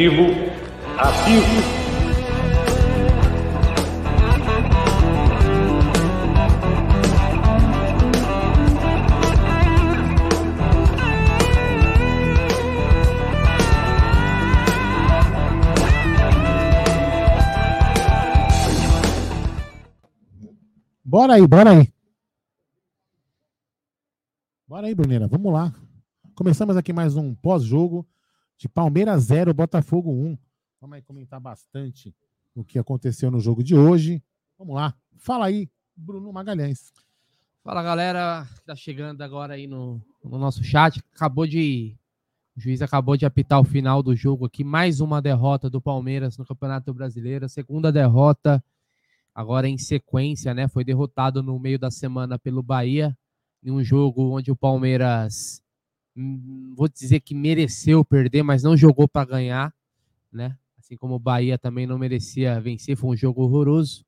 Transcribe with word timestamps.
definitivo, 0.00 0.24
ativo. 0.96 1.80
Bora 21.04 21.34
aí, 21.34 21.46
bora 21.46 21.70
aí. 21.70 21.92
Bora 24.66 24.86
aí, 24.86 24.94
Bruneira, 24.94 25.26
vamos 25.26 25.52
lá. 25.52 25.74
Começamos 26.34 26.76
aqui 26.76 26.92
mais 26.92 27.16
um 27.16 27.34
pós-jogo 27.34 28.06
de 28.60 28.68
Palmeiras 28.68 29.24
0, 29.24 29.54
Botafogo 29.54 30.12
1. 30.12 30.38
Vamos 30.82 30.96
aí 30.96 31.02
comentar 31.02 31.40
bastante 31.40 32.14
o 32.54 32.62
que 32.62 32.78
aconteceu 32.78 33.30
no 33.30 33.40
jogo 33.40 33.64
de 33.64 33.74
hoje. 33.74 34.22
Vamos 34.58 34.74
lá. 34.74 34.94
Fala 35.16 35.46
aí, 35.46 35.70
Bruno 35.96 36.30
Magalhães. 36.30 36.92
Fala, 37.64 37.82
galera 37.82 38.46
que 38.54 38.62
tá 38.62 38.76
chegando 38.76 39.22
agora 39.22 39.54
aí 39.54 39.66
no, 39.66 39.98
no 40.22 40.38
nosso 40.38 40.62
chat. 40.62 41.02
Acabou 41.16 41.46
de. 41.46 41.96
O 42.54 42.60
juiz 42.60 42.82
acabou 42.82 43.16
de 43.16 43.24
apitar 43.24 43.58
o 43.58 43.64
final 43.64 44.02
do 44.02 44.14
jogo 44.14 44.44
aqui. 44.44 44.62
Mais 44.62 45.00
uma 45.00 45.22
derrota 45.22 45.70
do 45.70 45.80
Palmeiras 45.80 46.36
no 46.36 46.44
Campeonato 46.44 46.92
Brasileiro. 46.92 47.48
Segunda 47.48 47.90
derrota 47.90 48.62
agora 49.34 49.68
em 49.68 49.78
sequência, 49.78 50.52
né? 50.52 50.68
Foi 50.68 50.84
derrotado 50.84 51.42
no 51.42 51.58
meio 51.58 51.78
da 51.78 51.90
semana 51.90 52.38
pelo 52.38 52.62
Bahia, 52.62 53.16
em 53.62 53.70
um 53.70 53.82
jogo 53.82 54.36
onde 54.36 54.50
o 54.50 54.56
Palmeiras, 54.56 55.62
vou 56.74 56.88
dizer 56.88 57.20
que 57.20 57.34
mereceu 57.34 58.04
perder, 58.04 58.42
mas 58.42 58.62
não 58.62 58.76
jogou 58.76 59.08
para 59.08 59.26
ganhar, 59.26 59.74
né? 60.32 60.56
Assim 60.78 60.96
como 60.96 61.14
o 61.14 61.18
Bahia 61.18 61.58
também 61.58 61.86
não 61.86 61.98
merecia 61.98 62.60
vencer, 62.60 62.96
foi 62.96 63.10
um 63.10 63.16
jogo 63.16 63.42
horroroso. 63.42 64.04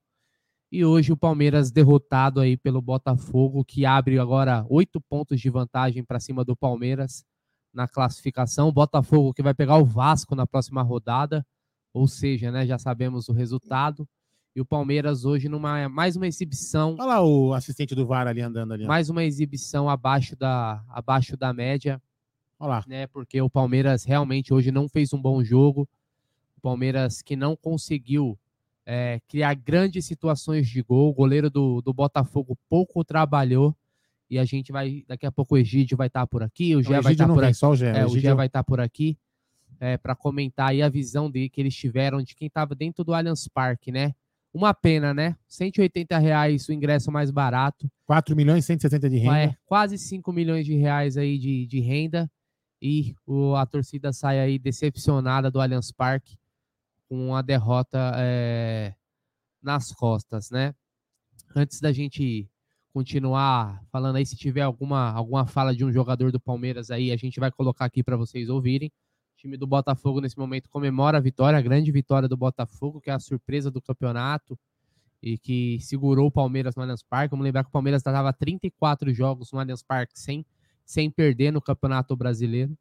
E 0.70 0.84
hoje 0.84 1.12
o 1.12 1.16
Palmeiras 1.16 1.70
derrotado 1.70 2.40
aí 2.40 2.56
pelo 2.56 2.80
Botafogo, 2.80 3.64
que 3.64 3.84
abre 3.84 4.18
agora 4.18 4.64
oito 4.70 5.00
pontos 5.00 5.40
de 5.40 5.50
vantagem 5.50 6.02
para 6.02 6.18
cima 6.18 6.44
do 6.44 6.56
Palmeiras 6.56 7.24
na 7.72 7.86
classificação. 7.86 8.68
O 8.68 8.72
Botafogo 8.72 9.34
que 9.34 9.42
vai 9.42 9.54
pegar 9.54 9.76
o 9.76 9.84
Vasco 9.84 10.34
na 10.34 10.46
próxima 10.46 10.82
rodada, 10.82 11.46
ou 11.92 12.08
seja, 12.08 12.50
né, 12.50 12.66
já 12.66 12.78
sabemos 12.78 13.28
o 13.28 13.32
resultado. 13.32 14.08
E 14.54 14.60
o 14.60 14.66
Palmeiras 14.66 15.24
hoje 15.24 15.48
numa 15.48 15.88
mais 15.88 16.14
uma 16.14 16.26
exibição. 16.26 16.94
Olha 16.98 17.04
lá 17.04 17.24
o 17.24 17.54
assistente 17.54 17.94
do 17.94 18.06
VAR 18.06 18.26
ali 18.26 18.42
andando 18.42 18.74
ali. 18.74 18.86
Mais 18.86 19.08
uma 19.08 19.24
exibição 19.24 19.88
abaixo 19.88 20.36
da, 20.36 20.84
abaixo 20.88 21.38
da 21.38 21.54
média. 21.54 22.00
Olha 22.58 22.68
lá. 22.68 22.84
Né, 22.86 23.06
porque 23.06 23.40
o 23.40 23.48
Palmeiras 23.48 24.04
realmente 24.04 24.52
hoje 24.52 24.70
não 24.70 24.88
fez 24.88 25.12
um 25.14 25.20
bom 25.20 25.42
jogo. 25.42 25.88
O 26.58 26.60
Palmeiras 26.60 27.22
que 27.22 27.34
não 27.34 27.56
conseguiu 27.56 28.38
é, 28.84 29.20
criar 29.26 29.54
grandes 29.54 30.04
situações 30.04 30.68
de 30.68 30.82
gol. 30.82 31.08
O 31.08 31.14
goleiro 31.14 31.48
do, 31.48 31.80
do 31.80 31.94
Botafogo 31.94 32.58
pouco 32.68 33.02
trabalhou. 33.02 33.74
E 34.28 34.38
a 34.38 34.44
gente 34.44 34.70
vai. 34.70 35.02
Daqui 35.08 35.24
a 35.24 35.32
pouco 35.32 35.54
o 35.54 35.58
Egídio 35.58 35.96
vai 35.96 36.08
estar 36.08 36.20
tá 36.20 36.26
por 36.26 36.42
aqui. 36.42 36.76
O 36.76 36.82
Gé 36.82 37.00
vai 37.00 37.12
estar 37.12 37.26
tá 37.26 37.34
por 37.34 37.44
aqui. 37.44 37.54
Só 37.54 37.70
o 37.70 37.76
Gé, 37.76 37.98
é, 37.98 38.04
o 38.04 38.18
Gé 38.18 38.34
vai 38.34 38.46
estar 38.48 38.60
tá 38.60 38.64
por 38.64 38.80
aqui. 38.80 39.18
É, 39.80 39.96
para 39.96 40.14
comentar 40.14 40.68
aí 40.68 40.82
a 40.82 40.90
visão 40.90 41.30
de 41.30 41.48
que 41.48 41.60
eles 41.60 41.74
tiveram 41.74 42.22
de 42.22 42.34
quem 42.36 42.48
estava 42.48 42.74
dentro 42.74 43.02
do 43.02 43.14
Allianz 43.14 43.48
Parque, 43.48 43.90
né? 43.90 44.14
Uma 44.54 44.74
pena, 44.74 45.14
né? 45.14 45.36
180 45.48 46.18
reais 46.18 46.68
o 46.68 46.72
ingresso 46.72 47.10
mais 47.10 47.30
barato. 47.30 47.90
4 48.06 48.36
milhões 48.36 48.64
e 48.64 48.66
170 48.66 49.08
de 49.08 49.16
renda. 49.16 49.38
É, 49.38 49.56
quase 49.64 49.96
5 49.96 50.30
milhões 50.32 50.66
de 50.66 50.74
reais 50.74 51.16
aí 51.16 51.38
de, 51.38 51.66
de 51.66 51.80
renda. 51.80 52.30
E 52.80 53.14
o, 53.26 53.54
a 53.54 53.64
torcida 53.64 54.12
sai 54.12 54.40
aí 54.40 54.58
decepcionada 54.58 55.50
do 55.50 55.60
Allianz 55.60 55.90
Parque 55.90 56.36
com 57.08 57.34
a 57.34 57.40
derrota 57.40 58.12
é, 58.16 58.94
nas 59.62 59.92
costas, 59.92 60.50
né? 60.50 60.74
Antes 61.54 61.80
da 61.80 61.92
gente 61.92 62.50
continuar 62.92 63.82
falando 63.90 64.16
aí, 64.16 64.26
se 64.26 64.36
tiver 64.36 64.62
alguma, 64.62 65.12
alguma 65.12 65.46
fala 65.46 65.74
de 65.74 65.84
um 65.84 65.92
jogador 65.92 66.30
do 66.30 66.40
Palmeiras 66.40 66.90
aí, 66.90 67.10
a 67.10 67.16
gente 67.16 67.40
vai 67.40 67.50
colocar 67.50 67.86
aqui 67.86 68.02
para 68.02 68.16
vocês 68.16 68.50
ouvirem 68.50 68.92
time 69.42 69.56
do 69.56 69.66
Botafogo 69.66 70.20
nesse 70.20 70.38
momento 70.38 70.70
comemora 70.70 71.18
a 71.18 71.20
vitória, 71.20 71.58
a 71.58 71.62
grande 71.62 71.90
vitória 71.90 72.28
do 72.28 72.36
Botafogo, 72.36 73.00
que 73.00 73.10
é 73.10 73.12
a 73.12 73.18
surpresa 73.18 73.70
do 73.70 73.82
campeonato 73.82 74.58
e 75.20 75.36
que 75.36 75.78
segurou 75.80 76.28
o 76.28 76.30
Palmeiras 76.30 76.76
no 76.76 76.82
Allianz 76.82 77.02
Parque. 77.02 77.32
Vamos 77.32 77.44
lembrar 77.44 77.64
que 77.64 77.68
o 77.68 77.72
Palmeiras 77.72 78.00
estava 78.00 78.32
34 78.32 79.12
jogos 79.12 79.50
no 79.52 79.58
Allianz 79.58 79.82
Parque 79.82 80.18
sem, 80.18 80.46
sem 80.84 81.10
perder 81.10 81.52
no 81.52 81.60
Campeonato 81.60 82.16
Brasileiro. 82.16 82.76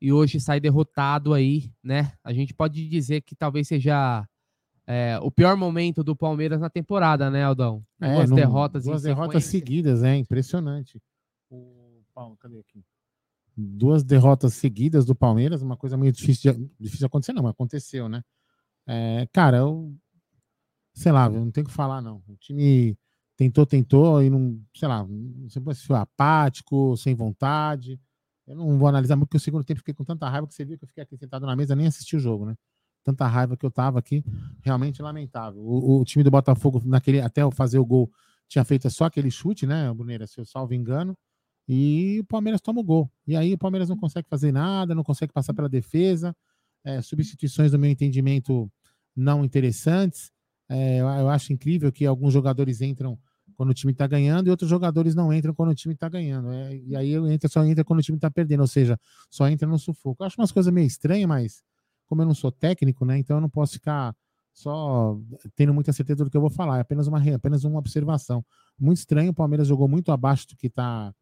E 0.00 0.12
hoje 0.12 0.40
sai 0.40 0.60
derrotado 0.60 1.34
aí, 1.34 1.70
né? 1.82 2.12
A 2.24 2.32
gente 2.32 2.54
pode 2.54 2.88
dizer 2.88 3.22
que 3.22 3.34
talvez 3.34 3.68
seja 3.68 4.26
é, 4.86 5.18
o 5.22 5.30
pior 5.30 5.56
momento 5.56 6.02
do 6.02 6.16
Palmeiras 6.16 6.60
na 6.60 6.70
temporada, 6.70 7.30
né, 7.30 7.44
Aldão? 7.44 7.84
É, 8.00 8.14
duas 8.14 8.30
derrotas 8.30 8.84
Duas 8.84 9.02
derrotas 9.02 9.44
seguidas, 9.44 10.02
é 10.02 10.16
impressionante. 10.16 11.00
O 11.50 12.02
Paulo, 12.14 12.36
cadê 12.38 12.58
aqui? 12.58 12.82
Duas 13.56 14.02
derrotas 14.02 14.54
seguidas 14.54 15.04
do 15.04 15.14
Palmeiras, 15.14 15.62
uma 15.62 15.76
coisa 15.76 15.96
meio 15.96 16.12
difícil 16.12 16.52
de, 16.52 16.70
difícil 16.78 17.00
de 17.00 17.06
acontecer, 17.06 17.32
não, 17.32 17.42
mas 17.42 17.52
aconteceu, 17.52 18.08
né? 18.08 18.22
É, 18.86 19.28
cara, 19.32 19.58
eu 19.58 19.94
sei 20.94 21.12
lá, 21.12 21.26
eu 21.26 21.32
não 21.44 21.50
tenho 21.50 21.66
que 21.66 21.72
falar, 21.72 22.00
não. 22.00 22.22
O 22.28 22.36
time 22.36 22.96
tentou, 23.36 23.64
tentou 23.64 24.22
e 24.22 24.28
não, 24.28 24.60
sei 24.74 24.88
lá, 24.88 25.06
sempre 25.48 25.74
foi 25.74 25.96
apático, 25.96 26.96
sem 26.96 27.14
vontade. 27.14 27.98
Eu 28.46 28.56
não 28.56 28.78
vou 28.78 28.88
analisar 28.88 29.16
muito, 29.16 29.28
porque 29.28 29.36
o 29.36 29.40
segundo 29.40 29.64
tempo 29.64 29.78
fiquei 29.78 29.94
com 29.94 30.04
tanta 30.04 30.28
raiva 30.28 30.46
que 30.46 30.54
você 30.54 30.64
viu 30.64 30.76
que 30.76 30.84
eu 30.84 30.88
fiquei 30.88 31.02
aqui 31.02 31.16
sentado 31.16 31.46
na 31.46 31.56
mesa, 31.56 31.76
nem 31.76 31.86
assisti 31.86 32.16
o 32.16 32.20
jogo, 32.20 32.44
né? 32.46 32.56
Tanta 33.02 33.26
raiva 33.26 33.56
que 33.56 33.64
eu 33.64 33.70
tava 33.70 33.98
aqui, 33.98 34.22
realmente 34.62 35.00
lamentável. 35.00 35.62
O, 35.62 36.00
o 36.00 36.04
time 36.04 36.22
do 36.22 36.30
Botafogo, 36.30 36.82
naquele, 36.84 37.20
até 37.20 37.48
fazer 37.52 37.78
o 37.78 37.84
gol, 37.84 38.10
tinha 38.46 38.64
feito 38.64 38.90
só 38.90 39.04
aquele 39.04 39.30
chute, 39.30 39.66
né, 39.66 39.92
Bruneira, 39.94 40.26
se 40.26 40.38
eu 40.38 40.44
salvo 40.44 40.74
engano. 40.74 41.16
E 41.72 42.18
o 42.18 42.24
Palmeiras 42.24 42.60
toma 42.60 42.80
o 42.80 42.82
gol. 42.82 43.08
E 43.24 43.36
aí 43.36 43.54
o 43.54 43.58
Palmeiras 43.58 43.88
não 43.88 43.96
consegue 43.96 44.26
fazer 44.28 44.50
nada, 44.50 44.92
não 44.92 45.04
consegue 45.04 45.32
passar 45.32 45.54
pela 45.54 45.68
defesa. 45.68 46.34
É, 46.82 47.00
substituições, 47.00 47.70
no 47.70 47.78
meu 47.78 47.88
entendimento, 47.88 48.68
não 49.14 49.44
interessantes. 49.44 50.32
É, 50.68 50.98
eu 50.98 51.28
acho 51.28 51.52
incrível 51.52 51.92
que 51.92 52.04
alguns 52.04 52.32
jogadores 52.32 52.80
entram 52.80 53.16
quando 53.54 53.70
o 53.70 53.74
time 53.74 53.92
está 53.92 54.04
ganhando 54.08 54.48
e 54.48 54.50
outros 54.50 54.68
jogadores 54.68 55.14
não 55.14 55.32
entram 55.32 55.54
quando 55.54 55.70
o 55.70 55.74
time 55.74 55.94
está 55.94 56.08
ganhando. 56.08 56.50
É, 56.50 56.76
e 56.76 56.96
aí 56.96 57.14
entra, 57.32 57.48
só 57.48 57.64
entra 57.64 57.84
quando 57.84 58.00
o 58.00 58.02
time 58.02 58.18
está 58.18 58.28
perdendo, 58.28 58.62
ou 58.62 58.66
seja, 58.66 58.98
só 59.30 59.48
entra 59.48 59.68
no 59.68 59.78
sufoco. 59.78 60.24
Eu 60.24 60.26
acho 60.26 60.40
umas 60.40 60.50
coisas 60.50 60.72
meio 60.72 60.88
estranhas, 60.88 61.28
mas 61.28 61.62
como 62.04 62.22
eu 62.22 62.26
não 62.26 62.34
sou 62.34 62.50
técnico, 62.50 63.04
né, 63.04 63.16
então 63.16 63.36
eu 63.36 63.40
não 63.40 63.48
posso 63.48 63.74
ficar 63.74 64.12
só 64.52 65.16
tendo 65.54 65.72
muita 65.72 65.92
certeza 65.92 66.24
do 66.24 66.30
que 66.30 66.36
eu 66.36 66.40
vou 66.40 66.50
falar. 66.50 66.78
É 66.78 66.80
apenas 66.80 67.06
uma, 67.06 67.22
apenas 67.32 67.62
uma 67.62 67.78
observação. 67.78 68.44
Muito 68.76 68.98
estranho, 68.98 69.30
o 69.30 69.34
Palmeiras 69.34 69.68
jogou 69.68 69.86
muito 69.86 70.10
abaixo 70.10 70.48
do 70.48 70.56
que 70.56 70.66
está 70.66 71.14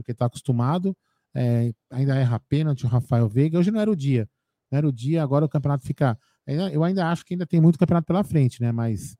do 0.00 0.04
que 0.04 0.12
está 0.12 0.26
acostumado. 0.26 0.96
É, 1.34 1.72
ainda 1.90 2.16
erra 2.16 2.40
pênalti 2.40 2.84
o 2.84 2.88
Rafael 2.88 3.28
Veiga. 3.28 3.58
Hoje 3.58 3.70
não 3.70 3.80
era 3.80 3.90
o 3.90 3.96
dia. 3.96 4.28
Não 4.70 4.78
era 4.78 4.88
o 4.88 4.92
dia, 4.92 5.22
agora 5.22 5.44
o 5.44 5.48
campeonato 5.48 5.86
fica. 5.86 6.18
Eu 6.46 6.82
ainda 6.82 7.08
acho 7.08 7.24
que 7.24 7.34
ainda 7.34 7.46
tem 7.46 7.60
muito 7.60 7.78
campeonato 7.78 8.06
pela 8.06 8.24
frente, 8.24 8.60
né? 8.60 8.72
Mas 8.72 9.16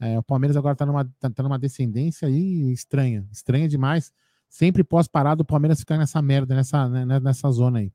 é, 0.00 0.18
o 0.18 0.22
Palmeiras 0.22 0.56
agora 0.56 0.72
está 0.72 0.86
numa, 0.86 1.04
tá, 1.20 1.30
tá 1.30 1.42
numa 1.42 1.58
descendência 1.58 2.26
aí 2.26 2.72
estranha. 2.72 3.26
Estranha 3.30 3.68
demais. 3.68 4.12
Sempre 4.48 4.82
pós-parado 4.82 5.42
o 5.42 5.46
Palmeiras 5.46 5.80
ficar 5.80 5.96
nessa 5.96 6.20
merda, 6.20 6.54
nessa, 6.54 6.88
né, 6.88 7.04
né 7.04 7.20
nessa 7.20 7.50
zona 7.50 7.80
aí. 7.80 7.92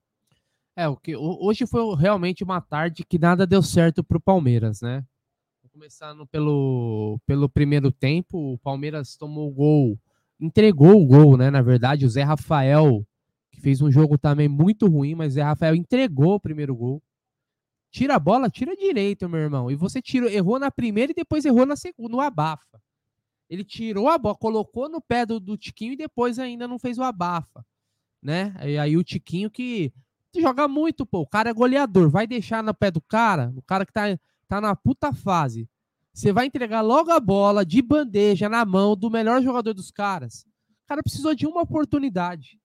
É, 0.75 0.87
o 0.87 0.95
que 0.95 1.15
hoje 1.15 1.65
foi 1.65 1.95
realmente 1.95 2.43
uma 2.43 2.61
tarde 2.61 3.03
que 3.03 3.17
nada 3.17 3.47
deu 3.47 3.63
certo 3.63 4.03
para 4.03 4.17
o 4.17 4.21
Palmeiras, 4.21 4.81
né? 4.81 5.03
Começando 5.73 6.25
pelo, 6.27 7.19
pelo 7.25 7.49
primeiro 7.49 7.91
tempo, 7.91 8.53
o 8.53 8.57
Palmeiras 8.57 9.15
tomou 9.15 9.49
o 9.49 9.53
gol 9.53 9.99
entregou 10.39 11.01
o 11.01 11.05
gol, 11.05 11.37
né? 11.37 11.49
Na 11.49 11.61
verdade, 11.61 12.05
o 12.05 12.09
Zé 12.09 12.23
Rafael, 12.23 13.05
que 13.51 13.59
fez 13.59 13.81
um 13.81 13.91
jogo 13.91 14.17
também 14.17 14.47
muito 14.47 14.87
ruim, 14.87 15.15
mas 15.15 15.33
o 15.33 15.35
Zé 15.35 15.43
Rafael 15.43 15.75
entregou 15.75 16.35
o 16.35 16.39
primeiro 16.39 16.75
gol. 16.75 17.01
Tira 17.91 18.15
a 18.15 18.19
bola, 18.19 18.49
tira 18.49 18.75
direito, 18.75 19.27
meu 19.27 19.39
irmão. 19.39 19.71
E 19.71 19.75
você 19.75 20.01
tirou, 20.01 20.29
errou 20.29 20.59
na 20.59 20.69
primeira 20.69 21.11
e 21.11 21.15
depois 21.15 21.45
errou 21.45 21.65
na 21.65 21.75
segunda, 21.75 22.09
no 22.09 22.21
abafa. 22.21 22.81
Ele 23.49 23.63
tirou 23.63 24.09
a 24.09 24.17
bola, 24.17 24.35
colocou 24.35 24.89
no 24.89 25.01
pé 25.01 25.25
do, 25.25 25.39
do 25.39 25.57
Tiquinho 25.57 25.93
e 25.93 25.97
depois 25.97 26.37
ainda 26.37 26.67
não 26.67 26.77
fez 26.77 26.97
o 26.97 27.03
abafa, 27.03 27.65
né? 28.21 28.53
E 28.65 28.77
aí 28.77 28.97
o 28.97 29.03
Tiquinho 29.03 29.49
que 29.49 29.91
joga 30.35 30.67
muito, 30.67 31.05
pô. 31.05 31.21
O 31.21 31.27
cara 31.27 31.49
é 31.49 31.53
goleador, 31.53 32.09
vai 32.09 32.27
deixar 32.27 32.61
no 32.61 32.73
pé 32.73 32.91
do 32.91 33.01
cara, 33.01 33.51
o 33.55 33.61
cara 33.61 33.85
que 33.85 33.93
tá, 33.93 34.03
tá 34.47 34.59
na 34.61 34.75
puta 34.75 35.13
fase 35.13 35.67
você 36.17 36.33
vai 36.33 36.47
entregar 36.47 36.81
logo 36.81 37.11
a 37.11 37.19
bola 37.19 37.63
de 37.63 37.79
bandeja 37.79 38.49
na 38.49 38.65
mão 38.65 38.95
do 38.95 39.07
melhor 39.07 39.39
jogador 39.39 39.71
dos 39.71 39.91
caras. 39.91 40.47
O 40.83 40.87
cara 40.87 41.03
precisou 41.03 41.35
de 41.35 41.45
uma 41.45 41.61
oportunidade. 41.61 42.59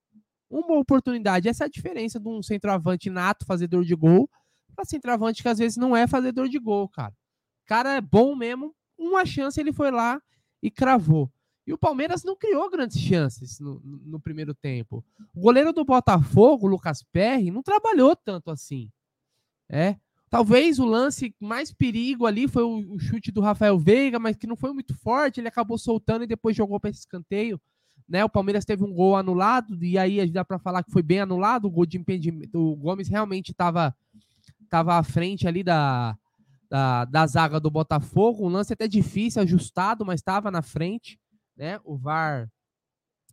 Uma 0.49 0.79
oportunidade. 0.79 1.51
Essa 1.51 1.65
é 1.65 1.67
a 1.67 1.71
diferença 1.71 2.19
de 2.19 2.27
um 2.27 2.43
centroavante 2.43 3.11
nato, 3.11 3.45
fazedor 3.45 3.85
de 3.85 3.95
gol, 3.95 4.27
para 4.75 4.87
centroavante 4.87 5.43
que 5.43 5.49
às 5.51 5.59
vezes 5.59 5.77
não 5.77 5.95
é 5.95 6.07
fazedor 6.07 6.49
de 6.49 6.59
gol, 6.59 6.89
cara. 6.89 7.13
O 7.13 7.67
cara 7.67 7.93
é 7.93 8.01
bom 8.01 8.35
mesmo. 8.35 8.75
Uma 8.97 9.27
chance 9.27 9.61
ele 9.61 9.71
foi 9.71 9.91
lá 9.91 10.19
e 10.63 10.71
cravou. 10.71 11.31
E 11.67 11.75
o 11.75 11.79
Palmeiras 11.79 12.25
não 12.25 12.35
criou 12.35 12.71
grandes 12.71 12.99
chances 12.99 13.61
no, 13.61 13.83
no 13.85 14.19
primeiro 14.19 14.55
tempo. 14.55 15.05
O 15.35 15.43
goleiro 15.43 15.75
do 15.75 15.85
Botafogo, 15.85 16.67
Lucas 16.67 17.03
Perry, 17.13 17.51
não 17.51 17.63
trabalhou 17.63 18.17
tanto 18.17 18.51
assim. 18.51 18.91
É. 19.71 19.97
Talvez 20.33 20.79
o 20.79 20.87
lance 20.87 21.37
mais 21.39 21.75
perigo 21.75 22.25
ali 22.25 22.49
foi 22.49 22.63
o, 22.63 22.99
chute 22.99 23.31
do 23.31 23.43
Rafael 23.43 23.79
Veiga, 23.79 24.19
mas 24.19 24.35
que 24.35 24.47
não 24.47 24.57
foi 24.57 24.73
muito 24.73 24.97
forte, 24.97 25.39
ele 25.39 25.49
acabou 25.49 25.77
soltando 25.77 26.25
e 26.25 26.27
depois 26.27 26.57
jogou 26.57 26.81
para 26.81 26.89
esse 26.89 27.01
escanteio. 27.01 27.61
Né, 28.09 28.25
o 28.25 28.31
Palmeiras 28.31 28.65
teve 28.65 28.83
um 28.83 28.95
gol 28.95 29.15
anulado, 29.15 29.77
e 29.85 29.99
aí 29.99 30.27
dá 30.31 30.43
para 30.43 30.59
falar 30.59 30.83
que 30.83 30.91
foi 30.91 31.03
bem 31.03 31.21
anulado. 31.21 31.67
O 31.67 31.71
gol 31.71 31.85
de 31.85 31.99
impedimento. 31.99 32.59
O 32.59 32.75
Gomes 32.77 33.09
realmente 33.09 33.51
estava 33.51 33.95
tava 34.71 34.97
à 34.97 35.03
frente 35.03 35.47
ali 35.47 35.63
da, 35.63 36.17
da, 36.71 37.05
da 37.05 37.27
zaga 37.27 37.61
do 37.61 37.71
Botafogo. 37.71 38.47
Um 38.47 38.51
lance 38.51 38.73
até 38.73 38.89
difícil, 38.89 39.43
ajustado, 39.43 40.03
mas 40.03 40.21
estava 40.21 40.51
na 40.51 40.63
frente. 40.63 41.21
Né? 41.55 41.79
O 41.85 41.99
VAR 41.99 42.51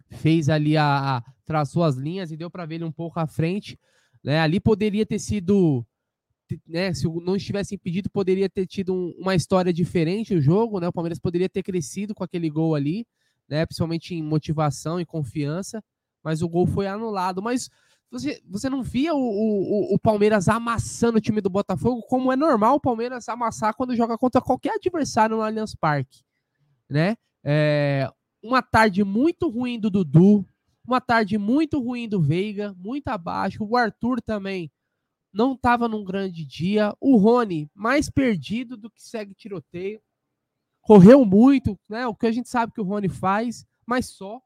fez 0.09 0.49
ali 0.49 0.75
a, 0.75 1.17
a 1.17 1.23
traçou 1.45 1.85
as 1.85 1.95
linhas 1.95 2.29
e 2.29 2.35
deu 2.35 2.51
para 2.51 2.65
ver 2.65 2.75
ele 2.75 2.83
um 2.83 2.91
pouco 2.91 3.21
à 3.21 3.25
frente. 3.25 3.79
Né? 4.21 4.37
Ali 4.41 4.59
poderia 4.59 5.05
ter 5.05 5.19
sido, 5.19 5.85
né, 6.67 6.93
se 6.93 7.07
não 7.07 7.35
estivesse 7.35 7.75
impedido, 7.75 8.09
poderia 8.09 8.49
ter 8.49 8.65
tido 8.65 8.93
um, 8.93 9.13
uma 9.17 9.35
história 9.35 9.73
diferente 9.73 10.33
o 10.33 10.41
jogo, 10.41 10.79
né? 10.79 10.87
O 10.87 10.93
Palmeiras 10.93 11.19
poderia 11.19 11.49
ter 11.49 11.63
crescido 11.63 12.15
com 12.15 12.23
aquele 12.23 12.49
gol 12.49 12.75
ali, 12.75 13.05
né? 13.47 13.65
Principalmente 13.65 14.15
em 14.15 14.23
motivação 14.23 14.99
e 14.99 15.05
confiança, 15.05 15.83
mas 16.23 16.41
o 16.41 16.49
gol 16.49 16.65
foi 16.65 16.87
anulado. 16.87 17.41
Mas 17.41 17.69
você, 18.11 18.41
você 18.47 18.69
não 18.69 18.81
via 18.81 19.13
o, 19.13 19.19
o, 19.19 19.93
o 19.93 19.99
Palmeiras 19.99 20.47
amassando 20.47 21.17
o 21.17 21.21
time 21.21 21.41
do 21.41 21.49
Botafogo, 21.49 22.01
como 22.03 22.31
é 22.31 22.35
normal 22.35 22.75
o 22.75 22.81
Palmeiras 22.81 23.29
amassar 23.29 23.75
quando 23.75 23.95
joga 23.95 24.17
contra 24.17 24.41
qualquer 24.41 24.75
adversário 24.75 25.35
no 25.35 25.43
Allianz 25.43 25.75
Parque, 25.75 26.23
né? 26.89 27.15
É, 27.43 28.09
uma 28.41 28.61
tarde 28.61 29.03
muito 29.03 29.49
ruim 29.49 29.79
do 29.79 29.89
Dudu, 29.89 30.45
uma 30.85 30.99
tarde 30.99 31.37
muito 31.37 31.79
ruim 31.79 32.09
do 32.09 32.19
Veiga, 32.19 32.73
muito 32.77 33.07
abaixo. 33.09 33.63
O 33.63 33.77
Arthur 33.77 34.21
também 34.21 34.71
não 35.31 35.53
estava 35.53 35.87
num 35.87 36.03
grande 36.03 36.45
dia. 36.45 36.93
O 36.99 37.17
Rony, 37.17 37.69
mais 37.73 38.09
perdido 38.09 38.75
do 38.75 38.89
que 38.89 39.01
segue 39.01 39.33
tiroteio. 39.33 40.01
Correu 40.81 41.23
muito, 41.25 41.79
né? 41.87 42.07
O 42.07 42.15
que 42.15 42.25
a 42.25 42.31
gente 42.31 42.49
sabe 42.49 42.73
que 42.73 42.81
o 42.81 42.85
Rony 42.85 43.09
faz, 43.09 43.65
mas 43.85 44.07
só. 44.07 44.41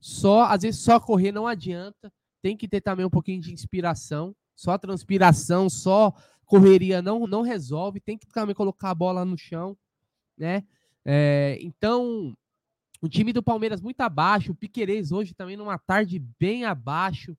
Só, 0.00 0.44
às 0.44 0.62
vezes 0.62 0.80
só 0.80 0.98
correr 1.00 1.32
não 1.32 1.46
adianta. 1.46 2.12
Tem 2.42 2.56
que 2.56 2.68
ter 2.68 2.80
também 2.80 3.06
um 3.06 3.10
pouquinho 3.10 3.40
de 3.40 3.52
inspiração. 3.52 4.34
Só 4.54 4.78
transpiração, 4.78 5.68
só 5.68 6.12
correria 6.44 7.02
não, 7.02 7.26
não 7.26 7.42
resolve. 7.42 8.00
Tem 8.00 8.16
que 8.16 8.26
também 8.26 8.54
colocar 8.54 8.90
a 8.90 8.94
bola 8.94 9.24
no 9.24 9.36
chão, 9.36 9.76
né? 10.36 10.64
É, 11.04 11.58
então, 11.60 12.34
o 13.00 13.08
time 13.08 13.32
do 13.32 13.42
Palmeiras 13.42 13.80
muito 13.80 14.00
abaixo, 14.00 14.52
o 14.52 14.54
Piquerez 14.54 15.12
hoje 15.12 15.34
também 15.34 15.56
numa 15.56 15.78
tarde 15.78 16.18
bem 16.38 16.64
abaixo, 16.64 17.36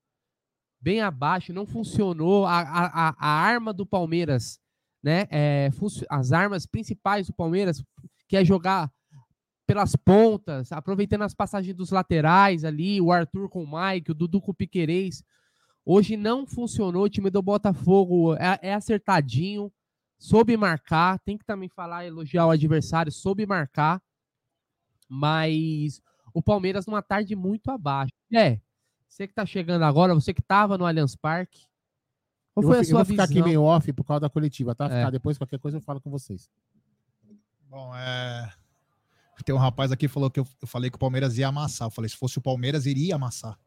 bem 0.85 1.01
abaixo, 1.01 1.51
não 1.51 1.65
funcionou. 1.65 2.45
A, 2.45 2.59
a, 2.59 3.15
a 3.17 3.27
arma 3.27 3.73
do 3.73 3.87
Palmeiras, 3.87 4.59
né? 5.03 5.25
É, 5.31 5.71
as 6.07 6.31
armas 6.31 6.67
principais 6.67 7.25
do 7.25 7.33
Palmeiras, 7.33 7.83
que 8.27 8.37
é 8.37 8.45
jogar 8.45 8.91
pelas 9.65 9.95
pontas, 9.95 10.71
aproveitando 10.71 11.23
as 11.23 11.33
passagens 11.33 11.75
dos 11.75 11.89
laterais 11.89 12.63
ali, 12.63 13.01
o 13.01 13.11
Arthur 13.11 13.49
com 13.49 13.63
o 13.63 13.67
Mike, 13.67 14.11
o 14.11 14.13
Dudu 14.13 14.39
com 14.39 14.51
o 14.51 14.55
Piquerez. 14.55 15.23
Hoje 15.83 16.15
não 16.15 16.45
funcionou, 16.45 17.05
o 17.05 17.09
time 17.09 17.31
do 17.31 17.41
Botafogo 17.41 18.35
é, 18.35 18.59
é 18.61 18.73
acertadinho, 18.75 19.73
soube 20.19 20.55
marcar, 20.55 21.17
tem 21.19 21.35
que 21.35 21.45
também 21.45 21.67
falar, 21.67 22.05
elogiar 22.05 22.45
o 22.45 22.51
adversário, 22.51 23.11
soube 23.11 23.45
marcar 23.47 23.99
mas 25.09 26.01
o 26.33 26.41
Palmeiras 26.41 26.85
numa 26.85 27.01
tarde 27.01 27.35
muito 27.35 27.69
abaixo. 27.69 28.11
É, 28.33 28.59
você 29.15 29.29
que 29.29 29.33
tá 29.33 29.45
chegando 29.45 29.83
agora, 29.83 30.13
você 30.13 30.33
que 30.33 30.41
tava 30.41 30.77
no 30.77 30.85
Allianz 30.85 31.15
Parque, 31.15 31.61
qual 32.53 32.63
foi 32.63 32.73
vou, 32.73 32.81
a 32.81 32.83
sua 32.83 32.91
eu 32.91 32.95
vou 32.97 33.05
ficar 33.05 33.25
visão? 33.25 33.41
aqui 33.41 33.49
meio 33.49 33.63
off 33.63 33.93
por 33.93 34.03
causa 34.03 34.21
da 34.21 34.29
coletiva, 34.29 34.75
tá? 34.75 34.87
É. 34.87 35.09
Depois, 35.09 35.37
qualquer 35.37 35.57
coisa, 35.57 35.77
eu 35.77 35.81
falo 35.81 36.01
com 36.01 36.09
vocês. 36.09 36.49
Bom, 37.69 37.95
é... 37.95 38.51
Tem 39.45 39.55
um 39.55 39.57
rapaz 39.57 39.91
aqui 39.91 40.07
que 40.07 40.13
falou 40.13 40.29
que 40.29 40.39
eu, 40.39 40.47
eu, 40.61 40.67
falei 40.67 40.89
que 40.89 40.95
o 40.95 40.99
Palmeiras 40.99 41.37
ia 41.37 41.47
amassar. 41.47 41.87
Eu 41.87 41.91
falei, 41.91 42.09
se 42.09 42.17
fosse 42.17 42.37
o 42.37 42.41
Palmeiras, 42.41 42.85
iria 42.85 43.15
amassar. 43.15 43.57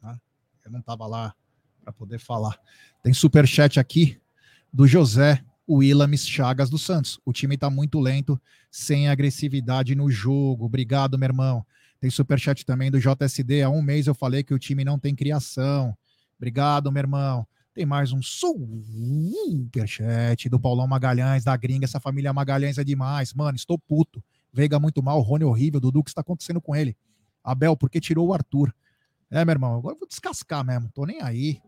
Tá? 0.00 0.20
Eu 0.64 0.70
não 0.72 0.80
tava 0.80 1.06
lá 1.06 1.34
para 1.82 1.92
poder 1.92 2.18
falar. 2.18 2.58
Tem 3.02 3.12
super 3.12 3.46
chat 3.46 3.78
aqui 3.78 4.20
do 4.72 4.86
José 4.86 5.44
o 5.66 5.76
Willamis 5.76 6.26
Chagas 6.26 6.70
do 6.70 6.78
Santos. 6.78 7.20
O 7.24 7.32
time 7.32 7.54
está 7.54 7.68
muito 7.68 8.00
lento, 8.00 8.40
sem 8.70 9.08
agressividade 9.08 9.94
no 9.94 10.10
jogo. 10.10 10.64
Obrigado, 10.64 11.18
meu 11.18 11.26
irmão. 11.26 11.66
Tem 12.00 12.10
superchat 12.10 12.64
também 12.64 12.90
do 12.90 13.00
JSD. 13.00 13.62
Há 13.62 13.70
um 13.70 13.82
mês 13.82 14.06
eu 14.06 14.14
falei 14.14 14.42
que 14.42 14.54
o 14.54 14.58
time 14.58 14.84
não 14.84 14.98
tem 14.98 15.14
criação. 15.14 15.96
Obrigado, 16.36 16.92
meu 16.92 17.00
irmão. 17.00 17.46
Tem 17.74 17.84
mais 17.86 18.12
um 18.12 18.22
superchat 18.22 18.88
do 20.48 20.58
Paulão 20.58 20.86
Magalhães, 20.86 21.44
da 21.44 21.56
gringa. 21.56 21.84
Essa 21.84 22.00
família 22.00 22.32
Magalhães 22.32 22.78
é 22.78 22.84
demais. 22.84 23.34
Mano, 23.34 23.56
estou 23.56 23.78
puto. 23.78 24.22
Veiga 24.52 24.78
muito 24.78 25.02
mal, 25.02 25.20
Rony 25.20 25.44
horrível, 25.44 25.80
Dudu, 25.80 26.00
o 26.00 26.04
que 26.04 26.10
está 26.10 26.20
acontecendo 26.22 26.60
com 26.60 26.74
ele? 26.74 26.96
Abel, 27.44 27.76
por 27.76 27.90
que 27.90 28.00
tirou 28.00 28.28
o 28.28 28.34
Arthur? 28.34 28.74
É, 29.30 29.44
meu 29.44 29.52
irmão, 29.52 29.76
agora 29.76 29.94
eu 29.94 29.98
vou 29.98 30.08
descascar 30.08 30.64
mesmo. 30.64 30.90
Tô 30.92 31.04
nem 31.04 31.22
aí. 31.22 31.60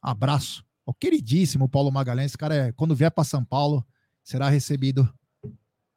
Abraço. 0.00 0.64
O 0.84 0.94
queridíssimo 0.94 1.68
Paulo 1.68 1.90
Magalhães, 1.90 2.36
cara 2.36 2.54
é, 2.54 2.72
quando 2.72 2.94
vier 2.94 3.10
para 3.10 3.24
São 3.24 3.44
Paulo, 3.44 3.84
será 4.22 4.48
recebido 4.48 5.12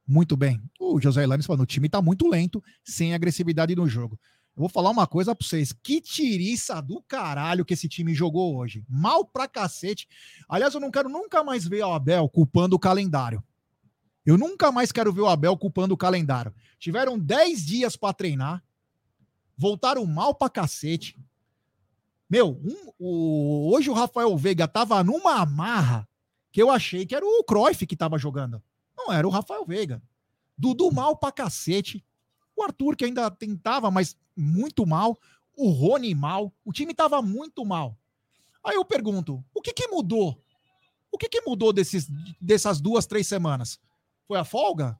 muito 0.10 0.36
bem. 0.36 0.62
O 0.80 1.00
José 1.00 1.24
Ilanes 1.24 1.46
falando, 1.46 1.62
o 1.62 1.66
time 1.66 1.88
tá 1.88 2.02
muito 2.02 2.28
lento, 2.28 2.64
sem 2.84 3.14
agressividade 3.14 3.76
no 3.76 3.88
jogo. 3.88 4.20
Eu 4.56 4.62
vou 4.62 4.70
falar 4.70 4.90
uma 4.90 5.06
coisa 5.08 5.36
para 5.36 5.46
vocês, 5.46 5.72
que 5.72 6.02
tiriça 6.02 6.82
do 6.82 7.02
caralho 7.04 7.64
que 7.64 7.74
esse 7.74 7.88
time 7.88 8.14
jogou 8.14 8.58
hoje. 8.58 8.84
Mal 8.90 9.24
pra 9.24 9.48
cacete. 9.48 10.08
Aliás, 10.50 10.74
eu 10.74 10.80
não 10.80 10.92
quero 10.92 11.08
nunca 11.08 11.44
mais 11.44 11.68
ver 11.68 11.84
o 11.84 11.94
Abel 11.94 12.28
culpando 12.28 12.76
o 12.76 12.80
calendário. 12.80 13.44
Eu 14.26 14.38
nunca 14.38 14.72
mais 14.72 14.92
quero 14.92 15.14
ver 15.14 15.22
o 15.22 15.28
Abel 15.28 15.56
culpando 15.56 15.94
o 15.94 15.98
calendário. 15.98 16.54
Tiveram 16.78 17.18
10 17.18 17.66
dias 17.66 17.96
para 17.96 18.14
treinar, 18.14 18.64
voltaram 19.58 20.06
mal 20.06 20.34
pra 20.36 20.50
cacete, 20.50 21.16
meu, 22.30 22.62
um, 22.64 22.92
o, 23.00 23.74
hoje 23.74 23.90
o 23.90 23.94
Rafael 23.94 24.38
Veiga 24.38 24.68
tava 24.68 25.04
numa 25.04 25.42
amarra 25.42 26.08
que 26.52 26.62
eu 26.62 26.70
achei 26.70 27.06
que 27.06 27.16
era 27.16 27.26
o 27.26 27.44
Cruyff 27.44 27.88
que 27.88 27.96
tava 27.96 28.20
jogando. 28.20 28.62
Não, 28.96 29.12
era 29.12 29.28
o 29.28 29.32
Rafael 29.32 29.66
Veiga. 29.66 30.02
Dudu 30.60 30.92
mal 30.92 31.18
pra 31.18 31.32
cacete. 31.32 32.06
O 32.56 32.62
Arthur 32.62 32.96
que 32.96 33.06
ainda 33.06 33.32
tentava, 33.32 33.90
mas 33.90 34.16
muito 34.36 34.86
mal. 34.86 35.18
O 35.56 35.70
Rony 35.70 36.14
mal. 36.14 36.54
O 36.64 36.74
time 36.74 36.94
tava 36.94 37.22
muito 37.22 37.66
mal. 37.66 37.98
Aí 38.64 38.76
eu 38.76 38.84
pergunto, 38.84 39.44
o 39.54 39.62
que 39.62 39.74
que 39.74 39.88
mudou? 39.88 40.40
O 41.12 41.18
que 41.18 41.30
que 41.30 41.42
mudou 41.42 41.74
desses, 41.74 42.08
dessas 42.40 42.80
duas, 42.80 43.08
três 43.08 43.26
semanas? 43.26 43.80
Foi 44.28 44.38
a 44.38 44.44
folga? 44.44 45.00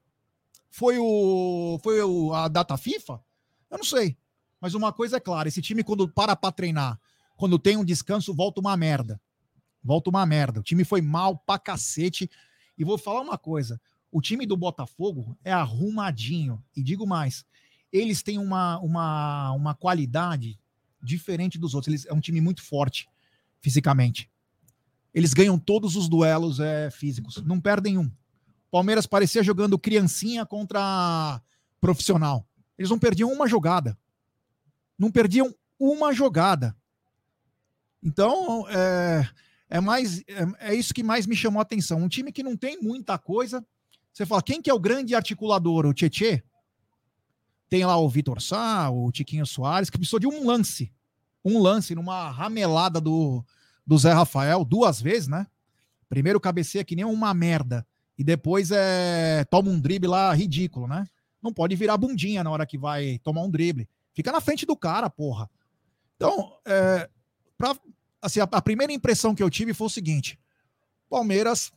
Foi 0.72 0.98
o 0.98 1.80
foi 1.84 2.02
o, 2.02 2.34
a 2.34 2.48
data 2.48 2.78
FIFA? 2.78 3.22
Eu 3.70 3.78
não 3.78 3.86
sei. 3.86 4.18
Mas 4.62 4.74
uma 4.74 4.94
coisa 4.94 5.18
é 5.18 5.20
clara, 5.20 5.48
esse 5.48 5.62
time 5.62 5.84
quando 5.84 6.08
para 6.08 6.36
para 6.36 6.52
treinar 6.52 7.00
quando 7.40 7.58
tem 7.58 7.78
um 7.78 7.86
descanso, 7.86 8.34
volta 8.34 8.60
uma 8.60 8.76
merda. 8.76 9.20
Volta 9.82 10.10
uma 10.10 10.26
merda. 10.26 10.60
O 10.60 10.64
time 10.64 10.84
foi 10.84 11.02
mal 11.02 11.38
pra 11.38 11.58
cacete. 11.58 12.30
E 12.78 12.84
vou 12.84 12.98
falar 12.98 13.22
uma 13.22 13.38
coisa: 13.38 13.80
o 14.12 14.22
time 14.22 14.46
do 14.46 14.58
Botafogo 14.58 15.38
é 15.44 15.52
arrumadinho. 15.52 16.64
E 16.76 16.84
digo 16.84 17.06
mais, 17.06 17.46
eles 17.92 18.22
têm 18.24 18.38
uma, 18.38 18.80
uma, 18.80 19.52
uma 19.52 19.76
qualidade 19.76 20.60
diferente 21.02 21.58
dos 21.58 21.74
outros. 21.74 21.88
Eles, 21.94 22.06
é 22.06 22.14
um 22.14 22.20
time 22.20 22.42
muito 22.42 22.64
forte 22.64 23.08
fisicamente. 23.62 24.30
Eles 25.14 25.34
ganham 25.34 25.58
todos 25.58 25.96
os 25.96 26.08
duelos 26.08 26.60
é, 26.60 26.90
físicos, 26.92 27.44
não 27.44 27.60
perdem 27.60 27.98
um. 27.98 28.12
Palmeiras 28.72 29.08
parecia 29.08 29.44
jogando 29.44 29.80
criancinha 29.80 30.46
contra 30.46 31.42
profissional. 31.82 32.46
Eles 32.78 32.90
não 32.90 33.00
perdiam 33.00 33.32
uma 33.32 33.48
jogada. 33.48 33.98
Não 34.98 35.12
perdiam 35.12 35.54
uma 35.80 36.14
jogada. 36.14 36.76
Então, 38.04 38.68
é, 38.70 39.28
é 39.70 39.82
mais 39.82 40.20
é, 40.28 40.72
é, 40.72 40.76
isso 40.76 40.94
que 40.94 41.04
mais 41.04 41.26
me 41.26 41.36
chamou 41.36 41.60
a 41.60 41.64
atenção. 41.64 42.02
Um 42.02 42.08
time 42.08 42.32
que 42.32 42.44
não 42.44 42.56
tem 42.56 42.82
muita 42.82 43.18
coisa. 43.18 43.66
Você 44.20 44.26
fala, 44.26 44.44
quem 44.44 44.62
que 44.62 44.70
é 44.70 44.74
o 44.74 44.80
grande 44.80 45.16
articulador? 45.16 45.86
O 45.86 45.94
Tietê? 45.94 46.44
Tem 47.70 47.86
lá 47.86 47.96
o 47.96 48.10
Vitor 48.10 48.42
Sá, 48.42 48.90
o 48.90 49.10
Tiquinho 49.14 49.46
Soares, 49.46 49.90
que 49.90 49.98
precisou 49.98 50.20
de 50.20 50.28
um 50.28 50.46
lance. 50.46 50.92
Um 51.46 51.58
lance 51.58 51.96
numa 51.96 52.30
ramelada 52.30 53.00
do, 53.00 53.42
do 53.88 53.98
Zé 53.98 54.12
Rafael, 54.12 54.66
duas 54.66 55.02
vezes, 55.02 55.30
né? 55.30 55.48
Primeiro 56.10 56.38
cabeceia 56.38 56.84
que 56.84 56.98
nem 56.98 57.06
uma 57.06 57.34
merda. 57.34 57.88
E 58.18 58.24
depois 58.26 58.72
é 58.72 59.46
toma 59.46 59.70
um 59.70 59.80
drible 59.80 60.10
lá 60.10 60.34
ridículo, 60.34 60.86
né? 60.86 61.08
Não 61.42 61.54
pode 61.54 61.74
virar 61.78 61.96
bundinha 61.96 62.44
na 62.44 62.52
hora 62.52 62.66
que 62.66 62.78
vai 62.78 63.20
tomar 63.20 63.44
um 63.44 63.50
drible. 63.50 63.88
Fica 64.14 64.34
na 64.34 64.42
frente 64.42 64.66
do 64.66 64.76
cara, 64.76 65.10
porra. 65.10 65.50
Então, 66.18 66.58
é, 66.66 67.10
pra, 67.58 67.74
assim, 68.22 68.42
a, 68.42 68.50
a, 68.52 68.62
primeira 68.62 68.92
impressão 68.92 69.34
que 69.34 69.42
eu 69.42 69.50
tive 69.50 69.74
foi 69.74 69.88
o 69.88 69.90
seguinte: 69.90 70.38
Palmeiras 71.10 71.72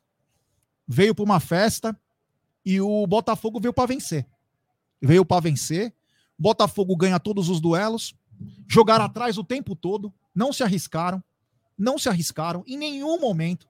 veio 0.88 1.14
para 1.14 1.24
uma 1.24 1.38
festa 1.38 1.96
e 2.64 2.80
o 2.80 3.06
Botafogo 3.06 3.60
veio 3.60 3.72
para 3.72 3.86
vencer. 3.86 4.26
Veio 5.00 5.24
para 5.24 5.40
vencer. 5.40 5.92
Botafogo 6.38 6.96
ganha 6.96 7.20
todos 7.20 7.48
os 7.48 7.60
duelos, 7.60 8.14
jogaram 8.66 9.04
atrás 9.04 9.38
o 9.38 9.44
tempo 9.44 9.76
todo, 9.76 10.12
não 10.34 10.52
se 10.52 10.62
arriscaram, 10.62 11.22
não 11.78 11.98
se 11.98 12.08
arriscaram 12.08 12.64
em 12.66 12.76
nenhum 12.76 13.20
momento. 13.20 13.68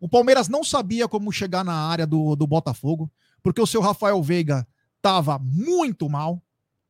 O 0.00 0.08
Palmeiras 0.08 0.48
não 0.48 0.64
sabia 0.64 1.08
como 1.08 1.32
chegar 1.32 1.64
na 1.64 1.74
área 1.74 2.06
do, 2.06 2.34
do 2.34 2.46
Botafogo, 2.46 3.10
porque 3.42 3.60
o 3.60 3.66
seu 3.66 3.80
Rafael 3.80 4.22
Veiga 4.22 4.66
tava 5.00 5.38
muito 5.38 6.08
mal, 6.08 6.42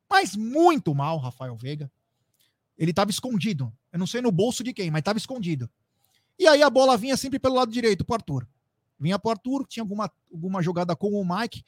mas 0.09 0.35
muito 0.35 0.95
mal, 0.95 1.19
Rafael 1.19 1.57
Veiga. 1.57 1.91
Ele 2.77 2.93
tava 2.93 3.11
escondido. 3.11 3.73
Eu 3.93 3.99
não 3.99 4.07
sei 4.07 4.21
no 4.21 4.33
bolso 4.33 4.65
de 4.65 4.73
quem, 4.73 4.91
mas 4.91 5.03
tava 5.03 5.19
escondido. 5.19 5.71
E 6.39 6.47
aí 6.47 6.63
a 6.63 6.71
bola 6.71 6.97
vinha 6.97 7.17
sempre 7.17 7.39
pelo 7.39 7.55
lado 7.55 7.71
direito 7.71 8.05
pro 8.05 8.15
Arthur. 8.15 8.49
Vinha 9.03 9.19
pro 9.19 9.33
Arthur, 9.33 9.67
tinha 9.67 9.83
alguma, 9.83 10.11
alguma 10.33 10.63
jogada 10.63 10.95
com 10.95 11.11
o 11.11 11.25
Mike. 11.29 11.65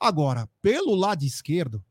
Agora, 0.00 0.48
pelo 0.62 0.94
lado 0.94 1.22
esquerdo, 1.22 1.84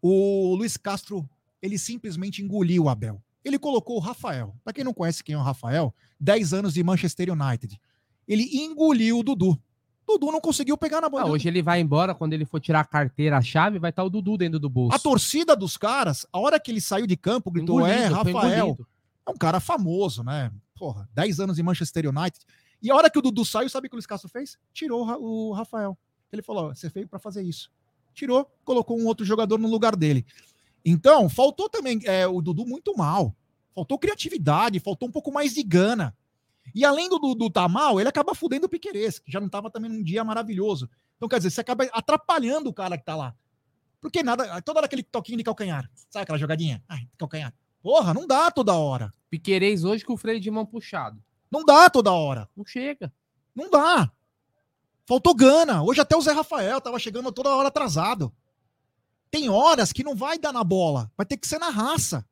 o 0.00 0.54
Luiz 0.54 0.76
Castro, 0.76 1.28
ele 1.60 1.78
simplesmente 1.78 2.42
engoliu 2.42 2.84
o 2.84 2.88
Abel. 2.88 3.22
Ele 3.44 3.58
colocou 3.58 3.96
o 3.96 4.00
Rafael. 4.00 4.56
Para 4.64 4.72
quem 4.72 4.84
não 4.84 4.94
conhece 4.94 5.22
quem 5.22 5.34
é 5.34 5.38
o 5.38 5.42
Rafael, 5.42 5.94
10 6.18 6.54
anos 6.54 6.74
de 6.74 6.82
Manchester 6.82 7.28
United. 7.30 7.78
Ele 8.26 8.44
engoliu 8.64 9.18
o 9.18 9.22
Dudu. 9.22 9.60
Dudu 10.06 10.32
não 10.32 10.40
conseguiu 10.40 10.76
pegar 10.78 11.00
na 11.00 11.08
bola. 11.08 11.24
Ah, 11.24 11.30
hoje 11.30 11.48
ele 11.48 11.62
vai 11.62 11.80
embora, 11.80 12.14
quando 12.14 12.32
ele 12.32 12.44
for 12.44 12.60
tirar 12.60 12.80
a 12.80 12.84
carteira, 12.84 13.36
a 13.36 13.42
chave, 13.42 13.78
vai 13.78 13.90
estar 13.90 14.04
o 14.04 14.10
Dudu 14.10 14.36
dentro 14.38 14.58
do 14.58 14.68
bolso. 14.70 14.94
A 14.94 14.98
torcida 14.98 15.54
dos 15.54 15.76
caras, 15.76 16.26
a 16.32 16.38
hora 16.38 16.58
que 16.58 16.70
ele 16.70 16.80
saiu 16.80 17.06
de 17.06 17.16
campo, 17.16 17.50
gritou: 17.50 17.80
Engolido, 17.80 17.98
É, 18.02 18.06
Rafael. 18.06 18.78
É 19.26 19.30
um 19.30 19.36
cara 19.36 19.60
famoso, 19.60 20.22
né? 20.22 20.50
Porra, 20.74 21.08
10 21.14 21.40
anos 21.40 21.58
em 21.58 21.62
Manchester 21.62 22.06
United. 22.06 22.44
E 22.84 22.90
a 22.90 22.94
hora 22.94 23.08
que 23.10 23.18
o 23.18 23.22
Dudu 23.22 23.44
saiu, 23.46 23.68
sabe 23.70 23.86
o 23.86 23.90
que 23.90 23.94
o 23.94 23.96
Luiz 23.96 24.06
Castro 24.06 24.28
fez? 24.28 24.58
Tirou 24.72 25.00
o 25.00 25.04
Ra- 25.04 25.18
o 25.18 25.52
Rafael. 25.52 25.98
Ele 26.30 26.42
falou: 26.42 26.66
"Ó, 26.66 26.74
você 26.74 26.90
veio 26.90 27.08
para 27.08 27.18
fazer 27.18 27.42
isso. 27.42 27.72
Tirou, 28.12 28.46
colocou 28.62 28.98
um 29.00 29.06
outro 29.06 29.24
jogador 29.24 29.58
no 29.58 29.68
lugar 29.68 29.96
dele. 29.96 30.26
Então, 30.84 31.28
faltou 31.30 31.68
também 31.68 31.98
é, 32.04 32.26
o 32.26 32.42
Dudu 32.42 32.66
muito 32.66 32.94
mal. 32.94 33.34
Faltou 33.74 33.98
criatividade, 33.98 34.78
faltou 34.80 35.08
um 35.08 35.10
pouco 35.10 35.32
mais 35.32 35.54
de 35.54 35.62
gana. 35.62 36.14
E 36.74 36.84
além 36.84 37.08
do 37.08 37.18
Dudu 37.18 37.48
tá 37.50 37.66
mal, 37.68 37.98
ele 37.98 38.08
acaba 38.08 38.34
fudendo 38.34 38.66
o 38.66 38.68
Piqueires, 38.68 39.18
que 39.18 39.32
já 39.32 39.40
não 39.40 39.48
tava 39.48 39.70
também 39.70 39.90
num 39.90 40.02
dia 40.02 40.22
maravilhoso. 40.22 40.88
Então, 41.16 41.28
quer 41.28 41.38
dizer, 41.38 41.50
você 41.50 41.60
acaba 41.62 41.84
atrapalhando 41.92 42.68
o 42.68 42.72
cara 42.74 42.98
que 42.98 43.04
tá 43.04 43.16
lá. 43.16 43.34
Porque 44.00 44.22
nada, 44.22 44.60
toda 44.60 44.80
hora 44.80 44.86
aquele 44.86 45.02
toquinho 45.02 45.38
de 45.38 45.44
calcanhar. 45.44 45.90
Sabe 46.10 46.24
aquela 46.24 46.38
jogadinha? 46.38 46.82
Ai, 46.86 47.08
calcanhar. 47.16 47.54
Porra, 47.82 48.12
não 48.12 48.26
dá 48.26 48.50
toda 48.50 48.74
hora. 48.74 49.12
Piqueires 49.30 49.84
hoje 49.84 50.04
com 50.04 50.12
o 50.12 50.16
freio 50.18 50.38
de 50.38 50.50
mão 50.50 50.66
puxado. 50.66 51.22
Não 51.54 51.64
dá 51.64 51.88
toda 51.88 52.10
hora. 52.12 52.48
Não 52.56 52.66
chega. 52.66 53.12
Não 53.54 53.70
dá. 53.70 54.10
Faltou 55.06 55.32
gana. 55.32 55.84
Hoje 55.84 56.00
até 56.00 56.16
o 56.16 56.20
Zé 56.20 56.32
Rafael 56.32 56.80
tava 56.80 56.98
chegando 56.98 57.30
toda 57.30 57.54
hora 57.54 57.68
atrasado. 57.68 58.34
Tem 59.30 59.48
horas 59.48 59.92
que 59.92 60.02
não 60.02 60.16
vai 60.16 60.36
dar 60.36 60.52
na 60.52 60.64
bola. 60.64 61.12
Vai 61.16 61.24
ter 61.24 61.36
que 61.36 61.46
ser 61.46 61.60
na 61.60 61.70
raça. 61.70 62.26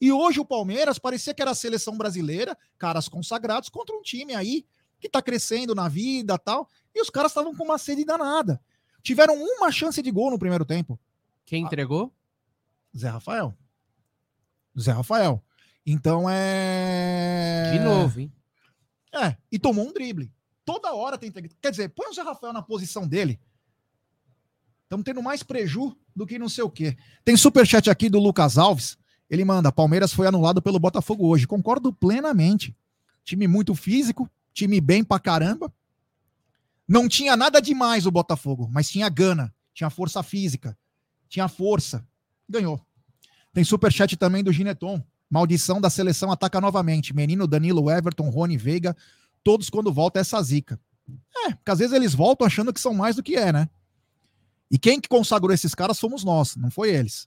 E 0.00 0.10
hoje 0.10 0.40
o 0.40 0.44
Palmeiras 0.44 0.98
parecia 0.98 1.34
que 1.34 1.42
era 1.42 1.50
a 1.50 1.54
seleção 1.54 1.98
brasileira, 1.98 2.56
caras 2.78 3.08
consagrados, 3.08 3.68
contra 3.68 3.94
um 3.94 4.00
time 4.00 4.34
aí 4.34 4.64
que 4.98 5.08
tá 5.08 5.20
crescendo 5.20 5.74
na 5.74 5.86
vida 5.86 6.38
tal. 6.38 6.66
E 6.94 7.02
os 7.02 7.10
caras 7.10 7.32
estavam 7.32 7.54
com 7.54 7.64
uma 7.64 7.76
sede 7.76 8.06
danada. 8.06 8.58
Tiveram 9.02 9.34
uma 9.34 9.70
chance 9.70 10.00
de 10.00 10.10
gol 10.10 10.30
no 10.30 10.38
primeiro 10.38 10.64
tempo. 10.64 10.98
Quem 11.44 11.62
entregou? 11.62 12.10
Zé 12.96 13.10
Rafael. 13.10 13.54
Zé 14.80 14.92
Rafael. 14.92 15.44
Então 15.84 16.24
é. 16.26 17.72
De 17.74 17.80
novo, 17.80 18.18
hein? 18.18 18.32
É, 19.12 19.36
e 19.50 19.58
tomou 19.58 19.86
um 19.86 19.92
drible. 19.92 20.32
Toda 20.64 20.94
hora 20.94 21.18
tem. 21.18 21.30
Quer 21.30 21.70
dizer, 21.70 21.88
põe 21.90 22.08
o 22.08 22.14
Zé 22.14 22.22
Rafael 22.22 22.52
na 22.52 22.62
posição 22.62 23.06
dele. 23.06 23.38
Estamos 24.84 25.04
tendo 25.04 25.22
mais 25.22 25.42
preju 25.42 25.96
do 26.14 26.26
que 26.26 26.38
não 26.38 26.48
sei 26.48 26.64
o 26.64 26.70
quê. 26.70 26.96
Tem 27.24 27.36
superchat 27.36 27.90
aqui 27.90 28.08
do 28.08 28.18
Lucas 28.18 28.58
Alves. 28.58 28.96
Ele 29.28 29.44
manda: 29.44 29.72
Palmeiras 29.72 30.12
foi 30.12 30.26
anulado 30.26 30.62
pelo 30.62 30.78
Botafogo 30.78 31.26
hoje. 31.26 31.46
Concordo 31.46 31.92
plenamente. 31.92 32.76
Time 33.24 33.46
muito 33.46 33.74
físico, 33.74 34.28
time 34.52 34.80
bem 34.80 35.02
pra 35.02 35.18
caramba. 35.18 35.72
Não 36.86 37.08
tinha 37.08 37.36
nada 37.36 37.60
demais 37.60 38.06
o 38.06 38.10
Botafogo, 38.10 38.68
mas 38.70 38.90
tinha 38.90 39.08
gana, 39.08 39.54
tinha 39.72 39.88
força 39.88 40.22
física, 40.22 40.76
tinha 41.28 41.48
força. 41.48 42.06
Ganhou. 42.48 42.84
Tem 43.52 43.64
superchat 43.64 44.16
também 44.16 44.42
do 44.42 44.52
Gineton. 44.52 45.02
Maldição 45.32 45.80
da 45.80 45.88
seleção 45.88 46.30
ataca 46.30 46.60
novamente. 46.60 47.16
Menino, 47.16 47.46
Danilo, 47.46 47.90
Everton, 47.90 48.28
Rony, 48.28 48.58
Veiga, 48.58 48.94
todos 49.42 49.70
quando 49.70 49.90
volta 49.90 50.20
essa 50.20 50.42
zica. 50.42 50.78
É, 51.46 51.54
porque 51.54 51.70
às 51.70 51.78
vezes 51.78 51.94
eles 51.94 52.14
voltam 52.14 52.46
achando 52.46 52.70
que 52.70 52.78
são 52.78 52.92
mais 52.92 53.16
do 53.16 53.22
que 53.22 53.34
é, 53.34 53.50
né? 53.50 53.66
E 54.70 54.78
quem 54.78 55.00
que 55.00 55.08
consagrou 55.08 55.50
esses 55.54 55.74
caras 55.74 55.98
fomos 55.98 56.22
nós, 56.22 56.54
não 56.54 56.70
foi 56.70 56.90
eles. 56.90 57.26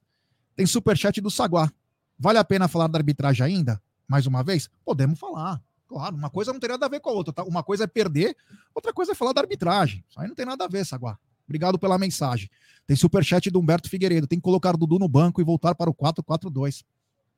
Tem 0.56 0.68
superchat 0.68 1.20
do 1.20 1.32
Saguá. 1.32 1.72
Vale 2.20 2.38
a 2.38 2.44
pena 2.44 2.68
falar 2.68 2.86
da 2.86 3.00
arbitragem 3.00 3.44
ainda? 3.44 3.82
Mais 4.08 4.28
uma 4.28 4.44
vez? 4.44 4.70
Podemos 4.86 5.18
falar. 5.18 5.60
Claro, 5.88 6.16
uma 6.16 6.30
coisa 6.30 6.54
não 6.54 6.60
tem 6.60 6.70
nada 6.70 6.86
a 6.86 6.90
ver 6.90 7.00
com 7.00 7.10
a 7.10 7.14
outra. 7.14 7.34
Tá? 7.34 7.44
Uma 7.44 7.64
coisa 7.64 7.86
é 7.86 7.88
perder, 7.88 8.38
outra 8.76 8.94
coisa 8.94 9.14
é 9.14 9.16
falar 9.16 9.34
da 9.34 9.42
arbitragem. 9.42 10.06
Isso 10.08 10.20
aí 10.20 10.28
não 10.28 10.36
tem 10.36 10.46
nada 10.46 10.66
a 10.66 10.68
ver, 10.68 10.86
Saguá. 10.86 11.18
Obrigado 11.48 11.80
pela 11.80 11.98
mensagem. 11.98 12.52
Tem 12.86 12.96
superchat 12.96 13.50
do 13.50 13.60
Humberto 13.60 13.90
Figueiredo. 13.90 14.28
Tem 14.28 14.38
que 14.38 14.44
colocar 14.44 14.78
Dudu 14.78 15.00
no 15.00 15.08
banco 15.08 15.42
e 15.42 15.44
voltar 15.44 15.74
para 15.74 15.90
o 15.90 15.94
4-4-2. 15.94 16.84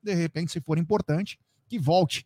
De 0.08 0.14
repente, 0.14 0.54
se 0.54 0.62
for 0.62 0.78
importante, 0.78 1.38
que 1.68 1.78
volte. 1.78 2.26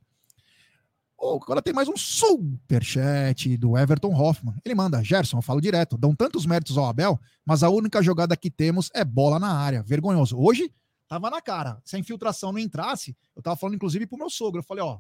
Oh, 1.18 1.40
agora 1.42 1.64
tem 1.64 1.74
mais 1.74 1.88
um 1.88 1.98
superchat 1.98 3.58
do 3.58 3.76
Everton 3.76 4.14
Hoffman. 4.14 4.54
Ele 4.64 4.76
manda, 4.76 5.04
Gerson, 5.04 5.40
eu 5.40 5.42
falo 5.42 5.60
direto, 5.60 5.98
dão 5.98 6.16
tantos 6.16 6.46
méritos 6.46 6.78
ao 6.78 6.86
Abel, 6.86 7.20
mas 7.44 7.64
a 7.64 7.72
única 7.72 8.00
jogada 8.04 8.38
que 8.38 8.52
temos 8.52 8.92
é 8.94 9.04
bola 9.04 9.40
na 9.40 9.52
área. 9.52 9.82
Vergonhoso. 9.82 10.38
Hoje, 10.38 10.72
tava 11.08 11.32
na 11.32 11.42
cara. 11.42 11.82
Se 11.84 11.96
a 11.96 12.00
infiltração 12.00 12.52
não 12.52 12.60
entrasse, 12.60 13.18
eu 13.36 13.42
tava 13.42 13.56
falando 13.56 13.78
inclusive 13.78 14.06
pro 14.06 14.16
meu 14.16 14.30
sogro, 14.30 14.60
eu 14.60 14.64
falei, 14.64 14.84
ó, 14.84 15.00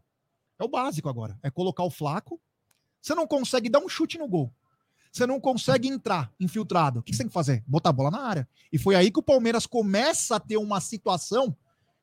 é 0.59 0.63
o 0.63 0.67
básico 0.67 1.07
agora, 1.07 1.37
é 1.43 1.51
colocar 1.51 1.83
o 1.83 1.91
flaco. 1.91 2.41
Você 2.99 3.13
não 3.13 3.27
consegue 3.27 3.69
dar 3.69 3.79
um 3.79 3.89
chute 3.89 4.17
no 4.17 4.27
gol. 4.27 4.51
Você 5.11 5.27
não 5.27 5.39
consegue 5.39 5.87
entrar 5.87 6.33
infiltrado. 6.39 7.01
O 7.01 7.03
que 7.03 7.13
você 7.13 7.19
tem 7.19 7.27
que 7.27 7.33
fazer? 7.33 7.63
Botar 7.67 7.91
a 7.91 7.93
bola 7.93 8.09
na 8.09 8.23
área. 8.23 8.49
E 8.73 8.79
foi 8.79 8.95
aí 8.95 9.11
que 9.11 9.19
o 9.19 9.23
Palmeiras 9.23 9.67
começa 9.67 10.37
a 10.37 10.39
ter 10.39 10.57
uma 10.57 10.81
situação 10.81 11.55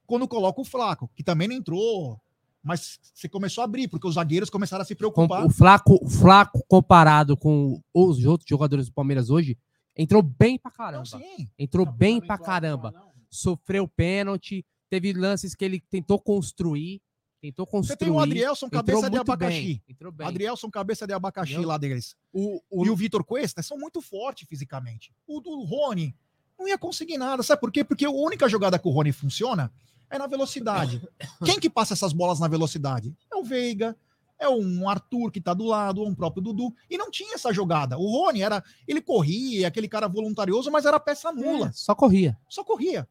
quando 0.09 0.27
coloca 0.27 0.61
o 0.61 0.65
flaco, 0.65 1.09
que 1.15 1.23
também 1.23 1.47
não 1.47 1.55
entrou, 1.55 2.19
mas 2.63 2.99
você 3.15 3.29
começou 3.29 3.63
a 3.63 3.67
abrir, 3.67 3.87
porque 3.89 4.07
os 4.09 4.15
zagueiros 4.15 4.49
começaram 4.51 4.83
a 4.83 4.85
se 4.87 4.95
preocupar. 4.95 5.45
o 5.45 5.51
Flaco, 5.51 5.99
o 6.03 6.09
Flaco 6.09 6.65
comparado 6.67 7.37
com 7.37 7.81
os 7.95 8.25
outros 8.25 8.49
jogadores 8.49 8.87
do 8.87 8.93
Palmeiras 8.93 9.29
hoje, 9.31 9.57
entrou 9.95 10.23
bem 10.23 10.59
pra 10.59 10.71
Não, 10.71 10.77
caramba. 10.77 11.05
sim. 11.05 11.49
Entrou 11.59 11.85
bem 11.87 12.21
pra 12.21 12.39
caramba. 12.39 12.93
Sofreu 13.31 13.87
pênalti, 13.87 14.65
teve 14.89 15.13
lances 15.13 15.55
que 15.55 15.63
ele 15.65 15.79
tentou 15.79 16.19
construir, 16.19 17.03
tentou 17.41 17.67
Você 17.67 17.71
construir. 17.71 17.97
tem 17.99 18.11
o 18.11 18.19
Adrielson, 18.19 18.71
cabeça 18.71 19.11
de 19.11 19.19
abacaxi. 19.19 19.83
bem. 20.15 20.27
Adrielson, 20.27 20.71
cabeça 20.71 21.07
de 21.07 21.13
abacaxi 21.13 21.59
lá 21.59 21.77
deles. 21.77 22.17
O, 22.33 22.61
o, 22.71 22.87
E 22.87 22.91
o 22.91 22.97
Vitor 22.97 23.23
Cuesta 23.23 23.63
são 23.63 23.77
muito 23.79 24.01
fortes 24.01 24.49
fisicamente. 24.49 25.13
O 25.27 25.41
do 25.41 25.63
Rony 25.65 26.15
não 26.59 26.67
ia 26.67 26.79
conseguir 26.79 27.19
nada. 27.19 27.43
Sabe 27.43 27.61
por 27.61 27.71
quê? 27.71 27.85
Porque 27.85 28.05
a 28.07 28.11
única 28.11 28.49
jogada 28.49 28.79
que 28.79 28.89
o 28.89 28.91
Rony 28.91 29.13
funciona 29.13 29.71
é 30.11 30.19
na 30.19 30.27
velocidade. 30.27 31.03
Quem 31.45 31.59
que 31.59 31.71
passa 31.71 31.95
essas 31.95 32.13
bolas 32.13 32.41
na 32.41 32.49
velocidade? 32.49 33.15
É 33.33 33.37
o 33.37 33.45
Veiga, 33.45 33.97
é 34.39 34.49
um 34.49 34.89
Arthur 34.89 35.31
que 35.31 35.41
tá 35.41 35.53
do 35.53 35.65
lado, 35.65 36.01
ou 36.01 36.09
um 36.09 36.15
próprio 36.15 36.43
Dudu. 36.43 36.73
E 36.89 36.97
não 36.97 37.11
tinha 37.11 37.35
essa 37.35 37.53
jogada. 37.53 37.99
O 37.99 38.11
Rony 38.11 38.43
era. 38.43 38.63
Ele 38.87 39.01
corria, 39.01 39.67
aquele 39.67 39.89
cara 39.89 40.07
voluntarioso, 40.07 40.71
mas 40.71 40.87
era 40.87 41.01
peça 41.01 41.33
nula. 41.33 41.69
É, 41.69 41.73
só 41.73 41.95
corria. 41.95 42.39
Só 42.49 42.63
corria. 42.63 43.09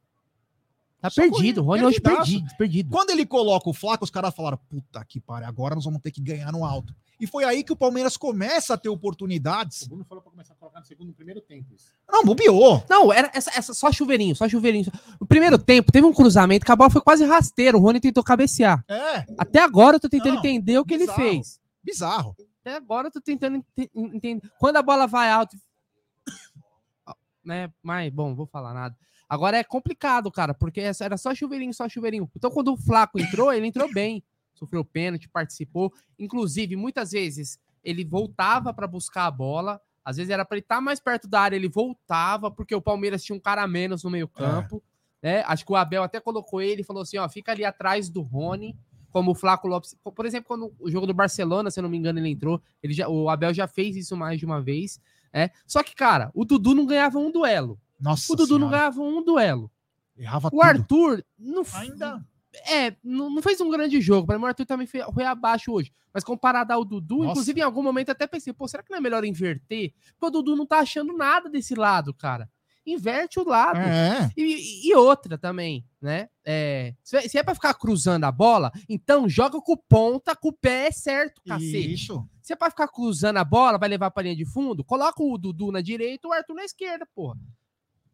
Tá 0.99 1.09
Só 1.11 1.21
perdido. 1.21 1.61
O 1.61 1.63
Rony 1.63 1.83
hoje 1.83 2.01
perdidaço. 2.01 2.31
perdido, 2.31 2.57
perdido. 2.57 2.89
Quando 2.91 3.11
ele 3.11 3.23
coloca 3.25 3.69
o 3.69 3.73
Flaco, 3.73 4.03
os 4.03 4.09
caras 4.09 4.33
falaram: 4.35 4.57
puta 4.69 5.03
que 5.05 5.19
pariu, 5.19 5.47
agora 5.47 5.75
nós 5.75 5.85
vamos 5.85 6.01
ter 6.01 6.09
que 6.11 6.19
ganhar 6.21 6.51
no 6.51 6.65
alto. 6.65 6.93
E 7.19 7.25
foi 7.27 7.43
aí 7.43 7.63
que 7.63 7.71
o 7.71 7.75
Palmeiras 7.75 8.15
começa 8.17 8.73
a 8.73 8.77
ter 8.77 8.89
oportunidades. 8.89 9.83
O 9.83 9.89
Bruno 9.89 10.05
falou 10.05 10.21
pra 10.23 10.31
começar 10.31 10.53
a 10.53 10.55
colocar 10.55 10.79
no 10.79 10.85
segundo, 10.85 11.07
no 11.09 11.13
primeiro 11.13 11.39
tempo. 11.41 11.73
Isso. 11.75 11.87
Não, 12.09 12.23
bobeou. 12.23 12.83
Não, 12.89 13.11
era 13.13 13.29
essa, 13.33 13.51
essa 13.55 13.73
só 13.73 13.91
chuveirinho, 13.91 14.35
só 14.35 14.47
chuveirinho. 14.49 14.91
No 15.19 15.25
primeiro 15.27 15.57
tempo, 15.57 15.91
teve 15.91 16.05
um 16.05 16.13
cruzamento 16.13 16.65
que 16.65 16.71
a 16.71 16.75
bola 16.75 16.89
foi 16.89 17.01
quase 17.01 17.23
rasteira. 17.25 17.77
O 17.77 17.79
Rony 17.81 17.99
tentou 17.99 18.23
cabecear. 18.23 18.83
É, 18.87 19.25
Até 19.37 19.59
agora 19.59 19.95
eu 19.97 19.99
tô 19.99 20.09
tentando 20.09 20.33
Não, 20.33 20.39
entender 20.39 20.77
o 20.79 20.85
que 20.85 20.97
bizarro. 20.97 21.21
ele 21.21 21.29
fez. 21.31 21.59
bizarro. 21.83 22.35
Até 22.61 22.75
agora 22.75 23.07
eu 23.07 23.11
tô 23.11 23.21
tentando 23.21 23.57
ente- 23.57 23.91
entender. 23.95 24.51
Quando 24.59 24.77
a 24.77 24.81
bola 24.83 25.05
vai 25.07 25.29
alto. 25.29 25.55
Né? 27.43 27.71
Mas, 27.81 28.11
bom, 28.13 28.35
vou 28.35 28.45
falar 28.45 28.73
nada. 28.73 28.95
Agora 29.29 29.57
é 29.57 29.63
complicado, 29.63 30.31
cara, 30.31 30.53
porque 30.53 30.79
essa 30.79 31.03
era 31.03 31.17
só 31.17 31.35
chuveirinho, 31.35 31.73
só 31.73 31.89
chuveirinho. 31.89 32.29
Então, 32.35 32.49
quando 32.49 32.73
o 32.73 32.77
Flaco 32.77 33.19
entrou, 33.19 33.51
ele 33.51 33.67
entrou 33.67 33.91
bem. 33.91 34.23
Sofreu 34.53 34.83
pênalti, 34.85 35.27
participou. 35.29 35.93
Inclusive, 36.17 36.75
muitas 36.75 37.11
vezes 37.11 37.59
ele 37.83 38.03
voltava 38.03 38.73
para 38.73 38.87
buscar 38.87 39.25
a 39.25 39.31
bola. 39.31 39.81
Às 40.03 40.17
vezes 40.17 40.29
era 40.29 40.45
para 40.45 40.55
ele 40.57 40.63
estar 40.63 40.79
mais 40.79 40.99
perto 40.99 41.27
da 41.27 41.41
área, 41.41 41.55
ele 41.55 41.67
voltava, 41.67 42.49
porque 42.49 42.73
o 42.73 42.81
Palmeiras 42.81 43.23
tinha 43.23 43.35
um 43.35 43.39
cara 43.39 43.63
a 43.63 43.67
menos 43.67 44.03
no 44.03 44.09
meio-campo. 44.09 44.81
né? 45.21 45.43
Acho 45.45 45.65
que 45.65 45.71
o 45.71 45.75
Abel 45.75 46.03
até 46.03 46.19
colocou 46.19 46.61
ele 46.61 46.81
e 46.81 46.83
falou 46.85 47.03
assim: 47.03 47.17
ó, 47.17 47.27
fica 47.27 47.51
ali 47.51 47.65
atrás 47.65 48.09
do 48.09 48.21
Rony, 48.21 48.77
como 49.11 49.31
o 49.31 49.35
Flaco 49.35 49.67
Lopes. 49.67 49.95
Por 50.03 50.25
exemplo, 50.25 50.47
quando 50.47 50.73
o 50.79 50.89
jogo 50.89 51.05
do 51.05 51.13
Barcelona, 51.13 51.69
se 51.69 51.79
eu 51.79 51.83
não 51.83 51.89
me 51.89 51.97
engano, 51.97 52.19
ele 52.19 52.29
entrou, 52.29 52.61
ele 52.81 52.93
já, 52.93 53.09
o 53.09 53.29
Abel 53.29 53.53
já 53.53 53.67
fez 53.67 53.95
isso 53.95 54.15
mais 54.15 54.39
de 54.39 54.45
uma 54.45 54.61
vez. 54.61 55.01
É. 55.33 55.51
Só 55.65 55.83
que, 55.83 55.93
cara, 55.93 56.31
o 56.33 56.45
Dudu 56.45 56.73
não 56.73 56.85
ganhava 56.85 57.19
um 57.19 57.31
duelo. 57.31 57.79
Nossa. 57.99 58.31
O 58.33 58.35
Dudu 58.35 58.59
não 58.59 58.67
Senhora. 58.69 58.77
ganhava 58.77 59.01
um 59.01 59.23
duelo. 59.23 59.71
Errava 60.17 60.47
O 60.47 60.51
tudo. 60.51 60.63
Arthur 60.63 61.23
não 61.37 61.63
Ainda. 61.75 62.25
É, 62.69 62.95
não, 63.03 63.29
não 63.29 63.41
fez 63.41 63.61
um 63.61 63.69
grande 63.69 64.01
jogo. 64.01 64.25
Para 64.25 64.37
mim, 64.39 64.45
o 64.45 64.47
Arthur 64.47 64.65
também 64.65 64.87
foi, 64.87 65.01
foi 65.13 65.23
abaixo 65.23 65.71
hoje. 65.71 65.91
Mas 66.13 66.23
comparado 66.23 66.73
ao 66.73 66.83
Dudu, 66.83 67.17
Nossa. 67.17 67.31
inclusive 67.31 67.59
em 67.59 67.63
algum 67.63 67.83
momento 67.83 68.09
até 68.09 68.25
pensei, 68.25 68.51
pô, 68.51 68.67
será 68.67 68.81
que 68.81 68.89
não 68.89 68.97
é 68.97 69.01
melhor 69.01 69.23
inverter? 69.23 69.93
Porque 70.19 70.25
o 70.25 70.29
Dudu 70.31 70.55
não 70.55 70.65
tá 70.65 70.79
achando 70.79 71.15
nada 71.15 71.49
desse 71.49 71.75
lado, 71.75 72.13
cara. 72.13 72.49
Inverte 72.83 73.37
o 73.39 73.43
lado. 73.43 73.77
É. 73.79 74.31
E, 74.35 74.87
e 74.89 74.95
outra 74.95 75.37
também, 75.37 75.85
né? 76.01 76.29
É, 76.43 76.95
se, 77.03 77.29
se 77.29 77.37
é 77.37 77.43
pra 77.43 77.53
ficar 77.53 77.73
cruzando 77.75 78.23
a 78.23 78.31
bola, 78.31 78.71
então 78.87 79.27
joga 79.27 79.59
com 79.61 79.75
ponta, 79.75 80.35
com 80.35 80.47
o 80.47 80.53
pé 80.53 80.89
certo, 80.89 81.41
cacete. 81.45 81.93
Isso. 81.93 82.25
Se 82.41 82.53
é 82.53 82.55
pra 82.55 82.69
ficar 82.71 82.87
cruzando 82.87 83.37
a 83.37 83.43
bola, 83.43 83.77
vai 83.77 83.89
levar 83.89 84.09
pra 84.09 84.23
linha 84.23 84.35
de 84.35 84.45
fundo, 84.45 84.85
coloca 84.85 85.21
o 85.21 85.37
Dudu 85.37 85.69
na 85.71 85.81
direita 85.81 86.27
e 86.27 86.29
o 86.29 86.33
Arthur 86.33 86.55
na 86.55 86.63
esquerda, 86.63 87.05
porra. 87.13 87.37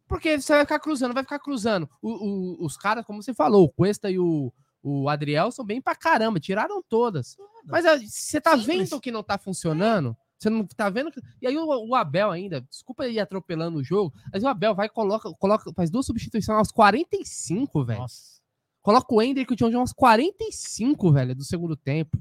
Porque 0.08 0.38
você 0.40 0.52
vai 0.52 0.62
ficar 0.62 0.78
cruzando, 0.80 1.14
vai 1.14 1.22
ficar 1.22 1.38
cruzando. 1.38 1.88
O- 2.02 2.10
o- 2.12 2.64
os 2.66 2.76
caras, 2.76 3.04
como 3.04 3.22
você 3.22 3.32
falou, 3.32 3.64
o 3.64 3.68
Cuesta 3.70 4.10
e 4.10 4.18
o, 4.18 4.52
o 4.82 5.08
Adriel 5.08 5.50
são 5.50 5.64
bem 5.64 5.80
pra 5.80 5.94
caramba, 5.94 6.38
tiraram 6.38 6.82
todas. 6.88 7.36
Mas 7.66 7.84
ah, 7.86 7.96
você 7.98 8.40
tá 8.40 8.56
Simples. 8.58 8.90
vendo 8.90 9.00
que 9.00 9.10
não 9.10 9.22
tá 9.22 9.38
funcionando? 9.38 10.16
Você 10.38 10.50
não 10.50 10.66
tá 10.66 10.90
vendo? 10.90 11.10
E 11.40 11.46
aí 11.46 11.56
o, 11.56 11.64
o 11.88 11.94
Abel 11.94 12.30
ainda, 12.30 12.60
desculpa 12.60 13.08
ir 13.08 13.18
atropelando 13.18 13.78
o 13.78 13.84
jogo, 13.84 14.12
mas 14.30 14.42
o 14.42 14.48
Abel 14.48 14.74
vai 14.74 14.86
e 14.86 14.90
coloca, 14.90 15.32
coloca, 15.38 15.72
faz 15.74 15.90
duas 15.90 16.04
substituições 16.04 16.58
aos 16.58 16.70
45, 16.70 17.84
velho. 17.84 18.00
Nossa. 18.00 18.34
Coloca 18.82 19.14
o 19.14 19.22
Hendrick 19.22 19.50
e 19.50 19.54
o 19.54 19.56
John 19.56 19.70
John 19.70 19.80
aos 19.80 19.92
45, 19.94 21.12
velho, 21.12 21.34
do 21.34 21.44
segundo 21.44 21.74
tempo. 21.76 22.18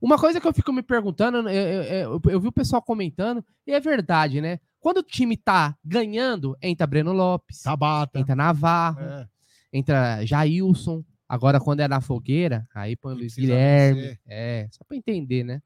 Uma 0.00 0.18
coisa 0.18 0.40
que 0.40 0.46
eu 0.48 0.52
fico 0.52 0.72
me 0.72 0.82
perguntando, 0.82 1.48
eu, 1.48 1.54
eu- 1.54 1.82
eu- 2.24 2.30
eu 2.32 2.40
vi 2.40 2.48
o 2.48 2.52
pessoal 2.52 2.82
comentando, 2.82 3.44
e 3.66 3.72
é 3.72 3.78
verdade, 3.78 4.40
né? 4.40 4.58
Quando 4.82 4.98
o 4.98 5.02
time 5.02 5.36
tá 5.36 5.76
ganhando, 5.84 6.56
entra 6.60 6.86
Breno 6.86 7.12
Lopes, 7.12 7.62
Tabata. 7.62 8.18
entra 8.18 8.34
Navarro, 8.34 9.00
É. 9.00 9.28
entra 9.72 10.26
Jailson. 10.26 11.04
Agora, 11.28 11.60
quando 11.60 11.80
é 11.80 11.88
na 11.88 12.00
fogueira, 12.00 12.66
aí 12.74 12.96
põe 12.96 13.14
o 13.14 13.16
Luiz 13.16 13.36
Guilherme. 13.36 14.00
vencer. 14.02 14.20
É, 14.26 14.68
só 14.72 14.84
pra 14.84 14.96
entender, 14.96 15.44
né? 15.44 15.62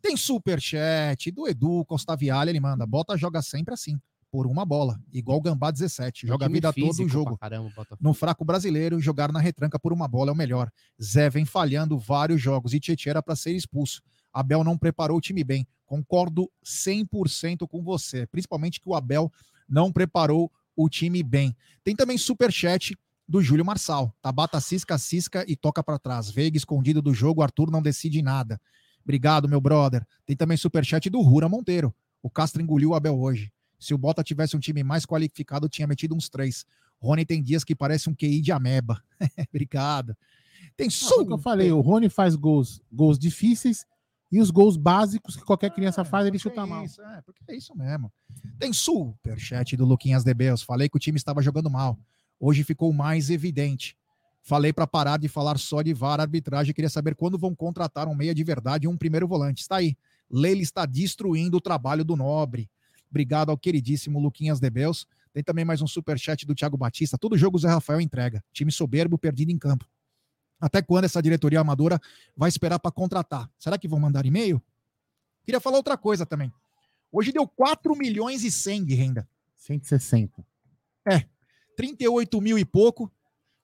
Tem 0.00 0.16
superchat 0.16 1.30
do 1.30 1.46
Edu 1.46 1.84
Costa 1.84 2.16
Vialha, 2.16 2.50
ele 2.50 2.58
manda, 2.58 2.84
bota 2.86 3.16
joga 3.16 3.40
sempre 3.42 3.74
assim, 3.74 4.00
por 4.30 4.46
uma 4.46 4.64
bola, 4.64 4.98
igual 5.12 5.36
o 5.38 5.42
Gambá 5.42 5.70
17, 5.70 6.26
joga 6.26 6.46
a 6.46 6.48
vida 6.48 6.72
toda 6.72 7.02
o 7.04 7.08
jogo. 7.08 7.36
Caramba. 7.36 7.70
No 8.00 8.14
fraco 8.14 8.44
brasileiro, 8.46 8.98
jogar 8.98 9.30
na 9.30 9.38
retranca 9.38 9.78
por 9.78 9.92
uma 9.92 10.08
bola 10.08 10.30
é 10.30 10.32
o 10.32 10.36
melhor. 10.36 10.70
Zé 11.00 11.28
vem 11.28 11.44
falhando 11.44 11.98
vários 11.98 12.40
jogos 12.40 12.72
e 12.72 12.80
Tietchan 12.80 13.10
era 13.10 13.22
para 13.22 13.36
ser 13.36 13.52
expulso. 13.52 14.02
Abel 14.32 14.64
não 14.64 14.78
preparou 14.78 15.18
o 15.18 15.20
time 15.20 15.44
bem. 15.44 15.66
Concordo 15.92 16.50
100% 16.64 17.68
com 17.68 17.82
você, 17.82 18.26
principalmente 18.26 18.80
que 18.80 18.88
o 18.88 18.94
Abel 18.94 19.30
não 19.68 19.92
preparou 19.92 20.50
o 20.74 20.88
time 20.88 21.22
bem. 21.22 21.54
Tem 21.84 21.94
também 21.94 22.16
superchat 22.16 22.96
do 23.28 23.42
Júlio 23.42 23.62
Marçal. 23.62 24.10
Tabata 24.22 24.58
cisca, 24.58 24.96
cisca 24.96 25.44
e 25.46 25.54
toca 25.54 25.84
para 25.84 25.98
trás. 25.98 26.30
Veiga 26.30 26.56
escondido 26.56 27.02
do 27.02 27.12
jogo, 27.12 27.42
Arthur 27.42 27.70
não 27.70 27.82
decide 27.82 28.22
nada. 28.22 28.58
Obrigado, 29.04 29.46
meu 29.46 29.60
brother. 29.60 30.06
Tem 30.24 30.34
também 30.34 30.56
superchat 30.56 31.10
do 31.10 31.20
Rura 31.20 31.46
Monteiro. 31.46 31.94
O 32.22 32.30
Castro 32.30 32.62
engoliu 32.62 32.92
o 32.92 32.94
Abel 32.94 33.20
hoje. 33.20 33.52
Se 33.78 33.92
o 33.92 33.98
Bota 33.98 34.24
tivesse 34.24 34.56
um 34.56 34.60
time 34.60 34.82
mais 34.82 35.04
qualificado, 35.04 35.68
tinha 35.68 35.86
metido 35.86 36.14
uns 36.14 36.30
três. 36.30 36.64
Rony 37.02 37.26
tem 37.26 37.42
dias 37.42 37.64
que 37.64 37.74
parece 37.74 38.08
um 38.08 38.14
QI 38.14 38.40
de 38.40 38.50
ameba. 38.50 39.04
Obrigado. 39.50 40.16
Tem 40.74 40.88
foi 40.88 41.24
o 41.24 41.26
que 41.26 41.32
eu 41.34 41.38
falei, 41.38 41.70
o 41.70 41.82
Rony 41.82 42.08
faz 42.08 42.34
gols, 42.34 42.80
gols 42.90 43.18
difíceis 43.18 43.84
e 44.32 44.40
os 44.40 44.50
gols 44.50 44.78
básicos 44.78 45.36
que 45.36 45.44
qualquer 45.44 45.70
criança 45.70 46.02
faz, 46.06 46.26
ele 46.26 46.38
chuta 46.38 46.62
é 46.62 46.64
mal. 46.64 46.82
Isso, 46.82 47.02
é, 47.02 47.20
porque 47.20 47.42
é 47.48 47.54
isso 47.54 47.76
mesmo. 47.76 48.10
Tem 48.58 48.72
superchat 48.72 49.76
do 49.76 49.84
Luquinhas 49.84 50.24
Debeus. 50.24 50.62
Falei 50.62 50.88
que 50.88 50.96
o 50.96 50.98
time 50.98 51.18
estava 51.18 51.42
jogando 51.42 51.68
mal. 51.68 51.98
Hoje 52.40 52.64
ficou 52.64 52.90
mais 52.94 53.28
evidente. 53.28 53.94
Falei 54.40 54.72
para 54.72 54.86
parar 54.86 55.18
de 55.18 55.28
falar 55.28 55.58
só 55.58 55.82
de 55.82 55.92
VAR 55.92 56.18
arbitragem. 56.18 56.72
Queria 56.72 56.88
saber 56.88 57.14
quando 57.14 57.38
vão 57.38 57.54
contratar 57.54 58.08
um 58.08 58.14
meia 58.14 58.34
de 58.34 58.42
verdade 58.42 58.86
e 58.86 58.88
um 58.88 58.96
primeiro 58.96 59.28
volante. 59.28 59.60
Está 59.60 59.76
aí. 59.76 59.96
Leila 60.30 60.62
está 60.62 60.86
destruindo 60.86 61.58
o 61.58 61.60
trabalho 61.60 62.02
do 62.02 62.16
Nobre. 62.16 62.70
Obrigado 63.10 63.50
ao 63.50 63.58
queridíssimo 63.58 64.18
Luquinhas 64.18 64.58
Debeus. 64.58 65.06
Tem 65.34 65.42
também 65.42 65.64
mais 65.64 65.82
um 65.82 65.86
superchat 65.86 66.46
do 66.46 66.54
Thiago 66.54 66.78
Batista. 66.78 67.18
Todo 67.18 67.36
jogo 67.36 67.58
o 67.58 67.60
Zé 67.60 67.68
Rafael 67.68 68.00
entrega. 68.00 68.42
Time 68.50 68.72
soberbo, 68.72 69.18
perdido 69.18 69.52
em 69.52 69.58
campo. 69.58 69.86
Até 70.62 70.80
quando 70.80 71.06
essa 71.06 71.20
diretoria 71.20 71.58
amadora 71.58 72.00
vai 72.36 72.48
esperar 72.48 72.78
para 72.78 72.92
contratar? 72.92 73.50
Será 73.58 73.76
que 73.76 73.88
vão 73.88 73.98
mandar 73.98 74.24
e-mail? 74.24 74.62
Queria 75.42 75.60
falar 75.60 75.78
outra 75.78 75.98
coisa 75.98 76.24
também. 76.24 76.52
Hoje 77.10 77.32
deu 77.32 77.48
4 77.48 77.96
milhões 77.96 78.44
e 78.44 78.50
100 78.50 78.84
de 78.84 78.94
renda. 78.94 79.28
160. 79.56 80.46
38 81.76 82.40
mil 82.40 82.56
e 82.56 82.64
pouco. 82.64 83.10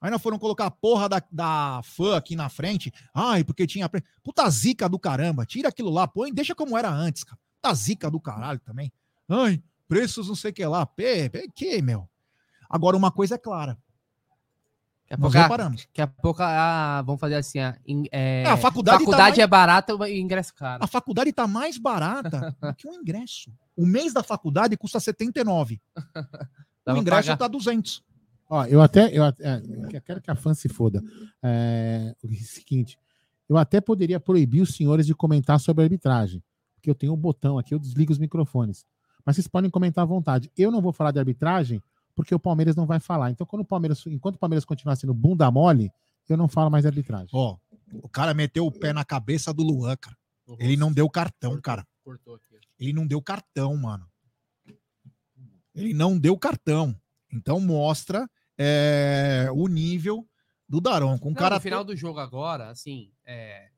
Ainda 0.01 0.19
foram 0.19 0.41
colocar 0.41 0.67
a 0.67 0.71
porra 0.73 1.09
da, 1.09 1.23
da 1.31 1.81
fã 1.85 2.17
aqui 2.17 2.35
na 2.35 2.49
frente. 2.49 2.93
Ai, 3.15 3.45
porque 3.45 3.65
tinha. 3.65 3.89
Puta 4.25 4.51
zica 4.51 4.89
do 4.89 4.99
caramba. 4.99 5.47
Tira 5.47 5.69
aquilo 5.69 5.91
lá, 5.91 6.09
põe, 6.09 6.35
deixa 6.35 6.53
como 6.53 6.77
era 6.77 6.91
antes, 6.91 7.23
cara. 7.23 7.39
Puta 7.63 7.75
zica 7.75 8.11
do 8.11 8.21
caralho 8.21 8.59
também. 8.59 8.93
Ai, 9.29 9.63
preços 9.87 10.27
não 10.27 10.35
sei 10.35 10.51
o 10.51 10.55
que 10.55 10.67
lá. 10.67 10.85
Pê, 10.85 11.31
pê, 11.31 11.49
que, 11.55 11.81
meu? 11.81 12.09
Agora, 12.69 12.97
uma 12.97 13.13
coisa 13.13 13.37
é 13.37 13.39
clara. 13.39 13.79
Daqui 15.11 15.15
a 15.15 15.17
Nós 15.25 15.33
pouco, 15.33 15.43
reparamos. 15.43 15.81
daqui 15.87 16.01
a 16.03 16.07
pouco 16.07 16.43
ah, 16.43 17.03
vamos 17.07 17.21
fazer 17.21 17.37
assim: 17.37 17.59
ah, 17.61 17.77
in- 17.87 18.07
é, 18.13 18.43
É, 18.43 18.47
a 18.47 18.57
faculdade, 18.59 18.99
faculdade 18.99 19.37
tá 19.37 19.43
é 19.43 19.47
barata 19.47 19.93
e 20.09 20.21
ingresso 20.21 20.55
caro. 20.55 20.81
mais, 20.81 20.83
a 20.83 20.87
faculdade 20.87 21.33
tá 21.33 21.47
mais 21.47 21.79
barata 21.79 22.55
do 22.61 22.75
que 22.75 22.87
o 22.87 22.93
ingresso. 22.95 23.51
O 23.77 23.87
mês 23.87 24.13
da 24.13 24.23
faculdade 24.23 24.77
custa 24.77 25.01
79. 25.01 25.81
Dá 26.85 26.95
o 26.95 26.99
ingresso 26.99 27.29
pagar. 27.29 27.37
tá 27.39 27.49
200. 27.49 28.03
Ó, 28.51 28.65
eu 28.67 28.81
até. 28.83 29.09
Eu, 29.17 29.25
até- 29.25 29.63
eu 29.93 30.01
quero 30.03 30.21
que 30.21 30.31
a 30.31 30.35
fã 30.35 30.53
se 30.55 30.69
foda. 30.69 31.03
É, 31.43 32.15
o 32.23 32.29
seguinte, 32.35 32.99
eu 33.49 33.57
até 33.57 33.81
poderia 33.81 34.21
proibir 34.21 34.61
os 34.63 34.75
senhores 34.75 35.07
de 35.07 35.15
comentar 35.15 35.59
sobre 35.59 35.83
a 35.83 35.87
arbitragem. 35.87 36.43
Porque 36.75 36.91
eu 36.91 36.95
tenho 36.95 37.13
um 37.15 37.17
botão 37.17 37.59
aqui, 37.59 37.75
eu 37.75 37.79
desligo 37.79 38.13
os 38.13 38.19
microfones. 38.19 38.85
Mas 39.25 39.37
vocês 39.37 39.49
podem 39.49 39.71
comentar 39.71 40.03
à 40.03 40.07
vontade. 40.07 40.51
Eu 40.57 40.71
não 40.71 40.81
vou 40.81 40.93
falar 40.93 41.11
de 41.13 41.19
arbitragem 41.19 41.83
porque 42.19 42.35
o 42.35 42.41
Palmeiras 42.41 42.75
não 42.75 42.85
vai 42.85 42.99
falar. 42.99 43.31
Então, 43.31 43.47
quando 43.47 43.63
o 43.63 43.65
Palmeiras, 43.65 44.05
enquanto 44.09 44.35
o 44.35 44.39
Palmeiras 44.41 44.65
continuar 44.65 44.97
sendo 44.97 45.15
bunda 45.15 45.49
mole, 45.53 45.89
eu 46.29 46.37
não 46.37 46.49
falo 46.49 46.69
mais 46.69 46.83
de 46.83 46.89
arbitragem. 46.89 47.29
Ó, 47.33 47.57
o 48.03 48.09
cara 48.09 48.35
meteu 48.35 48.67
o 48.67 48.73
pé 48.73 48.93
na 48.93 49.05
cabeça 49.05 49.55
do 49.55 49.63
Luan, 49.63 49.97
cara. 49.97 50.17
Ele 50.59 50.77
não 50.77 50.93
deu 50.93 51.09
cartão, 51.09 51.61
cara. 51.61 51.87
Cortou 52.03 52.35
aqui. 52.35 52.59
Ele 52.77 52.93
não 52.93 53.07
deu 53.07 53.23
cartão, 53.23 53.77
mano. 53.77 54.05
Ele 55.73 55.95
não 55.95 56.19
deu 56.19 56.37
cartão. 56.37 57.01
Então 57.33 57.61
mostra 57.61 58.29
é, 58.59 59.47
o 59.53 59.69
nível 59.69 60.27
do 60.69 60.81
Daron. 60.81 61.21
Com 61.21 61.29
um 61.29 61.31
Não, 61.31 61.39
cara 61.39 61.55
no 61.55 61.61
final 61.61 61.85
do 61.85 61.95
jogo 61.95 62.19
agora, 62.19 62.69
assim, 62.69 63.13
é, 63.25 63.69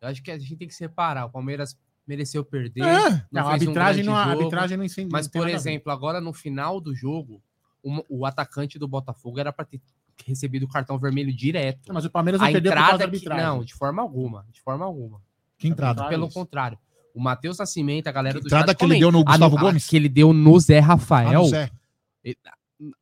eu 0.00 0.06
acho 0.06 0.22
que 0.22 0.30
a 0.30 0.38
gente 0.38 0.54
tem 0.54 0.68
que 0.68 0.74
separar. 0.74 1.24
O 1.24 1.30
Palmeiras 1.30 1.76
mereceu 2.06 2.44
perder. 2.44 2.82
É, 2.84 3.26
Não, 3.32 3.48
a 3.48 3.50
fez 3.50 3.62
um 3.66 3.70
arbitragem, 3.70 4.04
grande 4.04 4.08
não, 4.08 4.16
a 4.16 4.24
jogo, 4.24 4.38
arbitragem 4.38 4.76
não 4.76 4.84
incende. 4.84 5.10
Mas, 5.10 5.26
não 5.26 5.32
por 5.32 5.48
a 5.48 5.50
exemplo, 5.50 5.90
agora 5.90 6.20
no 6.20 6.32
final 6.32 6.80
do 6.80 6.94
jogo, 6.94 7.42
o, 7.82 8.20
o 8.20 8.26
atacante 8.26 8.78
do 8.78 8.86
Botafogo 8.88 9.38
era 9.38 9.52
para 9.52 9.64
ter 9.64 9.80
recebido 10.26 10.64
o 10.64 10.68
cartão 10.68 10.98
vermelho 10.98 11.32
direto. 11.32 11.86
Não, 11.88 11.94
mas 11.94 12.04
o 12.04 12.10
Palmeiras 12.10 12.40
não 12.40 12.48
A 12.48 12.52
perdeu 12.52 12.72
por 12.72 12.76
causa 12.78 12.90
da 12.98 13.04
entrada. 13.04 13.10
que- 13.10 13.16
arbitragem. 13.28 13.46
não, 13.46 13.64
de 13.64 13.74
forma 13.74 14.02
alguma. 14.02 14.46
De 14.52 14.60
forma 14.60 14.84
alguma. 14.84 15.20
que 15.56 15.66
entrada. 15.68 16.04
Ah, 16.04 16.08
Pelo 16.08 16.26
isso. 16.26 16.34
contrário. 16.34 16.78
O 17.14 17.20
Matheus 17.20 17.58
Nascimento, 17.58 18.06
a 18.06 18.12
galera 18.12 18.38
do 18.40 18.46
Entrada 18.46 18.72
que 18.74 18.84
ele 18.84 18.98
deu 19.00 19.10
no 19.10 19.20
A 19.20 19.24
Gustavo 19.24 19.56
a 19.58 19.60
Gomes? 19.60 19.86
Que 19.88 19.96
ele 19.96 20.08
deu 20.08 20.32
no 20.32 20.60
Zé 20.60 20.78
Ah, 20.78 20.82
Rafael. 20.82 21.42
no 21.42 21.48
Zé. 21.48 21.68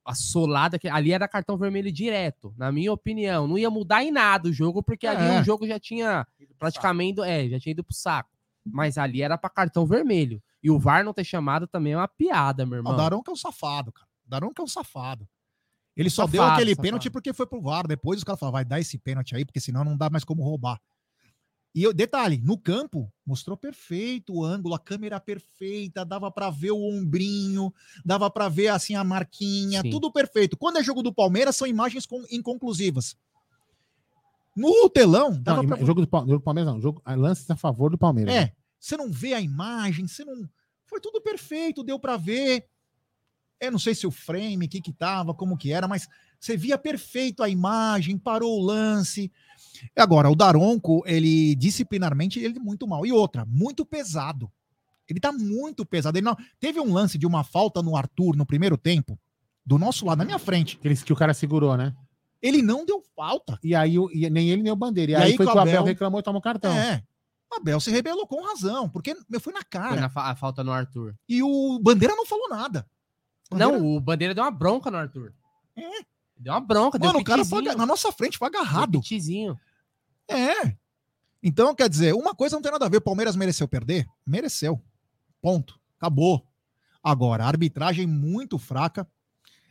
a 0.05 0.15
solada 0.15 0.79
que 0.79 0.89
ali 0.89 1.13
era 1.13 1.29
cartão 1.29 1.59
vermelho 1.59 1.93
direto, 1.93 2.55
na 2.57 2.73
minha 2.73 2.91
opinião. 2.93 3.47
Não 3.47 3.59
ia 3.59 3.69
mudar 3.69 4.03
em 4.03 4.11
nada 4.11 4.49
o 4.49 4.53
jogo, 4.53 4.83
porque 4.83 5.07
ali 5.07 5.37
É. 5.37 5.41
o 5.41 5.45
jogo 5.45 5.67
já 5.67 5.79
tinha 5.79 6.27
praticamente, 6.59 7.21
é, 7.21 7.47
já 7.49 7.61
tinha 7.61 7.73
ido 7.73 7.85
pro 7.85 7.95
saco. 7.95 8.31
Mas 8.65 8.97
ali 8.97 9.21
era 9.21 9.37
pra 9.37 9.51
cartão 9.51 9.85
vermelho. 9.87 10.43
E 10.63 10.71
o 10.71 10.79
VAR 10.79 11.05
não 11.05 11.13
ter 11.13 11.25
chamado 11.25 11.67
também 11.67 11.93
é 11.93 11.97
uma 11.97 12.09
piada, 12.09 12.65
meu 12.65 12.77
Ah, 12.77 12.79
irmão. 12.79 12.95
O 12.95 12.97
Daron 12.97 13.23
que 13.23 13.31
é 13.31 13.33
um 13.33 13.37
safado, 13.37 13.93
cara. 13.93 14.06
O 14.27 14.31
Daron 14.31 14.53
que 14.53 14.61
é 14.61 14.65
um 14.65 14.69
safado. 14.69 15.29
Ele 15.97 16.11
só 16.11 16.27
deu 16.27 16.43
aquele 16.43 16.71
safado. 16.71 16.83
pênalti 16.83 17.09
porque 17.11 17.33
foi 17.33 17.47
pro 17.47 17.61
VAR. 17.63 17.87
Depois 17.87 18.19
os 18.19 18.25
caras 18.25 18.39
falaram, 18.39 18.53
vai 18.53 18.65
dar 18.65 18.81
esse 18.81 18.99
pênalti 18.99 19.35
aí, 19.35 19.45
porque 19.45 19.61
senão 19.61 19.83
não 19.85 19.97
dá 19.97 20.11
mais 20.11 20.25
como 20.25 20.43
roubar. 20.43 20.79
E 21.75 21.83
eu- 21.83 21.93
detalhe, 21.93 22.39
no 22.39 22.57
campo, 22.59 23.13
mostrou 23.25 23.57
perfeito 23.57 24.35
o 24.35 24.45
ângulo, 24.45 24.75
a 24.75 24.79
câmera 24.79 25.21
perfeita, 25.21 26.05
dava 26.07 26.31
pra 26.31 26.49
ver 26.51 26.71
o 26.71 26.81
ombrinho, 26.83 27.73
dava 28.05 28.31
pra 28.31 28.49
ver 28.49 28.69
assim 28.69 28.95
a 28.95 29.05
marquinha, 29.05 29.83
Sim. 29.83 29.91
tudo 29.91 30.11
perfeito. 30.11 30.57
Quando 30.57 30.79
é 30.79 30.83
jogo 30.83 31.03
do 31.03 31.13
Palmeiras, 31.13 31.55
são 31.57 31.67
imagens 31.67 32.07
com- 32.07 32.25
inconclusivas. 32.31 33.15
No 34.57 34.89
telão, 34.89 35.39
dava 35.43 35.63
Não, 35.63 35.69
pra 35.69 35.77
jogo 35.85 36.01
do, 36.07 36.09
jogo 36.11 36.27
do 36.27 36.41
Palmeiras 36.41 36.73
não. 36.73 36.81
Jogo, 36.81 37.03
lances 37.07 37.51
a 37.51 37.57
favor 37.57 37.91
do 37.91 37.99
Palmeiras. 37.99 38.35
é, 38.35 38.53
você 38.81 38.97
não 38.97 39.11
vê 39.11 39.35
a 39.35 39.41
imagem, 39.41 40.09
você 40.09 40.25
não. 40.25 40.49
Foi 40.87 40.99
tudo 41.01 41.21
perfeito, 41.21 41.85
deu 41.85 41.99
pra 41.99 42.17
ver. 42.17 42.67
Eu 43.61 43.73
não 43.73 43.79
sei 43.79 43.95
se 43.95 44.07
o 44.07 44.11
frame, 44.11 44.67
o 44.67 44.69
que 44.69 44.81
que 44.81 44.93
tava, 44.93 45.33
como 45.35 45.57
que 45.57 45.73
era, 45.73 45.89
mas 45.89 46.07
você 46.39 46.57
via 46.57 46.77
perfeito 46.77 47.43
a 47.43 47.49
imagem, 47.49 48.19
parou 48.19 48.59
o 48.61 48.65
lance. 48.65 49.33
Agora, 49.97 50.31
o 50.31 50.37
Daronco, 50.37 51.03
ele 51.07 51.55
disciplinarmente, 51.55 52.39
ele 52.39 52.57
é 52.59 52.61
muito 52.61 52.87
mal. 52.87 53.07
E 53.07 53.13
outra, 53.13 53.45
muito 53.47 53.85
pesado. 53.85 54.51
Ele 55.09 55.21
tá 55.21 55.33
muito 55.33 55.87
pesado. 55.87 56.19
Ele 56.19 56.25
não... 56.25 56.37
Teve 56.61 56.81
um 56.81 56.93
lance 56.93 57.17
de 57.17 57.27
uma 57.27 57.45
falta 57.45 57.83
no 57.83 57.97
Arthur 57.97 58.37
no 58.37 58.45
primeiro 58.45 58.77
tempo, 58.77 59.19
do 59.65 59.79
nosso 59.79 60.05
lado, 60.05 60.19
na 60.19 60.25
minha 60.25 60.39
frente. 60.39 60.77
Aqueles 60.79 61.03
que 61.03 61.13
o 61.13 61.17
cara 61.17 61.33
segurou, 61.33 61.77
né? 61.77 61.95
Ele 62.43 62.61
não 62.61 62.85
deu 62.85 63.03
falta. 63.15 63.59
E 63.63 63.75
aí 63.75 63.99
o- 63.99 64.11
e 64.13 64.29
nem 64.29 64.51
ele 64.51 64.63
nem 64.63 64.73
o 64.73 64.77
Bandeira. 64.77 65.13
E, 65.13 65.15
E 65.15 65.17
aí, 65.17 65.23
aí 65.31 65.37
foi 65.37 65.47
que 65.47 65.53
o 65.53 65.59
Abel 65.59 65.73
Abel- 65.75 65.85
reclamou 65.85 66.21
e 66.21 66.23
tomou 66.23 66.41
cartão. 66.43 66.73
É. 66.73 67.03
O 67.51 67.57
Abel 67.57 67.81
se 67.81 67.91
rebelou 67.91 68.27
com 68.27 68.43
razão, 68.45 68.89
porque 68.89 69.15
meu, 69.29 69.41
foi 69.41 69.53
na 69.53 69.61
Foi 69.61 69.69
cara. 69.71 70.01
na 70.01 70.09
fa- 70.11 70.31
a 70.31 70.37
falta 70.37 70.63
no 70.63 70.73
Arthur. 70.73 71.15
E 71.29 71.43
o 71.43 71.79
Bandeira 71.81 72.15
não 72.15 72.27
falou 72.27 72.49
nada. 72.49 72.87
Bandeira- 73.51 73.79
Não, 73.79 73.87
o 73.97 74.01
Bandeira 74.01 74.35
deu 74.35 74.45
uma 74.45 74.51
bronca 74.51 74.91
no 74.91 74.97
Arthur. 74.97 75.33
É. 75.77 76.05
Deu 76.37 76.53
uma 76.53 76.61
bronca, 76.61 76.99
Mano, 76.99 77.13
deu 77.13 77.21
o 77.21 77.25
cara 77.25 77.45
foi, 77.45 77.63
na 77.63 77.87
nossa 77.87 78.13
frente 78.13 78.37
foi 78.39 78.49
agarrado. 78.49 79.01
pitizinho. 79.01 79.59
É. 80.29 80.77
Então, 81.43 81.75
quer 81.75 81.89
dizer, 81.89 82.15
uma 82.15 82.35
coisa 82.35 82.57
não 82.57 82.63
tem 82.63 82.73
nada 82.73 82.87
a 82.87 82.89
ver. 82.89 82.97
O 82.99 83.01
Palmeiras 83.03 83.37
mereceu 83.37 83.69
perder? 83.69 84.07
Mereceu. 84.27 84.83
Ponto. 85.41 85.79
Acabou. 85.99 86.45
Agora, 87.03 87.45
a 87.45 87.49
arbitragem 87.49 88.07
muito 88.07 88.59
fraca. 88.59 89.07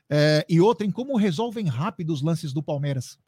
É, 0.10 0.46
e 0.48 0.62
outra, 0.62 0.86
em 0.88 0.92
como 0.92 1.18
resolvem 1.18 1.68
rápido 1.68 2.14
os 2.14 2.22
lances 2.22 2.54
do 2.54 2.64
Palmeiras. 2.64 3.20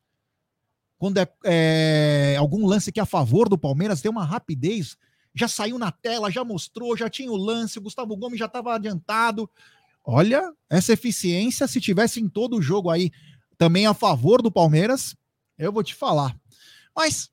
Quando 0.98 1.18
é, 1.18 1.28
é, 1.44 2.36
algum 2.40 2.66
lance 2.66 2.92
que 2.92 3.00
é 3.00 3.04
a 3.04 3.08
favor 3.08 3.50
do 3.50 3.58
Palmeiras, 3.58 4.02
tem 4.02 4.10
uma 4.10 4.24
rapidez. 4.24 4.98
Já 5.36 5.48
saiu 5.48 5.78
na 5.78 5.92
tela, 5.92 6.32
já 6.32 6.44
mostrou, 6.44 6.96
já 6.98 7.10
tinha 7.10 7.32
o 7.32 7.36
lance, 7.36 7.78
o 7.78 7.82
Gustavo 7.82 8.16
Gomes 8.16 8.40
já 8.40 8.46
estava 8.46 8.74
adiantado. 8.74 9.50
Olha, 10.10 10.54
essa 10.70 10.94
eficiência, 10.94 11.68
se 11.68 11.82
tivesse 11.82 12.22
em 12.22 12.30
todo 12.30 12.56
o 12.56 12.62
jogo 12.62 12.90
aí 12.90 13.12
também 13.58 13.86
a 13.86 13.94
favor 13.94 14.42
do 14.42 14.50
Palmeiras, 14.50 15.14
eu 15.58 15.70
vou 15.70 15.84
te 15.84 15.94
falar. 15.94 16.34
Mas, 16.96 17.30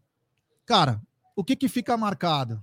cara, 0.66 1.00
o 1.36 1.44
que 1.44 1.54
que 1.54 1.68
fica 1.68 1.96
marcado? 1.96 2.60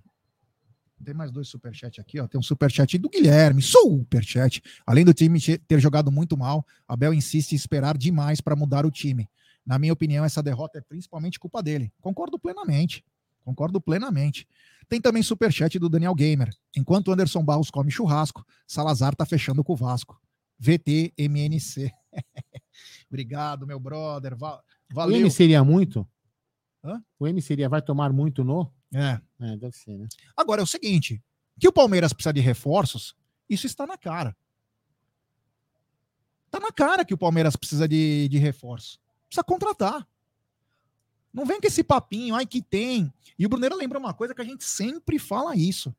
Tem 1.02 1.14
mais 1.14 1.32
dois 1.32 1.48
superchats 1.48 1.98
aqui, 2.00 2.20
ó. 2.20 2.28
Tem 2.28 2.38
um 2.38 2.44
superchat 2.44 2.98
do 2.98 3.10
Guilherme, 3.10 3.62
superchat. 3.62 4.62
Além 4.86 5.06
do 5.06 5.14
time 5.14 5.40
te- 5.40 5.58
ter 5.58 5.80
jogado 5.80 6.12
muito 6.12 6.36
mal, 6.38 6.66
Abel 6.86 7.14
insiste 7.14 7.54
em 7.54 7.56
esperar 7.56 7.98
demais 7.98 8.42
para 8.42 8.54
mudar 8.56 8.86
o 8.86 8.92
time. 8.92 9.30
Na 9.66 9.80
minha 9.80 9.94
opinião, 9.94 10.26
essa 10.26 10.44
derrota 10.44 10.80
é 10.80 10.82
principalmente 10.82 11.40
culpa 11.40 11.64
dele. 11.64 11.92
Concordo 12.02 12.38
plenamente. 12.38 13.04
Concordo 13.44 13.80
plenamente. 13.82 14.48
Tem 14.88 15.00
também 15.02 15.24
superchat 15.24 15.78
do 15.80 15.90
Daniel 15.90 16.14
Gamer. 16.14 16.50
Enquanto 16.76 17.08
o 17.08 17.12
Anderson 17.14 17.44
Barros 17.44 17.72
come 17.72 17.90
churrasco, 17.92 18.46
Salazar 18.68 19.16
tá 19.16 19.26
fechando 19.26 19.64
com 19.64 19.74
o 19.74 19.76
Vasco. 19.76 20.20
VTMNC. 20.60 21.92
Obrigado, 23.10 23.66
meu 23.66 23.80
brother. 23.80 24.36
Va- 24.38 24.62
O 24.92 24.96
valeu. 24.96 25.18
M 25.20 25.32
seria 25.32 25.64
muito? 25.64 26.08
Hã? 26.84 27.02
O 27.20 27.28
M 27.28 27.42
seria 27.42 27.70
vai 27.70 27.82
tomar 27.82 28.12
muito 28.14 28.44
no? 28.44 28.72
É. 28.94 29.20
É, 29.40 29.58
deve 29.58 29.76
ser, 29.76 29.98
né? 29.98 30.08
Agora 30.36 30.62
é 30.62 30.64
o 30.64 30.68
seguinte: 30.68 31.24
que 31.60 31.68
o 31.68 31.74
Palmeiras 31.74 32.12
precisa 32.14 32.34
de 32.34 32.42
reforços, 32.42 33.16
isso 33.50 33.66
está 33.66 33.88
na 33.88 33.98
cara. 33.98 34.36
Está 36.46 36.60
na 36.60 36.72
cara 36.72 37.06
que 37.06 37.14
o 37.14 37.18
Palmeiras 37.18 37.56
precisa 37.56 37.88
de, 37.88 38.28
de 38.30 38.38
reforço. 38.38 39.00
Precisa 39.28 39.44
contratar. 39.44 40.06
Não 41.34 41.46
vem 41.46 41.60
com 41.62 41.68
esse 41.68 41.84
papinho, 41.84 42.36
ai 42.36 42.46
que 42.46 42.62
tem. 42.62 43.12
E 43.40 43.46
o 43.46 43.50
Bruneiro 43.50 43.76
lembra 43.76 43.98
uma 43.98 44.14
coisa 44.14 44.34
que 44.36 44.42
a 44.42 44.46
gente 44.46 44.64
sempre 44.64 45.18
fala 45.18 45.56
isso. 45.56 45.94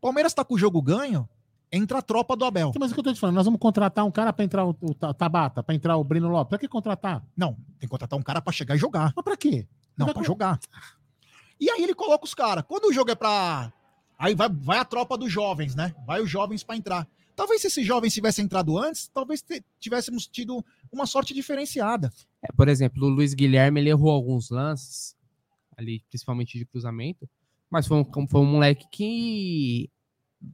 Palmeiras 0.00 0.32
está 0.32 0.44
com 0.44 0.54
o 0.54 0.58
jogo 0.58 0.80
ganho, 0.82 1.28
entra 1.72 1.98
a 1.98 2.02
tropa 2.02 2.36
do 2.36 2.44
Abel. 2.44 2.72
Mas 2.78 2.90
o 2.90 2.94
que 2.94 3.00
eu 3.00 3.04
tô 3.04 3.12
te 3.12 3.20
falando, 3.20 3.36
nós 3.36 3.44
vamos 3.44 3.60
contratar 3.60 4.04
um 4.04 4.10
cara 4.10 4.32
pra 4.32 4.44
entrar 4.44 4.64
o, 4.66 4.76
o 4.80 4.94
Ta- 4.94 5.14
Tabata, 5.14 5.62
pra 5.62 5.74
entrar 5.74 5.96
o 5.96 6.04
Breno 6.04 6.28
Lopes. 6.28 6.48
Pra 6.50 6.58
que 6.58 6.68
contratar? 6.68 7.22
Não, 7.36 7.54
tem 7.78 7.80
que 7.80 7.88
contratar 7.88 8.18
um 8.18 8.22
cara 8.22 8.40
para 8.42 8.52
chegar 8.52 8.74
e 8.74 8.78
jogar. 8.78 9.12
Mas 9.14 9.24
pra 9.24 9.36
quê? 9.36 9.66
Não, 9.96 10.06
pra 10.14 10.22
jogar. 10.26 10.60
E 11.60 11.70
aí 11.70 11.82
ele 11.82 11.94
coloca 11.94 12.24
os 12.24 12.34
caras. 12.34 12.64
Quando 12.66 12.86
o 12.86 12.92
jogo 12.92 13.10
é 13.10 13.14
pra. 13.14 13.72
Aí 14.18 14.34
vai, 14.34 14.48
vai 14.48 14.78
a 14.78 14.84
tropa 14.84 15.16
dos 15.16 15.30
jovens, 15.32 15.74
né? 15.74 15.94
Vai 16.06 16.20
os 16.20 16.28
jovens 16.30 16.62
pra 16.62 16.76
entrar. 16.76 17.06
Talvez 17.36 17.60
se 17.60 17.66
esses 17.66 17.84
jovens 17.86 18.14
tivessem 18.14 18.44
entrado 18.44 18.78
antes, 18.78 19.08
talvez 19.12 19.44
tivéssemos 19.80 20.26
tido 20.26 20.64
uma 20.92 21.04
sorte 21.06 21.34
diferenciada. 21.34 22.12
É, 22.44 22.52
por 22.52 22.68
exemplo, 22.68 23.04
o 23.06 23.08
Luiz 23.08 23.32
Guilherme 23.34 23.80
ele 23.80 23.90
errou 23.90 24.10
alguns 24.10 24.50
lances, 24.50 25.16
ali, 25.76 26.02
principalmente 26.10 26.58
de 26.58 26.64
cruzamento, 26.66 27.28
mas 27.70 27.86
foi 27.86 27.96
um, 27.98 28.28
foi 28.28 28.40
um 28.40 28.44
moleque 28.46 28.86
que. 28.92 29.90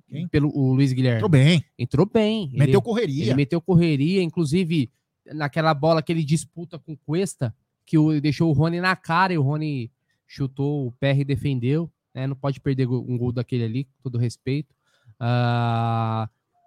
Quem? 0.08 0.28
Pelo, 0.28 0.48
o 0.56 0.72
Luiz 0.72 0.92
Guilherme. 0.92 1.16
Entrou 1.18 1.28
bem, 1.28 1.64
Entrou 1.78 2.06
bem. 2.06 2.44
Ele- 2.50 2.58
meteu 2.58 2.78
Ele 2.78 2.84
correria. 2.84 3.36
meteu 3.36 3.60
correria, 3.60 4.22
inclusive 4.22 4.90
naquela 5.34 5.74
bola 5.74 6.00
que 6.02 6.12
ele 6.12 6.22
disputa 6.24 6.78
com 6.78 6.92
o 6.92 6.96
Cuesta, 6.96 7.54
que 7.84 7.98
o, 7.98 8.20
deixou 8.20 8.48
o 8.50 8.52
Rony 8.52 8.80
na 8.80 8.94
cara 8.94 9.32
e 9.32 9.38
o 9.38 9.42
Rony 9.42 9.90
chutou 10.28 10.86
o 10.86 10.92
PR 10.92 11.18
e 11.20 11.24
defendeu. 11.24 11.90
né? 12.14 12.26
Não 12.26 12.36
pode 12.36 12.60
perder 12.60 12.86
um 12.88 13.18
gol 13.18 13.32
daquele 13.32 13.64
ali, 13.64 13.84
com 13.84 13.90
todo 14.04 14.16
respeito. 14.18 14.74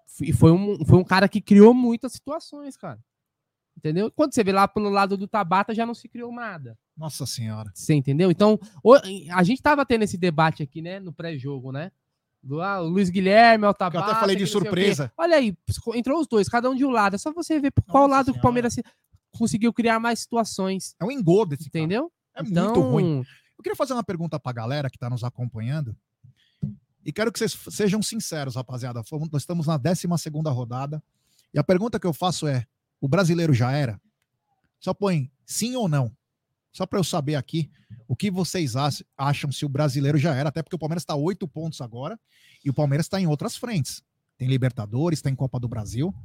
F- 0.08 0.26
e 0.30 0.34
foi 0.34 0.52
um, 0.52 0.86
foi 0.86 1.00
um 1.00 1.04
cara 1.04 1.28
que 1.28 1.42
criou 1.42 1.74
muitas 1.74 2.12
situações, 2.14 2.76
cara. 2.78 3.00
Entendeu? 3.84 4.10
Quando 4.10 4.34
você 4.34 4.42
vê 4.46 4.54
lá 4.54 4.66
pelo 4.66 4.90
lado 4.90 5.18
do 5.18 5.28
Tabata, 5.28 5.76
já 5.76 5.86
não 5.86 5.94
se 5.94 6.08
criou 6.08 6.32
nada. 6.32 6.80
Nossa 6.96 7.26
senhora. 7.26 7.70
Você 7.74 7.94
entendeu? 7.94 8.32
Então, 8.32 8.58
a 9.34 9.44
gente 9.44 9.62
tava 9.62 9.86
tendo 9.86 10.04
esse 10.04 10.18
debate 10.18 10.64
aqui, 10.64 10.82
né, 10.82 11.02
no 11.02 11.12
pré-jogo, 11.12 11.74
né? 11.74 11.92
Do 12.42 12.62
ah, 12.62 12.80
Luiz 12.80 13.10
Guilherme, 13.10 13.66
o 13.66 13.74
Tabata. 13.74 13.98
Eu 13.98 14.04
até 14.12 14.20
falei 14.22 14.38
de 14.38 14.48
surpresa. 14.48 15.12
Olha 15.18 15.36
aí, 15.36 15.54
entrou 15.96 16.18
os 16.22 16.28
dois, 16.28 16.48
cada 16.48 16.70
um 16.70 16.76
de 16.76 16.86
um 16.86 16.92
lado. 16.92 17.16
É 17.16 17.18
só 17.18 17.34
você 17.34 17.60
ver 17.60 17.72
por 17.72 17.84
qual 17.84 18.04
Nossa 18.08 18.16
lado 18.18 18.26
que 18.28 18.32
o 18.32 18.34
Senhora. 18.36 18.42
Palmeiras 18.44 18.74
se- 18.74 18.84
conseguiu 19.38 19.74
criar 19.74 20.00
mais 20.00 20.20
situações. 20.20 20.96
É 20.98 21.04
um 21.04 21.12
engodo 21.12 21.54
esse 21.56 21.70
cara. 21.70 21.84
Entendeu? 21.84 22.10
É 22.34 22.42
Então, 22.42 22.66
muito 22.66 22.82
ruim. 22.82 23.18
Eu 23.58 23.64
queria 23.64 23.76
fazer 23.76 23.92
uma 23.94 24.04
pergunta 24.04 24.40
pra 24.40 24.54
galera 24.54 24.90
que 24.90 24.98
tá 24.98 25.10
nos 25.10 25.26
acompanhando. 25.26 25.94
E 27.06 27.12
quero 27.12 27.34
que 27.34 27.40
vocês 27.40 27.58
sejam 27.70 28.02
sinceros, 28.02 28.56
rapaziada. 28.56 29.02
Nós 29.32 29.42
estamos 29.42 29.68
na 29.68 29.76
12 29.76 30.08
segunda 30.18 30.50
rodada. 30.52 31.04
E 31.54 31.60
a 31.60 31.64
pergunta 31.64 32.00
que 32.00 32.08
eu 32.08 32.14
faço 32.14 32.48
é: 32.48 32.66
o 33.04 33.08
brasileiro 33.10 33.54
já 33.54 33.70
era? 33.74 34.00
Só 34.80 34.94
põe 34.94 35.30
sim 35.46 35.76
ou 35.76 35.90
não. 35.90 36.16
Só 36.72 36.86
para 36.86 36.98
eu 37.00 37.04
saber 37.04 37.36
aqui 37.36 37.70
o 38.08 38.16
que 38.16 38.32
vocês 38.32 38.78
ach- 38.78 39.04
acham 39.18 39.52
se 39.52 39.66
o 39.66 39.70
brasileiro 39.70 40.18
já 40.18 40.34
era, 40.34 40.48
até 40.48 40.64
porque 40.64 40.78
o 40.78 40.80
Palmeiras 40.80 41.04
está 41.04 41.14
oito 41.14 41.46
pontos 41.46 41.82
agora 41.82 42.18
e 42.64 42.70
o 42.70 42.74
Palmeiras 42.74 43.06
está 43.06 43.20
em 43.20 43.28
outras 43.28 43.58
frentes. 43.58 44.02
Tem 44.38 44.48
Libertadores, 44.48 45.22
tem 45.22 45.36
Copa 45.36 45.60
do 45.60 45.68
Brasil. 45.68 46.16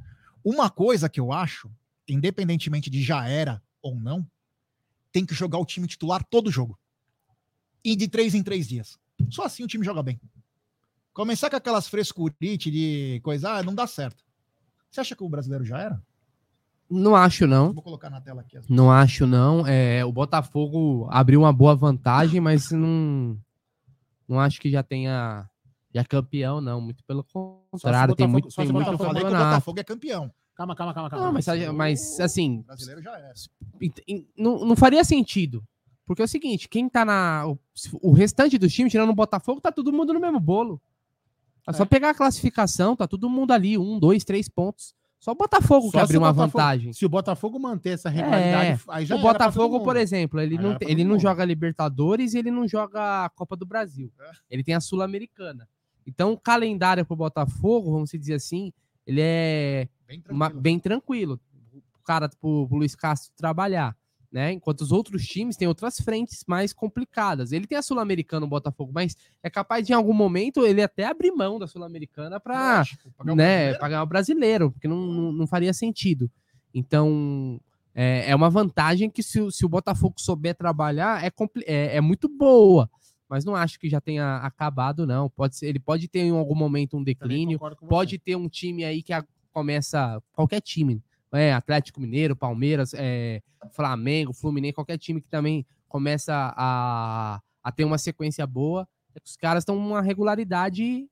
Uma 0.41 0.69
coisa 0.69 1.09
que 1.09 1.19
eu 1.19 1.33
acho, 1.33 1.69
independentemente 2.07 2.89
de 2.89 3.03
já 3.03 3.27
era 3.27 3.61
ou 3.81 3.99
não, 3.99 4.25
tem 5.11 5.25
que 5.25 5.33
jogar 5.35 5.57
o 5.59 5.65
time 5.65 5.85
titular 5.85 6.23
todo 6.23 6.49
jogo. 6.49 6.79
E 7.83 7.93
de 7.93 8.07
três 8.07 8.33
em 8.33 8.41
três 8.41 8.69
dias. 8.69 8.97
Só 9.29 9.43
assim 9.43 9.65
o 9.65 9.67
time 9.67 9.83
joga 9.83 10.01
bem. 10.01 10.17
Começar 11.11 11.49
com 11.49 11.57
aquelas 11.57 11.89
frescurites 11.89 12.71
de 12.71 13.19
coisa, 13.21 13.51
ah, 13.57 13.63
não 13.63 13.75
dá 13.75 13.85
certo. 13.85 14.23
Você 14.89 15.01
acha 15.01 15.13
que 15.13 15.23
o 15.23 15.29
brasileiro 15.29 15.65
já 15.65 15.77
era? 15.77 16.01
Não 16.89 17.15
acho 17.15 17.45
não. 17.47 17.73
Vou 17.73 17.83
colocar 17.83 18.09
na 18.09 18.19
tela 18.21 18.41
aqui. 18.41 18.57
as- 18.57 18.67
Não 18.67 18.91
acho 18.91 19.25
não. 19.27 19.65
É, 19.67 20.03
o 20.05 20.11
Botafogo 20.11 21.07
abriu 21.11 21.41
uma 21.41 21.53
boa 21.53 21.75
vantagem, 21.75 22.39
mas 22.41 22.71
não, 22.71 23.37
não 24.27 24.39
acho 24.39 24.59
que 24.59 24.69
já 24.71 24.81
tenha 24.83 25.47
já 25.93 26.01
é 26.01 26.03
campeão, 26.03 26.61
não. 26.61 26.79
Muito 26.81 27.03
pelo 27.03 27.23
contrário, 27.23 28.15
tem 28.15 28.27
muito, 28.27 28.51
só 28.51 28.61
tem 28.63 28.71
muito 28.71 28.87
Eu 28.87 28.91
Botafogo 28.91 29.07
falei 29.09 29.21
que 29.21 29.27
o 29.27 29.31
campeonato. 29.31 29.55
Botafogo 29.55 29.79
é 29.79 29.83
campeão. 29.83 30.31
Calma, 30.55 30.75
calma, 30.75 30.93
calma, 30.93 31.09
calma. 31.09 31.25
Não, 31.25 31.33
mas, 31.33 31.45
mas 31.73 32.19
assim, 32.19 32.59
O 32.59 32.63
brasileiro 32.63 33.01
já 33.01 33.17
en- 34.07 34.25
não, 34.37 34.65
não 34.65 34.75
faria 34.75 35.03
sentido. 35.03 35.63
Porque 36.05 36.21
é 36.21 36.25
o 36.25 36.27
seguinte, 36.27 36.67
quem 36.67 36.89
tá 36.89 37.05
na. 37.05 37.45
O, 37.47 37.57
o 38.01 38.11
restante 38.11 38.57
dos 38.57 38.73
times, 38.73 38.91
tirando 38.91 39.09
o 39.11 39.15
Botafogo, 39.15 39.61
tá 39.61 39.71
todo 39.71 39.93
mundo 39.93 40.13
no 40.13 40.19
mesmo 40.19 40.39
bolo. 40.39 40.81
É 41.67 41.71
só 41.73 41.83
É. 41.83 41.85
pegar 41.85 42.09
a 42.09 42.15
classificação, 42.15 42.95
tá 42.95 43.07
todo 43.07 43.29
mundo 43.29 43.51
ali, 43.51 43.77
um, 43.77 43.99
dois, 43.99 44.23
três 44.23 44.49
pontos. 44.49 44.93
Só 45.19 45.31
o 45.33 45.35
Botafogo 45.35 45.87
Só 45.87 45.91
que 45.91 45.97
abriu 45.99 46.21
uma 46.21 46.31
Botafogo- 46.31 46.57
vantagem. 46.57 46.93
Se 46.93 47.05
o 47.05 47.09
Botafogo 47.09 47.59
manter 47.59 47.89
essa 47.89 48.09
regularidade, 48.09 48.81
aí 48.87 49.05
já 49.05 49.15
o 49.15 49.19
Botafogo, 49.19 49.83
por 49.83 49.97
exemplo, 49.97 50.39
ele 50.39 50.55
Já 50.55 50.61
não, 50.61 50.77
ele 50.81 51.03
não 51.03 51.11
mundo. 51.11 51.21
joga 51.21 51.43
Libertadores 51.43 52.33
e 52.33 52.37
ele 52.39 52.49
não 52.51 52.65
joga 52.67 53.25
a 53.25 53.29
Copa 53.29 53.55
do 53.57 53.65
Brasil. 53.65 54.11
É. 54.19 54.31
Ele 54.49 54.63
tem 54.63 54.75
a 54.75 54.79
Sul-Americana. 54.79 55.67
Então, 56.07 56.31
o 56.31 56.37
calendário 56.39 57.05
pro 57.05 57.15
Botafogo, 57.17 57.91
vamos 57.91 58.09
dizer 58.11 58.35
assim, 58.35 58.71
ele 59.05 59.19
é 59.21 59.89
Bem 60.07 60.23
uma- 60.29 60.45
tranquilo. 60.47 60.61
bem 60.61 60.79
tranquilo. 60.79 61.39
O 61.73 62.03
cara, 62.03 62.29
pro, 62.39 62.67
pro 62.67 62.77
Luiz 62.77 62.95
Castro 62.95 63.31
trabalhar, 63.35 63.95
né? 64.31 64.51
Enquanto 64.51 64.81
os 64.81 64.91
outros 64.91 65.25
times 65.25 65.57
têm 65.57 65.67
outras 65.67 65.97
frentes 65.99 66.43
mais 66.47 66.71
complicadas. 66.71 67.51
Ele 67.51 67.65
tem 67.65 67.77
a 67.77 67.81
Sul-Americana, 67.81 68.45
o 68.45 68.49
Botafogo, 68.49 68.91
mas 68.93 69.15
é 69.41 69.49
capaz 69.49 69.85
de, 69.85 69.91
em 69.91 69.95
algum 69.95 70.13
momento, 70.13 70.65
ele 70.65 70.81
até 70.81 71.05
abrir 71.05 71.31
mão 71.31 71.57
da 71.57 71.65
Sul-Americana 71.67 72.39
para 72.39 72.77
Lógico, 72.77 73.11
pagar 73.17 73.33
o 73.33 73.35
né, 73.35 73.45
brasileiro. 73.63 73.77
o 73.77 73.79
porque 74.71 74.87
não, 74.87 74.97
não, 74.97 75.31
faria 75.47 75.73
sentido. 75.73 76.29
Então, 76.73 77.59
é, 77.95 78.29
é 78.31 78.35
uma 78.35 78.49
vantagem 78.49 79.09
que 79.09 79.23
se, 79.23 79.41
o- 79.41 79.51
se 79.51 79.65
o 79.65 79.69
Botafogo 79.69 80.15
souber 80.19 80.55
trabalhar, 80.55 81.23
é, 81.23 81.31
é, 81.65 81.97
é 81.97 82.01
muito 82.01 82.29
boa. 82.29 82.89
Mas 83.27 83.45
não 83.45 83.55
acho 83.55 83.79
que 83.79 83.87
já 83.89 84.01
tenha 84.01 84.37
acabado, 84.37 85.05
não. 85.05 85.29
Pode 85.29 85.55
ser, 85.55 85.67
ele 85.67 85.79
pode 85.79 86.07
ter 86.07 86.21
em 86.21 86.31
algum 86.31 86.55
momento 86.55 86.97
um 86.97 87.03
declínio, 87.03 87.59
pode 87.87 88.17
ter 88.17 88.35
um 88.35 88.49
time 88.49 88.83
aí 88.83 89.03
que 89.03 89.13
a- 89.13 89.23
começa, 89.51 90.21
qualquer 90.33 90.61
time, 90.61 91.01
é, 91.33 91.53
Atlético 91.53 91.99
Mineiro, 92.01 92.35
Palmeiras, 92.35 92.93
é, 92.93 93.41
Flamengo, 93.71 94.33
Fluminense, 94.33 94.73
qualquer 94.73 94.97
time 94.97 95.21
que 95.21 95.27
também 95.27 95.65
começa 95.87 96.53
a, 96.55 97.39
a 97.63 97.71
ter 97.71 97.83
uma 97.83 97.97
sequência 97.97 98.45
boa, 98.47 98.87
os 99.23 99.35
caras 99.35 99.61
estão 99.63 99.75
uma 99.77 100.01
regularidade 100.01 101.07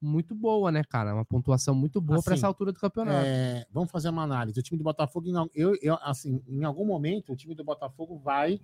muito 0.00 0.34
boa, 0.34 0.72
né, 0.72 0.82
cara? 0.84 1.14
Uma 1.14 1.24
pontuação 1.24 1.74
muito 1.74 2.00
boa 2.00 2.22
para 2.22 2.32
Assim, 2.32 2.40
essa 2.40 2.46
altura 2.46 2.72
do 2.72 2.80
campeonato. 2.80 3.26
É, 3.26 3.66
vamos 3.70 3.90
fazer 3.90 4.08
uma 4.08 4.22
análise. 4.22 4.58
O 4.58 4.62
time 4.62 4.78
do 4.78 4.84
Botafogo, 4.84 5.26
eu, 5.54 5.76
eu, 5.82 5.94
assim, 6.02 6.42
em 6.48 6.64
algum 6.64 6.86
momento, 6.86 7.32
o 7.32 7.36
time 7.36 7.54
do 7.54 7.62
Botafogo 7.64 8.18
vai 8.18 8.60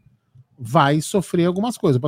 vai 0.59 1.03
sofrer 1.03 1.45
algumas 1.45 1.77
coisas. 1.77 2.01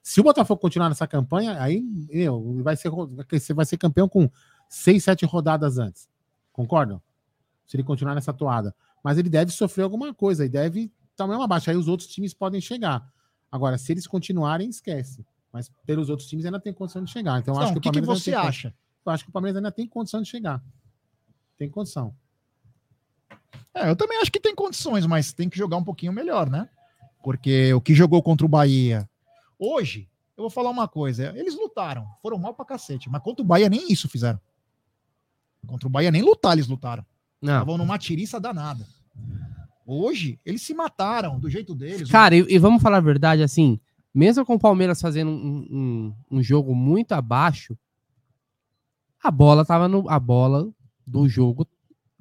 Se 0.00 0.20
o 0.20 0.22
Botafogo 0.24 0.60
continuar 0.60 0.88
nessa 0.88 1.08
campanha, 1.08 1.60
aí 1.60 1.80
meu, 2.08 2.62
vai 2.62 2.76
ser 2.76 2.88
ro- 2.88 3.08
vai 3.08 3.40
ser- 3.40 3.54
vai 3.54 3.66
ser 3.66 3.76
campeão 3.78 4.08
com 4.08 4.30
seis, 4.68 5.02
sete 5.02 5.24
rodadas 5.26 5.76
antes. 5.78 6.08
Concordam? 6.52 7.02
Se 7.66 7.76
ele 7.76 7.82
continuar 7.82 8.14
nessa 8.14 8.32
toada. 8.32 8.74
Mas 9.02 9.18
ele 9.18 9.28
deve 9.28 9.50
sofrer 9.50 9.82
alguma 9.82 10.14
coisa, 10.14 10.44
e 10.44 10.48
deve 10.48 10.92
tomar 11.16 11.36
uma 11.36 11.46
baixa. 11.46 11.70
Aí 11.70 11.76
os 11.76 11.88
outros 11.88 12.08
times 12.08 12.32
podem 12.32 12.60
chegar. 12.60 13.10
Agora, 13.50 13.78
se 13.78 13.92
eles 13.92 14.06
continuarem, 14.06 14.68
esquece. 14.68 15.24
Mas 15.52 15.70
pelos 15.86 16.10
outros 16.10 16.28
times 16.28 16.44
ainda 16.44 16.60
tem 16.60 16.72
condição 16.72 17.02
de 17.02 17.10
chegar. 17.10 17.38
Então, 17.38 17.54
acho 17.54 17.66
Não, 17.66 17.72
que 17.72 17.78
o 17.78 17.92
que, 17.92 18.00
que 18.00 18.06
você 18.06 18.30
tem 18.30 18.40
acha? 18.40 18.74
Eu 19.04 19.12
acho 19.12 19.24
que 19.24 19.30
o 19.30 19.32
Palmeiras 19.32 19.56
ainda 19.56 19.72
tem 19.72 19.86
condição 19.86 20.20
de 20.20 20.28
chegar. 20.28 20.62
Tem 21.56 21.70
condição. 21.70 22.14
É, 23.72 23.88
eu 23.88 23.96
também 23.96 24.18
acho 24.20 24.30
que 24.30 24.40
tem 24.40 24.54
condições, 24.54 25.06
mas 25.06 25.32
tem 25.32 25.48
que 25.48 25.56
jogar 25.56 25.76
um 25.76 25.84
pouquinho 25.84 26.12
melhor, 26.12 26.50
né? 26.50 26.68
Porque 27.22 27.72
o 27.72 27.80
que 27.80 27.94
jogou 27.94 28.22
contra 28.22 28.44
o 28.44 28.48
Bahia. 28.48 29.08
Hoje, 29.58 30.08
eu 30.36 30.42
vou 30.42 30.50
falar 30.50 30.70
uma 30.70 30.86
coisa. 30.86 31.32
Eles 31.36 31.54
lutaram, 31.54 32.06
foram 32.20 32.38
mal 32.38 32.54
pra 32.54 32.64
cacete, 32.64 33.08
mas 33.08 33.22
contra 33.22 33.42
o 33.42 33.46
Bahia 33.46 33.68
nem 33.68 33.90
isso 33.90 34.08
fizeram. 34.08 34.40
Contra 35.66 35.88
o 35.88 35.90
Bahia 35.90 36.10
nem 36.10 36.22
lutar 36.22 36.52
eles 36.52 36.68
lutaram. 36.68 37.04
Estavam 37.42 37.78
numa 37.78 37.98
tiriça 37.98 38.40
danada. 38.40 38.86
Hoje, 39.86 40.40
eles 40.44 40.62
se 40.62 40.74
mataram 40.74 41.38
do 41.38 41.48
jeito 41.48 41.74
deles. 41.74 42.10
Cara, 42.10 42.34
e, 42.34 42.40
e 42.48 42.58
vamos 42.58 42.82
falar 42.82 42.96
a 42.96 43.00
verdade, 43.00 43.42
assim, 43.42 43.78
mesmo 44.12 44.44
com 44.44 44.54
o 44.54 44.58
Palmeiras 44.58 45.00
fazendo 45.00 45.30
um, 45.30 45.66
um, 45.70 46.14
um 46.38 46.42
jogo 46.42 46.74
muito 46.74 47.12
abaixo, 47.12 47.78
a 49.22 49.30
bola 49.30 49.64
tava 49.64 49.88
no. 49.88 50.08
A 50.08 50.18
bola 50.18 50.68
do 51.06 51.28
jogo 51.28 51.66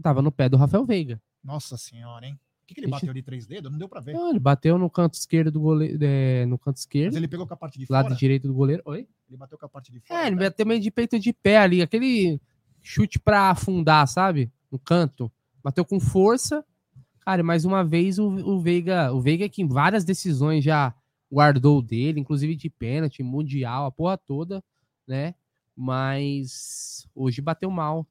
tava 0.01 0.21
no 0.21 0.31
pé 0.31 0.47
do 0.47 0.57
Rafael 0.57 0.85
Veiga. 0.85 1.21
Nossa 1.43 1.77
senhora, 1.77 2.27
hein? 2.27 2.33
O 2.33 2.67
que, 2.67 2.73
que 2.73 2.81
ele 2.81 2.87
bateu 2.87 3.13
de 3.13 3.21
três 3.21 3.45
dedos? 3.45 3.71
Não 3.71 3.77
deu 3.77 3.87
pra 3.87 4.01
ver. 4.01 4.13
Não, 4.13 4.29
ele 4.29 4.39
bateu 4.39 4.77
no 4.77 4.89
canto 4.89 5.13
esquerdo 5.13 5.51
do 5.51 5.59
goleiro. 5.59 5.99
é, 6.01 6.45
no 6.47 6.57
canto 6.57 6.75
Mas 6.75 6.79
esquerdo, 6.81 7.15
ele 7.15 7.27
pegou 7.27 7.45
com 7.45 7.53
a 7.53 7.57
parte 7.57 7.77
de 7.77 7.85
lado 7.87 8.05
fora. 8.05 8.15
direito 8.15 8.47
do 8.47 8.53
goleiro. 8.55 8.81
Oi? 8.85 9.07
Ele 9.27 9.37
bateu 9.37 9.57
com 9.57 9.65
a 9.65 9.69
parte 9.69 9.91
de 9.91 9.99
fora. 9.99 10.23
É, 10.23 10.27
ele 10.27 10.35
bateu 10.35 10.65
meio 10.65 10.81
de 10.81 10.89
peito 10.89 11.19
de 11.19 11.31
pé 11.31 11.57
ali, 11.59 11.83
aquele 11.83 12.41
chute 12.81 13.19
pra 13.19 13.51
afundar, 13.51 14.07
sabe? 14.07 14.51
No 14.75 14.79
canto. 14.79 15.31
Bateu 15.63 15.85
com 15.85 16.01
força. 16.01 16.65
Cara, 17.21 17.41
mais 17.41 17.63
uma 17.63 17.81
vez 17.81 18.19
o, 18.19 18.27
o 18.27 18.59
Veiga, 18.59 19.13
o 19.13 19.21
Veiga 19.21 19.47
que 19.47 19.61
em 19.61 19.67
várias 19.67 20.03
decisões 20.03 20.65
já 20.65 20.93
guardou 21.31 21.79
o 21.79 21.81
dele, 21.81 22.19
inclusive 22.19 22.57
de 22.57 22.69
pênalti, 22.69 23.23
mundial, 23.23 23.85
a 23.85 23.91
porra 23.91 24.17
toda, 24.17 24.61
né? 25.07 25.33
Mas 25.73 27.07
hoje 27.15 27.41
bateu 27.41 27.71
mal, 27.71 28.05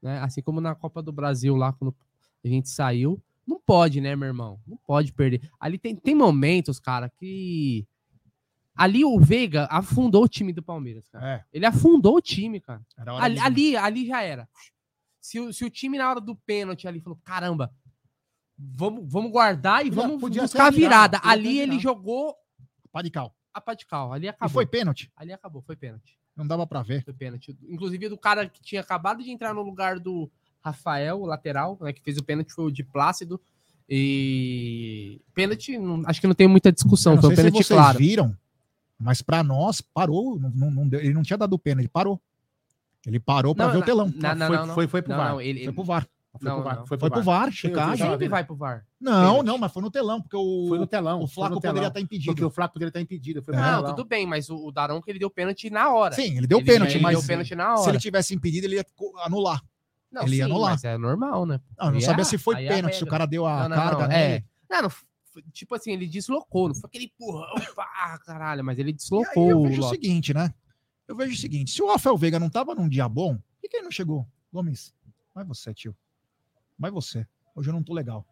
né? 0.00 0.20
Assim 0.20 0.40
como 0.40 0.58
na 0.58 0.74
Copa 0.74 1.02
do 1.02 1.12
Brasil 1.12 1.54
lá 1.54 1.70
quando 1.70 1.94
a 2.42 2.48
gente 2.48 2.70
saiu, 2.70 3.22
não 3.46 3.60
pode, 3.60 4.00
né, 4.00 4.16
meu 4.16 4.28
irmão? 4.28 4.58
Não 4.66 4.78
pode 4.78 5.12
perder. 5.12 5.50
Ali 5.60 5.76
tem, 5.76 5.94
tem 5.94 6.14
momentos, 6.14 6.80
cara, 6.80 7.10
que 7.10 7.86
ali 8.74 9.04
o 9.04 9.20
Veiga 9.20 9.68
afundou 9.70 10.24
o 10.24 10.28
time 10.28 10.50
do 10.50 10.62
Palmeiras, 10.62 11.06
cara. 11.08 11.28
É, 11.28 11.44
Ele 11.52 11.66
afundou 11.66 12.16
o 12.16 12.22
time, 12.22 12.58
cara. 12.58 12.80
Ali, 13.18 13.38
ali, 13.38 13.76
ali 13.76 14.06
já 14.06 14.22
era. 14.22 14.48
Se, 15.20 15.38
o- 15.38 15.52
se 15.52 15.64
o 15.64 15.70
time 15.70 15.98
na 15.98 16.08
hora 16.08 16.20
do 16.20 16.34
pênalti 16.34 16.88
ali 16.88 17.00
falou, 17.00 17.18
caramba, 17.24 17.72
vamos, 18.58 19.04
vamos 19.10 19.30
guardar 19.30 19.84
e 19.84 19.90
Podia- 19.90 20.02
vamos 20.02 20.20
podia 20.20 20.42
buscar 20.42 20.66
a 20.66 20.70
virada. 20.70 21.18
podia 21.18 21.32
Ali 21.32 21.58
ele 21.58 21.78
jogou 21.78 22.34
Pá 22.92 23.02
de 23.02 23.10
cal. 23.10 23.34
a 23.54 23.60
pá 23.60 23.74
de 23.74 23.86
cal. 23.86 24.12
Ali 24.12 24.26
E 24.26 24.28
acabou. 24.28 24.52
foi 24.52 24.66
pênalti. 24.66 25.10
Ali 25.16 25.32
acabou, 25.32 25.62
foi 25.62 25.76
pênalti. 25.76 26.18
Não 26.36 26.46
dava 26.46 26.66
pra 26.66 26.82
ver. 26.82 27.04
Foi 27.04 27.12
pênalti. 27.12 27.56
Inclusive 27.68 28.08
do 28.08 28.16
cara 28.16 28.48
que 28.48 28.62
tinha 28.62 28.80
acabado 28.80 29.22
de 29.22 29.30
entrar 29.30 29.52
no 29.54 29.62
lugar 29.62 29.98
do 29.98 30.30
Rafael, 30.62 31.20
o 31.20 31.26
lateral, 31.26 31.76
né, 31.80 31.92
que 31.92 32.02
fez 32.02 32.16
o 32.18 32.24
pênalti, 32.24 32.52
foi 32.52 32.64
o 32.66 32.70
de 32.70 32.82
Plácido. 32.82 33.40
E 33.88 35.20
pênalti, 35.34 35.76
não- 35.78 36.02
acho 36.06 36.20
que 36.20 36.26
não 36.26 36.34
tem 36.34 36.48
muita 36.48 36.72
discussão, 36.72 37.12
Eu 37.12 37.16
não 37.16 37.22
foi 37.22 37.32
um 37.32 37.34
sei 37.36 37.44
se 37.44 37.50
pênalti 37.50 37.66
vocês 37.66 37.78
claro. 37.78 37.98
viram, 37.98 38.36
mas 38.98 39.20
pra 39.20 39.42
nós 39.42 39.80
parou. 39.80 40.38
Não, 40.38 40.70
não- 40.70 40.98
ele 40.98 41.12
não 41.12 41.22
tinha 41.22 41.36
dado 41.36 41.58
pênalti, 41.58 41.82
ele 41.82 41.88
parou. 41.88 42.20
Ele 43.06 43.18
parou 43.18 43.54
pra 43.54 43.66
Não, 43.66 43.72
ver 43.72 43.78
o 43.78 43.82
telão. 43.82 44.12
na- 44.16 44.34
não, 44.34 44.46
foi, 44.46 44.56
não, 44.56 44.66
não. 44.66 44.74
foi, 44.74 44.86
foi 44.86 45.02
pro 45.02 45.16
VAR. 45.16 45.28
não, 45.30 45.40
ele, 45.40 45.64
Foi 45.64 45.72
pro 45.72 45.84
VAR. 45.84 46.06
Foi 46.38 46.48
Não, 46.48 46.54
pro 46.56 46.64
VAR. 46.64 46.86
Foi 46.86 46.96
pro 46.98 47.22
VAR, 47.22 47.50
checagem. 47.50 48.06
sempre 48.08 48.28
vai 48.28 48.44
pro 48.44 48.54
VAR. 48.54 48.86
Não, 49.00 49.42
não, 49.42 49.58
mas 49.58 49.72
foi 49.72 49.82
no 49.82 49.90
telão, 49.90 50.20
porque 50.22 50.36
o, 50.36 50.66
Foi 50.68 50.78
no 50.78 50.86
telão. 50.86 51.22
o 51.22 51.26
Flaco 51.26 51.58
telão. 51.60 51.72
poderia 51.74 51.88
estar 51.88 52.00
impedido. 52.00 52.32
Porque 52.32 52.44
o 52.44 52.50
Flaco 52.50 52.74
poderia 52.74 52.90
estar 52.90 53.00
impedido. 53.00 53.42
Foi 53.42 53.52
pro 53.52 53.62
Não, 53.62 53.84
tudo 53.84 54.04
bem, 54.04 54.26
mas 54.26 54.48
o, 54.48 54.56
o 54.66 54.70
Daron 54.70 55.00
que 55.02 55.10
ele 55.10 55.18
deu 55.18 55.28
pênalti 55.30 55.68
na 55.70 55.90
hora. 55.92 56.14
Sim, 56.14 56.36
ele 56.36 56.46
deu 56.46 56.58
Ele- 56.58 56.66
pênalti, 56.66 56.94
ele 56.94 57.02
mas 57.02 57.18
deu 57.18 57.26
pênalti 57.26 57.54
na 57.56 57.76
se 57.76 57.82
hora. 57.82 57.90
ele 57.92 57.98
tivesse 57.98 58.32
impedido, 58.34 58.66
ele 58.66 58.76
ia 58.76 58.86
anular. 59.24 59.60
Não, 60.12 60.22
ele 60.22 60.36
ia 60.36 60.44
sim, 60.44 60.50
anular. 60.50 60.72
Mas 60.72 60.84
é 60.84 60.96
normal, 60.98 61.46
né? 61.46 61.60
Não, 61.78 61.86
eu 61.86 61.92
não 61.94 62.00
sabia 62.00 62.22
é- 62.22 62.24
se 62.24 62.38
foi 62.38 62.64
é 62.64 62.68
pênalti, 62.68 62.96
se 62.96 63.02
o 63.04 63.06
cara 63.08 63.26
deu 63.26 63.44
a 63.46 63.68
carga 63.68 64.12
é. 64.14 64.44
Não, 64.70 64.88
tipo 65.52 65.74
assim, 65.74 65.92
ele 65.92 66.06
deslocou, 66.06 66.68
não 66.68 66.74
foi 66.76 66.86
aquele 66.88 67.04
empurrão, 67.06 67.54
pá, 67.74 68.18
caralho, 68.24 68.64
mas 68.64 68.78
ele 68.78 68.90
E 68.90 68.92
aí 68.92 68.96
deslocou 68.96 69.50
eu 69.50 69.60
o 69.60 69.68
vejo 69.68 69.82
o 69.82 69.88
seguinte, 69.88 70.32
né? 70.34 70.52
Eu 71.10 71.16
vejo 71.16 71.32
o 71.34 71.36
seguinte: 71.36 71.72
se 71.72 71.82
o 71.82 71.88
Rafael 71.88 72.16
Veiga 72.16 72.38
não 72.38 72.48
tava 72.48 72.72
num 72.72 72.88
dia 72.88 73.08
bom, 73.08 73.34
por 73.34 73.60
que, 73.60 73.68
que 73.68 73.76
ele 73.78 73.84
não 73.84 73.90
chegou? 73.90 74.24
Gomes, 74.52 74.94
vai 75.34 75.44
você, 75.44 75.74
tio. 75.74 75.94
Vai 76.78 76.88
você. 76.90 77.26
Hoje 77.52 77.68
eu 77.68 77.72
não 77.74 77.82
tô 77.82 77.92
legal. 77.92 78.24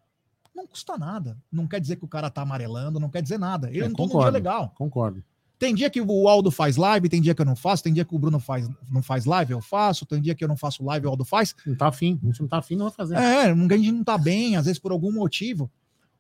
Não 0.55 0.65
custa 0.65 0.97
nada. 0.97 1.37
Não 1.51 1.67
quer 1.67 1.81
dizer 1.81 1.97
que 1.97 2.05
o 2.05 2.09
cara 2.09 2.31
tá 2.31 2.41
amarelando, 2.43 3.01
não 3.01 3.11
quer 3.11 3.21
dizer 3.21 3.37
nada. 3.37 3.69
Ele 3.69 3.81
É, 3.81 3.89
não 3.89 3.95
tá 3.97 4.03
num 4.03 4.07
dia 4.07 4.13
concordo. 4.15 4.33
legal. 4.33 4.73
Concordo. 4.77 5.25
Tem 5.59 5.75
dia 5.75 5.91
que 5.91 6.01
o 6.01 6.29
Aldo 6.29 6.53
faz 6.53 6.77
live, 6.77 7.09
tem 7.09 7.21
dia 7.21 7.35
que 7.35 7.43
eu 7.43 7.47
não 7.47 7.57
faço, 7.57 7.83
tem 7.83 7.93
dia 7.93 8.05
que 8.05 8.15
o 8.15 8.19
Bruno 8.19 8.39
faz, 8.39 8.69
não 8.89 9.03
faz 9.03 9.25
live, 9.25 9.51
eu 9.55 9.61
faço, 9.61 10.07
tem 10.07 10.23
dia 10.23 10.33
que 10.37 10.45
eu 10.45 10.47
não 10.47 10.57
faço 10.57 10.85
live, 10.85 11.07
o 11.07 11.11
Aldo 11.11 11.25
faz. 11.25 11.53
Não 11.67 11.75
tá 11.75 11.89
afim. 11.89 12.17
A 12.23 12.27
gente 12.27 12.41
não 12.43 12.49
tá 12.49 12.59
afim, 12.59 12.77
não 12.77 12.85
vai 12.87 12.95
fazer. 12.95 13.17
É, 13.17 13.51
a 13.51 13.55
gente 13.57 13.91
não 13.91 14.05
tá 14.05 14.17
bem, 14.17 14.55
às 14.55 14.67
vezes 14.67 14.79
por 14.79 14.93
algum 14.93 15.11
motivo. 15.13 15.69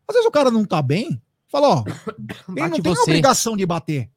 Às 0.09 0.15
vezes 0.15 0.27
o 0.29 0.33
cara 0.33 0.51
não 0.51 0.65
tá 0.65 0.83
bem, 0.83 1.23
fala, 1.47 1.69
ó, 1.69 1.85
ele 2.57 2.69
não 2.69 2.81
tem 2.81 2.95
você. 2.95 3.03
obrigação 3.03 3.57
de 3.57 3.65
bater. 3.65 4.11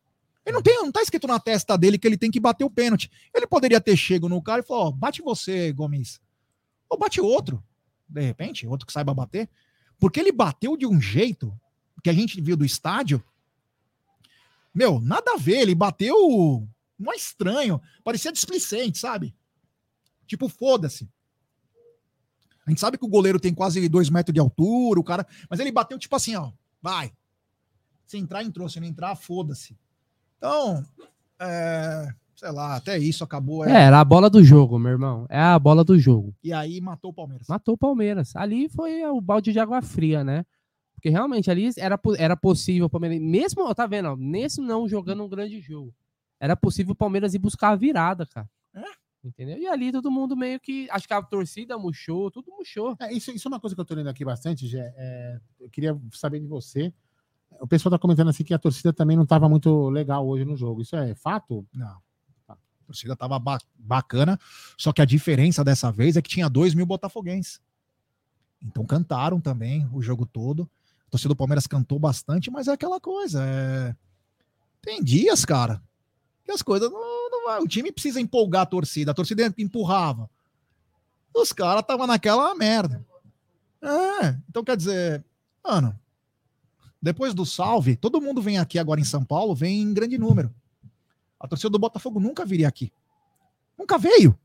Ele 0.45 0.55
não 0.55 0.61
tem, 0.61 0.75
não 0.75 0.91
tá 0.91 1.01
escrito 1.01 1.27
na 1.27 1.39
testa 1.39 1.77
dele 1.77 1.97
que 1.97 2.07
ele 2.07 2.17
tem 2.17 2.31
que 2.31 2.39
bater 2.39 2.63
o 2.63 2.69
pênalti. 2.69 3.11
Ele 3.33 3.45
poderia 3.45 3.79
ter 3.79 3.95
chego 3.95 4.27
no 4.27 4.41
cara 4.41 4.61
e 4.61 4.65
falou, 4.65 4.87
ó, 4.87 4.91
bate 4.91 5.21
você, 5.21 5.71
Gomes. 5.71 6.19
Ou 6.89 6.97
bate 6.97 7.21
outro, 7.21 7.63
de 8.09 8.21
repente, 8.21 8.67
outro 8.67 8.87
que 8.87 8.93
saiba 8.93 9.13
bater. 9.13 9.49
Porque 9.99 10.19
ele 10.19 10.31
bateu 10.31 10.75
de 10.75 10.87
um 10.87 10.99
jeito 10.99 11.55
que 12.03 12.09
a 12.09 12.13
gente 12.13 12.41
viu 12.41 12.57
do 12.57 12.65
estádio. 12.65 13.23
Meu, 14.73 14.99
nada 14.99 15.33
a 15.33 15.37
ver, 15.37 15.61
ele 15.61 15.75
bateu 15.75 16.15
um 16.17 17.13
estranho, 17.13 17.81
parecia 18.03 18.31
displicente, 18.31 18.97
sabe? 18.97 19.35
Tipo, 20.25 20.49
foda-se. 20.49 21.09
A 22.65 22.69
gente 22.69 22.79
sabe 22.79 22.97
que 22.97 23.05
o 23.05 23.09
goleiro 23.09 23.39
tem 23.39 23.53
quase 23.53 23.87
dois 23.89 24.09
metros 24.09 24.33
de 24.33 24.39
altura, 24.39 24.99
o 24.99 25.03
cara. 25.03 25.27
Mas 25.49 25.59
ele 25.59 25.71
bateu 25.71 25.97
tipo 25.99 26.15
assim, 26.15 26.35
ó. 26.35 26.51
Vai. 26.81 27.11
Se 28.05 28.17
entrar, 28.17 28.43
entrou. 28.43 28.69
Se 28.69 28.79
não 28.79 28.87
entrar, 28.87 29.15
foda-se. 29.15 29.77
Então, 30.41 30.83
é, 31.39 32.07
sei 32.35 32.51
lá, 32.51 32.75
até 32.75 32.97
isso 32.97 33.23
acabou. 33.23 33.63
É, 33.63 33.71
é, 33.71 33.81
era 33.83 33.99
a 33.99 34.03
bola 34.03 34.27
do 34.27 34.43
jogo, 34.43 34.79
meu 34.79 34.91
irmão. 34.91 35.27
É 35.29 35.39
a 35.39 35.59
bola 35.59 35.83
do 35.83 35.99
jogo. 35.99 36.33
E 36.43 36.51
aí 36.51 36.81
matou 36.81 37.11
o 37.11 37.13
Palmeiras. 37.13 37.47
Matou 37.47 37.75
o 37.75 37.77
Palmeiras. 37.77 38.35
Ali 38.35 38.67
foi 38.67 39.05
o 39.05 39.21
balde 39.21 39.53
de 39.53 39.59
água 39.59 39.83
fria, 39.83 40.23
né? 40.23 40.43
Porque 40.95 41.09
realmente 41.09 41.51
ali 41.51 41.69
era, 41.77 41.99
era 42.17 42.35
possível 42.35 42.87
o 42.87 42.89
Palmeiras, 42.89 43.19
mesmo, 43.19 43.75
tá 43.75 43.85
vendo, 43.85 44.09
ó, 44.09 44.15
mesmo 44.15 44.65
não 44.65 44.87
jogando 44.87 45.23
um 45.23 45.29
grande 45.29 45.59
jogo, 45.59 45.93
era 46.39 46.55
possível 46.55 46.93
o 46.93 46.95
Palmeiras 46.95 47.33
ir 47.33 47.39
buscar 47.39 47.69
a 47.69 47.75
virada, 47.75 48.25
cara. 48.25 48.49
É. 48.73 48.83
Entendeu? 49.23 49.57
E 49.59 49.67
ali 49.67 49.91
todo 49.91 50.09
mundo 50.09 50.35
meio 50.35 50.59
que, 50.59 50.87
acho 50.89 51.07
que 51.07 51.13
a 51.13 51.21
torcida 51.21 51.77
murchou, 51.77 52.31
tudo 52.31 52.51
murchou. 52.51 52.95
É, 52.99 53.13
isso, 53.13 53.31
isso 53.31 53.47
é 53.47 53.49
uma 53.49 53.59
coisa 53.59 53.75
que 53.75 53.81
eu 53.81 53.85
tô 53.85 53.93
lendo 53.93 54.09
aqui 54.09 54.25
bastante, 54.25 54.67
Gé. 54.67 54.93
É, 54.95 55.39
eu 55.59 55.69
queria 55.69 55.99
saber 56.11 56.39
de 56.39 56.47
você. 56.47 56.91
O 57.59 57.67
pessoal 57.67 57.91
tá 57.91 57.99
comentando 57.99 58.29
assim 58.29 58.43
que 58.43 58.53
a 58.53 58.59
torcida 58.59 58.91
também 58.91 59.15
não 59.15 59.25
tava 59.25 59.47
muito 59.47 59.89
legal 59.89 60.27
hoje 60.27 60.43
no 60.45 60.55
jogo. 60.55 60.81
Isso 60.81 60.95
é 60.95 61.13
fato? 61.15 61.65
Não. 61.73 61.97
A 62.47 62.55
torcida 62.87 63.15
tava 63.15 63.37
ba- 63.39 63.59
bacana, 63.77 64.39
só 64.77 64.91
que 64.91 65.01
a 65.01 65.05
diferença 65.05 65.63
dessa 65.63 65.91
vez 65.91 66.17
é 66.17 66.21
que 66.21 66.29
tinha 66.29 66.49
dois 66.49 66.73
mil 66.73 66.85
botafoguenses. 66.85 67.61
Então 68.63 68.85
cantaram 68.85 69.39
também 69.39 69.87
o 69.93 70.01
jogo 70.01 70.25
todo. 70.25 70.69
A 71.07 71.11
torcida 71.11 71.29
do 71.29 71.35
Palmeiras 71.37 71.67
cantou 71.67 71.99
bastante, 71.99 72.49
mas 72.51 72.67
é 72.67 72.71
aquela 72.73 72.99
coisa. 72.99 73.43
é- 73.45 73.95
Tem 74.81 75.03
dias, 75.03 75.45
cara, 75.45 75.81
que 76.43 76.51
as 76.51 76.61
coisas 76.61 76.91
não, 76.91 77.29
não 77.29 77.45
vai. 77.45 77.61
O 77.61 77.67
time 77.67 77.91
precisa 77.91 78.19
empolgar 78.19 78.63
a 78.63 78.65
torcida. 78.65 79.11
A 79.11 79.13
torcida 79.13 79.53
empurrava. 79.57 80.29
Os 81.33 81.53
caras 81.53 81.81
estavam 81.81 82.07
naquela 82.07 82.53
merda. 82.55 83.05
É, 83.81 84.35
então 84.49 84.63
quer 84.63 84.75
dizer, 84.77 85.23
mano, 85.63 85.97
depois 87.01 87.33
do 87.33 87.45
salve, 87.45 87.95
todo 87.95 88.21
mundo 88.21 88.41
vem 88.41 88.59
aqui 88.59 88.77
agora 88.77 88.99
em 88.99 89.05
São 89.05 89.23
Paulo, 89.23 89.55
vem 89.55 89.81
em 89.81 89.93
grande 89.93 90.17
número. 90.17 90.53
A 91.39 91.47
torcida 91.47 91.69
do 91.69 91.79
Botafogo 91.79 92.19
nunca 92.19 92.45
viria 92.45 92.67
aqui. 92.67 92.93
Nunca 93.77 93.97
veio. 93.97 94.37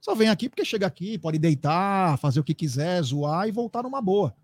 Só 0.00 0.14
vem 0.14 0.28
aqui 0.28 0.48
porque 0.48 0.64
chega 0.64 0.86
aqui, 0.86 1.18
pode 1.18 1.38
deitar, 1.38 2.18
fazer 2.18 2.40
o 2.40 2.44
que 2.44 2.54
quiser, 2.54 3.02
zoar 3.02 3.46
e 3.46 3.52
voltar 3.52 3.82
numa 3.82 4.00
boa. 4.02 4.34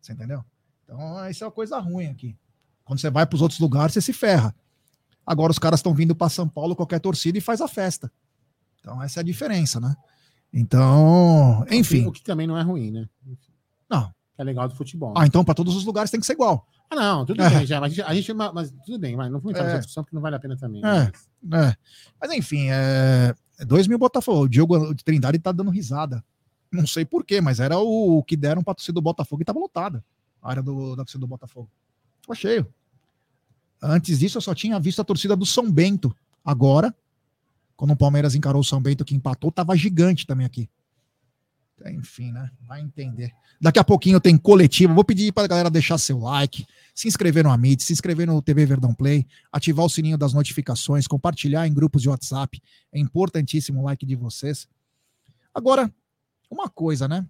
Você 0.00 0.12
entendeu? 0.12 0.42
Então, 0.84 1.28
isso 1.28 1.44
é 1.44 1.46
uma 1.46 1.52
coisa 1.52 1.78
ruim 1.78 2.06
aqui. 2.06 2.36
Quando 2.84 3.00
você 3.00 3.10
vai 3.10 3.26
para 3.26 3.36
os 3.36 3.42
outros 3.42 3.60
lugares, 3.60 3.92
você 3.92 4.00
se 4.00 4.12
ferra. 4.12 4.54
Agora 5.26 5.50
os 5.50 5.58
caras 5.58 5.80
estão 5.80 5.94
vindo 5.94 6.14
para 6.14 6.28
São 6.28 6.48
Paulo, 6.48 6.76
qualquer 6.76 7.00
torcida, 7.00 7.36
e 7.36 7.40
faz 7.40 7.60
a 7.60 7.68
festa. 7.68 8.10
Então, 8.80 9.02
essa 9.02 9.20
é 9.20 9.22
a 9.22 9.24
diferença, 9.24 9.80
né? 9.80 9.94
Então, 10.52 11.64
enfim. 11.70 12.06
O 12.06 12.12
que 12.12 12.22
também 12.22 12.46
não 12.46 12.56
é 12.56 12.62
ruim, 12.62 12.90
né? 12.90 13.08
Não. 13.88 14.14
Que 14.36 14.42
é 14.42 14.44
legal 14.44 14.68
do 14.68 14.74
futebol. 14.74 15.14
Ah, 15.16 15.26
então 15.26 15.44
para 15.44 15.54
todos 15.54 15.76
os 15.76 15.84
lugares 15.84 16.10
tem 16.10 16.18
que 16.18 16.26
ser 16.26 16.32
igual. 16.32 16.66
Ah, 16.90 16.96
não, 16.96 17.24
tudo 17.24 17.40
É. 17.42 17.50
bem, 17.50 17.66
já. 17.66 17.80
Mas 17.80 17.92
a 17.92 17.94
gente, 17.94 18.02
a 18.02 18.14
gente- 18.14 18.34
mas 18.52 18.72
tudo 18.84 18.98
bem, 18.98 19.16
mas 19.16 19.30
não 19.30 19.38
vamos 19.38 19.50
entrar 19.52 19.62
É. 19.64 19.66
nessa 19.68 19.78
discussão 19.78 20.02
porque 20.02 20.14
não 20.16 20.22
vale 20.22 20.36
a 20.36 20.40
pena 20.40 20.56
também. 20.56 20.80
É. 20.84 21.12
né? 21.42 21.68
É. 21.70 21.76
Mas 22.20 22.32
enfim, 22.32 22.68
é... 22.70 23.34
é 23.58 23.64
dois 23.64 23.86
mil 23.86 23.98
Botafogo. 23.98 24.42
O 24.42 24.48
Diogo 24.48 24.92
de 24.94 25.04
Trindade 25.04 25.38
tá 25.38 25.52
dando 25.52 25.70
risada. 25.70 26.24
Não 26.72 26.86
sei 26.86 27.04
porquê, 27.04 27.40
mas 27.40 27.60
era 27.60 27.78
o 27.78 28.22
que 28.24 28.36
deram 28.36 28.62
pra 28.62 28.74
torcida 28.74 28.94
do 28.94 29.02
Botafogo 29.02 29.42
e 29.42 29.44
tava 29.44 29.60
lotada. 29.60 30.04
A 30.42 30.50
área 30.50 30.62
do, 30.62 30.90
da 30.96 31.04
torcida 31.04 31.20
do 31.20 31.26
Botafogo. 31.28 31.70
Tava 32.26 32.34
cheio. 32.36 32.66
Antes 33.80 34.18
disso, 34.18 34.38
eu 34.38 34.42
só 34.42 34.54
tinha 34.54 34.80
visto 34.80 35.00
a 35.00 35.04
torcida 35.04 35.36
do 35.36 35.46
São 35.46 35.70
Bento. 35.70 36.14
Agora, 36.44 36.92
quando 37.76 37.92
o 37.92 37.96
Palmeiras 37.96 38.34
encarou 38.34 38.60
o 38.60 38.64
São 38.64 38.80
Bento 38.80 39.04
que 39.04 39.14
empatou, 39.14 39.52
tava 39.52 39.76
gigante 39.76 40.26
também 40.26 40.44
aqui. 40.46 40.68
Enfim, 41.86 42.32
né? 42.32 42.50
Vai 42.66 42.80
entender. 42.80 43.32
Daqui 43.60 43.78
a 43.78 43.84
pouquinho 43.84 44.20
tem 44.20 44.36
coletivo. 44.38 44.94
Vou 44.94 45.04
pedir 45.04 45.32
pra 45.32 45.46
galera 45.46 45.68
deixar 45.68 45.98
seu 45.98 46.18
like, 46.18 46.66
se 46.94 47.08
inscrever 47.08 47.44
no 47.44 47.50
Amit, 47.50 47.82
se 47.82 47.92
inscrever 47.92 48.26
no 48.26 48.40
TV 48.40 48.64
Verdão 48.64 48.94
Play, 48.94 49.26
ativar 49.52 49.84
o 49.84 49.88
sininho 49.88 50.16
das 50.16 50.32
notificações, 50.32 51.06
compartilhar 51.06 51.66
em 51.66 51.74
grupos 51.74 52.02
de 52.02 52.08
WhatsApp. 52.08 52.62
É 52.92 52.98
importantíssimo 52.98 53.80
o 53.80 53.84
like 53.84 54.06
de 54.06 54.14
vocês. 54.14 54.68
Agora, 55.52 55.92
uma 56.50 56.68
coisa, 56.68 57.08
né? 57.08 57.26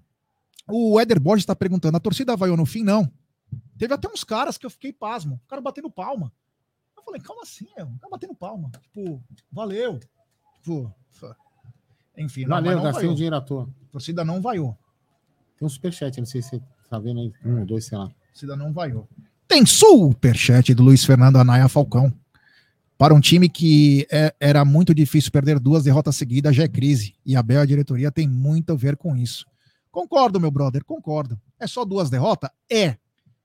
O 0.68 1.00
Éder 1.00 1.20
Borges 1.20 1.42
está 1.42 1.56
perguntando: 1.56 1.96
a 1.96 2.00
torcida 2.00 2.36
vaiou 2.36 2.56
no 2.56 2.66
fim? 2.66 2.82
Não. 2.82 3.10
Teve 3.78 3.94
até 3.94 4.08
uns 4.08 4.24
caras 4.24 4.58
que 4.58 4.66
eu 4.66 4.70
fiquei 4.70 4.92
pasmo. 4.92 5.40
O 5.44 5.48
cara 5.48 5.60
batendo 5.60 5.90
palma. 5.90 6.32
Eu 6.96 7.02
falei, 7.02 7.20
calma 7.20 7.42
assim, 7.42 7.66
meu. 7.76 7.86
O 7.86 7.98
cara 7.98 8.10
batendo 8.10 8.34
palma. 8.34 8.70
Tipo, 8.82 9.22
valeu. 9.50 10.00
Tipo, 10.56 10.94
enfim, 12.16 12.42
não, 12.42 12.48
Valeu, 12.50 12.76
não 12.76 12.82
gastei 12.84 13.00
vaiou. 13.02 13.12
um 13.12 13.14
dinheiro 13.14 13.36
à 13.36 13.40
toa. 13.40 13.68
A 13.88 13.92
torcida 13.92 14.24
não 14.24 14.40
vaiou. 14.40 14.76
Tem 15.58 15.66
um 15.66 15.68
superchat, 15.68 16.18
não 16.18 16.26
sei 16.26 16.42
se 16.42 16.50
você 16.50 16.62
tá 16.90 16.98
vendo 16.98 17.20
aí. 17.20 17.32
Um 17.44 17.60
ou 17.60 17.66
dois, 17.66 17.84
sei 17.86 17.96
lá. 17.98 18.04
A 18.06 18.28
torcida 18.32 18.56
não 18.56 18.72
vaiou. 18.72 19.08
Tem 19.46 19.64
superchat 19.64 20.74
do 20.74 20.82
Luiz 20.82 21.04
Fernando 21.04 21.36
Anaya 21.38 21.68
Falcão. 21.68 22.12
Para 22.96 23.12
um 23.14 23.20
time 23.20 23.48
que 23.48 24.06
é- 24.10 24.34
era 24.38 24.64
muito 24.64 24.94
difícil 24.94 25.30
perder 25.32 25.58
duas 25.58 25.84
derrotas 25.84 26.16
seguidas, 26.16 26.54
já 26.54 26.62
é 26.64 26.68
crise. 26.68 27.14
E 27.26 27.34
a 27.36 27.42
Bel, 27.42 27.66
diretoria, 27.66 28.10
tem 28.10 28.26
muito 28.28 28.72
a 28.72 28.76
ver 28.76 28.96
com 28.96 29.16
isso. 29.16 29.44
Concordo, 29.90 30.40
meu 30.40 30.50
brother, 30.50 30.84
concordo. 30.84 31.40
É 31.58 31.66
só 31.66 31.84
duas 31.84 32.08
derrotas? 32.10 32.50
É. 32.70 32.96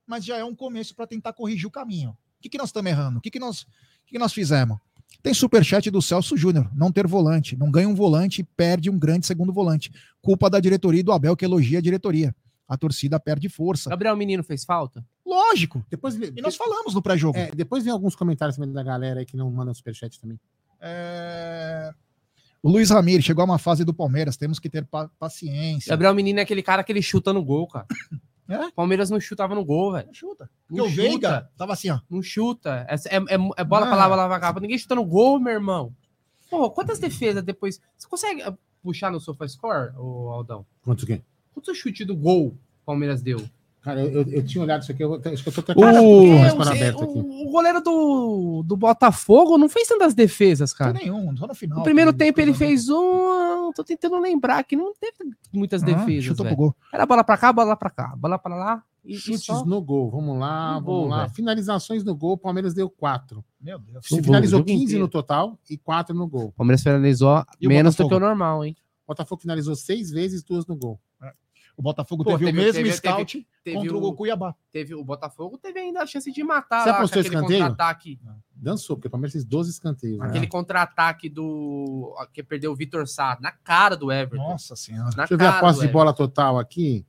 Mas 0.05 0.25
já 0.25 0.37
é 0.37 0.43
um 0.43 0.55
começo 0.55 0.95
para 0.95 1.05
tentar 1.07 1.33
corrigir 1.33 1.67
o 1.67 1.71
caminho. 1.71 2.11
O 2.11 2.41
que, 2.41 2.49
que 2.49 2.57
nós 2.57 2.69
estamos 2.69 2.89
errando? 2.89 3.17
O 3.19 3.21
que, 3.21 3.29
que, 3.29 3.39
nós, 3.39 3.61
o 3.61 3.65
que, 4.05 4.13
que 4.13 4.19
nós 4.19 4.33
fizemos? 4.33 4.79
Tem 5.21 5.33
superchat 5.33 5.89
do 5.91 6.01
Celso 6.01 6.37
Júnior. 6.37 6.69
Não 6.73 6.91
ter 6.91 7.05
volante. 7.07 7.55
Não 7.57 7.69
ganha 7.69 7.89
um 7.89 7.95
volante 7.95 8.41
e 8.41 8.43
perde 8.43 8.89
um 8.89 8.97
grande 8.97 9.25
segundo 9.25 9.51
volante. 9.51 9.91
Culpa 10.21 10.49
da 10.49 10.59
diretoria 10.59 11.01
e 11.01 11.03
do 11.03 11.11
Abel, 11.11 11.35
que 11.35 11.43
elogia 11.45 11.79
a 11.79 11.81
diretoria. 11.81 12.33
A 12.67 12.77
torcida 12.77 13.19
perde 13.19 13.49
força. 13.49 13.89
Gabriel 13.89 14.15
Menino 14.15 14.43
fez 14.43 14.63
falta? 14.63 15.03
Lógico. 15.25 15.83
Depois, 15.89 16.15
E 16.15 16.41
nós 16.41 16.55
falamos 16.55 16.93
no 16.93 17.01
pré-jogo. 17.01 17.37
é, 17.37 17.51
depois 17.51 17.83
vem 17.83 17.91
alguns 17.91 18.15
comentários 18.15 18.55
também 18.55 18.71
da 18.71 18.83
galera 18.83 19.19
aí 19.19 19.25
que 19.25 19.35
não 19.35 19.49
mandam 19.51 19.73
superchat 19.73 20.19
também. 20.21 20.39
É, 20.79 21.91
O 22.61 22.69
Luiz 22.69 22.89
Ramiro 22.89 23.21
chegou 23.23 23.41
a 23.41 23.45
uma 23.45 23.57
fase 23.57 23.83
do 23.83 23.93
Palmeiras, 23.93 24.37
temos 24.37 24.59
que 24.59 24.69
ter 24.69 24.85
pa- 24.85 25.09
paciência. 25.19 25.89
Gabriel 25.89 26.13
Menino 26.13 26.39
é 26.39 26.43
aquele 26.43 26.61
cara 26.63 26.83
que 26.83 26.91
ele 26.91 27.01
chuta 27.01 27.33
no 27.33 27.43
gol, 27.43 27.67
cara. 27.67 27.85
É? 28.49 28.71
Palmeiras 28.71 29.09
não 29.11 29.19
chutava 29.19 29.53
no 29.53 29.63
gol, 29.63 29.91
velho. 29.93 30.07
Não 30.07 30.13
chuta. 30.13 30.49
Não 30.69 30.77
Porque 30.77 30.81
o 30.81 30.89
chuta. 30.89 31.01
Veiga 31.09 31.51
tava 31.55 31.73
assim, 31.73 31.89
ó. 31.91 31.99
Não 32.09 32.21
chuta. 32.21 32.85
É, 32.89 32.95
é, 32.95 33.17
é- 33.17 33.49
é 33.57 33.63
bola 33.63 33.85
Ah. 33.85 33.89
pra 33.89 33.95
lá, 33.95 34.09
bola 34.09 34.27
pra 34.27 34.39
cá. 34.39 34.59
Ninguém 34.59 34.77
chuta 34.77 34.95
no 34.95 35.05
gol, 35.05 35.39
meu 35.39 35.53
irmão. 35.53 35.93
Pô, 36.49 36.69
quantas 36.71 36.97
defesas 36.97 37.43
depois. 37.43 37.79
Você 37.95 38.07
consegue 38.07 38.41
ah, 38.41 38.53
puxar 38.81 39.11
no 39.11 39.19
SofaScore, 39.19 39.93
ô 39.97 40.29
Aldão? 40.29 40.65
Quanto 40.81 41.05
que? 41.05 41.21
Quantos 41.53 41.77
chute 41.77 42.03
do 42.03 42.15
gol 42.15 42.47
o 42.47 42.57
Palmeiras 42.85 43.21
deu? 43.21 43.39
Cara, 43.81 44.01
eu, 44.01 44.11
eu, 44.11 44.23
eu 44.29 44.45
tinha 44.45 44.61
olhado 44.63 44.81
isso 44.81 44.91
aqui, 44.91 45.01
eu, 45.03 45.13
acho 45.15 45.41
que 45.43 45.49
eu 45.49 45.53
tô 45.53 45.61
até 45.61 45.71
O, 45.71 45.75
com 45.75 45.81
o 45.81 46.33
é, 46.35 46.49
aberto 46.49 47.03
aqui. 47.03 47.17
o- 47.19 47.49
goleiro 47.49 47.81
do, 47.81 48.61
do 48.65 48.75
Botafogo 48.75 49.57
não 49.57 49.69
fez 49.69 49.87
tantas 49.87 50.13
defesas, 50.13 50.71
Não 50.71 50.77
cara. 50.77 50.93
tem 50.99 51.09
nenhum, 51.09 51.35
só 51.37 51.47
no 51.47 51.55
final. 51.55 51.77
No 51.77 51.83
primeiro 51.83 52.11
tempo 52.11 52.41
ele 52.41 52.53
fez 52.53 52.89
um. 52.89 53.71
Tô 53.73 53.83
tentando 53.83 54.19
lembrar 54.19 54.63
que 54.63 54.75
não 54.75 54.93
teve 54.99 55.33
muitas 55.53 55.81
Ah, 55.81 55.85
defesas. 55.85 56.25
Chutou 56.25 56.45
pro 56.45 56.55
gol. 56.55 56.75
Era 56.93 57.05
bola 57.05 57.23
pra 57.23 57.37
cá, 57.37 57.53
bola 57.53 57.75
pra 57.77 57.89
cá, 57.89 58.13
bola 58.17 58.37
pra 58.37 58.55
lá. 58.55 58.83
E, 59.05 59.13
e 59.13 59.17
Chutes 59.17 59.45
só... 59.45 59.63
no 59.65 59.81
gol, 59.81 60.11
vamos 60.11 60.37
lá, 60.37 60.73
No 60.73 60.81
vamos 60.81 60.85
gol, 60.85 61.07
lá. 61.07 61.21
velho. 61.21 61.29
Finalizações 61.33 62.03
no 62.03 62.13
gol, 62.13 62.33
o 62.33 62.37
Palmeiras 62.37 62.73
deu 62.73 62.89
quatro. 62.89 63.43
Meu 63.61 63.79
Deus. 63.79 64.05
No 64.11 64.21
finalizou 64.23 64.57
o 64.59 64.61
jogo 64.61 64.67
15 64.71 64.83
inteiro. 64.83 65.01
no 65.03 65.07
total 65.07 65.57
e 65.69 65.77
quatro 65.77 66.13
no 66.13 66.27
gol. 66.27 66.47
O 66.47 66.51
Palmeiras 66.51 66.83
finalizou 66.83 67.45
E 67.61 67.65
o 67.65 67.69
menos 67.69 67.95
do 67.95 68.07
que 68.09 68.13
o 68.13 68.19
normal, 68.19 68.65
hein? 68.65 68.75
O 69.05 69.11
Botafogo 69.13 69.41
finalizou 69.41 69.73
seis 69.75 70.11
vezes, 70.11 70.43
duas 70.43 70.67
no 70.67 70.75
gol. 70.75 70.99
O 71.79 71.81
Botafogo 71.81 72.25
Pô, 72.25 72.31
teve, 72.31 72.47
teve- 72.47 72.59
o 72.59 72.61
mesmo 72.61 72.83
teve- 72.83 72.91
scout 72.91 73.47
Teve 73.63 73.77
contra 73.77 73.95
o, 73.97 74.03
o, 74.03 74.13
Cuiabá. 74.13 74.53
teve 74.69 74.93
o 74.93 75.01
Botafogo, 75.01 75.57
teve 75.57 75.79
ainda 75.79 76.01
a 76.01 76.05
chance 76.05 76.29
de 76.29 76.43
matar 76.43 76.83
Você 76.83 76.89
lá, 76.89 76.97
apostou 76.97 77.21
escanteio? 77.21 77.59
contra-ataque. 77.61 78.19
Dançou, 78.53 78.97
porque 78.97 79.07
o 79.07 79.11
Palmeiras 79.11 79.31
fez 79.31 79.45
12 79.45 79.69
escanteios. 79.71 80.19
né? 80.19 80.27
Aquele 80.27 80.45
contra-ataque 80.45 81.29
do. 81.29 82.13
que 82.33 82.43
perdeu 82.43 82.73
o 82.73 82.75
Vitor 82.75 83.07
Sá 83.07 83.37
na 83.39 83.53
cara 83.53 83.95
do 83.95 84.11
Everton. 84.11 84.43
Nossa 84.49 84.75
senhora. 84.75 85.11
Na 85.11 85.23
Deixa 85.23 85.33
eu 85.35 85.37
ver 85.37 85.45
a 85.47 85.59
posse 85.61 85.79
de 85.79 85.87
bola 85.87 86.11
total 86.13 86.59
aqui. 86.59 87.05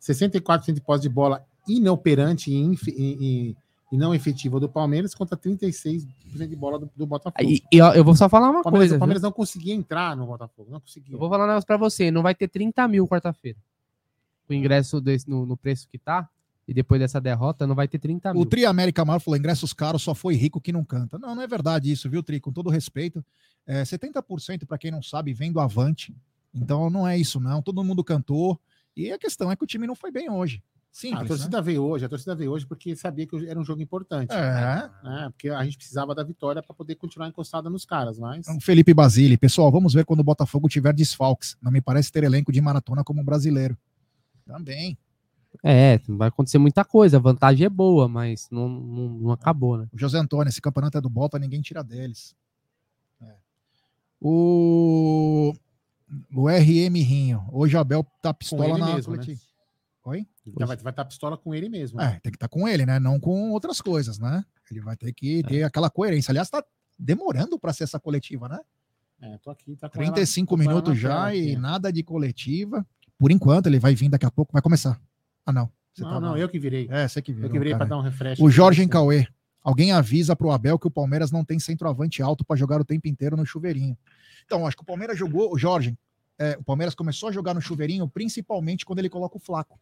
64% 0.00 0.72
de 0.72 0.80
posse 0.80 1.02
de 1.02 1.08
bola 1.10 1.44
inoperante 1.68 2.50
e, 2.50 2.56
inf- 2.56 2.88
e- 2.88 2.92
e- 2.96 3.56
e 3.92 3.96
não 3.96 4.14
efetiva 4.14 4.58
do 4.60 4.68
Palmeiras 4.68 5.14
contra 5.14 5.36
36% 5.36 6.06
de 6.48 6.56
bola 6.56 6.78
do, 6.78 6.90
do 6.96 7.06
Botafogo. 7.06 7.42
E, 7.42 7.62
e, 7.72 7.80
ó, 7.80 7.92
eu 7.92 8.04
vou 8.04 8.14
só 8.14 8.28
falar 8.28 8.50
uma 8.50 8.62
Palmeiras, 8.62 8.88
coisa. 8.88 8.94
o 8.94 8.96
viu? 8.96 8.98
Palmeiras 9.00 9.22
não 9.22 9.32
conseguia 9.32 9.74
entrar 9.74 10.16
no 10.16 10.26
Botafogo. 10.26 10.70
Não 10.70 10.80
conseguia. 10.80 11.14
Eu 11.14 11.18
vou 11.18 11.28
falar 11.28 11.44
um 11.44 11.48
negócio 11.48 11.66
pra 11.66 11.76
você. 11.76 12.10
Não 12.10 12.22
vai 12.22 12.34
ter 12.34 12.48
30 12.48 12.86
mil 12.88 13.06
quarta-feira. 13.06 13.58
O 14.48 14.54
ingresso 14.54 15.00
desse, 15.00 15.28
no, 15.28 15.44
no 15.44 15.56
preço 15.56 15.88
que 15.88 15.98
tá. 15.98 16.28
E 16.66 16.74
depois 16.74 17.00
dessa 17.00 17.18
derrota, 17.18 17.66
não 17.66 17.74
vai 17.74 17.88
ter 17.88 17.98
30 17.98 18.34
mil. 18.34 18.42
O 18.42 18.46
Tri 18.46 18.66
América 18.66 19.04
Mar 19.04 19.18
falou: 19.20 19.38
ingressos 19.38 19.72
caros, 19.72 20.02
só 20.02 20.14
foi 20.14 20.34
rico 20.34 20.60
que 20.60 20.70
não 20.70 20.84
canta. 20.84 21.18
Não, 21.18 21.34
não 21.34 21.42
é 21.42 21.46
verdade 21.46 21.90
isso, 21.90 22.10
viu, 22.10 22.22
Tri? 22.22 22.38
Com 22.40 22.52
todo 22.52 22.68
respeito. 22.68 23.24
É, 23.66 23.82
70%, 23.82 24.66
para 24.66 24.78
quem 24.78 24.90
não 24.90 25.02
sabe, 25.02 25.32
vem 25.32 25.50
do 25.50 25.60
Avante. 25.60 26.14
Então 26.54 26.90
não 26.90 27.06
é 27.06 27.16
isso, 27.16 27.40
não. 27.40 27.62
Todo 27.62 27.84
mundo 27.84 28.02
cantou. 28.04 28.58
E 28.96 29.12
a 29.12 29.18
questão 29.18 29.50
é 29.50 29.56
que 29.56 29.64
o 29.64 29.66
time 29.66 29.86
não 29.86 29.94
foi 29.94 30.10
bem 30.10 30.30
hoje. 30.30 30.62
Ah, 30.62 30.88
a 30.88 31.00
Simples. 31.00 31.22
né? 31.22 31.28
torcida 31.28 31.62
veio 31.62 31.82
hoje, 31.84 32.04
a 32.04 32.08
torcida 32.08 32.34
veio 32.34 32.50
hoje 32.50 32.66
porque 32.66 32.96
sabia 32.96 33.26
que 33.26 33.46
era 33.46 33.58
um 33.58 33.64
jogo 33.64 33.80
importante. 33.80 34.32
É. 34.32 34.90
né? 35.04 35.28
Porque 35.30 35.48
a 35.48 35.62
gente 35.64 35.76
precisava 35.76 36.14
da 36.14 36.24
vitória 36.24 36.62
para 36.62 36.74
poder 36.74 36.96
continuar 36.96 37.28
encostada 37.28 37.70
nos 37.70 37.84
caras, 37.84 38.18
mas. 38.18 38.48
Então, 38.48 38.60
Felipe 38.60 38.92
Basile, 38.92 39.36
pessoal, 39.36 39.70
vamos 39.70 39.94
ver 39.94 40.04
quando 40.04 40.20
o 40.20 40.24
Botafogo 40.24 40.68
tiver 40.68 40.92
desfalques. 40.92 41.56
Não 41.62 41.70
me 41.70 41.80
parece 41.80 42.10
ter 42.10 42.24
elenco 42.24 42.50
de 42.50 42.60
maratona 42.60 43.04
como 43.04 43.20
o 43.20 43.24
brasileiro. 43.24 43.76
Também. 44.48 44.96
É, 45.62 45.98
vai 46.08 46.28
acontecer 46.28 46.56
muita 46.56 46.84
coisa. 46.84 47.18
A 47.18 47.20
vantagem 47.20 47.66
é 47.66 47.68
boa, 47.68 48.08
mas 48.08 48.48
não, 48.50 48.66
não, 48.66 49.08
não 49.10 49.30
acabou, 49.30 49.76
né? 49.76 49.86
O 49.92 49.98
José 49.98 50.18
Antônio, 50.18 50.48
esse 50.48 50.60
campeonato 50.60 50.96
é 50.96 51.00
do 51.02 51.08
Bota, 51.10 51.38
ninguém 51.38 51.60
tira 51.60 51.84
deles. 51.84 52.34
É. 53.20 53.34
O, 54.20 55.52
o 56.34 56.48
RM 56.48 56.94
Rinho. 57.02 57.46
Hoje 57.52 57.76
o 57.76 57.80
Abel 57.80 58.06
tá 58.22 58.32
pistola 58.32 58.78
na 58.78 58.94
mesmo, 58.94 59.12
né? 59.12 59.18
coletiva. 59.18 59.40
Oi? 60.04 60.26
Já 60.58 60.64
vai 60.64 60.76
estar 60.76 61.04
pistola 61.04 61.36
com 61.36 61.54
ele 61.54 61.68
mesmo. 61.68 62.00
É, 62.00 62.18
tem 62.20 62.32
que 62.32 62.36
estar 62.36 62.48
com 62.48 62.66
ele, 62.66 62.86
né? 62.86 62.98
Não 62.98 63.20
com 63.20 63.50
outras 63.50 63.82
coisas, 63.82 64.18
né? 64.18 64.42
Ele 64.70 64.80
vai 64.80 64.96
ter 64.96 65.12
que 65.12 65.42
ter 65.42 65.62
aquela 65.62 65.90
coerência. 65.90 66.32
Aliás, 66.32 66.48
tá 66.48 66.64
demorando 66.98 67.58
para 67.58 67.74
ser 67.74 67.84
essa 67.84 68.00
coletiva, 68.00 68.48
né? 68.48 68.58
É, 69.20 69.36
tô 69.38 69.50
aqui, 69.50 69.76
tá 69.76 69.88
com 69.90 70.00
ela- 70.00 70.12
35 70.12 70.46
tô 70.48 70.56
com 70.56 70.62
ela 70.62 70.70
minutos 70.72 70.98
já 70.98 71.34
e 71.34 71.50
aqui, 71.50 71.56
ó. 71.56 71.60
nada 71.60 71.92
de 71.92 72.02
coletiva. 72.02 72.86
Por 73.18 73.32
enquanto, 73.32 73.66
ele 73.66 73.78
vai 73.78 73.94
vir 73.94 74.08
daqui 74.08 74.24
a 74.24 74.30
pouco, 74.30 74.52
vai 74.52 74.62
começar. 74.62 75.00
Ah, 75.44 75.52
não. 75.52 75.70
Você 75.92 76.02
Não, 76.02 76.10
tá 76.10 76.20
não, 76.20 76.36
eu 76.36 76.48
que 76.48 76.58
virei. 76.58 76.86
É, 76.90 77.08
você 77.08 77.20
que 77.20 77.32
viu. 77.32 77.44
eu 77.44 77.50
que 77.50 77.58
virei 77.58 77.74
para 77.74 77.86
dar 77.86 77.98
um 77.98 78.02
refresh. 78.02 78.38
O 78.38 78.50
Jorge 78.50 78.82
em. 78.82 78.88
Cauê. 78.88 79.26
Alguém 79.62 79.92
avisa 79.92 80.36
pro 80.36 80.50
Abel 80.50 80.78
que 80.78 80.86
o 80.86 80.90
Palmeiras 80.90 81.30
não 81.30 81.44
tem 81.44 81.58
centroavante 81.58 82.22
alto 82.22 82.44
para 82.44 82.56
jogar 82.56 82.80
o 82.80 82.84
tempo 82.84 83.08
inteiro 83.08 83.36
no 83.36 83.44
chuveirinho. 83.44 83.98
Então, 84.46 84.66
acho 84.66 84.76
que 84.76 84.82
o 84.82 84.86
Palmeiras 84.86 85.18
jogou, 85.18 85.52
o 85.52 85.58
Jorge, 85.58 85.98
é, 86.38 86.56
o 86.58 86.62
Palmeiras 86.62 86.94
começou 86.94 87.28
a 87.28 87.32
jogar 87.32 87.52
no 87.52 87.60
chuveirinho, 87.60 88.08
principalmente 88.08 88.86
quando 88.86 89.00
ele 89.00 89.10
coloca 89.10 89.36
o 89.36 89.40
Flaco. 89.40 89.78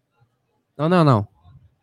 Não, 0.76 0.88
não, 0.88 1.04
não. 1.04 1.28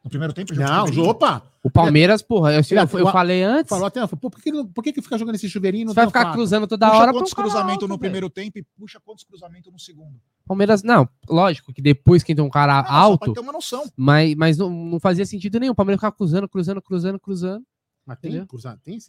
No 0.04 0.10
primeiro 0.10 0.34
tempo, 0.34 0.54
Não, 0.54 0.88
chuveirinho. 0.88 1.10
opa! 1.10 1.42
O 1.64 1.72
Palmeiras, 1.72 2.22
porra, 2.22 2.52
eu, 2.52 2.62
eu, 2.70 3.00
eu 3.00 3.08
falei 3.08 3.42
antes. 3.42 3.70
Falou 3.70 3.86
até, 3.86 4.02
falou, 4.02 4.20
pô, 4.20 4.30
por 4.30 4.42
que, 4.42 4.52
por 4.66 4.84
que, 4.84 4.92
que 4.92 5.02
fica 5.02 5.18
jogando 5.18 5.36
esse 5.36 5.50
chuveirinho? 5.50 5.86
não 5.86 5.94
Você 5.94 6.02
vai 6.02 6.08
ficar 6.08 6.34
cruzando 6.34 6.68
toda 6.68 6.88
Puxa 6.88 7.00
hora. 7.00 7.14
quantos 7.14 7.34
cruzamentos 7.34 7.84
no 7.84 7.88
velho. 7.88 8.00
primeiro 8.00 8.30
tempo 8.30 8.60
e 8.60 8.64
puxa 8.78 9.00
quantos 9.00 9.24
cruzamentos 9.24 9.72
no 9.72 9.80
segundo. 9.80 10.20
Palmeiras, 10.46 10.84
não, 10.84 11.08
lógico 11.30 11.72
que 11.72 11.82
depois 11.82 12.22
que 12.22 12.36
tem 12.36 12.44
um 12.44 12.50
cara 12.50 12.84
Só 12.84 12.92
alto, 12.92 13.26
pra 13.26 13.34
ter 13.34 13.40
uma 13.40 13.54
noção. 13.54 13.90
mas, 13.96 14.36
mas 14.36 14.58
não, 14.58 14.70
não 14.70 15.00
fazia 15.00 15.26
sentido 15.26 15.58
nenhum. 15.58 15.72
O 15.72 15.76
Palmeiras 15.76 16.00
ficava 16.00 16.14
cruzando, 16.14 16.50
cruzando, 16.50 16.82
cruzando, 16.82 17.18
cruzando. 17.18 17.66
Mas 18.06 18.20
tem, 18.20 18.46
cruza... 18.46 18.78
tem, 18.84 19.00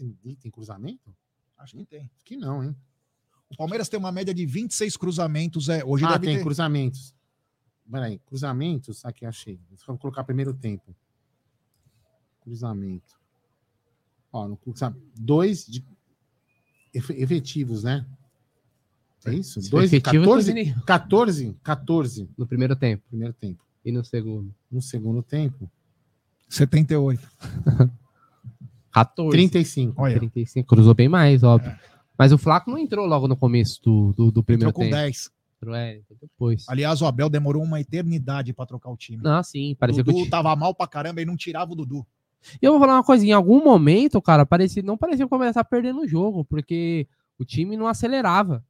tem 0.41 0.51
cruzamento? 0.53 1.13
Acho 1.59 1.77
que 1.77 1.85
tem. 1.85 2.03
Acho 2.03 2.25
que 2.25 2.37
não, 2.37 2.63
hein? 2.63 2.77
O 3.51 3.57
Palmeiras 3.57 3.89
tem 3.89 3.99
uma 3.99 4.13
média 4.13 4.33
de 4.33 4.47
26 4.47 4.97
cruzamentos. 4.97 5.69
É, 5.69 5.85
hoje 5.85 6.05
ah, 6.05 6.13
deve 6.13 6.27
tem 6.27 6.37
ter. 6.37 6.43
cruzamentos. 6.43 7.13
Peraí, 7.91 8.19
cruzamentos. 8.27 9.05
Aqui, 9.05 9.27
achei. 9.27 9.59
Vou 9.87 9.99
colocar 9.99 10.25
primeiro 10.25 10.53
tempo. 10.55 10.95
Cruzamento. 12.43 13.15
Ó, 14.33 14.49
no 14.49 14.57
cruzamento. 14.57 15.03
Dois 15.19 15.65
de 15.67 15.85
efe- 16.93 17.15
efetivos, 17.15 17.85
né? 17.85 18.05
É 19.27 19.33
isso? 19.35 19.61
Se 19.63 19.71
Dois, 19.71 19.87
efetivo, 19.93 20.25
14, 20.25 20.53
teve 20.53 20.65
nenhum 20.65 20.81
14, 20.81 21.57
14 21.63 22.29
no 22.37 22.47
primeiro 22.47 22.77
tempo 22.77 23.03
primeiro 23.09 23.33
tempo. 23.33 23.63
e 23.83 23.91
no 23.91 24.05
segundo. 24.05 24.55
No 24.71 24.83
segundo 24.83 25.23
tempo, 25.23 25.71
78. 26.49 27.27
14. 28.93 29.31
35. 29.31 30.01
Olha, 30.03 30.17
35. 30.19 30.69
Cruzou 30.69 30.95
bem 30.95 31.09
mais, 31.09 31.43
óbvio. 31.43 31.75
Mas 32.19 32.33
o 32.33 32.39
Flaco 32.39 32.71
não 32.71 32.79
entrou 32.79 33.07
logo 33.07 33.27
no 33.27 33.37
começo 33.37 33.83
do, 33.83 34.13
do, 34.13 34.31
do 34.31 34.43
primeiro 34.45 34.71
entrou 34.71 34.85
com 34.85 34.91
tempo. 34.91 34.95
10. 35.03 35.31
É, 35.73 36.01
depois. 36.21 36.65
Aliás, 36.69 37.01
o 37.01 37.07
Abel 37.07 37.29
demorou 37.29 37.63
uma 37.63 37.81
eternidade 37.81 38.53
pra 38.53 38.67
trocar 38.67 38.91
o 38.91 38.97
time. 38.97 39.23
Não, 39.23 39.43
sim, 39.43 39.73
o 39.73 39.77
parecia 39.77 40.03
que 40.03 40.11
o 40.11 40.13
Dudu 40.13 40.29
tava 40.31 40.55
mal 40.57 40.75
pra 40.75 40.89
caramba 40.89 41.23
e 41.23 41.25
não 41.25 41.37
tirava 41.37 41.73
o 41.73 41.77
Dudu. 41.77 42.07
E 42.61 42.65
eu 42.65 42.73
vou 42.73 42.81
falar 42.81 42.95
uma 42.95 43.05
coisa, 43.05 43.25
em 43.25 43.33
algum 43.33 43.63
momento, 43.63 44.21
cara, 44.21 44.45
parecia, 44.45 44.83
não 44.83 44.99
parecia 44.99 45.27
começar 45.27 45.65
perdendo 45.65 46.01
o 46.01 46.09
jogo, 46.09 46.45
porque 46.45 47.07
o 47.39 47.45
time 47.45 47.77
não 47.77 47.87
acelerava. 47.87 48.65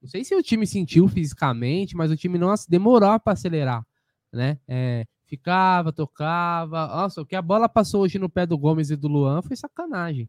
Não 0.00 0.08
sei 0.08 0.24
se 0.24 0.34
o 0.34 0.42
time 0.42 0.66
sentiu 0.66 1.08
fisicamente, 1.08 1.96
mas 1.96 2.10
o 2.10 2.16
time 2.16 2.38
não 2.38 2.54
demorou 2.68 3.18
para 3.18 3.32
acelerar, 3.32 3.84
né? 4.32 4.58
É, 4.68 5.04
ficava, 5.26 5.92
tocava. 5.92 6.86
Nossa, 6.86 7.20
o 7.20 7.26
que 7.26 7.36
a 7.36 7.42
bola 7.42 7.68
passou 7.68 8.02
hoje 8.02 8.18
no 8.18 8.28
pé 8.28 8.46
do 8.46 8.56
Gomes 8.56 8.90
e 8.90 8.96
do 8.96 9.08
Luan 9.08 9.42
foi 9.42 9.56
sacanagem. 9.56 10.28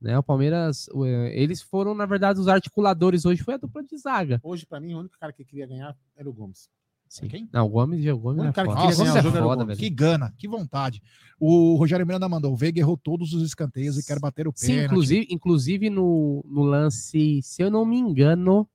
Né? 0.00 0.16
O 0.18 0.22
Palmeiras, 0.22 0.86
é, 1.04 1.40
eles 1.42 1.60
foram, 1.60 1.94
na 1.94 2.06
verdade, 2.06 2.38
os 2.38 2.48
articuladores 2.48 3.24
hoje 3.24 3.42
foi 3.42 3.54
a 3.54 3.58
dupla 3.58 3.82
de 3.82 3.96
zaga. 3.98 4.40
Hoje, 4.42 4.64
pra 4.64 4.78
mim, 4.80 4.94
o 4.94 5.00
único 5.00 5.18
cara 5.18 5.32
que 5.32 5.44
queria 5.44 5.66
ganhar 5.66 5.96
era 6.16 6.28
o 6.28 6.32
Gomes. 6.32 6.68
Sim. 7.08 7.26
Quem? 7.26 7.48
Não, 7.52 7.66
o 7.66 7.68
Gomes, 7.70 8.06
o 8.06 8.18
Gomes 8.18 8.38
O 8.38 8.40
é 8.40 8.44
único 8.44 8.54
cara 8.54 8.68
que 8.68 8.74
foda. 8.74 8.86
queria 8.86 8.98
Nossa, 8.98 9.02
ganhar 9.04 9.12
Gomes 9.14 9.20
o 9.20 9.22
jogo 9.22 9.36
é 9.36 9.38
era 9.38 9.46
o 9.46 9.48
foda, 9.48 9.62
Gomes. 9.64 9.78
velho. 9.78 9.90
Que 9.90 9.94
gana, 9.94 10.34
que 10.36 10.46
vontade. 10.48 11.02
O 11.40 11.74
Rogério 11.76 12.06
Miranda 12.06 12.28
mandou: 12.28 12.52
o 12.52 12.56
Veiga 12.56 12.78
errou 12.80 12.96
todos 12.96 13.32
os 13.32 13.42
escanteios 13.42 13.98
e 13.98 14.04
quer 14.06 14.20
bater 14.20 14.46
o 14.46 14.52
Sim, 14.54 14.66
pênalti. 14.66 14.84
inclusive, 14.86 15.26
inclusive 15.30 15.90
no, 15.90 16.44
no 16.46 16.62
lance, 16.62 17.40
se 17.42 17.62
eu 17.62 17.70
não 17.70 17.84
me 17.86 17.96
engano, 17.98 18.68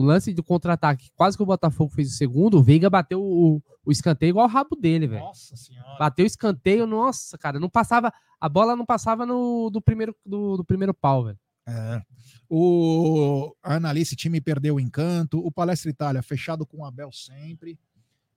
no 0.00 0.06
lance 0.06 0.32
do 0.32 0.42
contra-ataque, 0.42 1.10
quase 1.14 1.36
que 1.36 1.42
o 1.42 1.46
Botafogo 1.46 1.92
fez 1.92 2.12
o 2.12 2.16
segundo, 2.16 2.58
o 2.58 2.62
Veiga 2.62 2.88
bateu 2.88 3.22
o, 3.22 3.62
o 3.84 3.92
escanteio 3.92 4.30
igual 4.30 4.46
o 4.46 4.50
rabo 4.50 4.74
dele, 4.74 5.06
velho. 5.06 5.22
Nossa 5.22 5.56
senhora. 5.56 5.98
Bateu 5.98 6.24
o 6.24 6.26
escanteio, 6.26 6.86
nossa, 6.86 7.36
cara, 7.36 7.60
não 7.60 7.68
passava, 7.68 8.12
a 8.40 8.48
bola 8.48 8.74
não 8.74 8.86
passava 8.86 9.26
no 9.26 9.70
do 9.70 9.80
primeiro 9.80 10.16
do, 10.24 10.56
do 10.56 10.64
primeiro 10.64 10.94
pau, 10.94 11.24
velho. 11.24 11.38
É. 11.66 12.02
O 12.48 13.54
Analice, 13.62 14.16
time 14.16 14.40
perdeu 14.40 14.74
o 14.74 14.80
encanto. 14.80 15.38
O 15.38 15.52
Palestra 15.52 15.90
Itália, 15.90 16.22
fechado 16.22 16.66
com 16.66 16.78
o 16.78 16.84
Abel 16.84 17.12
sempre. 17.12 17.78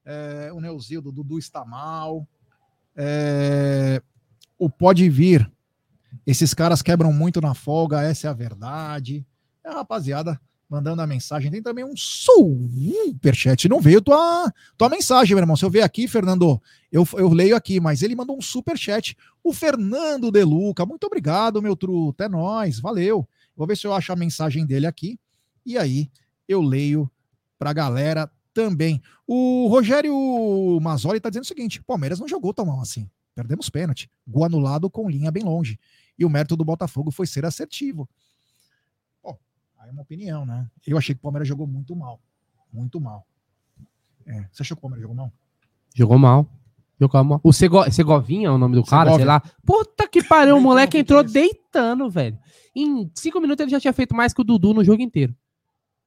É, 0.05 0.51
o 0.53 0.59
Neuzildo, 0.59 1.09
o 1.09 1.11
Dudu 1.11 1.39
está 1.39 1.65
mal. 1.65 2.27
É, 2.95 4.01
o 4.57 4.69
Pode 4.69 5.09
Vir. 5.09 5.51
Esses 6.27 6.53
caras 6.53 6.83
quebram 6.83 7.11
muito 7.11 7.41
na 7.41 7.55
folga, 7.55 8.01
essa 8.01 8.27
é 8.27 8.29
a 8.29 8.33
verdade. 8.33 9.25
É 9.63 9.69
a 9.69 9.75
rapaziada 9.75 10.39
mandando 10.73 11.03
a 11.03 11.07
mensagem. 11.07 11.51
Tem 11.51 11.61
também 11.61 11.85
um 11.85 11.95
superchat. 11.95 13.69
Não 13.69 13.79
veio 13.79 14.01
tua, 14.01 14.51
tua 14.75 14.89
mensagem, 14.89 15.35
meu 15.35 15.43
irmão. 15.43 15.55
Se 15.55 15.63
eu 15.63 15.69
ver 15.69 15.83
aqui, 15.83 16.07
Fernando, 16.07 16.59
eu, 16.91 17.07
eu 17.13 17.29
leio 17.29 17.55
aqui, 17.55 17.79
mas 17.79 18.01
ele 18.01 18.15
mandou 18.15 18.35
um 18.35 18.41
superchat. 18.41 19.15
O 19.43 19.53
Fernando 19.53 20.31
Deluca. 20.31 20.83
Muito 20.83 21.05
obrigado, 21.05 21.61
meu 21.61 21.75
truto. 21.75 22.23
É 22.23 22.27
nóis, 22.27 22.79
valeu. 22.79 23.27
Vou 23.55 23.67
ver 23.67 23.77
se 23.77 23.85
eu 23.85 23.93
acho 23.93 24.11
a 24.11 24.15
mensagem 24.15 24.65
dele 24.65 24.87
aqui. 24.87 25.19
E 25.63 25.77
aí 25.77 26.09
eu 26.47 26.59
leio 26.59 27.09
pra 27.59 27.71
galera 27.71 28.29
também. 28.51 28.99
O 29.27 29.67
Rogério 29.67 30.15
Mazzoli 30.81 31.19
tá 31.19 31.29
dizendo 31.29 31.43
o 31.43 31.47
seguinte: 31.47 31.83
Palmeiras 31.83 32.19
não 32.19 32.27
jogou 32.27 32.51
tão 32.51 32.65
mal 32.65 32.81
assim. 32.81 33.07
Perdemos 33.35 33.69
pênalti. 33.69 34.09
Gol 34.27 34.45
anulado 34.45 34.89
com 34.89 35.07
linha 35.07 35.31
bem 35.31 35.43
longe. 35.43 35.79
E 36.17 36.25
o 36.25 36.29
mérito 36.29 36.55
do 36.55 36.65
Botafogo 36.65 37.11
foi 37.11 37.27
ser 37.27 37.45
assertivo. 37.45 38.09
Uma 39.93 40.01
opinião, 40.01 40.45
né? 40.45 40.67
Eu 40.87 40.97
achei 40.97 41.13
que 41.13 41.19
o 41.19 41.21
Palmeiras 41.21 41.47
jogou 41.47 41.67
muito 41.67 41.95
mal. 41.95 42.19
Muito 42.71 42.99
mal. 42.99 43.25
É, 44.25 44.45
Você 44.51 44.63
achou 44.63 44.75
que 44.75 44.79
o 44.79 44.81
Palmeiras 44.81 45.01
jogou 45.01 45.15
mal? 45.15 45.31
Jogou 45.95 46.17
mal. 46.17 46.47
Jogou 46.99 47.23
mal. 47.23 47.41
O 47.43 47.53
Sego, 47.53 47.89
Segovinha 47.91 48.47
é 48.47 48.51
o 48.51 48.57
nome 48.57 48.75
do 48.75 48.83
cara, 48.83 49.09
sei 49.11 49.19
Segovia. 49.19 49.25
lá. 49.33 49.43
Puta 49.65 50.07
que 50.07 50.23
pariu, 50.23 50.57
o 50.57 50.61
moleque 50.61 50.97
entrou 50.97 51.23
deitando, 51.23 52.09
velho. 52.09 52.37
Em 52.75 53.09
cinco 53.13 53.39
minutos 53.39 53.61
ele 53.61 53.71
já 53.71 53.79
tinha 53.79 53.93
feito 53.93 54.15
mais 54.15 54.33
que 54.33 54.41
o 54.41 54.43
Dudu 54.43 54.73
no 54.73 54.83
jogo 54.83 55.01
inteiro. 55.01 55.35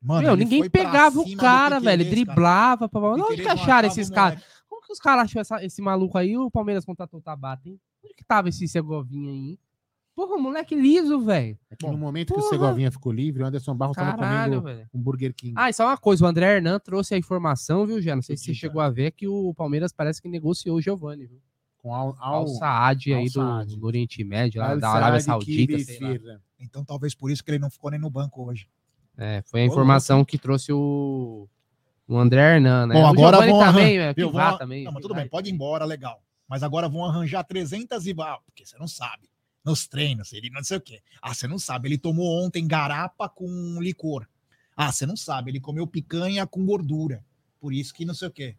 Mano, 0.02 0.22
Meu, 0.22 0.36
ninguém 0.36 0.68
pegava 0.68 1.20
o 1.20 1.36
cara, 1.36 1.78
velho. 1.80 2.04
Driblava. 2.08 2.88
Pra... 2.88 3.00
Onde 3.00 3.42
que 3.42 3.48
acharam 3.48 3.88
esses 3.88 4.10
caras? 4.10 4.42
Como 4.68 4.82
que 4.82 4.92
os 4.92 4.98
caras 4.98 5.34
essa- 5.36 5.64
esse 5.64 5.80
maluco 5.82 6.16
aí? 6.18 6.36
O 6.36 6.50
Palmeiras 6.50 6.84
contratou 6.84 7.18
o 7.20 7.22
Tabata, 7.22 7.68
hein? 7.68 7.78
Onde 8.04 8.14
que 8.14 8.24
tava 8.24 8.48
esse 8.48 8.66
Segovinha 8.68 9.30
aí? 9.30 9.58
Porra, 10.16 10.38
moleque 10.38 10.74
liso, 10.74 11.20
velho. 11.20 11.58
É 11.70 11.76
que 11.76 11.84
Bom, 11.84 11.92
no 11.92 11.98
momento 11.98 12.28
que 12.32 12.40
o 12.40 12.42
porra. 12.42 12.48
Segovinha 12.48 12.90
ficou 12.90 13.12
livre, 13.12 13.42
o 13.42 13.46
Anderson 13.46 13.74
Barros 13.76 13.96
estava 13.98 14.16
Caralho, 14.16 14.62
comendo 14.62 14.76
velho. 14.78 14.88
um 14.94 14.98
Burger 14.98 15.34
King. 15.34 15.52
Ah, 15.54 15.68
e 15.68 15.74
só 15.74 15.84
uma 15.86 15.98
coisa, 15.98 16.24
o 16.24 16.26
André 16.26 16.56
Hernan 16.56 16.78
trouxe 16.78 17.14
a 17.14 17.18
informação, 17.18 17.86
viu, 17.86 18.00
já? 18.00 18.16
Não 18.16 18.22
sei 18.22 18.34
se 18.34 18.46
você 18.46 18.54
chegou 18.54 18.80
a 18.80 18.88
ver 18.88 19.10
que 19.10 19.28
o 19.28 19.52
Palmeiras 19.52 19.92
parece 19.92 20.22
que 20.22 20.28
negociou 20.28 20.78
o 20.78 20.80
Giovani, 20.80 21.26
viu? 21.26 21.38
com 21.86 21.94
Al, 21.94 22.16
Al 22.18 22.34
Al, 22.40 22.46
Saad 22.48 23.14
aí 23.14 23.30
do, 23.30 23.64
do 23.76 23.86
Oriente 23.86 24.24
Médio, 24.24 24.60
lá 24.60 24.74
da 24.74 24.90
Arábia 24.90 25.20
Saudita. 25.20 25.76
Então 26.58 26.84
talvez 26.84 27.14
por 27.14 27.30
isso 27.30 27.44
que 27.44 27.50
ele 27.52 27.60
não 27.60 27.70
ficou 27.70 27.90
nem 27.92 28.00
no 28.00 28.10
banco 28.10 28.42
hoje. 28.44 28.66
É, 29.16 29.40
foi 29.46 29.60
a 29.60 29.64
Ô, 29.64 29.66
informação 29.68 30.24
que 30.24 30.36
trouxe 30.36 30.72
o, 30.72 31.46
o 32.08 32.18
André 32.18 32.56
Hernan, 32.56 32.86
né? 32.86 32.94
Bom, 32.94 33.02
o 33.04 33.06
agora 33.06 33.36
vão 33.46 33.60
também, 33.60 33.98
arran- 33.98 34.08
é, 34.10 34.12
Viu, 34.14 34.28
Pivá 34.30 34.48
vão- 34.50 34.58
também. 34.58 34.84
Não, 34.84 34.92
mas 34.92 35.02
tudo 35.02 35.14
bem, 35.14 35.28
pode 35.28 35.48
ir 35.48 35.52
embora, 35.52 35.84
legal. 35.84 36.20
Mas 36.48 36.62
agora 36.62 36.88
vão 36.88 37.04
arranjar 37.04 37.44
300 37.44 38.06
e 38.06 38.14
ah, 38.18 38.38
porque 38.44 38.64
você 38.66 38.76
não 38.78 38.88
sabe. 38.88 39.28
Nos 39.66 39.86
treinos, 39.88 40.32
ele 40.32 40.48
não 40.48 40.62
sei 40.62 40.76
o 40.76 40.80
quê. 40.80 41.00
Ah, 41.20 41.34
você 41.34 41.48
não 41.48 41.58
sabe, 41.58 41.88
ele 41.88 41.98
tomou 41.98 42.42
ontem 42.44 42.66
garapa 42.66 43.28
com 43.28 43.78
licor. 43.82 44.24
Ah, 44.76 44.92
você 44.92 45.04
não 45.04 45.16
sabe, 45.16 45.50
ele 45.50 45.58
comeu 45.58 45.86
picanha 45.88 46.46
com 46.46 46.64
gordura. 46.64 47.24
Por 47.60 47.72
isso 47.72 47.92
que 47.92 48.04
não 48.04 48.14
sei 48.14 48.28
o 48.28 48.30
quê. 48.30 48.54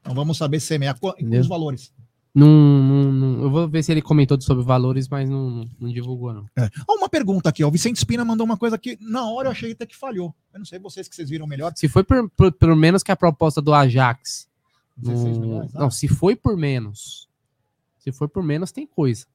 Então 0.00 0.12
vamos 0.14 0.36
saber 0.38 0.58
semear. 0.58 0.98
Qu- 0.98 1.10
E 1.18 1.20
Entendeu? 1.22 1.40
os 1.42 1.46
valores? 1.46 1.92
Não, 2.34 2.48
não, 2.48 3.12
não- 3.12 3.42
eu 3.42 3.50
vou 3.50 3.68
ver 3.68 3.82
se 3.84 3.92
ele 3.92 4.00
comentou 4.02 4.40
sobre 4.40 4.64
valores, 4.64 5.06
mas 5.06 5.28
não, 5.28 5.50
não, 5.50 5.70
não 5.78 5.92
divulgou, 5.92 6.32
não. 6.32 6.48
É. 6.56 6.68
Uma 6.88 7.08
pergunta 7.08 7.50
aqui, 7.50 7.62
ó. 7.62 7.68
O 7.68 7.70
Vicente 7.70 7.98
Espina 7.98 8.24
mandou 8.24 8.44
uma 8.44 8.56
coisa 8.56 8.76
que 8.78 8.96
na 9.00 9.30
hora 9.30 9.48
eu 9.48 9.52
achei 9.52 9.72
até 9.72 9.84
que 9.86 9.94
falhou. 9.94 10.34
Eu 10.52 10.58
não 10.58 10.64
sei 10.66 10.78
vocês 10.78 11.06
que 11.06 11.14
vocês 11.14 11.28
viram 11.28 11.46
melhor. 11.46 11.72
Se 11.76 11.86
foi 11.88 12.02
por, 12.02 12.28
por- 12.30 12.50
pelo 12.50 12.74
menos 12.74 13.02
que 13.02 13.12
a 13.12 13.16
proposta 13.16 13.60
do 13.62 13.72
Ajax. 13.72 14.48
16 14.96 15.36
não- 15.38 15.46
milhões, 15.46 15.76
ah. 15.76 15.80
não, 15.80 15.90
se 15.90 16.08
foi 16.08 16.34
por 16.34 16.56
menos. 16.56 17.28
Se 17.98 18.10
foi 18.10 18.26
por 18.26 18.42
menos, 18.42 18.72
tem 18.72 18.86
coisa. 18.86 19.26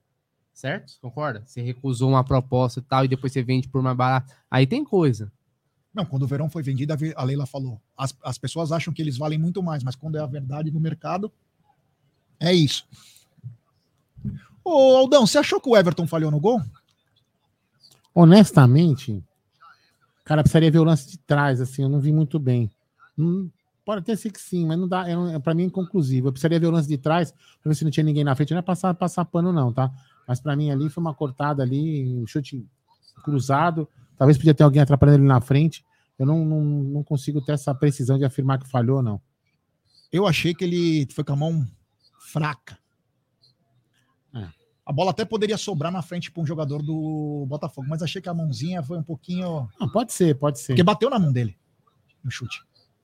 Certo? 0.58 0.94
Concorda? 1.00 1.44
Você 1.46 1.62
recusou 1.62 2.10
uma 2.10 2.24
proposta 2.24 2.80
e 2.80 2.82
tal, 2.82 3.06
e 3.06 3.08
depois 3.08 3.32
você 3.32 3.44
vende 3.44 3.68
por 3.68 3.80
mais 3.84 3.96
barato. 3.96 4.34
Aí 4.50 4.66
tem 4.66 4.84
coisa. 4.84 5.32
Não, 5.94 6.04
quando 6.04 6.24
o 6.24 6.28
verão 6.28 6.50
foi 6.50 6.64
vendido, 6.64 6.96
a 7.16 7.24
Leila 7.24 7.46
falou. 7.46 7.80
As, 7.96 8.18
as 8.24 8.40
pessoas 8.40 8.72
acham 8.72 8.92
que 8.92 9.00
eles 9.00 9.20
valem 9.20 9.38
muito 9.38 9.62
mais, 9.62 9.84
mas 9.84 9.96
quando 9.96 10.18
é 10.18 10.20
a 10.20 10.26
verdade 10.26 10.72
no 10.72 10.80
mercado, 10.80 11.32
é 12.40 12.52
isso. 12.52 12.88
Ô, 14.64 14.98
Aldão, 14.98 15.28
você 15.28 15.38
achou 15.38 15.62
que 15.62 15.70
o 15.70 15.78
Everton 15.78 16.08
falhou 16.08 16.32
no 16.32 16.40
gol? 16.40 16.60
Honestamente, 18.16 19.24
cara, 20.26 20.42
precisaria 20.42 20.72
ver 20.72 20.80
o 20.80 20.84
lance 20.84 21.08
de 21.08 21.20
trás, 21.20 21.62
assim, 21.62 21.84
eu 21.84 21.90
não 21.90 22.00
vi 22.00 22.12
muito 22.12 22.40
bem. 22.40 22.68
Hum, 23.16 23.48
pode 23.86 24.00
até 24.02 24.16
ser 24.16 24.32
que 24.32 24.42
sim, 24.42 24.66
mas 24.66 24.80
não 24.80 24.88
dá, 24.88 25.08
é, 25.08 25.16
um- 25.16 25.40
pra 25.40 25.54
mim 25.54 25.62
é 25.64 25.66
inconclusivo. 25.68 26.30
Eu 26.30 26.32
precisaria 26.32 26.60
ver 26.60 26.66
o 26.66 26.72
lance 26.72 26.90
de 26.90 26.98
trás 26.98 27.32
pra 27.62 27.70
ver 27.70 27.76
se 27.76 27.84
não 27.84 27.92
tinha 27.92 28.04
ninguém 28.04 28.24
na 28.24 28.36
frente. 28.36 28.54
Não 28.54 28.58
é 28.60 28.64
passar, 28.64 28.92
passar 28.96 29.24
pano, 29.26 29.54
não, 29.54 29.72
tá? 29.72 29.92
Mas 30.28 30.40
pra 30.40 30.56
mim 30.56 30.70
ali 30.70 30.90
foi 30.90 31.02
uma 31.02 31.14
cortada 31.14 31.64
ali, 31.64 32.06
um 32.06 32.28
chute 32.28 32.66
cruzado. 33.24 33.88
Talvez 34.18 34.38
podia 34.38 34.54
ter 34.54 34.64
alguém 34.64 34.82
atrapalhando 34.82 35.20
ele 35.20 35.28
na 35.28 35.40
frente. 35.40 35.86
Eu 36.20 36.26
não, 36.26 36.44
não, 36.44 36.62
não 36.62 37.04
consigo 37.04 37.42
ter 37.42 37.54
essa 37.54 37.74
precisão 37.74 38.18
de 38.18 38.26
afirmar 38.26 38.60
que 38.60 38.68
falhou, 38.68 39.02
não. 39.02 39.22
Eu 40.12 40.28
achei 40.28 40.54
que 40.54 40.64
ele 40.64 41.08
foi 41.14 41.24
com 41.24 41.34
a 41.34 41.36
mão 41.36 41.68
fraca. 42.20 42.78
É. 44.36 44.48
A 44.86 44.92
bola 44.92 45.12
até 45.12 45.24
poderia 45.24 45.58
sobrar 45.58 45.92
na 45.92 46.02
frente 46.02 46.32
para 46.32 46.42
um 46.42 46.46
jogador 46.46 46.82
do 46.82 47.46
Botafogo, 47.48 47.88
mas 47.90 48.02
achei 48.02 48.22
que 48.22 48.30
a 48.30 48.34
mãozinha 48.34 48.84
foi 48.84 48.98
um 48.98 49.04
pouquinho. 49.04 49.70
Não, 49.80 49.90
pode 49.90 50.12
ser, 50.12 50.36
pode 50.36 50.60
ser. 50.60 50.74
Porque 50.74 50.84
bateu 50.84 51.10
na 51.10 51.20
mão 51.20 51.32
dele 51.32 51.58
no 52.24 52.32
chute. 52.32 52.62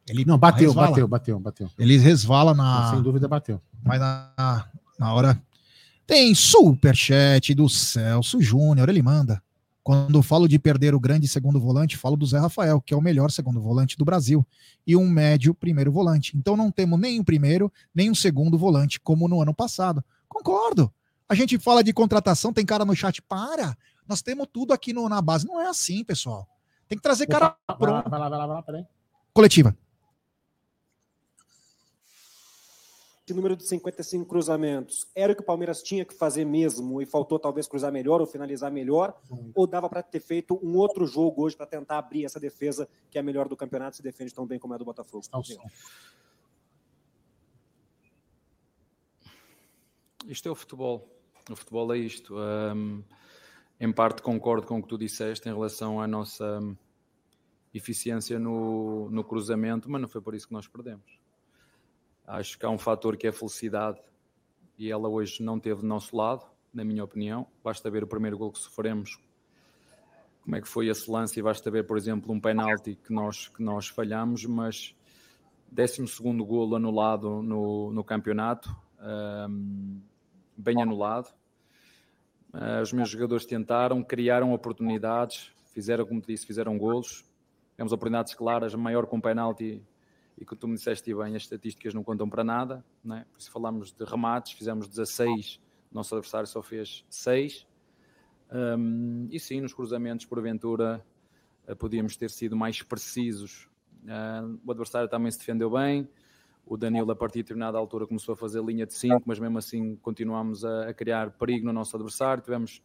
Ele 0.08 0.26
Não, 0.26 0.38
bateu, 0.38 0.68
resvala. 0.68 0.90
bateu, 0.90 1.08
bateu, 1.08 1.40
bateu. 1.40 1.72
Ele 1.80 1.98
resvala 1.98 2.54
na. 2.54 2.92
Sem 2.92 3.02
dúvida 3.02 3.28
bateu. 3.28 3.62
Mas 3.84 4.00
na, 4.00 4.68
na 5.00 5.14
hora. 5.14 5.42
Tem 6.06 6.36
superchat 6.36 7.54
do 7.54 7.70
Celso 7.70 8.42
Júnior, 8.42 8.90
ele 8.90 9.02
manda. 9.02 9.42
Quando 9.82 10.22
falo 10.24 10.48
de 10.48 10.58
perder 10.58 10.96
o 10.96 11.00
grande 11.00 11.28
segundo 11.28 11.60
volante, 11.60 11.98
falo 11.98 12.16
do 12.16 12.26
Zé 12.26 12.40
Rafael, 12.40 12.80
que 12.80 12.94
é 12.94 12.98
o 12.98 13.02
melhor 13.02 13.30
segundo 13.32 13.62
volante 13.62 13.98
do 13.98 14.06
Brasil, 14.06 14.46
e 14.88 14.96
um 14.96 15.10
médio 15.10 15.54
primeiro 15.54 15.92
volante. 15.92 16.38
Então 16.38 16.56
não 16.56 16.72
temos 16.72 16.98
nem 17.00 17.20
um 17.20 17.24
primeiro, 17.24 17.72
nem 17.94 18.10
um 18.10 18.16
segundo 18.16 18.58
volante, 18.58 19.00
como 19.00 19.28
no 19.28 19.42
ano 19.42 19.54
passado. 19.54 20.04
Concordo. 20.30 20.92
A 21.28 21.36
gente 21.36 21.58
fala 21.58 21.84
de 21.84 21.92
contratação, 21.92 22.54
tem 22.54 22.66
cara 22.66 22.86
no 22.86 22.96
chat, 22.96 23.22
para. 23.22 23.76
Nós 24.08 24.22
temos 24.22 24.48
tudo 24.52 24.72
aqui 24.74 24.94
no- 24.94 25.10
na 25.10 25.22
base. 25.22 25.46
Não 25.46 25.60
é 25.60 25.68
assim, 25.68 26.04
pessoal. 26.04 26.48
Tem 26.88 26.98
que 26.98 27.02
trazer 27.04 27.28
cara 27.28 27.56
pronto. 27.78 28.10
vai 28.10 28.20
lá, 28.20 28.30
vai 28.30 28.40
lá, 28.40 28.48
vai 28.48 28.56
lá, 28.56 28.62
peraí. 28.62 28.86
Coletiva. 29.34 29.76
Esse 33.26 33.34
número 33.34 33.56
de 33.56 33.66
55 33.66 34.26
cruzamentos 34.26 35.08
era 35.16 35.32
o 35.32 35.36
que 35.36 35.42
o 35.42 35.46
Palmeiras 35.46 35.82
tinha 35.82 36.04
que 36.04 36.14
fazer 36.14 36.44
mesmo 36.44 37.02
e 37.02 37.06
faltou 37.06 37.40
talvez 37.40 37.68
cruzar 37.68 37.90
melhor 37.90 38.20
ou 38.20 38.28
finalizar 38.28 38.70
melhor? 38.70 39.18
Ou 39.56 39.66
dava 39.66 39.90
para 39.90 40.04
ter 40.04 40.20
feito 40.20 40.60
um 40.62 40.76
outro 40.76 41.06
jogo 41.06 41.44
hoje 41.44 41.56
para 41.56 41.66
tentar 41.66 42.00
abrir 42.00 42.26
essa 42.26 42.38
defesa 42.38 42.88
que 43.10 43.18
é 43.18 43.22
a 43.22 43.24
melhor 43.24 43.48
do 43.48 43.56
campeonato, 43.56 43.96
se 43.96 44.04
defende 44.04 44.34
tão 44.34 44.46
bem 44.46 44.60
como 44.60 44.74
é 44.74 44.76
a 44.76 44.78
do 44.78 44.84
Botafogo? 44.84 45.24
Isto 50.28 50.50
é 50.50 50.52
o 50.52 50.56
futebol. 50.56 51.08
O 51.50 51.56
futebol 51.56 51.94
é 51.94 51.98
isto. 51.98 52.36
Um, 52.38 53.04
em 53.80 53.92
parte 53.94 54.22
concordo 54.22 54.68
com 54.68 54.80
o 54.80 54.82
que 54.82 54.90
tu 54.90 54.98
disseste 54.98 55.48
em 55.48 55.54
relação 55.54 56.02
à 56.02 56.08
nossa 56.08 56.60
eficiência 57.74 58.38
no, 58.38 59.10
no 59.10 59.24
cruzamento, 59.24 59.90
mas 59.90 60.02
não 60.02 60.10
foi 60.10 60.22
por 60.22 60.36
isso 60.36 60.48
que 60.48 60.54
nós 60.54 60.68
perdemos. 60.68 61.23
Acho 62.26 62.58
que 62.58 62.66
há 62.66 62.70
um 62.70 62.78
fator 62.78 63.18
que 63.18 63.28
é 63.28 63.30
a 63.30 63.34
felicidade 63.34 64.00
e 64.78 64.90
ela 64.90 65.10
hoje 65.10 65.44
não 65.44 65.60
teve 65.60 65.82
do 65.82 65.88
nosso 65.88 66.16
lado, 66.16 66.46
na 66.74 66.84
minha 66.84 67.04
opinião. 67.04 67.46
Basta 67.64 67.90
ver 67.90 68.04
o 68.04 68.08
primeiro 68.08 68.38
gol 68.38 68.52
que 68.52 68.60
sofremos, 68.60 69.20
como 70.44 70.56
é 70.56 70.62
que 70.62 70.68
foi 70.68 70.88
esse 70.88 71.10
lance, 71.10 71.40
e 71.40 71.44
basta 71.44 71.70
ver, 71.70 71.86
por 71.86 71.98
exemplo, 71.98 72.34
um 72.34 72.40
penalti 72.40 72.96
que 72.96 73.14
nós, 73.14 73.50
que 73.50 73.62
nós 73.62 73.88
falhamos, 73.88 74.46
mas 74.46 74.96
12 75.72 76.08
segundo 76.08 76.46
golo 76.46 76.76
anulado 76.76 77.42
no, 77.42 77.92
no 77.92 78.04
campeonato, 78.04 78.74
um, 79.50 80.02
bem 80.58 80.82
anulado. 80.82 81.34
Uh, 82.54 82.82
os 82.82 82.94
meus 82.94 83.10
jogadores 83.10 83.46
tentaram, 83.46 84.04
criaram 84.04 84.54
oportunidades, 84.54 85.52
fizeram, 85.74 86.06
como 86.06 86.22
te 86.22 86.28
disse, 86.28 86.46
fizeram 86.46 86.78
golos. 86.78 87.26
Temos 87.76 87.92
oportunidades 87.92 88.36
claras, 88.36 88.76
maior 88.76 89.08
com 89.08 89.20
penalti 89.20 89.82
e 90.38 90.46
que 90.46 90.56
tu 90.56 90.68
me 90.68 90.76
disseste 90.76 91.14
bem, 91.14 91.36
as 91.36 91.44
estatísticas 91.44 91.94
não 91.94 92.04
contam 92.04 92.30
para 92.30 92.44
nada, 92.44 92.84
né? 93.04 93.26
por 93.32 93.40
isso 93.40 93.52
falamos 93.52 93.92
de 93.92 94.04
remates, 94.04 94.54
fizemos 94.54 94.88
16, 94.88 95.60
o 95.92 95.96
nosso 95.96 96.16
adversário 96.16 96.48
só 96.48 96.62
fez 96.62 97.06
6, 97.10 97.68
um, 98.54 99.28
e 99.32 99.40
sim, 99.40 99.62
nos 99.62 99.74
cruzamentos, 99.74 100.26
porventura, 100.26 101.04
uh, 101.68 101.76
podíamos 101.76 102.16
ter 102.16 102.30
sido 102.30 102.56
mais 102.56 102.82
precisos. 102.84 103.68
Uh, 104.04 104.60
o 104.64 104.72
adversário 104.72 105.10
também 105.10 105.32
se 105.32 105.40
defendeu 105.40 105.72
bem, 105.72 106.08
o 106.66 106.78
Danilo, 106.78 107.12
a 107.12 107.16
partir 107.16 107.40
de 107.40 107.44
determinada 107.44 107.78
altura, 107.78 108.08
começou 108.08 108.34
a 108.34 108.36
fazer 108.36 108.64
linha 108.64 108.86
de 108.86 108.94
5, 108.94 109.24
mas 109.26 109.40
mesmo 109.40 109.58
assim 109.58 109.96
continuámos 109.98 110.64
a, 110.64 110.90
a, 110.90 110.94
criar 110.94 111.32
perigo 111.32 111.66
no 111.66 111.74
nosso 111.74 111.96
adversário. 111.96 112.42
Tivemos 112.42 112.82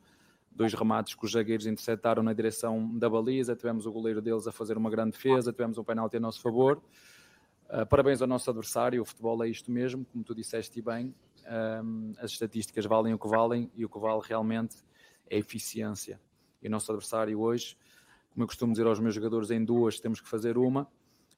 dois 0.50 0.72
remates 0.74 1.14
que 1.14 1.24
os 1.24 1.30
zagueiros 1.30 1.66
interceptaram 1.66 2.22
na 2.22 2.32
direção 2.32 2.96
da 2.98 3.08
baliza, 3.08 3.54
tivemos 3.54 3.86
o 3.86 3.92
goleiro 3.92 4.20
deles 4.20 4.48
a 4.48 4.52
fazer 4.52 4.76
uma 4.76 4.90
grande 4.90 5.12
defesa, 5.12 5.52
tivemos 5.52 5.78
um 5.78 5.84
penalti 5.84 6.16
a 6.16 6.20
nosso 6.20 6.40
favor. 6.40 6.82
Uh, 7.68 7.84
parabéns 7.86 8.22
ao 8.22 8.28
nosso 8.28 8.48
adversário, 8.48 9.02
o 9.02 9.04
futebol 9.04 9.44
é 9.44 9.48
isto 9.48 9.70
mesmo, 9.70 10.04
como 10.06 10.24
tu 10.24 10.34
disseste 10.34 10.80
bem, 10.80 11.14
um, 11.84 12.14
as 12.18 12.30
estatísticas 12.30 12.86
valem 12.86 13.12
o 13.12 13.18
que 13.18 13.28
valem 13.28 13.70
e 13.74 13.84
o 13.84 13.88
que 13.90 13.98
vale 13.98 14.22
realmente 14.24 14.76
é 15.28 15.36
eficiência. 15.36 16.18
E 16.62 16.66
o 16.66 16.70
nosso 16.70 16.90
adversário 16.90 17.38
hoje, 17.38 17.76
como 18.30 18.44
eu 18.44 18.46
costumo 18.46 18.72
dizer 18.72 18.86
aos 18.86 18.98
meus 18.98 19.14
jogadores, 19.14 19.50
em 19.50 19.62
duas 19.62 20.00
temos 20.00 20.18
que 20.18 20.28
fazer 20.28 20.56
uma, 20.56 20.88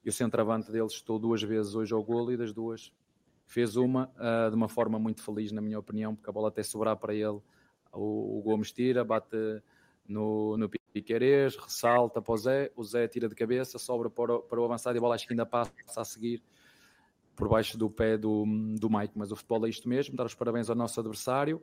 e 0.05 0.09
o 0.09 0.13
centroavante 0.13 0.71
deles 0.71 0.93
estou 0.93 1.19
duas 1.19 1.43
vezes 1.43 1.75
hoje 1.75 1.93
ao 1.93 2.01
golo 2.01 2.31
e 2.31 2.37
das 2.37 2.53
duas 2.53 2.93
fez 3.45 3.75
uma 3.75 4.09
uh, 4.15 4.49
de 4.49 4.55
uma 4.55 4.69
forma 4.69 4.97
muito 4.97 5.21
feliz, 5.21 5.51
na 5.51 5.61
minha 5.61 5.77
opinião, 5.77 6.15
porque 6.15 6.29
a 6.29 6.33
bola 6.33 6.47
até 6.47 6.63
sobrar 6.63 6.95
para 6.95 7.13
ele, 7.13 7.41
o, 7.91 8.39
o 8.39 8.41
Gomes 8.41 8.71
tira, 8.71 9.03
bate 9.03 9.35
no, 10.07 10.57
no 10.57 10.69
Piqueires, 10.91 11.55
ressalta 11.55 12.21
para 12.21 12.33
o 12.33 12.37
Zé, 12.37 12.71
o 12.75 12.83
Zé 12.83 13.07
tira 13.07 13.29
de 13.29 13.35
cabeça, 13.35 13.79
sobra 13.79 14.09
para 14.09 14.35
o, 14.35 14.39
para 14.41 14.59
o 14.59 14.65
avançado 14.65 14.95
e 14.95 14.99
a 14.99 15.01
bola 15.01 15.15
acho 15.15 15.25
que 15.25 15.33
ainda 15.33 15.45
passa 15.45 15.71
a 15.95 16.03
seguir 16.03 16.43
por 17.35 17.47
baixo 17.47 17.77
do 17.77 17.89
pé 17.89 18.17
do, 18.17 18.45
do 18.79 18.89
Mike. 18.89 19.13
Mas 19.15 19.31
o 19.31 19.35
futebol 19.35 19.65
é 19.65 19.69
isto 19.69 19.87
mesmo, 19.87 20.15
dar 20.15 20.25
os 20.25 20.35
parabéns 20.35 20.69
ao 20.69 20.75
nosso 20.75 20.99
adversário, 20.99 21.61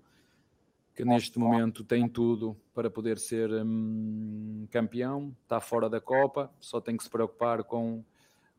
que 0.95 1.05
neste 1.05 1.39
momento 1.39 1.85
tem 1.85 2.09
tudo 2.09 2.57
para 2.75 2.91
poder 2.91 3.19
ser 3.19 3.51
hum, 3.51 4.67
campeão, 4.71 5.37
está 5.43 5.61
fora 5.61 5.89
da 5.89 6.01
Copa, 6.01 6.51
só 6.59 6.81
tem 6.81 6.97
que 6.97 7.05
se 7.05 7.11
preocupar 7.11 7.63
com, 7.65 8.03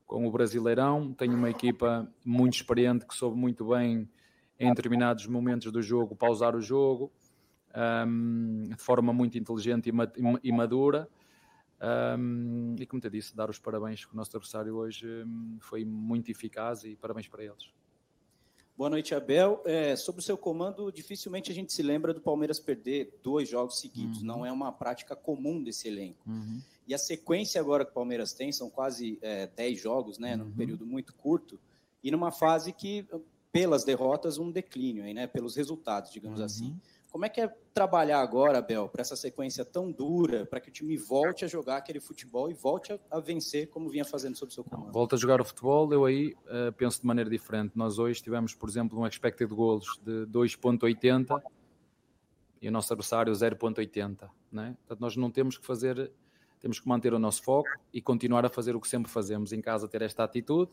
com 0.05 0.27
o 0.27 0.31
Brasileirão. 0.31 1.13
Tem 1.13 1.29
uma 1.29 1.49
equipa 1.49 2.07
muito 2.23 2.53
experiente 2.53 3.05
que 3.05 3.15
soube 3.15 3.37
muito 3.37 3.65
bem 3.65 4.07
em 4.59 4.69
determinados 4.69 5.25
momentos 5.25 5.71
do 5.71 5.81
jogo 5.81 6.15
pausar 6.15 6.55
o 6.55 6.61
jogo 6.61 7.11
um, 7.75 8.63
de 8.69 8.75
forma 8.77 9.13
muito 9.13 9.37
inteligente 9.37 9.91
e, 10.43 10.51
madura. 10.51 11.07
Um, 12.17 12.75
e 12.77 12.85
como 12.85 13.01
te 13.01 13.09
disse, 13.09 13.35
dar 13.35 13.49
os 13.49 13.57
parabéns 13.57 14.03
que 14.03 14.13
o 14.13 14.15
nosso 14.17 14.35
adversário 14.35 14.75
hoje 14.75 15.07
um, 15.23 15.57
foi 15.61 15.85
muito 15.85 16.29
eficaz 16.29 16.83
e 16.83 16.95
parabéns 16.95 17.27
para 17.27 17.43
eles. 17.43 17.71
Boa 18.79 18.89
noite, 18.89 19.13
Abel. 19.13 19.61
É, 19.65 19.93
sobre 19.97 20.21
o 20.21 20.23
seu 20.23 20.37
comando, 20.37 20.89
dificilmente 20.89 21.51
a 21.51 21.53
gente 21.53 21.73
se 21.73 21.83
lembra 21.83 22.13
do 22.13 22.21
Palmeiras 22.21 22.61
perder 22.61 23.19
dois 23.21 23.49
jogos 23.49 23.77
seguidos. 23.79 24.19
Uhum. 24.21 24.25
Não 24.25 24.45
é 24.45 24.51
uma 24.53 24.71
prática 24.71 25.17
comum 25.17 25.61
desse 25.61 25.89
elenco. 25.89 26.19
Uhum. 26.25 26.61
E 26.87 26.93
a 26.93 26.97
sequência 26.97 27.59
agora 27.59 27.83
que 27.83 27.91
o 27.91 27.93
Palmeiras 27.93 28.31
tem 28.31 28.53
são 28.53 28.69
quase 28.69 29.19
é, 29.21 29.47
10 29.47 29.79
jogos, 29.81 30.17
né, 30.17 30.35
uhum. 30.35 30.45
num 30.45 30.51
período 30.53 30.85
muito 30.85 31.13
curto, 31.13 31.59
e 32.01 32.09
numa 32.09 32.31
fase 32.31 32.71
que, 32.71 33.05
pelas 33.51 33.83
derrotas, 33.83 34.37
um 34.37 34.49
declínio, 34.49 35.03
aí, 35.03 35.13
né, 35.13 35.27
pelos 35.27 35.57
resultados, 35.57 36.09
digamos 36.09 36.39
uhum. 36.39 36.45
assim. 36.45 36.79
Como 37.11 37.25
é 37.25 37.29
que 37.29 37.41
é 37.41 37.47
trabalhar 37.73 38.21
agora, 38.21 38.61
Bel, 38.61 38.87
para 38.87 39.01
essa 39.01 39.15
sequência 39.15 39.65
tão 39.65 39.91
dura, 39.91 40.45
para 40.45 40.59
que 40.59 40.69
o 40.69 40.71
time 40.71 40.95
volte 40.95 41.43
a 41.43 41.47
jogar 41.47 41.77
aquele 41.77 41.99
futebol 41.99 42.51
e 42.51 42.53
volte 42.53 42.93
a, 42.93 42.99
a 43.09 43.19
vencer 43.19 43.67
como 43.69 43.89
vinha 43.89 44.05
fazendo 44.05 44.37
sob 44.37 44.53
seu 44.53 44.63
comando? 44.63 44.91
Volta 44.91 45.15
a 45.15 45.19
jogar 45.19 45.41
o 45.41 45.45
futebol, 45.45 45.91
eu 45.91 46.05
aí 46.05 46.35
uh, 46.45 46.71
penso 46.73 47.01
de 47.01 47.07
maneira 47.07 47.29
diferente. 47.29 47.71
Nós 47.75 47.97
hoje 47.97 48.21
tivemos, 48.21 48.53
por 48.53 48.69
exemplo, 48.69 48.99
um 48.99 49.07
expected 49.07 49.51
goals 49.51 49.99
de 50.03 50.27
2.80 50.27 51.41
e 52.61 52.67
o 52.67 52.71
nosso 52.71 52.93
adversário 52.93 53.33
0.80, 53.33 54.29
né? 54.51 54.75
Portanto, 54.79 54.99
nós 54.99 55.15
não 55.15 55.31
temos 55.31 55.57
que 55.57 55.65
fazer, 55.65 56.11
temos 56.59 56.79
que 56.79 56.87
manter 56.87 57.13
o 57.13 57.19
nosso 57.19 57.41
foco 57.41 57.69
e 57.91 58.01
continuar 58.01 58.45
a 58.45 58.49
fazer 58.49 58.75
o 58.75 58.81
que 58.81 58.87
sempre 58.87 59.11
fazemos 59.11 59.51
em 59.51 59.61
casa, 59.61 59.87
ter 59.87 60.03
esta 60.03 60.23
atitude, 60.23 60.71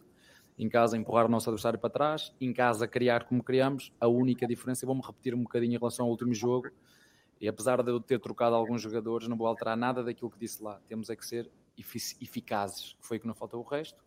em 0.59 0.69
casa 0.69 0.97
empurrar 0.97 1.27
o 1.27 1.29
nosso 1.29 1.49
adversário 1.51 1.79
para 1.79 1.91
trás, 1.91 2.33
em 2.41 2.53
casa 2.53 2.89
criar 2.89 3.25
como 3.25 3.43
criamos. 3.43 3.93
A 4.01 4.09
única 4.09 4.47
diferença, 4.47 4.85
e 4.85 4.87
vou-me 4.87 5.03
repetir 5.03 5.35
um 5.35 5.43
bocadinho 5.43 5.75
em 5.75 5.79
relação 5.79 6.07
ao 6.07 6.11
último 6.11 6.33
jogo, 6.33 6.71
e 7.41 7.47
apesar 7.49 7.83
de 7.83 7.91
eu 7.91 8.01
ter 8.01 8.19
trocado 8.19 8.55
alguns 8.55 8.81
jogadores, 8.81 9.29
não 9.29 9.37
vou 9.37 9.47
alterar 9.47 9.77
nada 9.77 10.03
daquilo 10.03 10.31
que 10.31 10.39
disse 10.39 10.63
lá. 10.63 10.81
Temos 10.89 11.11
é 11.11 11.17
que 11.17 11.27
ser 11.27 11.51
eficazes, 12.21 12.97
que 12.99 13.07
foi 13.07 13.19
que 13.19 13.27
não 13.27 13.35
falta 13.35 13.57
o 13.57 13.63
resto. 13.63 14.03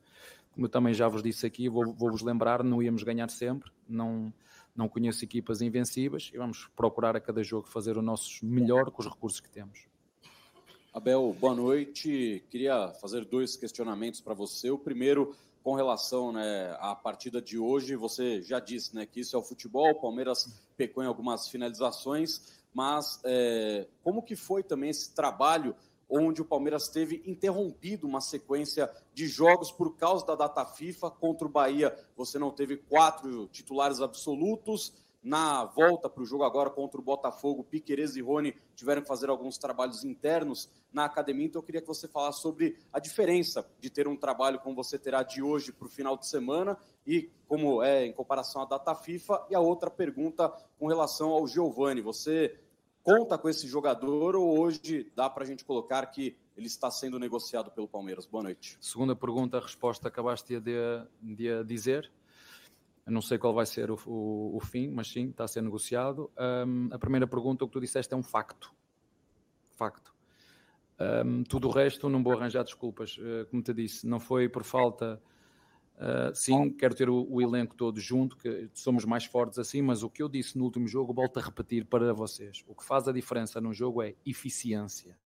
Como 0.51 0.65
eu 0.65 0.69
também 0.69 0.93
já 0.93 1.07
vos 1.07 1.21
disse 1.21 1.45
aqui, 1.45 1.69
vou-vos 1.69 1.95
vou 1.95 2.11
lembrar, 2.23 2.63
não 2.63 2.81
íamos 2.81 3.03
ganhar 3.03 3.29
sempre, 3.29 3.71
não, 3.87 4.33
não 4.75 4.89
conheço 4.89 5.23
equipas 5.23 5.61
invencíveis 5.61 6.31
e 6.33 6.37
vamos 6.37 6.67
procurar 6.75 7.15
a 7.15 7.19
cada 7.19 7.43
jogo 7.43 7.67
fazer 7.67 7.97
o 7.97 8.01
nosso 8.01 8.43
melhor 8.43 8.89
com 8.89 9.01
os 9.01 9.07
recursos 9.07 9.39
que 9.39 9.49
temos. 9.49 9.87
Abel, 10.91 11.35
boa 11.39 11.53
noite. 11.53 12.43
Queria 12.49 12.89
fazer 12.99 13.23
dois 13.23 13.55
questionamentos 13.55 14.21
para 14.21 14.33
você. 14.33 14.71
O 14.71 14.77
primeiro, 14.77 15.35
com 15.63 15.75
relação 15.75 16.31
né, 16.31 16.75
à 16.79 16.95
partida 16.95 17.41
de 17.41 17.57
hoje, 17.57 17.95
você 17.95 18.41
já 18.41 18.59
disse 18.59 18.95
né, 18.95 19.05
que 19.05 19.19
isso 19.19 19.35
é 19.35 19.39
o 19.39 19.43
futebol, 19.43 19.91
o 19.91 20.01
Palmeiras 20.01 20.47
pecou 20.77 21.03
em 21.03 21.07
algumas 21.07 21.47
finalizações, 21.47 22.59
mas 22.73 23.19
é, 23.23 23.87
como 24.03 24.23
que 24.23 24.35
foi 24.35 24.63
também 24.63 24.89
esse 24.89 25.13
trabalho 25.13 25.75
onde 26.09 26.41
o 26.41 26.45
Palmeiras 26.45 26.87
teve 26.87 27.21
interrompido 27.25 28.07
uma 28.07 28.21
sequência 28.21 28.89
de 29.13 29.27
jogos 29.27 29.71
por 29.71 29.95
causa 29.95 30.25
da 30.25 30.35
data 30.35 30.65
FIFA 30.65 31.11
contra 31.11 31.47
o 31.47 31.51
Bahia? 31.51 31.95
Você 32.15 32.39
não 32.39 32.51
teve 32.51 32.77
quatro 32.77 33.47
titulares 33.47 34.01
absolutos, 34.01 34.93
na 35.21 35.65
volta 35.65 36.09
para 36.09 36.23
o 36.23 36.25
jogo 36.25 36.43
agora 36.43 36.69
contra 36.69 36.99
o 36.99 37.03
Botafogo, 37.03 37.63
Piqueires 37.63 38.15
e 38.15 38.21
Rony 38.21 38.55
tiveram 38.75 39.01
que 39.01 39.07
fazer 39.07 39.29
alguns 39.29 39.57
trabalhos 39.57 40.03
internos 40.03 40.69
na 40.91 41.05
academia, 41.05 41.45
então 41.45 41.59
eu 41.59 41.65
queria 41.65 41.81
que 41.81 41.87
você 41.87 42.07
falasse 42.07 42.41
sobre 42.41 42.77
a 42.91 42.99
diferença 42.99 43.65
de 43.79 43.89
ter 43.89 44.07
um 44.07 44.15
trabalho 44.15 44.59
como 44.59 44.75
você 44.75 44.97
terá 44.97 45.21
de 45.21 45.41
hoje 45.41 45.71
para 45.71 45.87
o 45.87 45.89
final 45.89 46.17
de 46.17 46.27
semana 46.27 46.77
e 47.05 47.29
como 47.47 47.83
é 47.83 48.05
em 48.05 48.13
comparação 48.13 48.61
à 48.61 48.65
data 48.65 48.95
FIFA. 48.95 49.47
E 49.49 49.55
a 49.55 49.59
outra 49.59 49.89
pergunta 49.89 50.49
com 50.79 50.87
relação 50.87 51.29
ao 51.29 51.47
Giovani, 51.47 52.01
você 52.01 52.59
conta 53.03 53.37
com 53.37 53.49
esse 53.49 53.67
jogador 53.67 54.35
ou 54.35 54.59
hoje 54.59 55.11
dá 55.15 55.29
para 55.29 55.43
a 55.43 55.47
gente 55.47 55.65
colocar 55.65 56.05
que 56.07 56.35
ele 56.55 56.67
está 56.67 56.91
sendo 56.91 57.17
negociado 57.17 57.71
pelo 57.71 57.87
Palmeiras? 57.87 58.25
Boa 58.25 58.43
noite. 58.43 58.77
Segunda 58.81 59.15
pergunta, 59.15 59.57
a 59.57 59.61
resposta 59.61 60.07
acabaste 60.07 60.59
de, 60.59 60.75
de 61.21 61.63
dizer. 61.63 62.11
Eu 63.09 63.13
não 63.13 63.23
sei 63.23 63.39
qual 63.39 63.55
vai 63.55 63.65
ser 63.65 63.89
o, 63.89 63.99
o, 64.05 64.57
o 64.57 64.59
fim, 64.59 64.87
mas 64.87 65.07
sim, 65.07 65.29
está 65.29 65.45
a 65.45 65.47
ser 65.47 65.63
negociado. 65.63 66.29
Um, 66.37 66.89
a 66.91 66.99
primeira 66.99 67.25
pergunta, 67.25 67.65
o 67.65 67.67
que 67.67 67.73
tu 67.73 67.81
disseste, 67.81 68.13
é 68.13 68.17
um 68.17 68.21
facto. 68.21 68.71
Facto. 69.75 70.13
Um, 71.25 71.43
tudo 71.43 71.69
o 71.69 71.71
resto, 71.71 72.07
não 72.07 72.21
vou 72.21 72.33
arranjar 72.33 72.63
desculpas. 72.63 73.17
Uh, 73.17 73.47
como 73.49 73.63
te 73.63 73.73
disse, 73.73 74.05
não 74.05 74.19
foi 74.19 74.47
por 74.47 74.63
falta. 74.63 75.19
Uh, 75.95 76.35
sim, 76.35 76.69
quero 76.69 76.93
ter 76.93 77.09
o, 77.09 77.25
o, 77.27 77.41
elenco 77.41 77.73
todo 77.73 77.99
junto, 77.99 78.37
que 78.37 78.69
somos 78.75 79.05
mais 79.05 79.25
fortes 79.25 79.57
assim, 79.57 79.81
mas 79.81 80.03
o 80.03 80.09
que 80.09 80.21
eu 80.21 80.29
disse 80.29 80.55
no 80.55 80.65
último 80.65 80.87
jogo, 80.87 81.11
volto 81.11 81.39
a 81.39 81.41
repetir 81.41 81.85
para 81.85 82.13
vocês. 82.13 82.63
O 82.67 82.75
que 82.75 82.85
faz 82.85 83.07
a 83.07 83.11
diferença 83.11 83.59
num 83.59 83.73
jogo 83.73 84.03
é 84.03 84.13
eficiência, 84.23 85.17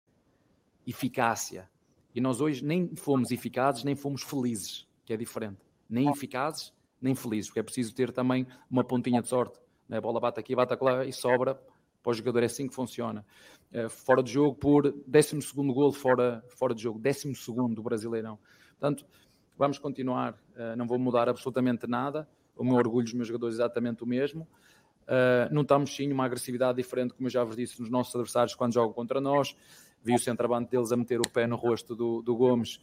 eficácia. 0.88 1.70
E 2.16 2.22
nós 2.22 2.40
hoje 2.40 2.64
nem 2.64 2.96
fomos 2.96 3.30
eficazes, 3.30 3.84
nem 3.84 3.94
fomos 3.94 4.24
felizes, 4.24 4.88
que 5.04 5.12
é 5.12 5.18
diferente. 5.18 5.60
Nem 5.90 6.10
eficazes, 6.10 6.72
nem 7.04 7.16
felizes, 7.16 7.48
porque 7.48 7.60
é 7.60 7.64
preciso 7.64 7.94
ter 7.94 8.12
também 8.12 8.48
uma 8.70 8.84
pontinha 8.84 9.22
de 9.22 9.28
sorte. 9.28 9.60
Né? 9.88 9.98
A 9.98 10.02
bola 10.02 10.20
bate 10.20 10.40
aqui, 10.40 10.56
bate 10.56 10.76
lá 10.82 11.06
e 11.06 11.12
sobra 11.12 11.60
para 12.02 12.12
o 12.12 12.14
jogador, 12.14 12.44
é 12.44 12.46
assim 12.46 12.68
que 12.68 12.76
funciona. 12.76 13.26
Uh, 13.72 13.90
fora 13.90 14.22
de 14.22 14.32
jogo 14.32 14.56
por 14.56 14.92
12 15.08 15.40
gol 15.74 15.92
fora, 15.94 16.44
fora 16.50 16.76
de 16.76 16.84
jogo, 16.84 17.00
12 17.00 17.34
do 17.74 17.82
Brasileirão. 17.82 18.38
Portanto, 18.72 19.06
vamos 19.58 19.78
continuar, 19.80 20.34
uh, 20.34 20.76
não 20.78 20.86
vou 20.86 21.00
mudar 21.00 21.30
absolutamente 21.30 21.88
nada, 21.88 22.28
o 22.56 22.64
meu 22.64 22.76
orgulho 22.76 23.06
dos 23.06 23.14
meus 23.14 23.28
jogadores 23.28 23.56
é 23.56 23.64
exatamente 23.64 24.04
o 24.04 24.06
mesmo. 24.06 24.48
Uh, 25.04 25.52
não 25.52 25.64
estamos 25.64 25.96
sim 25.96 26.12
uma 26.12 26.26
agressividade 26.26 26.78
diferente, 26.78 27.14
como 27.14 27.28
eu 27.28 27.32
já 27.32 27.44
vos 27.44 27.56
disse, 27.56 27.80
nos 27.80 27.90
nossos 27.90 28.14
adversários 28.16 28.56
quando 28.56 28.74
jogam 28.74 28.94
contra 28.94 29.20
nós. 29.20 29.56
Vi 30.02 30.14
o 30.14 30.20
centroavante 30.20 30.70
deles 30.70 30.92
a 30.92 30.98
meter 30.98 31.20
o 31.20 31.30
pé 31.30 31.48
no 31.48 31.56
rosto 31.56 31.96
do, 31.96 32.22
do 32.22 32.36
Gomes 32.36 32.80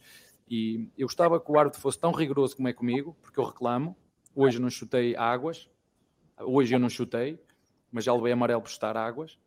e 0.49 0.89
eu 0.97 1.07
gostava 1.07 1.39
que 1.39 1.49
o 1.49 1.57
árbitro 1.57 1.79
fosse 1.79 1.97
tão 1.97 2.11
rigoroso 2.11 2.57
como 2.57 2.67
é 2.67 2.73
comigo, 2.73 3.15
porque 3.21 3.39
eu 3.39 3.45
reclamo. 3.45 3.95
Hoje 4.35 4.59
não 4.59 4.69
chutei 4.69 5.15
águas, 5.15 5.69
hoje 6.39 6.73
eu 6.73 6.79
não 6.79 6.89
chutei, 6.89 7.39
mas 7.91 8.05
já 8.05 8.13
levei 8.13 8.31
amarelo 8.31 8.61
por 8.61 8.69
estar 8.69 8.95
águas. 8.95 9.37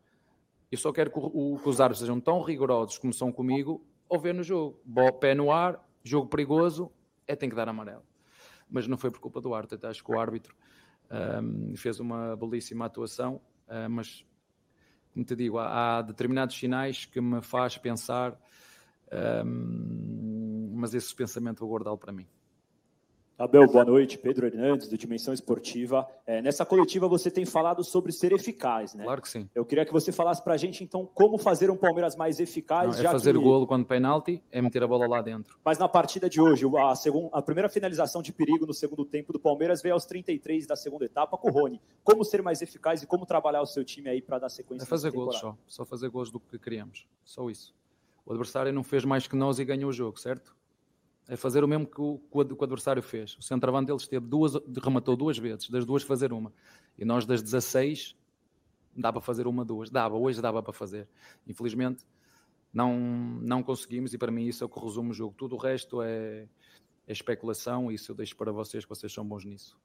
Eu 0.71 0.77
só 0.77 0.91
quero 0.91 1.11
que, 1.11 1.19
o, 1.19 1.59
que 1.61 1.69
os 1.69 1.81
árbitros 1.81 1.99
sejam 1.99 2.19
tão 2.19 2.41
rigorosos 2.41 2.97
como 2.97 3.13
são 3.13 3.31
comigo 3.31 3.85
ao 4.09 4.19
ver 4.19 4.33
no 4.33 4.43
jogo. 4.43 4.79
Pé 5.19 5.33
no 5.33 5.51
ar, 5.51 5.83
jogo 6.03 6.27
perigoso, 6.27 6.91
é 7.27 7.35
tem 7.35 7.49
que 7.49 7.55
dar 7.55 7.67
amarelo. 7.67 8.03
Mas 8.69 8.87
não 8.87 8.97
foi 8.97 9.09
por 9.09 9.19
culpa 9.19 9.41
do 9.41 9.53
árbitro, 9.53 9.87
acho 9.87 10.03
que 10.03 10.11
o 10.11 10.19
árbitro 10.19 10.55
um, 11.41 11.75
fez 11.75 11.99
uma 11.99 12.35
belíssima 12.35 12.85
atuação, 12.85 13.41
uh, 13.67 13.89
mas 13.89 14.25
como 15.13 15.23
te 15.23 15.35
digo, 15.35 15.57
há, 15.57 15.97
há, 15.97 16.01
determinados 16.01 16.57
sinais 16.57 17.05
que 17.05 17.21
me 17.21 17.41
faz 17.41 17.77
pensar, 17.77 18.37
um, 19.45 20.73
mas 20.75 20.93
esse 20.93 21.15
pensamento 21.15 21.59
vou 21.59 21.69
guardá-lo 21.69 21.97
para 21.97 22.11
mim. 22.11 22.27
Abel, 23.37 23.67
boa 23.67 23.83
noite. 23.83 24.17
Pedro 24.17 24.47
Hernandes, 24.47 24.87
do 24.87 24.97
Dimensão 24.97 25.33
Esportiva. 25.33 26.07
É, 26.25 26.41
nessa 26.41 26.65
coletiva 26.65 27.05
você 27.05 27.29
tem 27.29 27.45
falado 27.45 27.83
sobre 27.83 28.13
ser 28.13 28.31
eficaz, 28.31 28.93
né? 28.93 29.03
Claro 29.03 29.21
que 29.21 29.27
sim. 29.27 29.49
Eu 29.53 29.65
queria 29.65 29.85
que 29.85 29.91
você 29.91 30.09
falasse 30.09 30.41
para 30.41 30.53
a 30.53 30.57
gente, 30.57 30.85
então, 30.85 31.05
como 31.13 31.37
fazer 31.37 31.69
um 31.69 31.75
Palmeiras 31.75 32.15
mais 32.15 32.39
eficaz. 32.39 32.97
Não, 32.97 33.09
é 33.09 33.11
fazer 33.11 33.33
que... 33.33 33.37
o 33.37 33.41
golo 33.41 33.67
quando 33.67 33.85
penalti, 33.85 34.41
é 34.49 34.61
meter 34.61 34.81
a 34.83 34.87
bola 34.87 35.05
lá 35.05 35.21
dentro. 35.21 35.59
Mas 35.65 35.77
na 35.77 35.89
partida 35.89 36.29
de 36.29 36.39
hoje, 36.39 36.65
a, 36.77 36.95
segunda, 36.95 37.29
a 37.33 37.41
primeira 37.41 37.67
finalização 37.67 38.21
de 38.21 38.31
perigo 38.31 38.65
no 38.65 38.73
segundo 38.73 39.03
tempo 39.03 39.33
do 39.33 39.39
Palmeiras 39.39 39.81
veio 39.81 39.95
aos 39.95 40.05
33 40.05 40.65
da 40.65 40.77
segunda 40.77 41.03
etapa 41.03 41.37
com 41.37 41.49
o 41.49 41.51
Rony. 41.51 41.81
Como 42.05 42.23
ser 42.23 42.41
mais 42.41 42.61
eficaz 42.61 43.03
e 43.03 43.05
como 43.05 43.25
trabalhar 43.25 43.61
o 43.61 43.65
seu 43.65 43.83
time 43.83 44.09
aí 44.09 44.21
para 44.21 44.39
dar 44.39 44.49
sequência? 44.49 44.85
É 44.85 44.87
fazer 44.87 45.11
gols 45.11 45.37
só. 45.37 45.57
Só 45.67 45.83
fazer 45.83 46.07
gols 46.07 46.31
do 46.31 46.39
que 46.39 46.57
queríamos. 46.57 47.05
Só 47.25 47.49
isso. 47.49 47.75
O 48.25 48.31
adversário 48.31 48.71
não 48.71 48.81
fez 48.81 49.03
mais 49.03 49.27
que 49.27 49.35
nós 49.35 49.59
e 49.59 49.65
ganhou 49.65 49.89
o 49.89 49.93
jogo, 49.93 50.17
certo? 50.17 50.55
É 51.27 51.35
fazer 51.35 51.63
o 51.63 51.67
mesmo 51.67 51.87
que 51.87 51.99
o, 51.99 52.19
que 52.19 52.37
o 52.37 52.63
adversário 52.63 53.01
fez. 53.01 53.35
O 53.37 53.41
centroavante 53.41 53.87
deles 53.87 54.07
teve 54.07 54.25
duas, 54.25 54.53
rematou 54.83 55.15
duas 55.15 55.37
vezes, 55.37 55.69
das 55.69 55.85
duas 55.85 56.03
fazer 56.03 56.31
uma. 56.31 56.53
E 56.97 57.03
nós 57.03 57.25
das 57.25 57.41
16 57.41 58.15
dá 58.95 59.11
para 59.11 59.21
fazer 59.21 59.47
uma, 59.47 59.65
duas. 59.65 59.89
Dava, 59.89 60.15
hoje 60.15 60.41
dava 60.41 60.61
para 60.61 60.73
fazer. 60.73 61.07
Infelizmente 61.47 62.05
não, 62.75 62.97
não 63.41 63.63
conseguimos 63.63 64.13
e 64.13 64.17
para 64.17 64.31
mim 64.31 64.45
isso 64.47 64.63
é 64.63 64.67
o 64.67 64.69
que 64.69 64.79
resume 64.79 65.11
o 65.11 65.13
jogo. 65.13 65.33
Tudo 65.37 65.55
o 65.55 65.57
resto 65.57 66.01
é, 66.01 66.47
é 67.07 67.11
especulação 67.11 67.89
e 67.89 67.95
isso 67.95 68.11
eu 68.11 68.15
deixo 68.15 68.35
para 68.35 68.51
vocês 68.51 68.83
que 68.83 68.89
vocês 68.89 69.11
são 69.11 69.25
bons 69.25 69.45
nisso. 69.45 69.77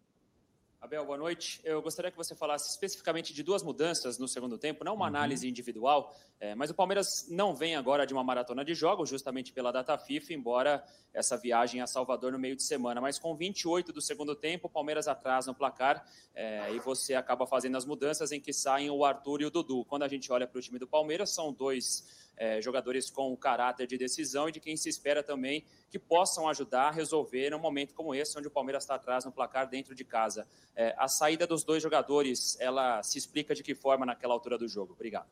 Abel, 0.83 1.05
boa 1.05 1.19
noite. 1.19 1.61
Eu 1.63 1.83
gostaria 1.83 2.11
que 2.11 2.17
você 2.17 2.35
falasse 2.35 2.71
especificamente 2.71 3.35
de 3.35 3.43
duas 3.43 3.63
mudanças 3.63 4.19
no 4.19 4.27
segundo 4.27 4.57
tempo, 4.57 4.83
não 4.83 4.95
uma 4.95 5.03
uhum. 5.03 5.09
análise 5.09 5.47
individual, 5.47 6.17
é, 6.41 6.55
mas 6.55 6.71
o 6.71 6.75
Palmeiras 6.75 7.27
não 7.29 7.55
vem 7.55 7.77
agora 7.77 8.07
de 8.07 8.15
uma 8.15 8.25
maratona 8.25 8.65
de 8.65 8.75
jogos, 8.75 9.11
justamente 9.11 9.53
pela 9.53 9.71
data 9.71 9.99
FIFA, 9.99 10.33
embora 10.33 10.83
essa 11.13 11.37
viagem 11.37 11.83
a 11.83 11.87
Salvador 11.87 12.33
no 12.33 12.39
meio 12.39 12.57
de 12.57 12.63
semana. 12.63 12.99
Mas 12.99 13.19
com 13.19 13.37
28 13.37 13.93
do 13.93 14.01
segundo 14.01 14.35
tempo, 14.35 14.69
o 14.69 14.71
Palmeiras 14.71 15.07
atrasa 15.07 15.51
no 15.51 15.55
placar 15.55 16.03
é, 16.35 16.73
e 16.73 16.79
você 16.79 17.15
acaba 17.15 17.47
fazendo 17.47 17.77
as 17.77 17.85
mudanças 17.85 18.33
em 18.33 18.41
que 18.41 18.55
saem 18.55 18.89
o 18.89 19.05
Arthur 19.05 19.43
e 19.43 19.45
o 19.45 19.51
Dudu. 19.51 19.85
Quando 19.85 20.05
a 20.05 20.09
gente 20.09 20.33
olha 20.33 20.47
para 20.47 20.59
o 20.59 20.63
time 20.63 20.79
do 20.79 20.87
Palmeiras, 20.87 21.29
são 21.29 21.53
dois 21.53 22.30
é, 22.41 22.59
jogadores 22.63 23.11
com 23.11 23.37
caráter 23.37 23.87
de 23.87 23.99
decisão 23.99 24.49
e 24.49 24.53
de 24.53 24.59
quem 24.59 24.75
se 24.75 24.89
espera 24.89 25.23
também 25.23 25.63
que 25.91 25.99
possam 25.99 26.49
ajudar 26.49 26.89
a 26.89 26.91
resolver 26.91 27.51
num 27.51 27.59
momento 27.59 27.93
como 27.95 28.15
esse, 28.15 28.37
onde 28.39 28.49
o 28.49 28.51
Palmeiras 28.51 28.83
está 28.83 28.95
atrás 28.95 29.27
no 29.27 29.31
placar 29.31 29.69
dentro 29.69 29.95
de 29.95 30.05
casa. 30.05 30.47
É, 30.75 30.95
a 30.97 31.07
saída 31.07 31.47
dos 31.47 31.63
dois 31.63 31.83
jogadores, 31.83 32.59
ela 32.59 33.03
se 33.03 33.19
explica 33.19 33.55
de 33.55 33.63
que 33.63 33.75
forma 33.75 34.07
naquela 34.07 34.33
altura 34.33 34.57
do 34.57 34.67
jogo? 34.67 34.95
Obrigado. 34.95 35.29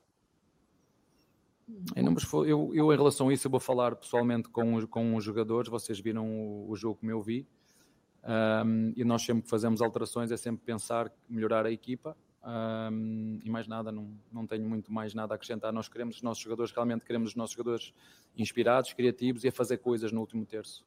Eu, 2.46 2.74
eu, 2.74 2.92
em 2.92 2.96
relação 2.96 3.30
a 3.30 3.32
isso, 3.32 3.46
eu 3.46 3.50
vou 3.50 3.61
falar 3.61 3.96
pessoalmente 3.96 4.50
com, 4.50 4.86
com 4.86 5.16
os 5.16 5.24
jogadores. 5.24 5.70
Vocês 5.70 5.98
viram 5.98 6.28
o, 6.28 6.70
o 6.70 6.76
jogo 6.76 6.96
como 6.96 7.11
eu 7.11 7.22
vi. 7.22 7.46
Um, 8.22 8.92
e 8.94 9.02
nós 9.04 9.22
sempre 9.22 9.44
que 9.44 9.48
fazemos 9.48 9.80
alterações 9.80 10.30
é 10.30 10.36
sempre 10.36 10.62
pensar 10.62 11.11
melhorar 11.26 11.64
a 11.64 11.72
equipa 11.72 12.14
um, 12.45 13.41
e 13.45 13.51
mais 13.51 13.66
nada, 13.66 13.91
não, 13.91 14.11
não 14.32 14.47
tenho 14.47 14.68
muito 14.68 14.93
mais 14.93 15.14
nada 15.14 15.34
a 15.34 15.36
acrescentar. 15.36 15.72
Nós 15.72 15.89
queremos 15.89 16.16
os 16.16 16.22
nossos 16.22 16.43
jogadores, 16.43 16.72
realmente 16.72 17.05
queremos 17.05 17.30
os 17.30 17.36
nossos 17.36 17.57
jogadores 17.57 17.93
inspirados, 18.36 18.93
criativos 18.93 19.45
e 19.45 19.49
a 19.49 19.53
fazer 19.53 19.78
coisas 19.78 20.12
no 20.12 20.20
último 20.20 20.47
terço. 20.47 20.84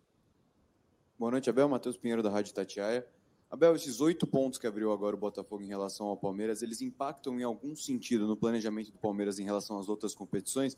Boa 1.19 1.31
noite, 1.31 1.49
Abel. 1.49 1.69
Matheus 1.69 1.97
Pinheiro, 1.97 2.23
da 2.23 2.29
Rádio 2.29 2.53
Tatiaia. 2.53 3.05
Abel, 3.51 3.75
esses 3.75 3.99
oito 3.99 4.25
pontos 4.25 4.57
que 4.57 4.65
abriu 4.65 4.93
agora 4.93 5.15
o 5.15 5.19
Botafogo 5.19 5.61
em 5.61 5.67
relação 5.67 6.07
ao 6.07 6.15
Palmeiras, 6.15 6.61
eles 6.61 6.81
impactam 6.81 7.37
em 7.37 7.43
algum 7.43 7.75
sentido 7.75 8.25
no 8.25 8.37
planejamento 8.37 8.91
do 8.91 8.97
Palmeiras 8.97 9.39
em 9.39 9.43
relação 9.43 9.77
às 9.77 9.89
outras 9.89 10.15
competições? 10.15 10.77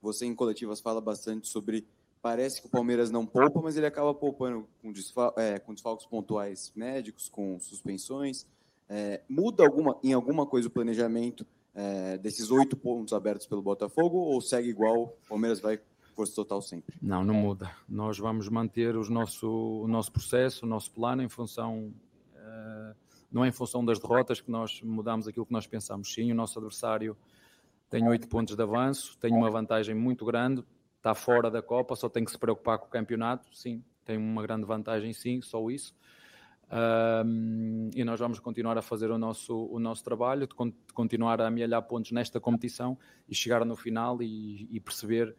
Você, 0.00 0.24
em 0.24 0.34
coletivas, 0.34 0.80
fala 0.80 1.00
bastante 1.00 1.48
sobre. 1.48 1.86
Parece 2.22 2.60
que 2.60 2.68
o 2.68 2.70
Palmeiras 2.70 3.10
não 3.10 3.26
poupa, 3.26 3.60
mas 3.60 3.76
ele 3.76 3.86
acaba 3.86 4.14
poupando 4.14 4.68
com, 4.80 4.92
desfal 4.92 5.34
é, 5.36 5.58
com 5.58 5.74
desfalques 5.74 6.06
pontuais 6.06 6.72
médicos, 6.76 7.28
com 7.28 7.58
suspensões. 7.58 8.46
É, 8.94 9.22
muda 9.26 9.64
alguma, 9.64 9.98
em 10.04 10.12
alguma 10.12 10.44
coisa 10.44 10.68
o 10.68 10.70
planejamento 10.70 11.46
é, 11.74 12.18
desses 12.18 12.50
oito 12.50 12.76
pontos 12.76 13.14
abertos 13.14 13.46
pelo 13.46 13.62
Botafogo 13.62 14.18
ou 14.18 14.38
segue 14.42 14.68
igual? 14.68 15.16
O 15.24 15.28
Palmeiras 15.30 15.60
vai 15.60 15.80
força 16.14 16.34
total 16.34 16.60
sempre? 16.60 16.94
Não, 17.00 17.24
não 17.24 17.32
muda. 17.32 17.70
Nós 17.88 18.18
vamos 18.18 18.50
manter 18.50 18.94
os 18.94 19.08
nosso, 19.08 19.48
o 19.48 19.88
nosso 19.88 20.12
processo, 20.12 20.66
o 20.66 20.68
nosso 20.68 20.90
plano 20.90 21.22
em 21.22 21.28
função. 21.30 21.94
Uh, 22.34 22.94
não 23.30 23.42
é 23.42 23.48
em 23.48 23.52
função 23.52 23.82
das 23.82 23.98
derrotas 23.98 24.42
que 24.42 24.50
nós 24.50 24.82
mudamos 24.82 25.26
aquilo 25.26 25.46
que 25.46 25.52
nós 25.52 25.66
pensamos. 25.66 26.12
Sim, 26.12 26.30
o 26.30 26.34
nosso 26.34 26.58
adversário 26.58 27.16
tem 27.88 28.06
oito 28.06 28.28
pontos 28.28 28.54
de 28.54 28.62
avanço, 28.62 29.16
tem 29.18 29.32
uma 29.32 29.50
vantagem 29.50 29.94
muito 29.94 30.26
grande, 30.26 30.62
está 30.98 31.14
fora 31.14 31.50
da 31.50 31.62
Copa, 31.62 31.96
só 31.96 32.10
tem 32.10 32.26
que 32.26 32.30
se 32.30 32.38
preocupar 32.38 32.78
com 32.78 32.88
o 32.88 32.90
campeonato. 32.90 33.48
Sim, 33.56 33.82
tem 34.04 34.18
uma 34.18 34.42
grande 34.42 34.66
vantagem, 34.66 35.14
sim, 35.14 35.40
só 35.40 35.70
isso. 35.70 35.94
Um, 36.72 37.90
e 37.94 38.02
nós 38.02 38.18
vamos 38.18 38.40
continuar 38.40 38.78
a 38.78 38.82
fazer 38.82 39.10
o 39.10 39.18
nosso, 39.18 39.54
o 39.54 39.78
nosso 39.78 40.02
trabalho, 40.02 40.46
de, 40.46 40.54
de 40.54 40.92
continuar 40.94 41.38
a 41.42 41.48
amealhar 41.48 41.82
pontos 41.82 42.12
nesta 42.12 42.40
competição 42.40 42.96
e 43.28 43.34
chegar 43.34 43.62
no 43.66 43.76
final 43.76 44.22
e, 44.22 44.66
e 44.70 44.80
perceber 44.80 45.36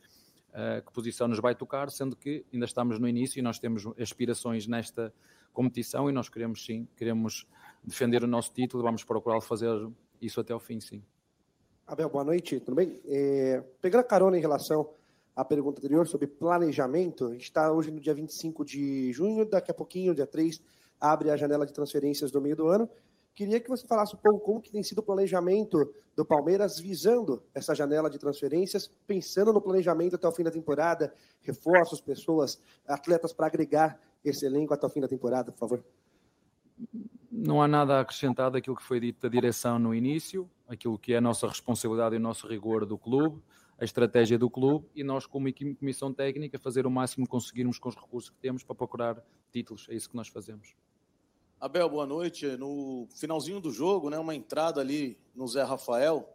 uh, 0.49 0.85
que 0.85 0.93
posição 0.93 1.27
nos 1.27 1.39
vai 1.39 1.55
tocar, 1.55 1.89
sendo 1.89 2.15
que 2.15 2.45
ainda 2.53 2.65
estamos 2.65 2.99
no 2.99 3.07
início 3.07 3.39
e 3.39 3.41
nós 3.41 3.57
temos 3.57 3.83
aspirações 3.99 4.67
nesta 4.67 5.11
competição 5.51 6.07
e 6.07 6.13
nós 6.13 6.29
queremos 6.29 6.63
sim, 6.63 6.87
queremos 6.95 7.47
defender 7.83 8.23
o 8.23 8.27
nosso 8.27 8.53
título 8.53 8.83
vamos 8.83 9.03
procurar 9.03 9.41
fazer 9.41 9.89
isso 10.21 10.39
até 10.39 10.53
ao 10.53 10.59
fim, 10.59 10.79
sim. 10.79 11.01
Abel, 11.87 12.09
boa 12.09 12.23
noite, 12.23 12.59
tudo 12.59 12.75
bem? 12.75 13.01
É, 13.05 13.63
pegando 13.81 14.01
a 14.01 14.05
carona 14.05 14.37
em 14.37 14.41
relação 14.41 14.89
à 15.35 15.43
pergunta 15.43 15.79
anterior 15.79 16.07
sobre 16.07 16.27
planejamento, 16.27 17.27
a 17.27 17.31
gente 17.31 17.43
está 17.43 17.71
hoje 17.71 17.89
no 17.89 17.99
dia 17.99 18.13
25 18.13 18.63
de 18.63 19.11
junho, 19.11 19.45
daqui 19.45 19.71
a 19.71 19.73
pouquinho, 19.73 20.13
dia 20.13 20.27
3, 20.27 20.61
abre 21.03 21.29
a 21.29 21.35
janela 21.35 21.65
de 21.65 21.73
transferências 21.73 22.31
do 22.31 22.39
meio 22.39 22.55
do 22.55 22.67
ano. 22.67 22.89
Queria 23.35 23.59
que 23.59 23.67
você 23.67 23.85
falasse 23.85 24.15
um 24.15 24.19
pouco 24.19 24.39
como 24.39 24.61
que 24.61 24.71
tem 24.71 24.81
sido 24.81 24.99
o 24.99 25.03
planejamento 25.03 25.93
do 26.15 26.23
Palmeiras 26.23 26.79
visando 26.79 27.43
essa 27.53 27.75
janela 27.75 28.09
de 28.09 28.17
transferências, 28.17 28.87
pensando 29.05 29.51
no 29.51 29.59
planejamento 29.59 30.15
até 30.15 30.27
o 30.27 30.31
fim 30.31 30.43
da 30.43 30.51
temporada, 30.51 31.13
reforços, 31.41 31.99
pessoas, 31.99 32.61
atletas 32.87 33.33
para 33.33 33.47
agregar 33.47 33.99
esse 34.23 34.45
elenco 34.45 34.73
até 34.73 34.85
o 34.85 34.89
fim 34.89 35.01
da 35.01 35.07
temporada, 35.07 35.51
por 35.51 35.57
favor. 35.57 35.83
Não 37.29 37.61
há 37.61 37.67
nada 37.67 37.97
a 37.97 38.01
acrescentar 38.01 38.51
daquilo 38.51 38.75
que 38.75 38.83
foi 38.83 38.99
dito 38.99 39.21
da 39.21 39.27
direção 39.27 39.77
no 39.77 39.93
início, 39.93 40.49
aquilo 40.67 40.97
que 40.97 41.13
é 41.13 41.17
a 41.17 41.21
nossa 41.21 41.47
responsabilidade 41.47 42.15
e 42.15 42.17
o 42.17 42.21
nosso 42.21 42.47
rigor 42.47 42.85
do 42.85 42.97
clube, 42.97 43.41
a 43.77 43.83
estratégia 43.83 44.37
do 44.37 44.49
clube 44.49 44.87
e 44.95 45.03
nós, 45.03 45.25
como 45.25 45.47
comissão 45.75 46.13
técnica, 46.13 46.57
fazer 46.59 46.85
o 46.85 46.91
máximo 46.91 47.25
que 47.25 47.31
conseguirmos 47.31 47.79
com 47.79 47.89
os 47.89 47.95
recursos 47.95 48.29
que 48.29 48.37
temos 48.37 48.63
para 48.63 48.75
procurar 48.75 49.21
títulos. 49.51 49.87
É 49.89 49.95
isso 49.95 50.09
que 50.09 50.15
nós 50.15 50.27
fazemos. 50.27 50.75
Abel, 51.63 51.87
boa 51.87 52.05
noite. 52.05 52.45
No 52.57 53.07
finalzinho 53.15 53.61
do 53.61 53.71
jogo, 53.71 54.09
né, 54.09 54.19
uma 54.19 54.35
entrada 54.35 54.81
ali 54.81 55.17
no 55.33 55.47
Zé 55.47 55.63
Rafael 55.63 56.29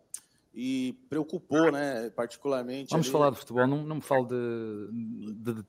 e 0.55 0.95
preocupou, 1.11 1.71
né, 1.71 2.09
particularmente. 2.09 2.93
Vamos 2.93 3.09
ali... 3.09 3.13
falar 3.13 3.31
de 3.31 3.37
futebol, 3.37 3.67
não, 3.67 3.83
não 3.85 3.97
me 3.97 4.01
fale 4.01 4.25
de, 4.25 5.35
de, 5.35 5.53
de 5.53 5.65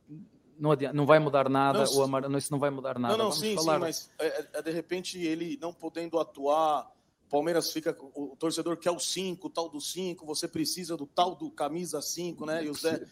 não, 0.57 0.71
adianta, 0.71 0.95
não 0.95 1.05
vai 1.05 1.19
mudar 1.19 1.49
nada, 1.49 1.83
não, 1.83 1.97
o 1.97 2.03
Amar, 2.03 2.29
não, 2.29 2.39
isso 2.39 2.53
não 2.53 2.59
vai 2.59 2.69
mudar 2.69 2.97
nada. 2.97 3.17
Não, 3.17 3.25
não, 3.25 3.31
sim, 3.33 3.53
falar... 3.55 3.73
sim, 3.73 3.79
mas 3.81 4.09
é, 4.17 4.47
é, 4.53 4.61
de 4.61 4.71
repente 4.71 5.19
ele 5.19 5.59
não 5.61 5.73
podendo 5.73 6.17
atuar, 6.19 6.89
Palmeiras 7.29 7.69
fica, 7.69 7.93
o 8.15 8.37
torcedor 8.39 8.77
quer 8.77 8.91
o 8.91 8.99
5, 8.99 9.45
o 9.45 9.49
tal 9.49 9.67
do 9.67 9.81
5, 9.81 10.25
você 10.25 10.47
precisa 10.47 10.95
do 10.95 11.05
tal 11.05 11.35
do 11.35 11.51
camisa 11.51 12.01
5, 12.01 12.45
né? 12.45 12.63
E 12.63 12.69
o 12.69 12.73
Zé, 12.73 13.05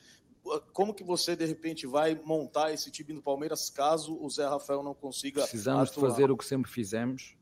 como 0.73 0.93
que 0.93 1.03
você, 1.03 1.35
de 1.35 1.45
repente, 1.45 1.85
vai 1.87 2.15
montar 2.23 2.73
esse 2.73 2.91
time 2.91 3.13
do 3.13 3.21
Palmeiras 3.21 3.69
caso 3.69 4.17
o 4.21 4.29
Zé 4.29 4.47
Rafael 4.47 4.83
não 4.83 4.93
consiga. 4.93 5.41
Precisamos 5.41 5.89
atuar? 5.89 6.07
de 6.07 6.13
fazer 6.13 6.31
o 6.31 6.37
que 6.37 6.45
sempre 6.45 6.71
fizemos. 6.71 7.37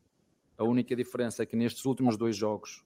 A 0.58 0.64
única 0.64 0.96
diferença 0.96 1.44
é 1.44 1.46
que 1.46 1.56
nestes 1.56 1.86
últimos 1.86 2.18
dois 2.18 2.36
jogos, 2.36 2.84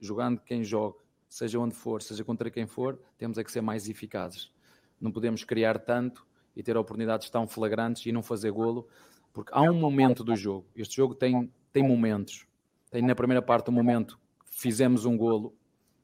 jogando 0.00 0.40
quem 0.40 0.64
joga, 0.64 0.98
seja 1.28 1.58
onde 1.58 1.74
for, 1.74 2.02
seja 2.02 2.24
contra 2.24 2.50
quem 2.50 2.66
for, 2.66 3.00
temos 3.16 3.38
é 3.38 3.44
que 3.44 3.50
ser 3.50 3.60
mais 3.60 3.88
eficazes. 3.88 4.52
Não 5.00 5.10
podemos 5.10 5.44
criar 5.44 5.78
tanto 5.78 6.26
e 6.54 6.62
ter 6.62 6.76
oportunidades 6.76 7.30
tão 7.30 7.46
flagrantes 7.46 8.04
e 8.04 8.12
não 8.12 8.22
fazer 8.22 8.50
golo, 8.50 8.86
porque 9.32 9.50
há 9.54 9.62
um 9.62 9.74
momento 9.74 10.22
do 10.22 10.36
jogo. 10.36 10.66
Este 10.76 10.96
jogo 10.96 11.14
tem, 11.14 11.50
tem 11.72 11.82
momentos. 11.82 12.46
Tem 12.90 13.00
na 13.00 13.14
primeira 13.14 13.40
parte 13.40 13.70
um 13.70 13.72
momento 13.72 14.18
que 14.44 14.60
fizemos 14.60 15.06
um 15.06 15.16
golo, 15.16 15.56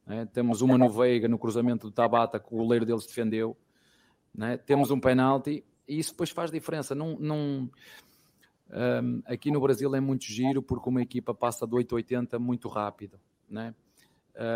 né? 0.08 0.26
temos 0.26 0.62
uma 0.62 0.78
no 0.78 0.88
Veiga 0.88 1.28
no 1.28 1.38
cruzamento 1.38 1.86
do 1.86 1.92
Tabata 1.92 2.40
que 2.40 2.46
o 2.46 2.56
goleiro 2.56 2.86
deles 2.86 3.06
defendeu, 3.06 3.56
né? 4.34 4.56
temos 4.56 4.90
um 4.90 4.98
penalti 4.98 5.64
e 5.86 5.98
isso 5.98 6.12
depois 6.12 6.30
faz 6.30 6.50
diferença. 6.50 6.94
Não, 6.94 7.16
não, 7.18 7.70
um, 8.70 9.22
aqui 9.24 9.50
no 9.50 9.60
Brasil 9.60 9.94
é 9.94 10.00
muito 10.00 10.24
giro 10.24 10.62
porque 10.62 10.88
uma 10.88 11.02
equipa 11.02 11.34
passa 11.34 11.66
de 11.66 11.74
8 11.74 11.94
a 11.94 11.96
80 11.96 12.38
muito 12.38 12.68
rápido. 12.68 13.18
Né? 13.48 13.74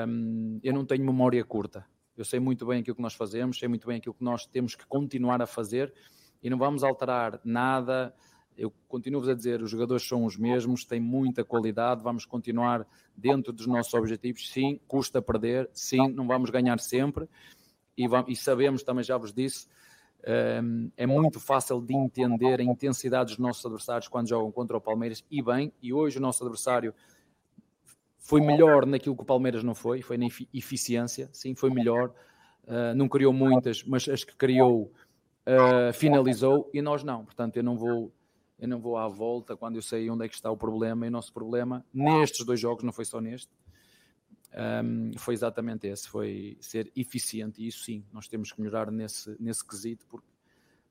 Um, 0.09 0.59
eu 0.63 0.73
não 0.73 0.85
tenho 0.85 1.05
memória 1.05 1.43
curta. 1.45 1.87
Eu 2.17 2.25
sei 2.25 2.39
muito 2.39 2.67
bem 2.67 2.81
aquilo 2.81 2.97
que 2.97 3.03
nós 3.03 3.15
fazemos, 3.15 3.59
sei 3.59 3.69
muito 3.69 3.87
bem 3.87 3.97
aquilo 3.97 4.15
que 4.15 4.25
nós 4.25 4.47
temos 4.47 4.75
que 4.75 4.87
continuar 4.87 5.41
a 5.41 5.47
fazer 5.47 5.93
e 6.43 6.51
não 6.51 6.59
vamos 6.59 6.85
alterar 6.85 7.41
nada. 7.45 8.15
Eu 8.57 8.73
continuo-vos 8.89 9.29
a 9.29 9.35
dizer, 9.35 9.63
os 9.63 9.71
jogadores 9.71 10.07
são 10.07 10.25
os 10.25 10.37
mesmos, 10.37 10.85
têm 10.85 11.01
muita 11.01 11.45
qualidade, 11.45 12.03
vamos 12.03 12.27
continuar 12.27 12.87
dentro 13.17 13.53
dos 13.53 13.67
nossos 13.67 13.93
objetivos. 13.95 14.51
Sim, 14.51 14.79
custa 14.87 15.23
perder, 15.23 15.71
sim, 15.73 16.09
não 16.09 16.27
vamos 16.27 16.51
ganhar 16.51 16.79
sempre 16.79 17.29
e, 17.97 18.09
vamos, 18.09 18.31
e 18.31 18.37
sabemos, 18.37 18.83
também 18.83 19.05
já 19.05 19.17
vos 19.17 19.33
disse, 19.33 19.67
um, 20.63 20.91
é 20.97 21.07
muito 21.07 21.41
fácil 21.41 21.81
de 21.81 21.95
entender 21.95 22.61
a 22.61 22.63
intensidade 22.63 23.31
dos 23.31 23.39
nossos 23.39 23.65
adversários 23.65 24.09
quando 24.09 24.29
jogam 24.29 24.53
contra 24.53 24.77
o 24.77 24.81
Palmeiras 24.81 25.25
e 25.31 25.43
bem, 25.43 25.73
e 25.83 25.93
hoje 25.93 26.19
o 26.19 26.21
nosso 26.21 26.43
adversário 26.45 26.95
foi 28.19 28.41
melhor 28.41 28.87
naquilo 28.87 29.17
que 29.17 29.23
o 29.23 29.27
Palmeiras 29.27 29.65
não 29.65 29.75
foi, 29.75 30.01
foi 30.01 30.17
na 30.17 30.27
eficiência, 30.55 31.29
sim, 31.33 31.55
foi 31.55 31.71
melhor. 31.71 32.13
Uh, 32.65 32.95
não 32.95 33.09
criou 33.09 33.33
muitas, 33.33 33.83
mas 33.83 34.09
as 34.09 34.23
que 34.23 34.37
criou 34.37 34.93
uh, 35.45 35.93
finalizou 35.93 36.71
e 36.73 36.81
nós 36.81 37.03
não. 37.03 37.25
Portanto, 37.25 37.57
eu 37.57 37.65
não 37.65 37.77
vou 37.77 38.13
eu 38.63 38.69
não 38.69 38.81
vou 38.81 38.97
à 38.97 39.09
volta 39.09 39.57
quando 39.57 39.77
eu 39.77 39.83
sei 39.83 40.09
onde 40.09 40.25
é 40.25 40.29
que 40.29 40.35
está 40.35 40.51
o 40.51 40.57
problema. 40.57 41.05
E 41.05 41.09
o 41.09 41.13
nosso 41.13 41.33
problema 41.33 41.85
nestes 41.93 42.47
dois 42.47 42.61
jogos, 42.61 42.85
não 42.85 42.93
foi 42.93 43.05
só 43.05 43.21
neste, 43.21 43.51
um, 44.85 45.13
foi 45.19 45.35
exatamente 45.35 45.87
esse: 45.87 46.09
foi 46.09 46.57
ser 46.61 46.91
eficiente. 46.95 47.61
E 47.61 47.67
isso 47.67 47.85
sim, 47.85 48.05
nós 48.13 48.29
temos 48.29 48.53
que 48.53 48.61
melhorar 48.61 48.91
nesse, 48.91 49.37
nesse 49.41 49.67
quesito, 49.67 50.07
porque, 50.09 50.29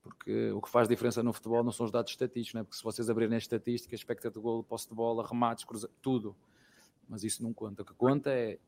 porque 0.02 0.50
o 0.52 0.60
que 0.60 0.68
faz 0.68 0.86
diferença 0.86 1.22
no 1.22 1.32
futebol 1.32 1.64
não 1.64 1.72
são 1.72 1.86
os 1.86 1.90
dados 1.90 2.12
estatísticos, 2.12 2.54
né? 2.54 2.62
porque 2.62 2.76
se 2.76 2.84
vocês 2.84 3.08
abrirem 3.08 3.34
a 3.34 3.38
estatística, 3.38 3.94
expectativa 3.94 4.38
de 4.38 4.40
gol, 4.40 4.62
posse 4.62 4.88
de 4.88 4.94
bola, 4.94 5.26
remates, 5.26 5.64
cruza, 5.64 5.90
tudo 6.00 6.36
mas 7.08 7.24
isso 7.24 7.42
não 7.42 7.52
conta. 7.52 7.82
O 7.82 7.84
que 7.84 7.92
conta 7.92 8.30
é 8.30 8.58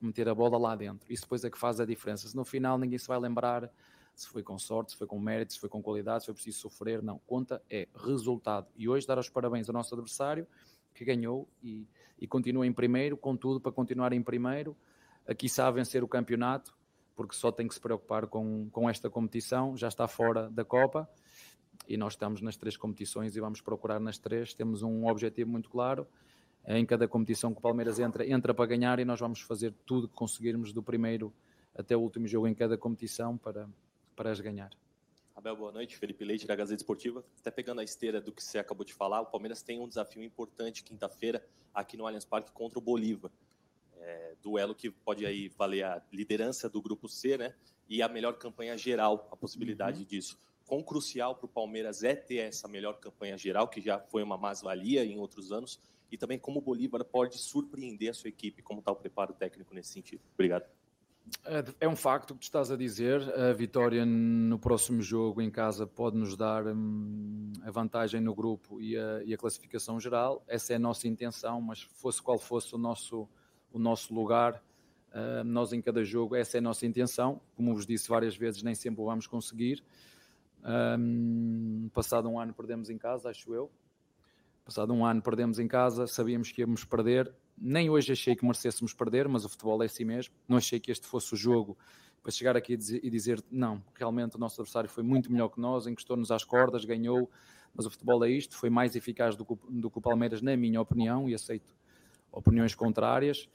meter 0.00 0.28
a 0.28 0.34
bola 0.34 0.56
lá 0.56 0.76
dentro. 0.76 1.12
Isso 1.12 1.22
depois 1.22 1.44
é 1.44 1.50
que 1.50 1.58
faz 1.58 1.80
a 1.80 1.84
diferença. 1.84 2.28
Se 2.28 2.36
no 2.36 2.44
final 2.44 2.78
ninguém 2.78 2.98
se 2.98 3.08
vai 3.08 3.18
lembrar 3.18 3.68
se 4.20 4.28
foi 4.28 4.42
com 4.42 4.58
sorte, 4.58 4.92
se 4.92 4.98
foi 4.98 5.06
com 5.06 5.18
mérito, 5.18 5.54
se 5.54 5.58
foi 5.58 5.68
com 5.68 5.82
qualidade, 5.82 6.20
se 6.20 6.26
foi 6.26 6.34
preciso 6.34 6.60
sofrer, 6.60 7.02
não. 7.02 7.18
Conta 7.26 7.62
é 7.70 7.88
resultado. 7.94 8.68
E 8.76 8.88
hoje 8.88 9.06
dar 9.06 9.18
os 9.18 9.30
parabéns 9.30 9.68
ao 9.68 9.72
nosso 9.72 9.94
adversário 9.94 10.46
que 10.94 11.04
ganhou 11.04 11.48
e, 11.62 11.88
e 12.18 12.26
continua 12.26 12.66
em 12.66 12.72
primeiro, 12.72 13.16
com 13.16 13.34
tudo 13.34 13.60
para 13.60 13.72
continuar 13.72 14.12
em 14.12 14.22
primeiro. 14.22 14.76
Aqui 15.26 15.48
sabe 15.48 15.78
vencer 15.78 16.04
o 16.04 16.08
campeonato, 16.08 16.76
porque 17.16 17.34
só 17.34 17.50
tem 17.50 17.66
que 17.66 17.74
se 17.74 17.80
preocupar 17.80 18.26
com, 18.26 18.68
com 18.70 18.90
esta 18.90 19.08
competição, 19.08 19.74
já 19.76 19.88
está 19.88 20.06
fora 20.06 20.50
da 20.50 20.64
Copa 20.64 21.08
e 21.88 21.96
nós 21.96 22.12
estamos 22.12 22.42
nas 22.42 22.56
três 22.56 22.76
competições 22.76 23.34
e 23.36 23.40
vamos 23.40 23.62
procurar 23.62 23.98
nas 23.98 24.18
três. 24.18 24.52
Temos 24.52 24.82
um 24.82 25.06
objetivo 25.06 25.50
muito 25.50 25.70
claro 25.70 26.06
em 26.66 26.84
cada 26.84 27.08
competição 27.08 27.52
que 27.52 27.58
o 27.58 27.62
Palmeiras 27.62 27.98
entra, 27.98 28.26
entra 28.26 28.52
para 28.52 28.66
ganhar 28.66 28.98
e 28.98 29.04
nós 29.04 29.18
vamos 29.18 29.40
fazer 29.40 29.74
tudo 29.86 30.08
que 30.08 30.14
conseguirmos 30.14 30.74
do 30.74 30.82
primeiro 30.82 31.32
até 31.74 31.96
o 31.96 32.00
último 32.00 32.26
jogo 32.26 32.46
em 32.46 32.54
cada 32.54 32.76
competição 32.76 33.38
para, 33.38 33.68
para 34.14 34.30
as 34.30 34.40
ganhar. 34.40 34.70
Abel, 35.34 35.56
boa 35.56 35.72
noite. 35.72 35.96
Felipe 35.96 36.22
Leite, 36.24 36.46
da 36.46 36.54
Gazeta 36.54 36.82
Esportiva. 36.82 37.24
Até 37.40 37.50
pegando 37.50 37.80
a 37.80 37.84
esteira 37.84 38.20
do 38.20 38.30
que 38.30 38.42
você 38.44 38.58
acabou 38.58 38.84
de 38.84 38.92
falar, 38.92 39.22
o 39.22 39.26
Palmeiras 39.26 39.62
tem 39.62 39.80
um 39.80 39.88
desafio 39.88 40.22
importante 40.22 40.84
quinta-feira 40.84 41.42
aqui 41.72 41.96
no 41.96 42.06
Allianz 42.06 42.26
Parque 42.26 42.52
contra 42.52 42.78
o 42.78 42.82
Bolívar. 42.82 43.30
É, 43.96 44.34
duelo 44.42 44.74
que 44.74 44.90
pode 44.90 45.24
aí 45.24 45.48
valer 45.48 45.84
a 45.84 46.02
liderança 46.12 46.68
do 46.68 46.82
grupo 46.82 47.08
C, 47.08 47.38
né? 47.38 47.54
E 47.88 48.02
a 48.02 48.08
melhor 48.08 48.34
campanha 48.34 48.76
geral, 48.76 49.28
a 49.32 49.36
possibilidade 49.36 50.00
uhum. 50.00 50.06
disso. 50.06 50.38
Quão 50.66 50.82
crucial 50.82 51.34
para 51.34 51.46
o 51.46 51.48
Palmeiras 51.48 52.04
é 52.04 52.14
ter 52.14 52.36
essa 52.36 52.68
melhor 52.68 53.00
campanha 53.00 53.38
geral, 53.38 53.66
que 53.66 53.80
já 53.80 53.98
foi 53.98 54.22
uma 54.22 54.36
mais-valia 54.36 55.04
em 55.04 55.18
outros 55.18 55.52
anos, 55.52 55.80
e 56.12 56.18
também 56.18 56.38
como 56.38 56.58
o 56.58 56.62
Bolívar 56.62 57.04
pode 57.04 57.38
surpreender 57.38 58.10
a 58.10 58.14
sua 58.14 58.28
equipe, 58.28 58.62
como 58.62 58.80
está 58.80 58.92
o 58.92 58.96
preparo 58.96 59.32
técnico 59.32 59.74
nesse 59.74 59.92
sentido. 59.92 60.22
Obrigado. 60.34 60.68
É, 61.80 61.88
um 61.88 61.96
facto 61.96 62.34
que 62.34 62.40
tu 62.40 62.44
estás 62.44 62.70
a 62.70 62.76
dizer. 62.76 63.22
A 63.34 63.52
vitória 63.52 64.04
no 64.04 64.58
próximo 64.58 65.00
jogo 65.00 65.40
em 65.40 65.50
casa 65.50 65.86
pode 65.86 66.16
nos 66.16 66.36
dar 66.36 66.66
hum, 66.66 67.52
a 67.62 67.70
vantagem 67.70 68.20
no 68.20 68.34
grupo 68.34 68.80
e 68.80 68.96
a, 68.96 69.22
e 69.24 69.34
a, 69.34 69.38
classificação 69.38 69.98
geral. 69.98 70.44
Essa 70.46 70.74
é 70.74 70.76
a 70.76 70.78
nossa 70.78 71.08
intenção, 71.08 71.60
mas 71.60 71.82
fosse 71.82 72.22
qual 72.22 72.38
fosse 72.38 72.74
o 72.74 72.78
nosso, 72.78 73.28
o 73.72 73.78
nosso 73.78 74.14
lugar, 74.14 74.62
uh, 75.12 75.44
nós 75.44 75.72
em 75.72 75.80
cada 75.80 76.04
jogo, 76.04 76.36
essa 76.36 76.56
é 76.56 76.60
a 76.60 76.62
nossa 76.62 76.86
intenção. 76.86 77.40
Como 77.56 77.74
vos 77.74 77.86
disse 77.86 78.08
várias 78.08 78.36
vezes, 78.36 78.62
nem 78.62 78.74
sempre 78.74 79.00
o 79.00 79.06
vamos 79.06 79.26
conseguir. 79.26 79.82
Um, 80.62 81.88
passado 81.94 82.28
um 82.28 82.38
ano 82.38 82.52
perdemos 82.52 82.90
em 82.90 82.98
casa, 82.98 83.30
acho 83.30 83.54
eu. 83.54 83.70
Passado 84.64 84.92
um 84.92 85.04
ano 85.04 85.22
perdemos 85.22 85.58
em 85.58 85.66
casa, 85.66 86.06
sabíamos 86.06 86.52
que 86.52 86.60
íamos 86.60 86.84
perder. 86.84 87.32
Nem 87.60 87.90
hoje 87.90 88.12
achei 88.12 88.34
que 88.34 88.44
merecêssemos 88.44 88.94
perder, 88.94 89.28
mas 89.28 89.44
o 89.44 89.48
futebol 89.48 89.82
é 89.82 89.86
assim 89.86 90.04
mesmo. 90.04 90.34
Não 90.48 90.56
achei 90.56 90.80
que 90.80 90.90
este 90.90 91.06
fosse 91.06 91.34
o 91.34 91.36
jogo 91.36 91.76
para 92.22 92.32
chegar 92.32 92.56
aqui 92.56 92.74
e 92.74 93.10
dizer 93.10 93.42
não, 93.50 93.82
realmente 93.94 94.36
o 94.36 94.38
nosso 94.38 94.60
adversário 94.60 94.88
foi 94.88 95.02
muito 95.02 95.32
melhor 95.32 95.48
que 95.48 95.60
nós, 95.60 95.86
encostou-nos 95.86 96.30
às 96.30 96.44
cordas, 96.44 96.84
ganhou, 96.84 97.30
mas 97.74 97.86
o 97.86 97.90
futebol 97.90 98.24
é 98.24 98.30
isto, 98.30 98.56
foi 98.56 98.68
mais 98.68 98.94
eficaz 98.94 99.36
do 99.36 99.44
que, 99.44 99.54
do 99.68 99.90
que 99.90 99.98
o 99.98 100.00
Palmeiras, 100.00 100.42
na 100.42 100.56
minha 100.56 100.80
opinião, 100.80 101.28
e 101.28 101.34
aceito 101.34 101.74
opiniões 102.30 102.74
contrárias. 102.74 103.48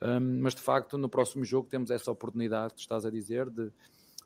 Um, 0.00 0.40
mas 0.40 0.54
de 0.54 0.60
facto, 0.60 0.98
no 0.98 1.08
próximo 1.08 1.44
jogo 1.44 1.68
temos 1.68 1.90
essa 1.90 2.10
oportunidade 2.10 2.74
que 2.74 2.80
estás 2.80 3.06
a 3.06 3.10
dizer 3.10 3.48
de, 3.48 3.72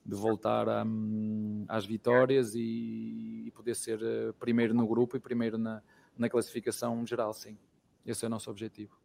de 0.05 0.15
voltar 0.15 0.67
um, 0.87 1.65
às 1.69 1.85
vitórias 1.85 2.55
e, 2.55 3.45
e 3.47 3.51
poder 3.55 3.75
ser 3.77 3.99
uh, 3.99 4.33
primeiro 4.35 4.73
no 4.73 4.87
grupo 4.87 5.17
e 5.17 5.21
primeiro 5.21 5.59
na, 5.59 5.83
na 6.17 6.29
classificação 6.29 7.07
geral, 7.07 7.33
sim. 7.35 7.59
Esse 8.07 8.25
é 8.25 8.29
o 8.29 8.31
nosso 8.31 8.51
objetivo. 8.51 8.97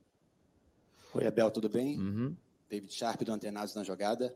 Oi, 1.14 1.28
Abel, 1.28 1.51
tudo 1.51 1.68
bem? 1.68 1.99
Uhum. 1.99 2.34
David 2.70 2.93
Sharp, 2.93 3.22
do 3.24 3.34
Antenados 3.34 3.76
na 3.76 3.84
Jogada. 3.84 4.34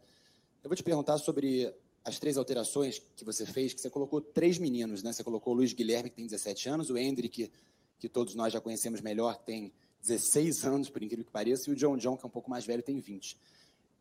Eu 0.61 0.69
vou 0.69 0.76
te 0.76 0.84
perguntar 0.84 1.17
sobre 1.17 1.73
as 2.03 2.19
três 2.19 2.36
alterações 2.36 3.01
que 3.15 3.23
você 3.23 3.45
fez, 3.45 3.73
que 3.73 3.80
você 3.80 3.89
colocou 3.89 4.19
três 4.19 4.57
meninos, 4.57 5.01
né? 5.01 5.13
Você 5.13 5.23
colocou 5.23 5.53
o 5.53 5.55
Luiz 5.55 5.71
Guilherme, 5.71 6.09
que 6.09 6.17
tem 6.17 6.26
17 6.26 6.67
anos, 6.67 6.89
o 6.89 6.97
Hendrick, 6.97 7.49
que 7.97 8.09
todos 8.09 8.36
nós 8.36 8.51
já 8.51 8.59
conhecemos 8.59 8.99
melhor, 8.99 9.38
tem 9.38 9.71
16 10.01 10.65
anos, 10.65 10.89
por 10.89 11.01
incrível 11.01 11.23
que 11.23 11.32
pareça, 11.32 11.69
e 11.69 11.73
o 11.73 11.78
John 11.78 11.95
John, 11.95 12.17
que 12.17 12.26
é 12.26 12.28
um 12.28 12.32
pouco 12.32 12.49
mais 12.49 12.65
velho, 12.65 12.84
tem 12.84 12.99
20. 12.99 13.38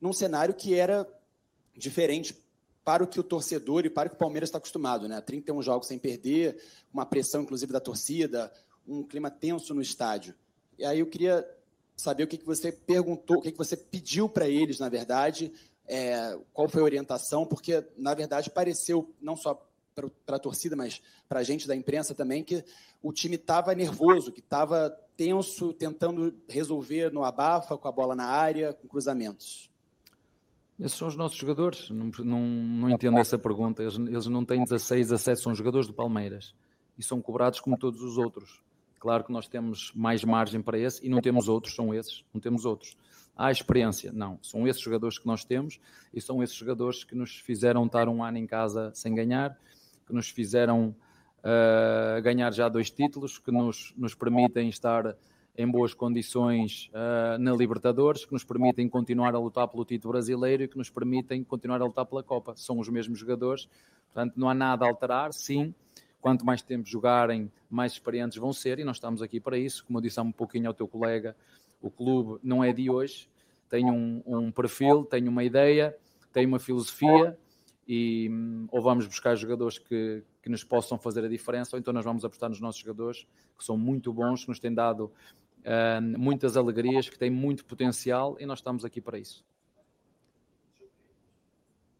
Num 0.00 0.12
cenário 0.12 0.52
que 0.52 0.74
era 0.74 1.06
diferente 1.76 2.36
para 2.84 3.04
o 3.04 3.06
que 3.06 3.20
o 3.20 3.22
torcedor 3.22 3.86
e 3.86 3.90
para 3.90 4.08
o 4.08 4.10
que 4.10 4.16
o 4.16 4.18
Palmeiras 4.18 4.48
está 4.48 4.58
acostumado, 4.58 5.06
né? 5.06 5.20
31 5.20 5.62
jogos 5.62 5.86
sem 5.86 5.96
perder, 5.96 6.60
uma 6.92 7.06
pressão, 7.06 7.42
inclusive, 7.42 7.72
da 7.72 7.78
torcida, 7.78 8.52
um 8.84 9.04
clima 9.04 9.30
tenso 9.30 9.72
no 9.72 9.80
estádio. 9.80 10.34
E 10.76 10.84
aí 10.84 10.98
eu 10.98 11.06
queria 11.06 11.48
saber 11.96 12.24
o 12.24 12.26
que, 12.26 12.38
que 12.38 12.46
você 12.46 12.72
perguntou, 12.72 13.38
o 13.38 13.40
que, 13.42 13.52
que 13.52 13.58
você 13.58 13.76
pediu 13.76 14.28
para 14.28 14.48
eles, 14.48 14.78
na 14.78 14.88
verdade, 14.88 15.52
é, 15.86 16.38
qual 16.52 16.68
foi 16.68 16.80
a 16.80 16.84
orientação, 16.84 17.46
porque, 17.46 17.84
na 17.96 18.14
verdade, 18.14 18.50
pareceu, 18.50 19.14
não 19.20 19.36
só 19.36 19.66
para 20.26 20.36
a 20.36 20.40
torcida, 20.40 20.74
mas 20.74 21.00
para 21.28 21.40
a 21.40 21.42
gente 21.42 21.68
da 21.68 21.76
imprensa 21.76 22.14
também, 22.14 22.42
que 22.42 22.64
o 23.02 23.12
time 23.12 23.36
estava 23.36 23.74
nervoso, 23.74 24.32
que 24.32 24.40
estava 24.40 24.90
tenso, 25.16 25.72
tentando 25.72 26.34
resolver 26.48 27.12
no 27.12 27.22
abafa, 27.22 27.76
com 27.76 27.86
a 27.86 27.92
bola 27.92 28.16
na 28.16 28.26
área, 28.26 28.72
com 28.72 28.88
cruzamentos. 28.88 29.70
Esses 30.80 30.98
são 30.98 31.06
os 31.06 31.14
nossos 31.14 31.38
jogadores. 31.38 31.88
Não, 31.90 32.10
não, 32.18 32.40
não 32.40 32.90
entendo 32.90 33.18
essa 33.18 33.38
pergunta. 33.38 33.82
Eles, 33.82 33.94
eles 33.96 34.26
não 34.26 34.44
têm 34.44 34.64
16, 34.64 35.08
17, 35.08 35.40
são 35.40 35.54
jogadores 35.54 35.86
do 35.86 35.94
Palmeiras. 35.94 36.54
E 36.98 37.02
são 37.02 37.22
cobrados 37.22 37.60
como 37.60 37.78
todos 37.78 38.02
os 38.02 38.18
outros. 38.18 38.60
Claro 39.04 39.22
que 39.22 39.30
nós 39.30 39.46
temos 39.46 39.92
mais 39.94 40.24
margem 40.24 40.62
para 40.62 40.78
esse 40.78 41.04
e 41.04 41.10
não 41.10 41.20
temos 41.20 41.46
outros, 41.46 41.74
são 41.74 41.92
esses, 41.92 42.24
não 42.32 42.40
temos 42.40 42.64
outros. 42.64 42.96
Há 43.36 43.50
experiência, 43.50 44.10
não. 44.10 44.38
São 44.40 44.66
esses 44.66 44.80
jogadores 44.80 45.18
que 45.18 45.26
nós 45.26 45.44
temos 45.44 45.78
e 46.14 46.22
são 46.22 46.42
esses 46.42 46.56
jogadores 46.56 47.04
que 47.04 47.14
nos 47.14 47.36
fizeram 47.36 47.84
estar 47.84 48.08
um 48.08 48.24
ano 48.24 48.38
em 48.38 48.46
casa 48.46 48.90
sem 48.94 49.14
ganhar, 49.14 49.58
que 50.06 50.14
nos 50.14 50.30
fizeram 50.30 50.96
uh, 51.40 52.22
ganhar 52.22 52.50
já 52.54 52.66
dois 52.66 52.90
títulos, 52.90 53.36
que 53.38 53.52
nos, 53.52 53.92
nos 53.94 54.14
permitem 54.14 54.70
estar 54.70 55.14
em 55.54 55.70
boas 55.70 55.92
condições 55.92 56.90
uh, 56.94 57.36
na 57.38 57.52
Libertadores, 57.52 58.24
que 58.24 58.32
nos 58.32 58.42
permitem 58.42 58.88
continuar 58.88 59.34
a 59.34 59.38
lutar 59.38 59.68
pelo 59.68 59.84
título 59.84 60.12
brasileiro 60.12 60.62
e 60.62 60.68
que 60.68 60.78
nos 60.78 60.88
permitem 60.88 61.44
continuar 61.44 61.82
a 61.82 61.84
lutar 61.84 62.06
pela 62.06 62.22
Copa. 62.22 62.54
São 62.56 62.78
os 62.78 62.88
mesmos 62.88 63.18
jogadores, 63.18 63.68
portanto 64.14 64.32
não 64.34 64.48
há 64.48 64.54
nada 64.54 64.86
a 64.86 64.88
alterar, 64.88 65.34
sim. 65.34 65.74
Quanto 66.24 66.42
mais 66.42 66.62
tempo 66.62 66.88
jogarem, 66.88 67.52
mais 67.68 67.92
experientes 67.92 68.38
vão 68.38 68.50
ser 68.50 68.78
e 68.78 68.84
nós 68.84 68.96
estamos 68.96 69.20
aqui 69.20 69.38
para 69.38 69.58
isso. 69.58 69.84
Como 69.84 69.98
eu 69.98 70.00
disse 70.00 70.18
há 70.18 70.22
um 70.22 70.32
pouquinho 70.32 70.68
ao 70.68 70.72
teu 70.72 70.88
colega, 70.88 71.36
o 71.82 71.90
clube 71.90 72.40
não 72.42 72.64
é 72.64 72.72
de 72.72 72.88
hoje, 72.88 73.28
tem 73.68 73.90
um, 73.90 74.22
um 74.24 74.50
perfil, 74.50 75.04
tem 75.04 75.28
uma 75.28 75.44
ideia, 75.44 75.94
tem 76.32 76.46
uma 76.46 76.58
filosofia 76.58 77.38
e 77.86 78.30
hum, 78.32 78.66
ou 78.70 78.80
vamos 78.80 79.06
buscar 79.06 79.36
jogadores 79.36 79.76
que, 79.76 80.22
que 80.42 80.48
nos 80.48 80.64
possam 80.64 80.96
fazer 80.96 81.22
a 81.26 81.28
diferença, 81.28 81.76
ou 81.76 81.78
então 81.78 81.92
nós 81.92 82.06
vamos 82.06 82.24
apostar 82.24 82.48
nos 82.48 82.58
nossos 82.58 82.80
jogadores 82.80 83.26
que 83.58 83.62
são 83.62 83.76
muito 83.76 84.10
bons, 84.10 84.44
que 84.44 84.48
nos 84.48 84.58
têm 84.58 84.72
dado 84.72 85.12
uh, 85.60 86.18
muitas 86.18 86.56
alegrias, 86.56 87.06
que 87.06 87.18
têm 87.18 87.28
muito 87.28 87.66
potencial 87.66 88.38
e 88.40 88.46
nós 88.46 88.60
estamos 88.60 88.82
aqui 88.82 88.98
para 88.98 89.18
isso. 89.18 89.44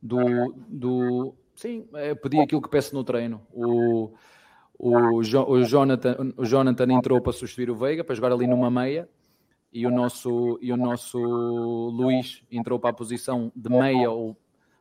Do, 0.01 0.55
do 0.67 1.35
sim, 1.55 1.89
é 1.95 2.15
pedir 2.15 2.41
aquilo 2.41 2.63
que 2.63 2.69
peço 2.69 2.95
no 2.95 3.05
treino. 3.05 3.47
O, 3.53 4.13
o, 4.79 5.23
jo, 5.23 5.43
o, 5.43 5.63
Jonathan, 5.65 6.33
o 6.37 6.45
Jonathan 6.45 6.93
entrou 6.93 7.21
para 7.21 7.33
substituir 7.33 7.71
o 7.71 7.77
Veiga, 7.77 8.05
para 8.05 8.15
jogar 8.15 8.33
ali 8.33 8.47
numa 8.47 8.71
meia, 8.71 9.09
e 9.73 9.87
o 9.87 9.91
nosso, 9.91 10.59
e 10.63 10.73
o 10.73 10.77
nosso 10.77 11.19
Luís 11.19 12.43
entrou 12.51 12.79
para 12.79 12.91
a 12.91 12.93
posição 12.93 13.51
de 13.55 13.69
meia, 13.69 14.11
ou 14.11 14.37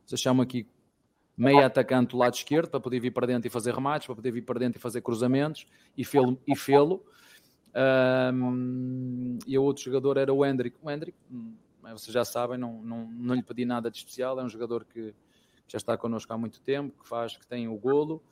se 0.06 0.16
chama 0.16 0.42
aqui 0.44 0.68
meia 1.36 1.66
atacante 1.66 2.10
do 2.10 2.18
lado 2.18 2.34
esquerdo, 2.34 2.70
para 2.70 2.80
poder 2.80 3.00
vir 3.00 3.10
para 3.10 3.26
dentro 3.26 3.48
e 3.48 3.50
fazer 3.50 3.74
remates, 3.74 4.06
para 4.06 4.14
poder 4.16 4.30
vir 4.30 4.42
para 4.42 4.60
dentro 4.60 4.78
e 4.78 4.80
fazer 4.80 5.00
cruzamentos, 5.00 5.66
e 5.96 6.04
fê-lo. 6.04 6.38
E 6.46 6.56
fê 6.56 6.78
um, 7.76 9.38
e 9.46 9.58
o 9.58 9.62
outro 9.62 9.82
jogador 9.82 10.16
era 10.16 10.32
o 10.32 10.46
Hendrick. 10.46 10.76
O 10.80 10.90
Hendrick, 10.90 11.18
hum, 11.30 11.54
vocês 11.82 12.12
já 12.12 12.24
sabem, 12.24 12.56
não, 12.56 12.80
não, 12.82 13.10
não 13.10 13.34
lhe 13.34 13.42
pedi 13.42 13.64
nada 13.64 13.90
de 13.90 13.98
especial, 13.98 14.38
é 14.38 14.44
um 14.44 14.48
jogador 14.48 14.84
que 14.84 15.12
já 15.68 15.76
está 15.76 15.96
connosco 15.96 16.32
há 16.32 16.38
muito 16.38 16.60
tempo, 16.60 17.02
que 17.02 17.08
faz, 17.08 17.36
que 17.36 17.46
tem 17.46 17.68
o 17.68 17.76
golo, 17.76 18.22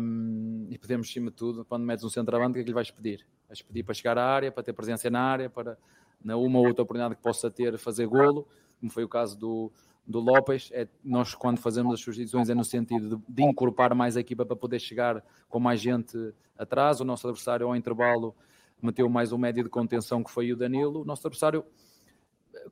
um, 0.00 0.66
e 0.70 0.78
podemos, 0.78 1.08
acima 1.08 1.30
de 1.30 1.36
tudo, 1.36 1.64
quando 1.64 1.84
metes 1.84 2.04
um 2.04 2.08
centroavante, 2.08 2.52
o 2.52 2.54
que 2.54 2.60
é 2.60 2.62
que 2.62 2.68
lhe 2.68 2.74
vais 2.74 2.90
pedir? 2.90 3.26
Vais 3.48 3.60
pedir 3.62 3.82
para 3.82 3.94
chegar 3.94 4.18
à 4.18 4.24
área, 4.24 4.50
para 4.50 4.62
ter 4.62 4.72
presença 4.72 5.10
na 5.10 5.20
área, 5.20 5.50
para, 5.50 5.78
na 6.24 6.36
uma 6.36 6.58
ou 6.58 6.66
outra 6.66 6.82
oportunidade 6.82 7.16
que 7.16 7.22
possa 7.22 7.50
ter, 7.50 7.76
fazer 7.78 8.06
golo, 8.06 8.48
como 8.80 8.90
foi 8.90 9.04
o 9.04 9.08
caso 9.08 9.38
do, 9.38 9.70
do 10.06 10.20
Lopes, 10.20 10.70
é, 10.72 10.86
nós 11.04 11.34
quando 11.34 11.58
fazemos 11.58 11.94
as 11.94 12.00
substituições 12.00 12.48
é 12.48 12.54
no 12.54 12.64
sentido 12.64 13.16
de, 13.16 13.22
de, 13.28 13.42
incorporar 13.42 13.94
mais 13.94 14.16
a 14.16 14.20
equipa 14.20 14.46
para 14.46 14.54
poder 14.54 14.78
chegar 14.78 15.22
com 15.48 15.58
mais 15.58 15.80
gente 15.80 16.32
atrás. 16.56 17.00
O 17.00 17.04
nosso 17.04 17.26
adversário 17.26 17.66
ao 17.66 17.74
intervalo 17.74 18.34
meteu 18.80 19.08
mais 19.08 19.32
um 19.32 19.38
médio 19.38 19.64
de 19.64 19.70
contenção 19.70 20.22
que 20.22 20.30
foi 20.30 20.52
o 20.52 20.56
Danilo. 20.56 21.02
O 21.02 21.04
nosso 21.04 21.26
adversário, 21.26 21.64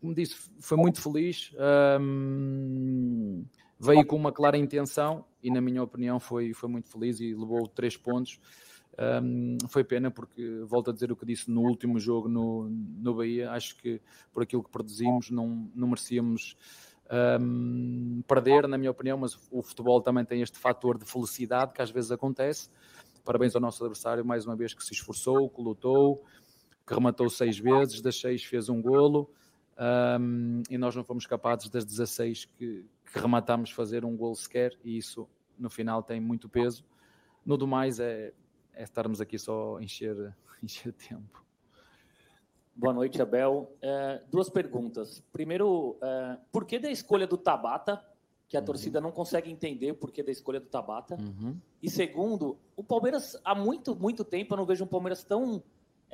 como 0.00 0.14
disse, 0.14 0.36
foi 0.60 0.76
muito 0.76 1.00
feliz, 1.00 1.52
hum, 2.00 3.44
veio 3.78 4.06
com 4.06 4.16
uma 4.16 4.32
clara 4.32 4.56
intenção 4.56 5.24
e 5.42 5.50
na 5.50 5.60
minha 5.60 5.82
opinião 5.82 6.18
foi, 6.18 6.52
foi 6.52 6.68
muito 6.68 6.88
feliz 6.88 7.20
e 7.20 7.34
levou 7.34 7.66
três 7.68 7.96
pontos. 7.96 8.40
Um, 8.96 9.58
foi 9.68 9.82
pena 9.82 10.08
porque, 10.08 10.60
volto 10.66 10.90
a 10.90 10.92
dizer 10.92 11.10
o 11.10 11.16
que 11.16 11.26
disse 11.26 11.50
no 11.50 11.62
último 11.62 11.98
jogo 11.98 12.28
no, 12.28 12.68
no 12.70 13.14
Bahia, 13.14 13.50
acho 13.50 13.76
que 13.76 14.00
por 14.32 14.42
aquilo 14.42 14.62
que 14.62 14.70
produzimos 14.70 15.30
não, 15.30 15.68
não 15.74 15.88
merecíamos 15.88 16.56
um, 17.40 18.22
perder, 18.26 18.68
na 18.68 18.78
minha 18.78 18.90
opinião, 18.90 19.18
mas 19.18 19.36
o 19.50 19.62
futebol 19.62 20.00
também 20.00 20.24
tem 20.24 20.42
este 20.42 20.58
fator 20.58 20.96
de 20.96 21.04
felicidade 21.04 21.72
que 21.72 21.82
às 21.82 21.90
vezes 21.90 22.10
acontece. 22.10 22.70
Parabéns 23.24 23.54
ao 23.54 23.60
nosso 23.60 23.82
adversário, 23.82 24.24
mais 24.24 24.46
uma 24.46 24.54
vez 24.54 24.74
que 24.74 24.84
se 24.84 24.92
esforçou, 24.92 25.48
que 25.48 25.60
lutou, 25.60 26.22
que 26.86 26.94
rematou 26.94 27.28
seis 27.28 27.58
vezes, 27.58 28.00
das 28.00 28.20
seis 28.20 28.44
fez 28.44 28.68
um 28.68 28.80
golo, 28.80 29.30
um, 29.78 30.62
e 30.70 30.78
nós 30.78 30.94
não 30.94 31.02
fomos 31.02 31.26
capazes 31.26 31.68
das 31.68 31.84
16 31.84 32.44
que, 32.44 32.84
que 33.12 33.18
rematámos 33.18 33.70
fazer 33.70 34.04
um 34.04 34.16
golo 34.16 34.36
sequer, 34.36 34.76
e 34.84 34.96
isso 34.96 35.28
no 35.58 35.68
final 35.70 36.02
tem 36.02 36.20
muito 36.20 36.48
peso. 36.48 36.84
No 37.44 37.56
do 37.56 37.66
mais 37.66 38.00
é, 38.00 38.32
é 38.72 38.82
estarmos 38.82 39.20
aqui 39.20 39.38
só 39.38 39.80
encher, 39.80 40.34
encher 40.62 40.92
tempo. 40.92 41.44
Boa 42.76 42.92
noite, 42.92 43.22
Abel. 43.22 43.72
É, 43.80 44.22
duas 44.30 44.48
perguntas. 44.48 45.22
Primeiro, 45.32 45.96
é, 46.02 46.38
por 46.50 46.64
que 46.64 46.78
da 46.78 46.90
escolha 46.90 47.26
do 47.26 47.38
Tabata? 47.38 48.04
Que 48.48 48.56
a 48.56 48.60
uhum. 48.60 48.66
torcida 48.66 49.00
não 49.00 49.12
consegue 49.12 49.50
entender 49.50 49.92
o 49.92 49.94
porquê 49.94 50.22
da 50.22 50.32
escolha 50.32 50.58
do 50.58 50.66
Tabata. 50.66 51.14
Uhum. 51.14 51.56
E 51.82 51.88
segundo, 51.88 52.58
o 52.76 52.82
Palmeiras, 52.82 53.40
há 53.44 53.54
muito, 53.54 53.94
muito 53.94 54.24
tempo, 54.24 54.54
eu 54.54 54.58
não 54.58 54.66
vejo 54.66 54.84
um 54.84 54.88
Palmeiras 54.88 55.22
tão 55.22 55.62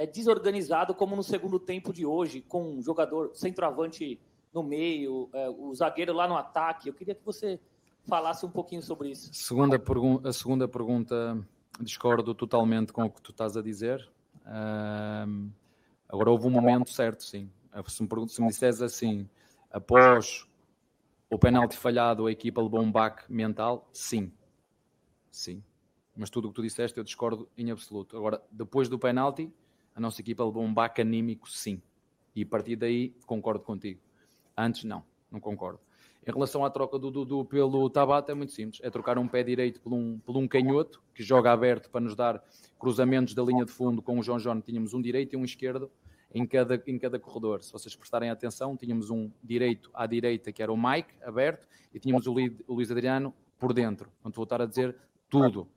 é, 0.00 0.06
desorganizado 0.06 0.94
como 0.94 1.14
no 1.14 1.22
segundo 1.22 1.60
tempo 1.60 1.92
de 1.92 2.06
hoje, 2.06 2.40
com 2.40 2.76
um 2.76 2.82
jogador 2.82 3.32
centroavante 3.34 4.18
no 4.50 4.62
meio, 4.62 5.28
é, 5.34 5.50
o 5.50 5.74
zagueiro 5.74 6.14
lá 6.14 6.26
no 6.26 6.38
ataque. 6.38 6.88
Eu 6.88 6.94
queria 6.94 7.14
que 7.14 7.22
você 7.22 7.60
falasse 8.08 8.46
um 8.46 8.50
pouquinho 8.50 8.80
sobre 8.80 9.10
isso. 9.10 9.28
Segunda 9.34 9.78
a 10.24 10.32
segunda 10.32 10.66
pergunta, 10.66 11.38
discordo 11.78 12.34
totalmente 12.34 12.94
com 12.94 13.04
o 13.04 13.10
que 13.10 13.20
tu 13.20 13.30
estás 13.30 13.58
a 13.58 13.62
dizer. 13.62 14.10
Agora 16.08 16.30
houve 16.30 16.46
um 16.46 16.50
momento 16.50 16.90
certo, 16.90 17.22
sim. 17.22 17.50
Se 17.86 18.02
me, 18.02 18.08
se 18.28 18.40
me 18.40 18.48
disseres 18.48 18.80
assim, 18.80 19.28
após 19.70 20.48
o 21.28 21.38
penalti 21.38 21.76
falhado, 21.76 22.26
a 22.26 22.32
equipa 22.32 22.62
levou 22.62 22.80
um 22.80 22.90
baque 22.90 23.30
mental, 23.30 23.86
sim. 23.92 24.32
Sim. 25.30 25.62
Mas 26.16 26.30
tudo 26.30 26.46
o 26.46 26.48
que 26.48 26.56
tu 26.56 26.62
disseste 26.62 26.96
eu 26.96 27.04
discordo 27.04 27.48
em 27.56 27.70
absoluto. 27.70 28.16
Agora, 28.16 28.42
depois 28.50 28.88
do 28.88 28.98
penalti, 28.98 29.52
a 30.00 30.02
nossa 30.02 30.20
equipa 30.22 30.42
levou 30.42 30.64
um 30.64 30.72
baque 30.72 31.02
anímico, 31.02 31.48
sim. 31.48 31.80
E 32.34 32.42
a 32.42 32.46
partir 32.46 32.74
daí 32.74 33.14
concordo 33.26 33.62
contigo. 33.62 34.00
Antes, 34.56 34.84
não, 34.84 35.04
não 35.30 35.38
concordo. 35.38 35.78
Em 36.26 36.32
relação 36.32 36.64
à 36.64 36.70
troca 36.70 36.98
do 36.98 37.10
Dudu 37.10 37.44
pelo 37.44 37.88
Tabata, 37.90 38.32
é 38.32 38.34
muito 38.34 38.52
simples. 38.52 38.80
É 38.82 38.88
trocar 38.88 39.18
um 39.18 39.28
pé 39.28 39.42
direito 39.42 39.80
por 39.80 39.92
um, 39.92 40.18
por 40.18 40.36
um 40.38 40.48
canhoto, 40.48 41.02
que 41.14 41.22
joga 41.22 41.52
aberto 41.52 41.90
para 41.90 42.00
nos 42.00 42.14
dar 42.14 42.42
cruzamentos 42.78 43.34
da 43.34 43.42
linha 43.42 43.64
de 43.64 43.72
fundo. 43.72 44.00
Com 44.00 44.18
o 44.18 44.22
João 44.22 44.38
João 44.38 44.60
tínhamos 44.60 44.94
um 44.94 45.02
direito 45.02 45.34
e 45.34 45.36
um 45.36 45.44
esquerdo 45.44 45.90
em 46.32 46.46
cada, 46.46 46.82
em 46.86 46.98
cada 46.98 47.18
corredor. 47.18 47.62
Se 47.62 47.70
vocês 47.70 47.94
prestarem 47.94 48.30
atenção, 48.30 48.76
tínhamos 48.76 49.10
um 49.10 49.30
direito 49.42 49.90
à 49.92 50.06
direita, 50.06 50.50
que 50.50 50.62
era 50.62 50.72
o 50.72 50.76
Mike, 50.76 51.12
aberto, 51.22 51.66
e 51.92 51.98
tínhamos 51.98 52.26
o, 52.26 52.32
Luís 52.68 52.90
Adriano 52.90 53.34
por 53.58 53.74
dentro. 53.74 54.10
Vou 54.24 54.44
estar 54.44 54.62
a 54.62 54.66
dizer 54.66 54.96
tudo. 55.28 55.68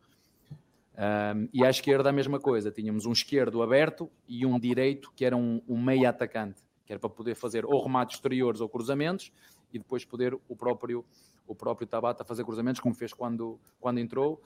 Um, 0.96 1.50
e 1.52 1.66
à 1.66 1.70
esquerda 1.70 2.10
a 2.10 2.14
mesma 2.14 2.40
coisa. 2.40 2.72
Tínhamos 2.72 3.06
um 3.06 3.12
esquerdo 3.12 3.62
aberto 3.64 4.10
e 4.28 4.46
um 4.46 4.60
direito, 4.60 5.12
que 5.16 5.26
era 5.26 5.36
um, 5.36 5.62
um 5.68 5.82
meio 5.82 6.08
atacante, 6.08 6.62
que 6.86 6.94
era 6.94 7.00
para 7.00 7.10
poder 7.10 7.36
fazer 7.36 7.66
ou 7.66 7.84
remates 7.84 8.18
exteriores 8.18 8.62
ou 8.62 8.70
cruzamentos, 8.70 9.32
e 9.74 9.80
depois 9.80 10.06
poder 10.06 10.38
o 10.48 10.56
próprio, 10.56 11.04
o 11.48 11.56
próprio 11.56 11.88
Tabata 11.88 12.24
fazer 12.24 12.44
cruzamentos, 12.44 12.80
como 12.80 12.94
fez 12.94 13.14
quando, 13.14 13.60
quando 13.80 14.00
entrou. 14.00 14.42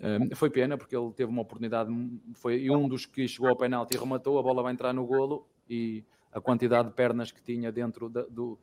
Um, 0.00 0.34
foi 0.34 0.50
pena, 0.50 0.76
porque 0.76 0.96
ele 0.96 1.12
teve 1.12 1.30
uma 1.30 1.42
oportunidade, 1.42 1.90
foi 2.34 2.68
um 2.70 2.88
dos 2.88 3.06
que 3.06 3.26
chegou 3.26 3.48
ao 3.48 3.56
penalti 3.56 3.96
e 3.96 3.98
rematou, 3.98 4.38
a 4.38 4.42
bola 4.42 4.62
vai 4.62 4.72
entrar 4.72 4.92
no 4.92 5.04
golo 5.06 5.46
e 5.68 6.04
a 6.32 6.40
quantidade 6.40 6.88
de 6.88 6.94
pernas 6.94 7.32
que 7.32 7.42
tinha 7.42 7.72
dentro 7.72 8.08
da, 8.08 8.22
do, 8.22 8.58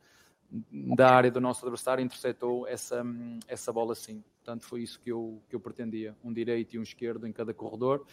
da 0.96 1.10
área 1.10 1.30
do 1.30 1.40
nosso 1.40 1.64
adversário 1.64 2.02
interceptou 2.02 2.66
essa, 2.66 3.04
essa 3.48 3.72
bola 3.72 3.94
sim. 3.94 4.22
Portanto, 4.38 4.64
foi 4.64 4.82
isso 4.82 5.00
que 5.00 5.10
eu, 5.10 5.42
que 5.48 5.56
eu 5.56 5.60
pretendia, 5.60 6.14
um 6.22 6.32
direito 6.32 6.74
e 6.74 6.78
um 6.78 6.82
esquerdo 6.82 7.26
em 7.26 7.32
cada 7.32 7.52
corredor. 7.52 8.04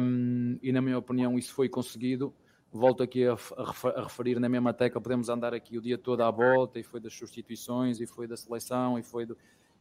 Um, 0.00 0.58
e 0.62 0.70
na 0.70 0.82
minha 0.82 0.98
opinião 0.98 1.38
isso 1.38 1.52
foi 1.54 1.68
conseguido 1.68 2.34
volto 2.72 3.02
aqui 3.02 3.26
a, 3.26 3.34
a, 3.34 4.02
referir 4.02 4.40
na 4.40 4.48
mesma 4.48 4.72
tecla, 4.72 5.00
podemos 5.00 5.28
andar 5.28 5.52
aqui 5.52 5.76
o 5.76 5.82
dia 5.82 5.98
todo 5.98 6.22
à 6.22 6.30
volta, 6.30 6.80
e 6.80 6.82
foi 6.82 7.00
das 7.00 7.12
substituições, 7.12 8.00
e 8.00 8.06
foi 8.06 8.26
da 8.26 8.36
seleção, 8.36 8.98
e 8.98 9.02
foi 9.02 9.26
do... 9.26 9.36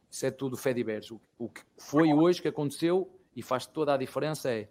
Isso 0.09 0.25
é 0.25 0.31
tudo 0.31 0.57
fé 0.57 0.73
diverso. 0.73 1.15
O, 1.39 1.45
o 1.45 1.49
que 1.49 1.61
foi 1.77 2.13
hoje 2.13 2.41
que 2.41 2.49
aconteceu 2.49 3.09
e 3.33 3.41
faz 3.41 3.65
toda 3.65 3.93
a 3.93 3.97
diferença 3.97 4.51
é 4.51 4.69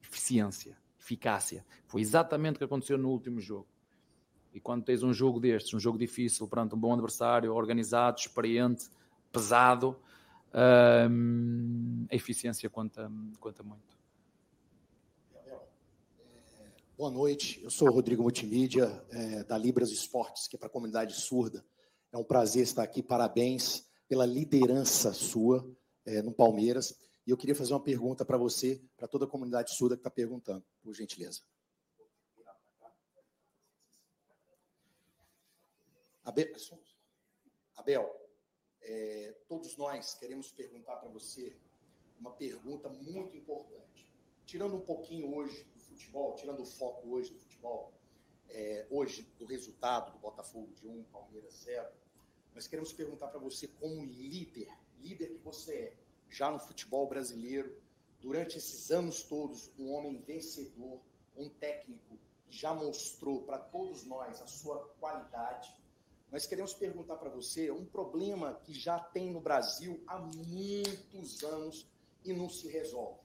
eficiência, 0.00 0.78
eficácia. 0.98 1.66
Foi 1.88 2.00
exatamente 2.00 2.54
o 2.54 2.58
que 2.58 2.64
aconteceu 2.64 2.96
no 2.96 3.08
último 3.08 3.40
jogo. 3.40 3.66
E 4.56 4.60
quando 4.60 4.86
tens 4.86 5.02
um 5.02 5.12
jogo 5.12 5.38
destes, 5.38 5.74
um 5.74 5.78
jogo 5.78 5.98
difícil, 5.98 6.48
perante 6.48 6.74
um 6.74 6.78
bom 6.78 6.94
adversário, 6.94 7.52
organizado, 7.52 8.18
experiente, 8.18 8.88
pesado, 9.30 9.94
hum, 11.10 12.06
a 12.10 12.16
eficiência 12.16 12.70
conta, 12.70 13.12
conta 13.38 13.62
muito. 13.62 13.98
Boa 16.96 17.10
noite, 17.10 17.60
eu 17.62 17.68
sou 17.68 17.90
o 17.90 17.92
Rodrigo 17.92 18.22
Multimídia, 18.22 19.04
é, 19.10 19.44
da 19.44 19.58
Libras 19.58 19.90
Esportes, 19.90 20.48
que 20.48 20.56
é 20.56 20.58
para 20.58 20.68
a 20.68 20.70
comunidade 20.70 21.12
surda. 21.12 21.62
É 22.10 22.16
um 22.16 22.24
prazer 22.24 22.62
estar 22.62 22.82
aqui, 22.82 23.02
parabéns 23.02 23.86
pela 24.08 24.24
liderança 24.24 25.12
sua 25.12 25.70
é, 26.06 26.22
no 26.22 26.32
Palmeiras. 26.32 26.96
E 27.26 27.30
eu 27.30 27.36
queria 27.36 27.54
fazer 27.54 27.74
uma 27.74 27.80
pergunta 27.80 28.24
para 28.24 28.38
você, 28.38 28.80
para 28.96 29.06
toda 29.06 29.26
a 29.26 29.28
comunidade 29.28 29.76
surda 29.76 29.96
que 29.96 30.00
está 30.00 30.10
perguntando, 30.10 30.64
por 30.82 30.94
gentileza. 30.94 31.42
Abel, 36.26 36.52
Abel 37.76 38.30
é, 38.82 39.34
todos 39.48 39.76
nós 39.76 40.14
queremos 40.14 40.50
perguntar 40.50 40.96
para 40.96 41.08
você 41.08 41.56
uma 42.18 42.32
pergunta 42.32 42.88
muito 42.88 43.36
importante. 43.36 44.12
Tirando 44.44 44.76
um 44.76 44.80
pouquinho 44.80 45.34
hoje 45.34 45.64
futebol, 45.96 46.34
tirando 46.34 46.60
o 46.62 46.66
foco 46.66 47.08
hoje 47.08 47.32
do 47.32 47.38
futebol, 47.38 47.92
é, 48.48 48.86
hoje 48.90 49.22
do 49.38 49.46
resultado 49.46 50.12
do 50.12 50.18
Botafogo 50.18 50.72
de 50.74 50.86
1, 50.86 51.04
Palmeiras 51.04 51.54
0, 51.64 51.88
nós 52.54 52.66
queremos 52.66 52.92
perguntar 52.92 53.28
para 53.28 53.38
você, 53.38 53.68
como 53.68 54.04
líder, 54.04 54.68
líder 54.98 55.28
que 55.28 55.38
você 55.38 55.74
é, 55.74 55.96
já 56.28 56.50
no 56.50 56.58
futebol 56.58 57.08
brasileiro, 57.08 57.80
durante 58.20 58.58
esses 58.58 58.90
anos 58.90 59.22
todos, 59.22 59.70
um 59.78 59.92
homem 59.92 60.20
vencedor, 60.20 61.00
um 61.36 61.48
técnico 61.48 62.18
que 62.44 62.56
já 62.56 62.74
mostrou 62.74 63.42
para 63.42 63.58
todos 63.58 64.04
nós 64.04 64.40
a 64.42 64.46
sua 64.46 64.88
qualidade. 65.00 65.74
Nós 66.30 66.44
queremos 66.44 66.74
perguntar 66.74 67.16
para 67.16 67.30
você 67.30 67.70
um 67.70 67.84
problema 67.84 68.60
que 68.64 68.74
já 68.74 68.98
tem 68.98 69.32
no 69.32 69.40
Brasil 69.40 70.02
há 70.06 70.18
muitos 70.18 71.44
anos 71.44 71.86
e 72.24 72.32
não 72.32 72.48
se 72.48 72.68
resolve. 72.68 73.20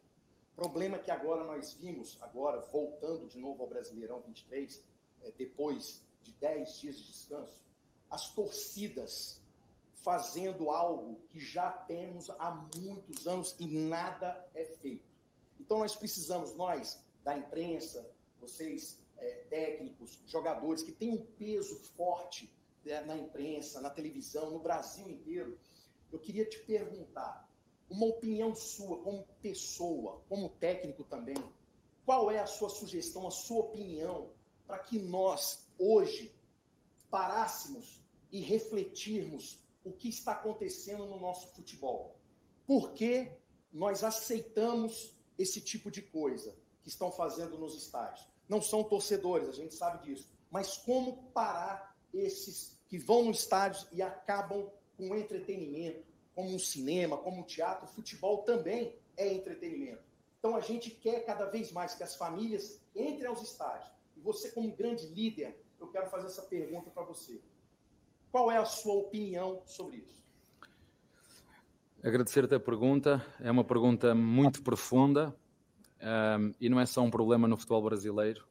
Problema 0.56 1.00
que 1.00 1.10
agora 1.10 1.44
nós 1.44 1.74
vimos, 1.74 2.18
agora 2.22 2.62
voltando 2.72 3.28
de 3.28 3.40
novo 3.40 3.64
ao 3.64 3.70
Brasileirão 3.70 4.22
23, 4.22 4.84
é, 5.24 5.32
depois 5.32 6.04
de 6.22 6.32
10 6.34 6.80
dias 6.80 6.98
de 6.98 7.08
descanso, 7.08 7.60
as 8.10 8.30
torcidas 8.34 9.42
fazendo 9.96 10.70
algo 10.70 11.20
que 11.30 11.40
já 11.40 11.72
temos 11.72 12.30
há 12.32 12.52
muitos 12.76 13.28
anos 13.28 13.56
e 13.60 13.66
nada 13.66 14.48
é 14.54 14.66
feito. 14.66 15.10
Então 15.60 15.80
nós 15.80 15.96
precisamos, 15.96 16.56
nós, 16.56 17.04
da 17.24 17.38
imprensa, 17.38 18.08
vocês, 18.40 19.00
é, 19.18 19.46
técnicos, 19.50 20.20
jogadores, 20.26 20.84
que 20.84 20.92
têm 20.92 21.12
um 21.12 21.26
peso 21.38 21.76
forte 21.96 22.52
na 23.06 23.16
imprensa, 23.16 23.80
na 23.82 23.90
televisão, 23.90 24.52
no 24.52 24.60
Brasil 24.60 25.10
inteiro, 25.10 25.58
eu 26.12 26.20
queria 26.20 26.46
te 26.46 26.60
perguntar, 26.60 27.50
uma 27.90 28.06
opinião 28.06 28.56
sua 28.56 28.98
como 29.04 29.28
pessoa, 29.42 30.22
como 30.30 30.50
técnico 30.50 31.04
também, 31.04 31.36
qual 32.06 32.32
é 32.32 32.40
a 32.40 32.48
sua 32.48 32.70
sugestão, 32.70 33.28
a 33.28 33.32
sua 33.32 33.60
opinião 33.60 34.32
para 34.66 34.80
que 34.80 34.98
nós, 35.00 35.68
hoje, 35.78 36.34
parássemos 37.10 38.02
e 38.32 38.40
refletirmos 38.40 39.60
o 39.84 39.92
que 39.92 40.08
está 40.08 40.32
acontecendo 40.32 41.06
no 41.06 41.20
nosso 41.20 41.48
futebol. 41.50 42.16
Por 42.66 42.94
que 42.94 43.30
nós 43.74 44.04
aceitamos 44.04 45.14
esse 45.38 45.60
tipo 45.60 45.92
de 45.92 46.02
coisa 46.02 46.56
que 46.82 46.88
estão 46.88 47.12
fazendo 47.12 47.58
nos 47.58 47.76
estádios? 47.76 48.26
Não 48.48 48.62
são 48.62 48.84
torcedores, 48.84 49.50
a 49.50 49.54
gente 49.54 49.74
sabe 49.76 50.06
disso. 50.06 50.30
Mas 50.50 50.78
como 50.78 51.24
parar 51.32 51.91
esses 52.14 52.80
que 52.88 52.98
vão 52.98 53.26
no 53.26 53.32
estádio 53.32 53.88
e 53.92 54.02
acabam 54.02 54.70
com 54.98 55.16
entretenimento, 55.16 56.04
como 56.36 56.54
um 56.54 56.60
cinema, 56.60 57.18
como 57.18 57.42
um 57.42 57.44
teatro? 57.44 57.88
Futebol 57.88 58.40
também 58.40 58.96
é 59.18 59.34
entretenimento. 59.34 60.04
Então 60.40 60.56
a 60.56 60.62
gente 60.62 60.90
quer 60.90 61.26
cada 61.26 61.46
vez 61.46 61.72
mais 61.72 61.94
que 61.94 62.04
as 62.04 62.16
famílias 62.16 62.82
entrem 62.96 63.28
aos 63.28 63.42
estádios 63.42 63.90
e 64.18 64.20
você, 64.20 64.52
como 64.52 64.76
grande 64.76 65.06
líder, 65.08 65.56
eu 65.80 65.88
quero 65.88 66.10
fazer 66.10 66.28
essa 66.28 66.42
pergunta 66.44 66.90
para 66.90 67.04
você. 67.04 67.40
Qual 68.32 68.52
é 68.52 68.58
a 68.58 68.66
sua 68.66 68.94
opinião 68.94 69.62
sobre 69.66 69.98
isso? 69.98 70.22
Agradecer-te 72.04 72.56
a 72.56 72.60
pergunta. 72.60 73.26
É 73.40 73.52
uma 73.52 73.64
pergunta 73.64 74.16
muito 74.16 74.64
profunda 74.64 75.36
um, 76.02 76.54
e 76.60 76.68
não 76.70 76.80
é 76.80 76.86
só 76.86 77.02
um 77.02 77.12
problema 77.12 77.48
no 77.48 77.58
futebol 77.58 77.84
brasileiro. 77.84 78.48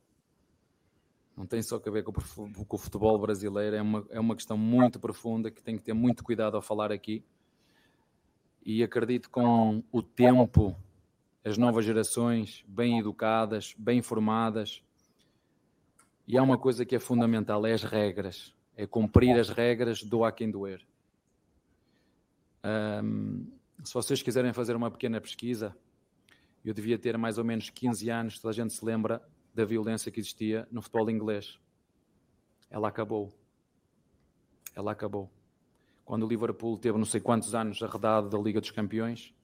Não 1.40 1.46
tem 1.46 1.62
só 1.62 1.80
a 1.82 1.90
ver 1.90 2.04
com 2.04 2.12
o 2.12 2.78
futebol 2.78 3.18
brasileiro, 3.18 3.74
é 3.74 3.80
uma, 3.80 4.06
é 4.10 4.20
uma 4.20 4.36
questão 4.36 4.58
muito 4.58 5.00
profunda 5.00 5.50
que 5.50 5.62
tem 5.62 5.74
que 5.74 5.82
ter 5.82 5.94
muito 5.94 6.22
cuidado 6.22 6.54
ao 6.54 6.60
falar 6.60 6.92
aqui. 6.92 7.24
E 8.62 8.82
acredito 8.82 9.30
com 9.30 9.82
o 9.90 10.02
tempo, 10.02 10.76
as 11.42 11.56
novas 11.56 11.86
gerações, 11.86 12.62
bem 12.68 12.98
educadas, 12.98 13.74
bem 13.78 14.02
formadas, 14.02 14.82
e 16.28 16.36
há 16.36 16.42
uma 16.42 16.58
coisa 16.58 16.84
que 16.84 16.94
é 16.94 17.00
fundamental: 17.00 17.64
é 17.64 17.72
as 17.72 17.84
regras. 17.84 18.54
É 18.76 18.86
cumprir 18.86 19.40
as 19.40 19.48
regras 19.48 20.02
do 20.02 20.24
a 20.24 20.30
quem 20.30 20.50
doer. 20.50 20.86
Um, 23.02 23.50
se 23.82 23.94
vocês 23.94 24.20
quiserem 24.20 24.52
fazer 24.52 24.76
uma 24.76 24.90
pequena 24.90 25.18
pesquisa, 25.18 25.74
eu 26.62 26.74
devia 26.74 26.98
ter 26.98 27.16
mais 27.16 27.38
ou 27.38 27.44
menos 27.44 27.70
15 27.70 28.10
anos, 28.10 28.38
toda 28.38 28.52
a 28.52 28.54
gente 28.54 28.74
se 28.74 28.84
lembra 28.84 29.26
da 29.54 29.64
violência 29.64 30.10
que 30.10 30.20
existia 30.20 30.66
no 30.70 30.82
futebol 30.82 31.10
inglês. 31.10 31.58
Ela 32.70 32.88
acabou. 32.88 33.32
Ela 34.74 34.92
acabou. 34.92 35.30
Quando 36.04 36.24
o 36.24 36.28
Liverpool 36.28 36.78
teve 36.78 36.98
não 36.98 37.04
sei 37.04 37.20
quantos 37.20 37.54
anos 37.54 37.82
arredado 37.82 38.28
da 38.28 38.38
Liga 38.38 38.60
dos 38.60 38.70
Campeões, 38.70 39.34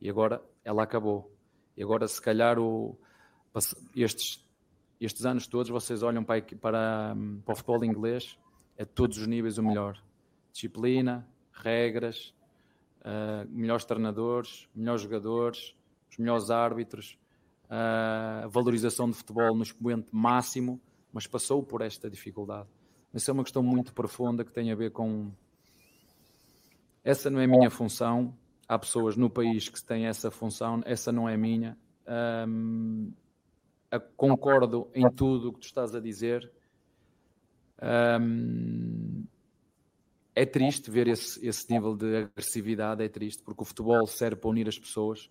e 0.00 0.08
agora 0.08 0.42
ela 0.64 0.82
acabou. 0.82 1.34
E 1.76 1.82
agora, 1.82 2.06
se 2.08 2.20
calhar, 2.20 2.58
o, 2.58 2.98
estes 3.94 4.44
estes 5.00 5.24
anos 5.24 5.46
todos 5.46 5.70
vocês 5.70 6.02
olham 6.02 6.22
para, 6.22 6.42
para, 6.42 7.16
para 7.44 7.52
o 7.52 7.56
futebol 7.56 7.84
inglês, 7.84 8.38
é 8.76 8.84
todos 8.84 9.16
os 9.16 9.26
níveis 9.26 9.56
o 9.56 9.62
melhor. 9.62 10.00
Disciplina, 10.52 11.26
regras, 11.52 12.34
uh, 13.00 13.48
melhores 13.48 13.84
treinadores, 13.86 14.68
melhores 14.74 15.00
jogadores, 15.00 15.74
os 16.10 16.18
melhores 16.18 16.50
árbitros, 16.50 17.18
uh, 17.70 18.48
valorização 18.48 19.08
de 19.08 19.16
futebol 19.16 19.54
no 19.54 19.62
expoente 19.62 20.08
máximo, 20.12 20.80
mas 21.12 21.26
passou 21.26 21.62
por 21.62 21.80
esta 21.80 22.10
dificuldade. 22.10 22.68
Essa 23.14 23.30
é 23.30 23.32
uma 23.32 23.42
questão 23.42 23.62
muito 23.62 23.92
profunda 23.94 24.44
que 24.44 24.52
tem 24.52 24.70
a 24.70 24.74
ver 24.74 24.90
com. 24.90 25.30
Essa 27.02 27.30
não 27.30 27.40
é 27.40 27.44
a 27.44 27.48
minha 27.48 27.70
função. 27.70 28.36
Há 28.68 28.78
pessoas 28.78 29.16
no 29.16 29.28
país 29.28 29.68
que 29.68 29.82
têm 29.82 30.06
essa 30.06 30.30
função, 30.30 30.80
essa 30.84 31.10
não 31.10 31.28
é 31.28 31.36
minha. 31.36 31.76
Um, 32.48 33.12
concordo 34.16 34.88
em 34.94 35.10
tudo 35.10 35.48
o 35.48 35.52
que 35.52 35.60
tu 35.60 35.64
estás 35.64 35.92
a 35.94 36.00
dizer. 36.00 36.52
Um, 37.82 39.24
é 40.34 40.46
triste 40.46 40.88
ver 40.88 41.08
esse, 41.08 41.44
esse 41.44 41.70
nível 41.72 41.96
de 41.96 42.16
agressividade, 42.16 43.02
é 43.02 43.08
triste, 43.08 43.42
porque 43.42 43.62
o 43.62 43.64
futebol 43.64 44.06
serve 44.06 44.36
para 44.36 44.50
unir 44.50 44.68
as 44.68 44.78
pessoas, 44.78 45.28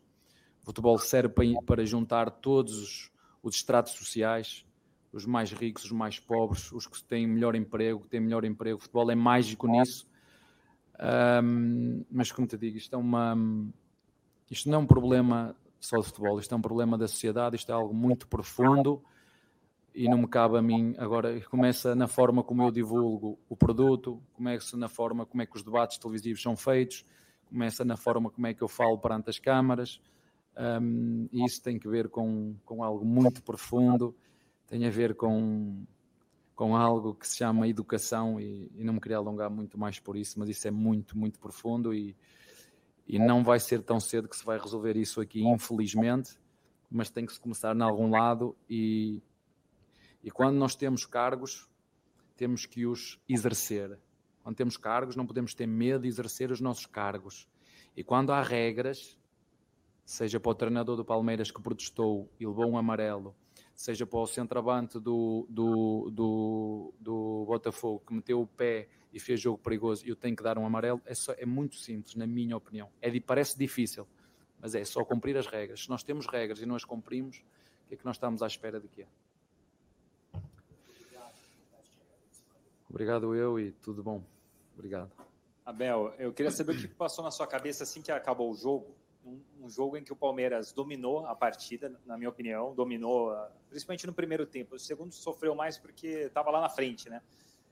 futebol 0.69 0.97
serve 0.99 1.33
para, 1.33 1.45
para 1.65 1.85
juntar 1.85 2.29
todos 2.29 2.77
os, 2.77 3.11
os 3.41 3.55
estratos 3.55 3.93
sociais, 3.93 4.65
os 5.11 5.25
mais 5.25 5.51
ricos, 5.51 5.85
os 5.85 5.91
mais 5.91 6.19
pobres, 6.19 6.71
os 6.71 6.85
que 6.85 7.03
têm 7.03 7.27
melhor 7.27 7.55
emprego, 7.55 8.01
que 8.01 8.09
têm 8.09 8.19
melhor 8.19 8.45
emprego. 8.45 8.77
O 8.77 8.81
futebol 8.81 9.09
é 9.09 9.15
mágico 9.15 9.67
nisso. 9.67 10.07
Um, 11.43 12.05
mas 12.11 12.31
como 12.31 12.45
te 12.45 12.57
digo, 12.57 12.77
isto 12.77 12.93
é 12.93 12.97
uma 12.97 13.35
isto 14.51 14.69
não 14.69 14.79
é 14.79 14.81
um 14.81 14.85
problema 14.85 15.55
só 15.79 15.97
de 15.97 16.05
futebol. 16.05 16.39
Isto 16.39 16.53
é 16.53 16.57
um 16.57 16.61
problema 16.61 16.97
da 16.97 17.07
sociedade, 17.07 17.55
isto 17.55 17.71
é 17.71 17.75
algo 17.75 17.93
muito 17.93 18.27
profundo 18.27 19.01
e 19.93 20.07
não 20.07 20.19
me 20.19 20.27
cabe 20.27 20.57
a 20.57 20.61
mim. 20.61 20.95
Agora, 20.97 21.39
começa 21.41 21.95
na 21.95 22.07
forma 22.07 22.43
como 22.43 22.63
eu 22.63 22.71
divulgo 22.71 23.39
o 23.47 23.55
produto, 23.55 24.21
começa 24.33 24.77
na 24.77 24.89
forma 24.89 25.25
como 25.25 25.41
é 25.41 25.45
que 25.45 25.55
os 25.55 25.63
debates 25.63 25.97
televisivos 25.97 26.41
são 26.41 26.55
feitos, 26.55 27.05
começa 27.47 27.83
na 27.85 27.97
forma 27.97 28.29
como 28.29 28.47
é 28.47 28.53
que 28.53 28.61
eu 28.61 28.67
falo 28.67 28.97
perante 28.97 29.29
as 29.29 29.39
câmaras. 29.39 30.01
Um, 30.57 31.27
e 31.31 31.45
isso 31.45 31.61
tem 31.61 31.79
que 31.79 31.87
ver 31.87 32.09
com, 32.09 32.55
com 32.65 32.83
algo 32.83 33.05
muito 33.05 33.41
profundo, 33.41 34.15
tem 34.67 34.85
a 34.85 34.89
ver 34.89 35.15
com, 35.15 35.85
com 36.55 36.75
algo 36.75 37.15
que 37.15 37.27
se 37.27 37.37
chama 37.37 37.67
educação, 37.67 38.39
e, 38.39 38.69
e 38.75 38.83
não 38.83 38.93
me 38.93 38.99
queria 38.99 39.17
alongar 39.17 39.49
muito 39.49 39.77
mais 39.77 39.99
por 39.99 40.17
isso, 40.17 40.37
mas 40.39 40.49
isso 40.49 40.67
é 40.67 40.71
muito, 40.71 41.17
muito 41.17 41.39
profundo 41.39 41.93
e, 41.93 42.15
e 43.07 43.17
não 43.17 43.43
vai 43.43 43.59
ser 43.59 43.81
tão 43.81 43.99
cedo 43.99 44.27
que 44.27 44.35
se 44.35 44.45
vai 44.45 44.59
resolver 44.59 44.97
isso 44.97 45.21
aqui, 45.21 45.41
infelizmente, 45.41 46.37
mas 46.91 47.09
tem 47.09 47.25
que 47.25 47.33
se 47.33 47.39
começar 47.39 47.75
em 47.75 47.81
algum 47.81 48.09
lado 48.09 48.55
e, 48.69 49.21
e 50.23 50.29
quando 50.29 50.57
nós 50.57 50.75
temos 50.75 51.05
cargos, 51.05 51.67
temos 52.35 52.65
que 52.65 52.85
os 52.85 53.19
exercer. 53.27 53.99
Quando 54.43 54.55
temos 54.55 54.77
cargos, 54.77 55.15
não 55.15 55.27
podemos 55.27 55.53
ter 55.53 55.67
medo 55.67 56.03
de 56.03 56.07
exercer 56.07 56.51
os 56.51 56.61
nossos 56.61 56.85
cargos. 56.85 57.47
E 57.95 58.03
quando 58.03 58.31
há 58.31 58.41
regras, 58.41 59.18
seja 60.09 60.39
para 60.39 60.49
o 60.49 60.55
treinador 60.55 60.97
do 60.97 61.05
Palmeiras 61.05 61.51
que 61.51 61.61
protestou 61.61 62.27
e 62.39 62.47
levou 62.47 62.67
um 62.67 62.79
amarelo, 62.79 63.35
seja 63.75 64.07
para 64.07 64.17
o 64.17 64.25
centroavante 64.25 64.99
do, 64.99 65.45
do, 65.47 66.09
do, 66.09 66.93
do 66.99 67.45
Botafogo 67.45 68.01
que 68.07 68.13
meteu 68.15 68.41
o 68.41 68.47
pé 68.47 68.87
e 69.13 69.19
fez 69.19 69.39
jogo 69.39 69.59
perigoso 69.59 70.03
e 70.07 70.09
eu 70.09 70.15
tenho 70.15 70.35
que 70.35 70.41
dar 70.41 70.57
um 70.57 70.65
amarelo, 70.65 70.99
é, 71.05 71.13
só, 71.13 71.31
é 71.37 71.45
muito 71.45 71.75
simples, 71.75 72.15
na 72.15 72.25
minha 72.25 72.57
opinião. 72.57 72.89
É, 72.99 73.19
parece 73.19 73.55
difícil, 73.55 74.07
mas 74.59 74.73
é 74.73 74.83
só 74.83 75.05
cumprir 75.05 75.37
as 75.37 75.45
regras. 75.45 75.83
Se 75.83 75.89
nós 75.91 76.01
temos 76.01 76.25
regras 76.25 76.59
e 76.59 76.65
não 76.65 76.75
as 76.75 76.83
cumprimos, 76.83 77.43
o 77.85 77.87
que 77.89 77.93
é 77.93 77.97
que 77.97 78.03
nós 78.03 78.15
estamos 78.15 78.41
à 78.41 78.47
espera 78.47 78.79
de 78.79 78.87
quê? 78.87 79.05
Obrigado 82.89 83.35
eu 83.35 83.59
e 83.59 83.73
tudo 83.73 84.01
bom. 84.01 84.23
Obrigado. 84.73 85.11
Abel, 85.63 86.15
eu 86.17 86.33
queria 86.33 86.49
saber 86.49 86.71
o 86.71 86.77
que 86.79 86.87
passou 86.87 87.23
na 87.23 87.29
sua 87.29 87.45
cabeça 87.45 87.83
assim 87.83 88.01
que 88.01 88.11
acabou 88.11 88.49
o 88.49 88.55
jogo. 88.55 88.97
Um, 89.61 89.69
jogo 89.69 89.97
em 89.97 90.03
que 90.03 90.11
o 90.11 90.15
Palmeiras 90.15 90.71
dominou 90.71 91.25
a 91.25 91.35
partida, 91.35 91.93
na 92.05 92.17
minha 92.17 92.29
opinião, 92.29 92.73
dominou, 92.73 93.31
ah, 93.31 93.51
principalmente 93.69 94.07
no 94.07 94.13
primeiro 94.13 94.45
tempo. 94.45 94.75
O 94.75 94.79
segundo 94.79 95.13
sofreu 95.13 95.53
mais 95.53 95.77
porque 95.77 96.07
estava 96.07 96.49
lá 96.49 96.61
na 96.61 96.69
frente, 96.69 97.09
né? 97.09 97.21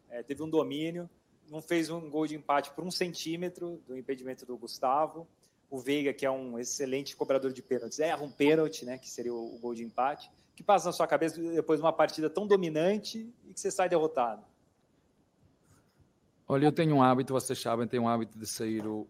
É, 0.09 0.23
teve 0.23 0.43
um 0.43 0.49
domínio, 0.49 1.09
não 1.49 1.61
fez 1.61 1.89
um 1.89 2.09
gol 2.09 2.27
de 2.27 2.35
empate 2.35 2.71
por 2.71 2.83
um 2.83 2.91
centímetro 2.91 3.81
do 3.87 3.97
impedimento 3.97 4.45
do 4.45 4.57
Gustavo. 4.57 5.27
O 5.69 5.79
Veiga, 5.79 6.13
que 6.13 6.25
é 6.25 6.31
um 6.31 6.57
excelente 6.57 7.15
cobrador 7.15 7.51
de 7.51 7.61
pênaltis, 7.61 7.99
erra 7.99 8.23
um 8.23 8.31
pênalti, 8.31 8.85
né, 8.85 8.97
que 8.97 9.09
seria 9.09 9.33
o, 9.33 9.57
gol 9.59 9.73
de 9.73 9.83
empate. 9.83 10.31
que 10.55 10.63
passa 10.63 10.87
na 10.87 10.93
sua 10.93 11.07
cabeça 11.07 11.41
depois 11.41 11.79
de 11.79 11.85
uma 11.85 11.93
partida 11.93 12.29
tão 12.29 12.47
dominante 12.47 13.33
e 13.45 13.53
que 13.53 13.59
você 13.59 13.69
sai 13.69 13.89
derrotado? 13.89 14.43
Olha, 16.49 16.65
eu 16.65 16.71
tenho 16.71 16.95
um 16.95 17.03
hábito, 17.03 17.33
vocês 17.33 17.59
sabem, 17.59 17.85
tenho 17.85 18.03
um 18.03 18.07
hábito 18.07 18.39
de 18.39 18.47
sair, 18.47 18.87
o, 18.87 19.05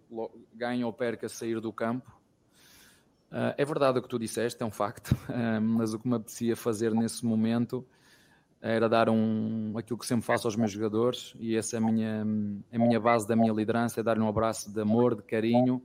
ganho 0.55 0.87
ou 0.87 0.93
perca, 0.93 1.29
sair 1.29 1.61
do 1.61 1.71
campo. 1.71 2.16
Uh, 3.31 3.51
é 3.57 3.65
verdade 3.65 3.99
o 3.99 4.01
que 4.01 4.07
tu 4.07 4.17
disseste, 4.17 4.63
é 4.63 4.65
um 4.65 4.71
facto, 4.71 5.11
uh, 5.11 5.59
mas 5.61 5.93
o 5.93 5.99
que 5.99 6.07
me 6.07 6.15
apetecia 6.15 6.55
fazer 6.55 6.93
nesse 6.93 7.25
momento 7.25 7.85
era 8.61 8.87
dar 8.87 9.09
um, 9.09 9.77
aquilo 9.77 9.99
que 9.99 10.05
sempre 10.05 10.25
faço 10.25 10.47
aos 10.47 10.55
meus 10.55 10.71
jogadores, 10.71 11.35
e 11.39 11.55
essa 11.55 11.75
é 11.75 11.79
a 11.79 11.81
minha, 11.81 12.21
a 12.21 12.77
minha 12.77 12.99
base 12.99 13.27
da 13.27 13.35
minha 13.35 13.53
liderança, 13.53 13.99
é 13.99 14.03
dar 14.03 14.17
um 14.17 14.27
abraço 14.27 14.71
de 14.71 14.81
amor, 14.81 15.15
de 15.15 15.21
carinho, 15.21 15.81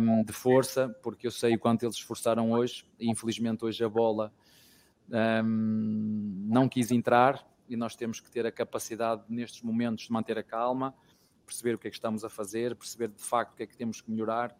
um, 0.00 0.24
de 0.24 0.32
força, 0.32 0.88
porque 1.02 1.26
eu 1.26 1.30
sei 1.30 1.54
o 1.54 1.58
quanto 1.58 1.84
eles 1.84 1.96
esforçaram 1.96 2.50
hoje, 2.50 2.84
e 2.98 3.08
infelizmente 3.08 3.64
hoje 3.64 3.84
a 3.84 3.88
bola 3.88 4.32
não 5.54 6.68
quis 6.68 6.90
entrar, 6.90 7.46
e 7.68 7.76
nós 7.76 7.94
temos 7.94 8.18
que 8.18 8.28
ter 8.28 8.44
a 8.44 8.50
capacidade 8.50 9.22
nestes 9.28 9.62
momentos 9.62 10.06
de 10.06 10.12
manter 10.12 10.36
a 10.36 10.42
calma, 10.42 10.92
perceber 11.46 11.76
o 11.76 11.78
que 11.78 11.86
é 11.86 11.90
que 11.90 11.96
estamos 11.96 12.24
a 12.24 12.28
fazer, 12.28 12.74
perceber 12.74 13.08
de 13.08 13.22
facto 13.22 13.52
o 13.52 13.56
que 13.56 13.62
é 13.62 13.66
que 13.66 13.76
temos 13.76 14.00
que 14.00 14.10
melhorar, 14.10 14.54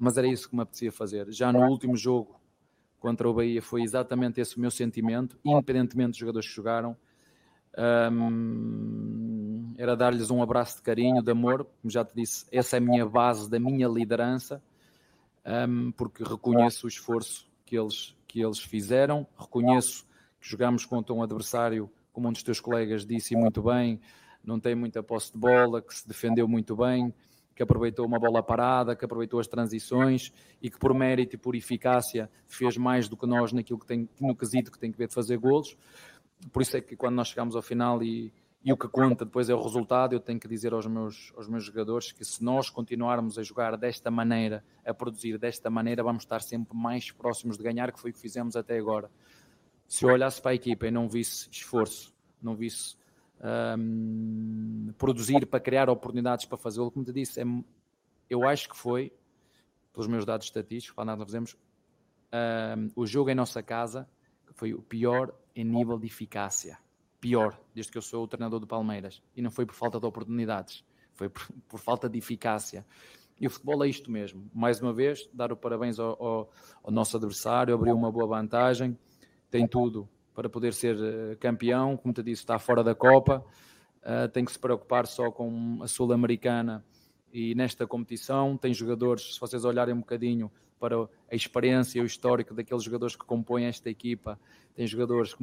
mas 0.00 0.16
era 0.16 0.26
isso 0.26 0.48
que 0.48 0.56
me 0.56 0.62
apetecia 0.62 0.90
fazer. 0.90 1.30
Já 1.30 1.52
no 1.52 1.60
último 1.68 1.94
jogo 1.94 2.40
contra 2.98 3.28
o 3.28 3.34
Bahia 3.34 3.60
foi 3.60 3.82
exatamente 3.82 4.40
esse 4.40 4.56
o 4.56 4.60
meu 4.60 4.70
sentimento, 4.70 5.38
independentemente 5.44 6.12
dos 6.12 6.18
jogadores 6.18 6.48
que 6.48 6.54
jogaram, 6.54 6.96
um, 8.10 9.74
era 9.76 9.94
dar-lhes 9.94 10.30
um 10.30 10.42
abraço 10.42 10.76
de 10.76 10.82
carinho, 10.82 11.22
de 11.22 11.30
amor, 11.30 11.66
como 11.80 11.90
já 11.90 12.02
te 12.02 12.14
disse, 12.14 12.46
essa 12.50 12.76
é 12.76 12.78
a 12.78 12.80
minha 12.80 13.06
base 13.06 13.48
da 13.48 13.60
minha 13.60 13.86
liderança, 13.86 14.62
um, 15.68 15.92
porque 15.92 16.24
reconheço 16.24 16.86
o 16.86 16.88
esforço 16.88 17.46
que 17.66 17.78
eles, 17.78 18.16
que 18.26 18.40
eles 18.40 18.58
fizeram, 18.58 19.26
reconheço 19.38 20.06
que 20.40 20.48
jogamos 20.48 20.86
contra 20.86 21.14
um 21.14 21.22
adversário, 21.22 21.90
como 22.10 22.26
um 22.26 22.32
dos 22.32 22.42
teus 22.42 22.58
colegas 22.58 23.04
disse 23.04 23.36
muito 23.36 23.62
bem, 23.62 24.00
não 24.42 24.58
tem 24.58 24.74
muita 24.74 25.02
posse 25.02 25.30
de 25.30 25.38
bola, 25.38 25.82
que 25.82 25.94
se 25.94 26.08
defendeu 26.08 26.48
muito 26.48 26.74
bem, 26.74 27.14
que 27.60 27.62
aproveitou 27.62 28.06
uma 28.06 28.18
bola 28.18 28.42
parada, 28.42 28.96
que 28.96 29.04
aproveitou 29.04 29.38
as 29.38 29.46
transições 29.46 30.32
e 30.62 30.70
que 30.70 30.78
por 30.78 30.94
mérito 30.94 31.36
e 31.36 31.38
por 31.38 31.54
eficácia 31.54 32.30
fez 32.46 32.78
mais 32.78 33.06
do 33.06 33.18
que 33.18 33.26
nós 33.26 33.52
naquilo 33.52 33.78
que 33.78 33.86
tem, 33.86 34.08
no 34.18 34.34
quesito 34.34 34.72
que 34.72 34.78
tem 34.78 34.90
que 34.90 34.96
ver 34.96 35.08
de 35.08 35.14
fazer 35.14 35.36
golos. 35.36 35.76
Por 36.50 36.62
isso 36.62 36.74
é 36.78 36.80
que 36.80 36.96
quando 36.96 37.16
nós 37.16 37.28
chegamos 37.28 37.54
ao 37.54 37.60
final 37.60 38.02
e, 38.02 38.32
e 38.64 38.72
o 38.72 38.78
que 38.78 38.88
conta 38.88 39.26
depois 39.26 39.50
é 39.50 39.54
o 39.54 39.60
resultado, 39.60 40.14
eu 40.14 40.20
tenho 40.20 40.40
que 40.40 40.48
dizer 40.48 40.72
aos 40.72 40.86
meus, 40.86 41.34
aos 41.36 41.50
meus 41.50 41.62
jogadores 41.62 42.12
que 42.12 42.24
se 42.24 42.42
nós 42.42 42.70
continuarmos 42.70 43.36
a 43.36 43.42
jogar 43.42 43.76
desta 43.76 44.10
maneira, 44.10 44.64
a 44.82 44.94
produzir 44.94 45.36
desta 45.36 45.68
maneira, 45.68 46.02
vamos 46.02 46.22
estar 46.22 46.40
sempre 46.40 46.74
mais 46.74 47.10
próximos 47.10 47.58
de 47.58 47.62
ganhar, 47.62 47.92
que 47.92 48.00
foi 48.00 48.10
o 48.10 48.14
que 48.14 48.20
fizemos 48.20 48.56
até 48.56 48.78
agora. 48.78 49.10
Se 49.86 50.06
eu 50.06 50.08
olhasse 50.08 50.40
para 50.40 50.52
a 50.52 50.54
equipa 50.54 50.86
e 50.86 50.90
não 50.90 51.06
visse 51.06 51.46
esforço, 51.50 52.14
não 52.40 52.56
visse 52.56 52.96
um, 53.42 54.92
produzir 54.98 55.46
para 55.46 55.60
criar 55.60 55.88
oportunidades 55.88 56.44
para 56.44 56.58
fazê-lo, 56.58 56.90
como 56.90 57.04
te 57.04 57.12
disse, 57.12 57.40
é, 57.40 57.44
eu 58.28 58.46
acho 58.46 58.68
que 58.68 58.76
foi, 58.76 59.12
pelos 59.92 60.06
meus 60.06 60.24
dados 60.24 60.46
estatísticos, 60.46 60.94
para 60.94 61.04
nós 61.04 61.18
fazemos, 61.18 61.56
um, 62.32 62.90
o 62.94 63.06
jogo 63.06 63.30
em 63.30 63.34
nossa 63.34 63.62
casa 63.62 64.08
foi 64.54 64.74
o 64.74 64.82
pior 64.82 65.34
em 65.54 65.64
nível 65.64 65.98
de 65.98 66.06
eficácia. 66.06 66.78
Pior, 67.20 67.58
desde 67.74 67.92
que 67.92 67.98
eu 67.98 68.02
sou 68.02 68.24
o 68.24 68.28
treinador 68.28 68.60
do 68.60 68.66
Palmeiras. 68.66 69.22
E 69.36 69.42
não 69.42 69.50
foi 69.50 69.66
por 69.66 69.74
falta 69.74 69.98
de 69.98 70.06
oportunidades, 70.06 70.84
foi 71.14 71.28
por, 71.28 71.46
por 71.68 71.78
falta 71.80 72.08
de 72.08 72.18
eficácia. 72.18 72.86
E 73.38 73.46
o 73.46 73.50
futebol 73.50 73.82
é 73.84 73.88
isto 73.88 74.10
mesmo. 74.10 74.50
Mais 74.54 74.80
uma 74.80 74.92
vez, 74.92 75.28
dar 75.32 75.52
o 75.52 75.56
parabéns 75.56 75.98
ao, 75.98 76.22
ao, 76.22 76.52
ao 76.82 76.90
nosso 76.90 77.16
adversário, 77.16 77.74
abriu 77.74 77.94
uma 77.94 78.12
boa 78.12 78.26
vantagem, 78.26 78.98
tem 79.50 79.66
tudo 79.66 80.08
para 80.40 80.48
poder 80.48 80.72
ser 80.72 80.96
eh, 80.98 81.36
campeão. 81.36 81.98
Como 81.98 82.14
te 82.14 82.22
disse, 82.22 82.40
está 82.40 82.58
fora 82.58 82.82
da 82.82 82.94
Copa, 82.94 83.44
uh, 84.02 84.26
tem 84.30 84.42
que 84.42 84.50
se 84.50 84.58
preocupar 84.58 85.06
só 85.06 85.30
com 85.30 85.80
a 85.82 85.86
Sul-Americana 85.86 86.82
e 87.30 87.54
nesta 87.54 87.86
competição. 87.86 88.56
Tem 88.56 88.72
jogadores, 88.72 89.34
se 89.34 89.38
vocês 89.38 89.66
olharem 89.66 89.94
um 89.94 89.98
bocadinho 89.98 90.50
para 90.78 90.96
a 91.30 91.34
experiência 91.34 91.98
e 91.98 92.02
o 92.02 92.06
histórico 92.06 92.54
daqueles 92.54 92.82
jogadores 92.82 93.14
que 93.14 93.22
compõem 93.26 93.66
esta 93.66 93.90
equipa, 93.90 94.40
tem 94.74 94.86
jogadores, 94.86 95.36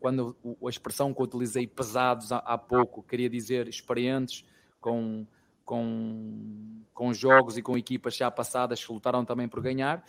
quando 0.00 0.34
a 0.64 0.70
expressão 0.70 1.12
que 1.12 1.22
utilizei, 1.22 1.66
pesados 1.66 2.32
há, 2.32 2.38
há 2.38 2.56
pouco, 2.56 3.02
queria 3.02 3.28
dizer 3.28 3.68
experientes, 3.68 4.46
com, 4.80 5.26
com, 5.62 6.80
com 6.94 7.12
jogos 7.12 7.58
e 7.58 7.62
com 7.62 7.76
equipas 7.76 8.16
já 8.16 8.30
passadas 8.30 8.82
que 8.82 8.90
lutaram 8.90 9.26
também 9.26 9.46
por 9.46 9.60
ganhar 9.60 10.02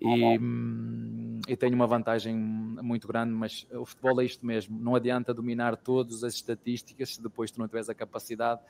e, 0.00 0.38
hum, 0.38 1.40
e 1.48 1.56
tenho 1.56 1.74
uma 1.74 1.86
vantagem 1.86 2.36
muito 2.36 3.08
grande, 3.08 3.32
mas 3.32 3.66
o 3.72 3.84
futebol 3.84 4.20
é 4.20 4.24
isto 4.24 4.46
mesmo. 4.46 4.78
Não 4.78 4.94
adianta 4.94 5.34
dominar 5.34 5.76
todas 5.76 6.22
as 6.22 6.34
estatísticas 6.34 7.14
se 7.14 7.22
depois 7.22 7.50
tu 7.50 7.58
não 7.58 7.66
tiveres 7.66 7.88
a 7.88 7.94
capacidade 7.94 8.60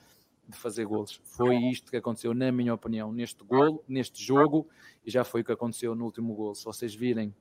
de 0.49 0.57
fazer 0.57 0.87
golos. 0.87 1.20
Foi 1.24 1.57
isto 1.57 1.91
que 1.91 1.97
aconteceu, 1.99 2.33
na 2.33 2.51
minha 2.51 2.72
opinião, 2.72 3.12
neste 3.12 3.45
golo, 3.45 3.85
neste 3.87 4.24
jogo, 4.24 4.66
e 5.05 5.11
já 5.11 5.22
foi 5.22 5.43
o 5.43 5.45
que 5.45 5.53
aconteceu 5.53 5.95
no 5.95 6.05
último 6.05 6.35
golo. 6.35 6.55
Se 6.55 6.64
vocês 6.64 6.95
virem 6.95 7.35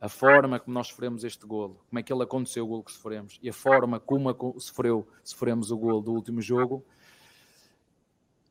a 0.00 0.08
forma 0.08 0.60
como 0.60 0.74
nós 0.74 0.88
sofremos 0.88 1.24
este 1.24 1.46
golo, 1.46 1.80
como 1.88 1.98
é 1.98 2.02
que 2.02 2.12
ele 2.12 2.22
aconteceu 2.22 2.64
o 2.64 2.68
golo 2.68 2.84
que 2.84 2.92
sofremos, 2.92 3.38
e 3.42 3.48
a 3.48 3.52
forma 3.52 3.98
como 3.98 4.30
sofreu, 4.60 5.08
sofremos 5.24 5.70
o 5.70 5.78
golo 5.78 6.02
do 6.02 6.12
último 6.12 6.42
jogo, 6.42 6.84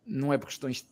não 0.06 0.34
é 0.34 0.38
por 0.38 0.48
questões 0.48 0.86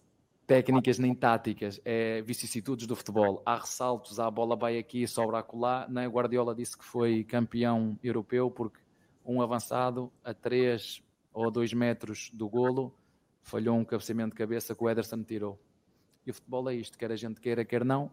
técnicas 0.45 0.99
nem 0.99 1.13
táticas, 1.13 1.79
é 1.83 2.21
vicissitudes 2.21 2.85
do 2.85 2.95
futebol. 2.95 3.41
Há 3.45 3.57
ressaltos, 3.57 4.19
a 4.19 4.29
bola 4.29 4.55
vai 4.55 4.77
aqui, 4.77 5.07
sobra 5.07 5.39
acolá. 5.39 5.87
Né? 5.89 6.07
Guardiola 6.07 6.53
disse 6.53 6.77
que 6.77 6.85
foi 6.85 7.23
campeão 7.23 7.97
europeu 8.03 8.51
porque 8.51 8.79
um 9.25 9.41
avançado 9.41 10.11
a 10.23 10.33
3 10.33 11.01
ou 11.33 11.49
2 11.49 11.73
metros 11.73 12.29
do 12.33 12.47
golo 12.47 12.95
falhou 13.41 13.75
um 13.75 13.83
cabeceamento 13.83 14.31
de 14.31 14.37
cabeça 14.37 14.75
que 14.75 14.83
o 14.83 14.89
Ederson 14.89 15.23
tirou. 15.23 15.59
E 16.25 16.31
o 16.31 16.33
futebol 16.33 16.69
é 16.69 16.75
isto, 16.75 16.97
quer 16.97 17.11
a 17.11 17.15
gente 17.15 17.39
queira, 17.39 17.65
quer 17.65 17.83
não. 17.83 18.11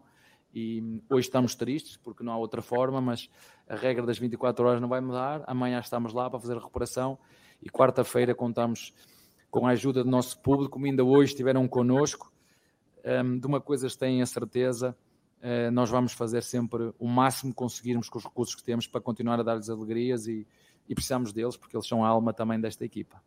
E 0.53 1.01
hoje 1.09 1.27
estamos 1.27 1.55
tristes 1.55 1.97
porque 1.97 2.23
não 2.23 2.31
há 2.31 2.37
outra 2.37 2.61
forma, 2.61 3.01
mas 3.01 3.29
a 3.67 3.75
regra 3.75 4.05
das 4.05 4.19
24 4.19 4.67
horas 4.67 4.81
não 4.81 4.87
vai 4.87 5.01
mudar. 5.01 5.43
Amanhã 5.47 5.79
estamos 5.79 6.13
lá 6.13 6.29
para 6.29 6.39
fazer 6.39 6.53
a 6.53 6.59
recuperação 6.59 7.17
e 7.61 7.69
quarta-feira 7.69 8.35
contamos 8.35 8.93
com 9.53 9.67
a 9.67 9.69
ajuda 9.69 10.03
do 10.03 10.09
nosso 10.09 10.39
público, 10.39 10.71
como 10.71 10.87
ainda 10.87 11.03
hoje 11.03 11.33
estiveram 11.33 11.67
connosco. 11.67 12.33
Um, 13.05 13.37
de 13.37 13.45
uma 13.45 13.61
coisa 13.61 13.87
têm 13.87 14.19
a 14.19 14.25
certeza, 14.25 14.97
uh, 15.43 15.69
nós 15.69 15.91
vamos 15.91 16.13
fazer 16.13 16.41
sempre 16.41 16.91
o 16.97 17.07
máximo 17.07 17.51
que 17.51 17.57
conseguirmos 17.57 18.09
com 18.09 18.17
os 18.17 18.23
recursos 18.23 18.55
que 18.55 18.63
temos 18.63 18.87
para 18.87 18.99
continuar 18.99 19.39
a 19.39 19.43
dar-lhes 19.43 19.69
alegrias 19.69 20.25
e, 20.25 20.47
e 20.89 20.95
precisamos 20.95 21.31
deles, 21.31 21.55
porque 21.55 21.77
eles 21.77 21.87
são 21.87 22.03
a 22.03 22.07
alma 22.07 22.33
também 22.33 22.59
desta 22.59 22.83
equipa. 22.83 23.21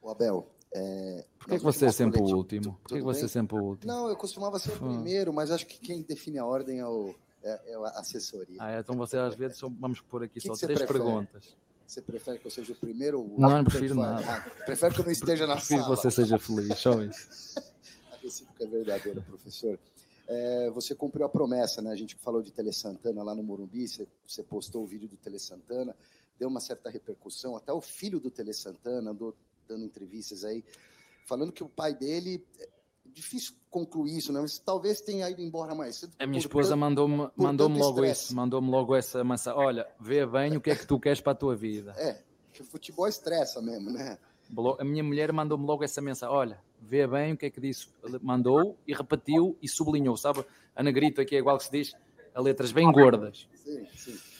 O 0.00 0.08
Abel, 0.08 0.46
é, 0.72 1.24
Por 1.36 1.48
que 1.48 1.58
você 1.58 1.86
é 1.86 1.90
sempre 1.90 2.22
o 2.22 2.24
último? 2.24 2.78
Por 2.80 2.96
que 2.96 3.02
você 3.02 3.24
é 3.24 3.28
sempre 3.28 3.56
o 3.56 3.60
último? 3.60 3.92
Não, 3.92 4.08
eu 4.08 4.14
costumava 4.14 4.60
ser 4.60 4.70
o 4.74 4.78
primeiro, 4.78 5.32
mas 5.32 5.50
acho 5.50 5.66
que 5.66 5.80
quem 5.80 6.00
define 6.02 6.38
a 6.38 6.46
ordem 6.46 6.78
é, 6.78 6.86
o, 6.86 7.12
é, 7.42 7.72
é 7.72 7.74
a 7.74 7.98
assessoria. 7.98 8.58
Ah, 8.60 8.70
é, 8.70 8.78
então 8.78 8.94
você 8.94 9.16
às 9.16 9.34
vezes 9.34 9.60
vamos 9.60 10.00
pôr 10.00 10.22
aqui 10.22 10.38
que 10.38 10.46
só 10.46 10.54
que 10.54 10.60
três 10.60 10.78
prefere? 10.78 11.00
perguntas. 11.00 11.56
Você 11.86 12.00
prefere 12.00 12.38
que 12.38 12.46
eu 12.46 12.50
seja 12.50 12.72
o 12.72 12.76
primeiro? 12.76 13.20
Ou 13.20 13.38
não, 13.38 13.50
não 13.50 13.64
prefiro 13.64 13.94
nada. 13.94 14.24
Ah, 14.26 14.64
prefere 14.64 14.94
que 14.94 15.00
eu 15.00 15.04
não 15.04 15.12
esteja 15.12 15.46
na 15.46 15.56
prefiro 15.56 15.82
sala. 15.82 15.96
que 15.96 16.02
você 16.02 16.10
seja 16.10 16.38
feliz, 16.38 16.78
isso. 16.78 17.58
a 18.12 18.16
recíproca 18.16 18.64
é 18.64 18.66
verdadeira, 18.66 19.20
professor. 19.20 19.78
É, 20.26 20.70
você 20.70 20.94
cumpriu 20.94 21.26
a 21.26 21.28
promessa, 21.28 21.82
né? 21.82 21.90
A 21.90 21.96
gente 21.96 22.16
falou 22.16 22.42
de 22.42 22.50
Tele 22.50 22.72
Santana 22.72 23.22
lá 23.22 23.34
no 23.34 23.42
Morumbi, 23.42 23.86
você, 23.86 24.08
você 24.26 24.42
postou 24.42 24.82
o 24.82 24.86
vídeo 24.86 25.08
do 25.08 25.16
Tele 25.16 25.38
Santana, 25.38 25.94
deu 26.38 26.48
uma 26.48 26.60
certa 26.60 26.88
repercussão, 26.88 27.56
até 27.56 27.72
o 27.72 27.80
filho 27.80 28.18
do 28.18 28.30
Tele 28.30 28.54
Santana 28.54 29.10
andou 29.10 29.36
dando 29.68 29.84
entrevistas 29.84 30.44
aí, 30.44 30.64
falando 31.26 31.52
que 31.52 31.62
o 31.62 31.68
pai 31.68 31.94
dele 31.94 32.42
difícil 33.14 33.54
concluir 33.70 34.18
isso, 34.18 34.32
né? 34.32 34.40
Mas 34.40 34.58
talvez 34.58 35.00
tenha 35.00 35.28
ido 35.30 35.40
embora 35.40 35.74
mais 35.74 35.96
cedo. 35.96 36.12
A 36.18 36.26
minha 36.26 36.38
esposa 36.38 36.76
mandou-me 36.76 37.28
mandou 37.36 37.68
logo 37.68 38.04
isso, 38.04 38.34
mandou-me 38.34 38.70
logo 38.70 38.94
essa 38.94 39.22
massa. 39.24 39.54
Olha, 39.54 39.86
vê 40.00 40.26
bem 40.26 40.56
o 40.56 40.60
que 40.60 40.70
é 40.70 40.76
que 40.76 40.86
tu 40.86 40.98
queres 40.98 41.20
para 41.20 41.32
a 41.32 41.36
tua 41.36 41.56
vida. 41.56 41.94
É, 41.96 42.20
que 42.52 42.62
o 42.62 42.64
futebol 42.64 43.08
estressa 43.08 43.62
mesmo, 43.62 43.90
né? 43.90 44.18
A 44.78 44.84
minha 44.84 45.02
mulher 45.02 45.32
mandou-me 45.32 45.64
logo 45.64 45.82
essa 45.82 46.00
mensagem. 46.00 46.34
Olha, 46.34 46.60
vê 46.80 47.06
bem 47.06 47.32
o 47.32 47.36
que 47.36 47.46
é 47.46 47.50
que 47.50 47.60
disse. 47.60 47.88
Mandou 48.20 48.76
e 48.86 48.92
repetiu 48.92 49.56
e 49.62 49.68
sublinhou, 49.68 50.16
sabe? 50.16 50.44
A 50.76 50.82
negrito 50.82 51.20
aqui 51.20 51.34
é 51.34 51.38
igual 51.38 51.56
que 51.56 51.64
se 51.64 51.70
diz, 51.70 51.96
a 52.34 52.40
letras 52.40 52.72
bem 52.72 52.90
gordas. 52.90 53.48
Sim, 53.54 53.86
sim. 53.94 54.33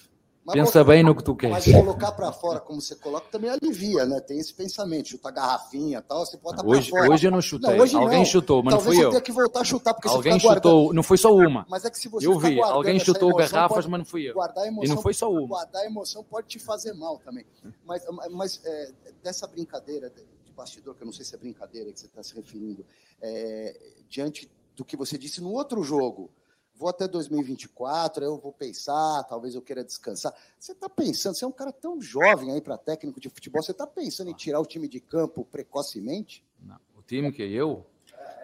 Mas 0.44 0.56
Pensa 0.56 0.84
bem 0.84 1.02
no 1.02 1.14
que 1.14 1.24
tu 1.24 1.34
queres. 1.34 1.54
Mas 1.54 1.74
colocar 1.74 2.12
para 2.12 2.30
fora, 2.30 2.60
como 2.60 2.78
você 2.78 2.94
coloca, 2.96 3.26
também 3.30 3.48
alivia, 3.48 4.04
né? 4.04 4.20
Tem 4.20 4.38
esse 4.38 4.52
pensamento, 4.52 5.08
chutar 5.08 5.30
garrafinha 5.30 5.98
e 5.98 6.02
tal, 6.02 6.26
você 6.26 6.36
bota 6.36 6.64
hoje, 6.66 6.90
fora. 6.90 7.10
Hoje 7.10 7.26
eu 7.26 7.30
não 7.30 7.40
chutei. 7.40 7.70
Não, 7.70 7.82
hoje 7.82 7.96
alguém 7.96 8.18
não. 8.18 8.24
chutou, 8.26 8.62
mas 8.62 8.74
Talvez 8.74 8.84
não 8.84 8.92
fui 8.92 9.04
eu. 9.06 9.10
Talvez 9.10 9.22
que 9.22 9.32
voltar 9.32 9.60
a 9.60 9.64
chutar, 9.64 9.94
porque 9.94 10.08
Alguém 10.08 10.38
chutou, 10.38 10.92
não 10.92 11.02
foi 11.02 11.16
só 11.16 11.34
uma. 11.34 11.64
Mas 11.66 11.86
é 11.86 11.90
que 11.90 11.98
se 11.98 12.08
você 12.08 12.26
Eu 12.26 12.38
vi, 12.38 12.60
alguém 12.60 13.00
chutou 13.00 13.34
garrafas, 13.34 13.76
pode, 13.76 13.88
mas 13.88 13.98
não 14.00 14.04
fui 14.04 14.28
eu. 14.28 14.34
Emoção, 14.34 14.84
e 14.84 14.88
não 14.88 15.00
foi 15.00 15.14
só 15.14 15.30
uma. 15.32 15.46
Guardar 15.46 15.86
emoção 15.86 16.22
pode 16.22 16.46
te 16.46 16.58
fazer 16.58 16.92
mal 16.92 17.18
também. 17.24 17.46
Mas, 17.86 18.02
mas 18.30 18.60
é, 18.64 18.90
dessa 19.22 19.46
brincadeira 19.46 20.10
de 20.10 20.52
bastidor, 20.52 20.94
que 20.94 21.02
eu 21.02 21.06
não 21.06 21.12
sei 21.12 21.24
se 21.24 21.34
é 21.34 21.38
brincadeira 21.38 21.90
que 21.90 21.98
você 21.98 22.06
está 22.06 22.22
se 22.22 22.34
referindo, 22.34 22.84
é, 23.22 23.80
diante 24.10 24.50
do 24.76 24.84
que 24.84 24.94
você 24.94 25.16
disse 25.16 25.40
no 25.40 25.52
outro 25.52 25.82
jogo, 25.82 26.30
vou 26.74 26.88
até 26.88 27.06
2024, 27.06 28.24
aí 28.24 28.30
eu 28.30 28.38
vou 28.38 28.52
pensar, 28.52 29.22
talvez 29.24 29.54
eu 29.54 29.62
queira 29.62 29.84
descansar. 29.84 30.34
Você 30.58 30.72
está 30.72 30.88
pensando, 30.88 31.34
você 31.34 31.44
é 31.44 31.48
um 31.48 31.52
cara 31.52 31.72
tão 31.72 32.00
jovem 32.00 32.52
aí 32.52 32.60
para 32.60 32.76
técnico 32.76 33.20
de 33.20 33.28
futebol, 33.28 33.62
você 33.62 33.72
está 33.72 33.86
pensando 33.86 34.30
em 34.30 34.34
tirar 34.34 34.60
o 34.60 34.66
time 34.66 34.88
de 34.88 35.00
campo 35.00 35.44
precocemente? 35.44 36.44
Não. 36.60 36.78
O 36.96 37.02
time 37.02 37.30
que 37.32 37.42
eu? 37.42 37.86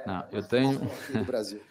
Não, 0.06 0.24
eu 0.32 0.46
tenho. 0.46 0.80
Brasil. 1.26 1.60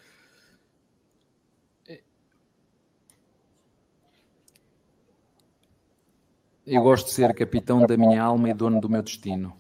Eu 6.72 6.84
gosto 6.84 7.08
de 7.08 7.14
ser 7.14 7.34
capitão 7.34 7.84
da 7.84 7.98
minha 7.98 8.22
alma 8.22 8.48
e 8.48 8.54
dono 8.54 8.80
do 8.80 8.88
meu 8.88 9.02
destino. 9.02 9.58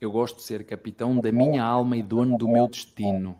Eu 0.00 0.10
gosto 0.10 0.36
de 0.36 0.42
ser 0.44 0.64
capitão 0.64 1.20
da 1.20 1.30
minha 1.30 1.62
alma 1.62 1.98
e 1.98 2.02
dono 2.02 2.38
do 2.38 2.48
meu 2.48 2.66
destino. 2.66 3.38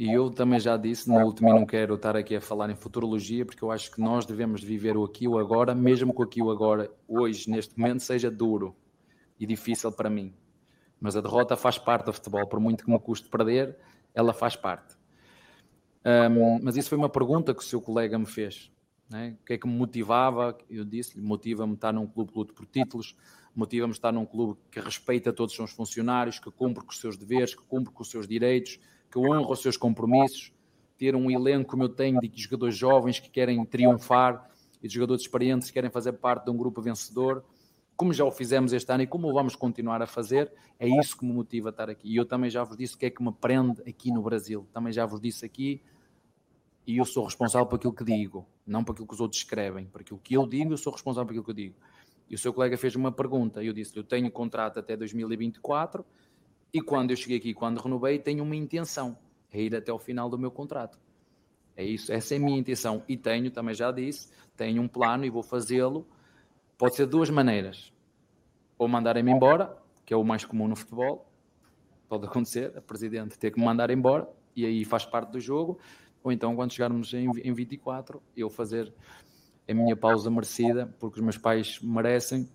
E 0.00 0.10
eu 0.10 0.30
também 0.30 0.58
já 0.58 0.78
disse 0.78 1.06
no 1.10 1.22
último, 1.22 1.50
e 1.50 1.52
não 1.52 1.66
quero 1.66 1.94
estar 1.94 2.16
aqui 2.16 2.34
a 2.34 2.40
falar 2.40 2.70
em 2.70 2.74
futurologia, 2.74 3.44
porque 3.44 3.62
eu 3.62 3.70
acho 3.70 3.90
que 3.90 4.00
nós 4.00 4.24
devemos 4.24 4.64
viver 4.64 4.96
o 4.96 5.04
aqui 5.04 5.28
o 5.28 5.38
agora, 5.38 5.74
mesmo 5.74 6.14
que 6.14 6.22
o 6.22 6.24
aqui 6.24 6.40
o 6.40 6.50
agora, 6.50 6.90
hoje, 7.06 7.50
neste 7.50 7.78
momento, 7.78 8.00
seja 8.00 8.30
duro 8.30 8.74
e 9.38 9.44
difícil 9.44 9.92
para 9.92 10.08
mim. 10.08 10.32
Mas 10.98 11.16
a 11.16 11.20
derrota 11.20 11.54
faz 11.54 11.76
parte 11.76 12.06
do 12.06 12.14
futebol, 12.14 12.46
por 12.46 12.58
muito 12.58 12.82
que 12.82 12.90
me 12.90 12.98
custe 12.98 13.28
perder, 13.28 13.76
ela 14.14 14.32
faz 14.32 14.56
parte. 14.56 14.96
Um, 16.02 16.58
mas 16.62 16.78
isso 16.78 16.88
foi 16.88 16.96
uma 16.96 17.10
pergunta 17.10 17.52
que 17.52 17.60
o 17.60 17.66
seu 17.66 17.82
colega 17.82 18.18
me 18.18 18.24
fez. 18.24 18.72
Né? 19.06 19.36
O 19.42 19.44
que 19.44 19.52
é 19.52 19.58
que 19.58 19.68
me 19.68 19.74
motivava? 19.74 20.56
Eu 20.70 20.82
disse-lhe: 20.82 21.22
motiva-me 21.22 21.74
estar 21.74 21.92
num 21.92 22.06
clube 22.06 22.32
que 22.32 22.38
luta 22.38 22.54
por 22.54 22.64
títulos, 22.64 23.14
motiva-me 23.54 23.92
estar 23.92 24.12
num 24.12 24.24
clube 24.24 24.58
que 24.70 24.80
respeita 24.80 25.30
todos 25.30 25.52
os 25.52 25.56
seus 25.56 25.72
funcionários, 25.72 26.38
que 26.38 26.50
cumpre 26.50 26.82
com 26.82 26.90
os 26.90 26.98
seus 26.98 27.18
deveres, 27.18 27.54
que 27.54 27.62
cumpre 27.64 27.92
com 27.92 28.02
os 28.02 28.10
seus 28.10 28.26
direitos, 28.26 28.80
que 29.10 29.18
honra 29.18 29.50
os 29.50 29.60
seus 29.60 29.76
compromissos, 29.76 30.52
ter 30.96 31.16
um 31.16 31.30
elenco 31.30 31.70
como 31.70 31.82
eu 31.82 31.88
tenho 31.88 32.20
de 32.20 32.30
jogadores 32.40 32.76
jovens 32.76 33.18
que 33.18 33.30
querem 33.30 33.64
triunfar 33.64 34.50
e 34.82 34.88
de 34.88 34.94
jogadores 34.94 35.22
experientes 35.22 35.68
que 35.68 35.74
querem 35.74 35.90
fazer 35.90 36.12
parte 36.12 36.44
de 36.44 36.50
um 36.50 36.56
grupo 36.56 36.80
vencedor, 36.80 37.44
como 37.96 38.14
já 38.14 38.24
o 38.24 38.30
fizemos 38.30 38.72
este 38.72 38.90
ano 38.90 39.02
e 39.02 39.06
como 39.06 39.30
vamos 39.32 39.54
continuar 39.54 40.00
a 40.00 40.06
fazer, 40.06 40.50
é 40.78 40.88
isso 40.88 41.16
que 41.16 41.24
me 41.24 41.32
motiva 41.32 41.68
a 41.68 41.70
estar 41.70 41.90
aqui. 41.90 42.08
E 42.08 42.16
eu 42.16 42.24
também 42.24 42.48
já 42.48 42.64
vos 42.64 42.76
disse 42.76 42.94
o 42.94 42.98
que 42.98 43.06
é 43.06 43.10
que 43.10 43.22
me 43.22 43.30
prende 43.30 43.82
aqui 43.82 44.10
no 44.10 44.22
Brasil. 44.22 44.66
Também 44.72 44.90
já 44.90 45.04
vos 45.04 45.20
disse 45.20 45.44
aqui, 45.44 45.82
e 46.86 46.96
eu 46.96 47.04
sou 47.04 47.24
responsável 47.24 47.66
por 47.66 47.76
aquilo 47.76 47.92
que 47.92 48.02
digo, 48.02 48.46
não 48.66 48.82
por 48.82 48.92
aquilo 48.92 49.06
que 49.06 49.12
os 49.12 49.20
outros 49.20 49.42
escrevem. 49.42 49.84
Por 49.84 50.00
aquilo 50.00 50.18
que 50.18 50.34
eu 50.34 50.46
digo, 50.46 50.72
eu 50.72 50.78
sou 50.78 50.92
responsável 50.92 51.26
por 51.26 51.32
aquilo 51.32 51.44
que 51.44 51.50
eu 51.50 51.54
digo. 51.54 51.74
E 52.28 52.34
o 52.34 52.38
seu 52.38 52.54
colega 52.54 52.78
fez 52.78 52.96
uma 52.96 53.12
pergunta, 53.12 53.62
eu 53.62 53.72
disse: 53.72 53.94
Eu 53.96 54.04
tenho 54.04 54.30
contrato 54.30 54.78
até 54.78 54.96
2024, 54.96 56.02
e 56.72 56.80
quando 56.80 57.10
eu 57.10 57.16
cheguei 57.16 57.38
aqui, 57.38 57.52
quando 57.52 57.78
renovei, 57.78 58.18
tenho 58.18 58.44
uma 58.44 58.54
intenção, 58.54 59.18
é 59.52 59.60
ir 59.60 59.74
até 59.74 59.92
o 59.92 59.98
final 59.98 60.28
do 60.30 60.38
meu 60.38 60.50
contrato. 60.50 60.98
É 61.76 61.84
isso, 61.84 62.12
essa 62.12 62.34
é 62.34 62.36
a 62.36 62.40
minha 62.40 62.58
intenção. 62.58 63.02
E 63.08 63.16
tenho, 63.16 63.50
também 63.50 63.74
já 63.74 63.90
disse, 63.90 64.28
tenho 64.56 64.82
um 64.82 64.88
plano 64.88 65.24
e 65.24 65.30
vou 65.30 65.42
fazê-lo. 65.42 66.06
Pode 66.78 66.94
ser 66.94 67.06
de 67.06 67.10
duas 67.10 67.30
maneiras. 67.30 67.92
Ou 68.78 68.86
mandarem-me 68.86 69.32
embora, 69.32 69.76
que 70.04 70.14
é 70.14 70.16
o 70.16 70.24
mais 70.24 70.44
comum 70.44 70.68
no 70.68 70.76
futebol, 70.76 71.30
pode 72.08 72.26
acontecer, 72.26 72.76
a 72.76 72.80
presidente 72.80 73.38
ter 73.38 73.50
que 73.50 73.58
me 73.58 73.64
mandar 73.64 73.90
embora, 73.90 74.28
e 74.54 74.64
aí 74.64 74.84
faz 74.84 75.04
parte 75.04 75.30
do 75.30 75.40
jogo. 75.40 75.78
Ou 76.22 76.30
então, 76.30 76.54
quando 76.54 76.72
chegarmos 76.72 77.12
em, 77.14 77.30
em 77.42 77.52
24, 77.52 78.22
eu 78.36 78.50
fazer 78.50 78.92
a 79.68 79.74
minha 79.74 79.96
pausa 79.96 80.30
merecida, 80.30 80.94
porque 80.98 81.18
os 81.18 81.24
meus 81.24 81.38
pais 81.38 81.80
merecem. 81.80 82.48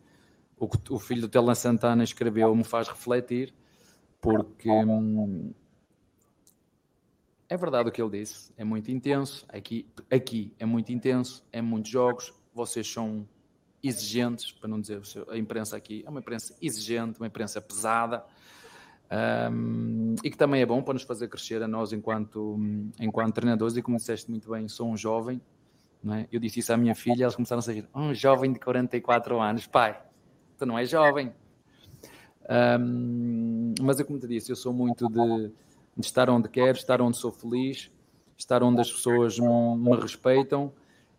O 0.58 0.68
que 0.68 0.94
o 0.94 1.00
filho 1.00 1.22
do 1.22 1.30
Telan 1.30 1.56
Santana 1.56 2.04
escreveu 2.04 2.56
me 2.56 2.64
faz 2.64 2.88
refletir 2.88 3.54
porque 4.26 4.72
hum, 4.72 5.54
é 7.48 7.56
verdade 7.56 7.90
o 7.90 7.92
que 7.92 8.02
ele 8.02 8.18
disse, 8.18 8.52
é 8.58 8.64
muito 8.64 8.90
intenso. 8.90 9.46
Aqui, 9.48 9.88
aqui 10.10 10.52
é 10.58 10.66
muito 10.66 10.92
intenso, 10.92 11.46
é 11.54 11.62
muitos 11.62 11.92
jogos. 11.92 12.34
Vocês 12.52 12.92
são 12.92 13.28
exigentes, 13.84 14.52
para 14.52 14.68
não 14.68 14.82
dizer 14.82 15.00
a 15.30 15.38
imprensa 15.38 15.78
aqui, 15.78 16.04
é 16.08 16.10
uma 16.10 16.22
imprensa 16.22 16.56
exigente, 16.60 17.20
uma 17.20 17.28
imprensa 17.28 17.62
pesada. 17.62 18.26
Um, 19.52 20.16
e 20.24 20.32
que 20.32 20.38
também 20.38 20.64
é 20.64 20.66
bom 20.66 20.82
para 20.82 20.96
nos 20.96 21.04
fazer 21.04 21.28
crescer 21.28 21.62
a 21.62 21.68
nós 21.68 21.94
enquanto, 21.94 22.58
enquanto 23.00 23.36
treinadores. 23.36 23.78
E 23.78 23.82
como 23.84 23.98
disseste 23.98 24.32
muito 24.32 24.50
bem, 24.50 24.68
sou 24.68 24.90
um 24.90 24.98
jovem, 24.98 25.40
é? 26.12 26.28
eu 26.32 26.40
disse 26.40 26.62
isso 26.62 26.74
à 26.74 26.78
minha 26.78 26.96
filha, 26.96 27.26
elas 27.26 27.36
começaram 27.36 27.60
a 27.60 27.62
dizer: 27.64 27.88
Um 27.94 28.12
jovem 28.12 28.52
de 28.52 28.60
44 28.60 29.40
anos, 29.40 29.68
pai, 29.68 30.02
tu 30.58 30.66
não 30.66 30.80
és 30.80 30.90
jovem, 30.90 31.32
um, 32.50 33.74
mas 33.82 34.00
eu, 34.00 34.06
como 34.06 34.20
te 34.20 34.28
disse, 34.28 34.52
eu 34.52 34.56
sou 34.56 34.72
muito 34.72 35.08
de, 35.10 35.52
de, 35.98 36.06
estar 36.06 36.30
onde 36.30 36.48
quero, 36.48 36.78
estar 36.78 37.02
onde 37.02 37.18
sou 37.18 37.32
feliz, 37.32 37.92
estar 38.38 38.62
onde 38.64 38.82
as 38.82 38.92
pessoas 38.92 39.40
me, 39.40 39.78
me 39.78 39.96
respeitam 39.96 40.72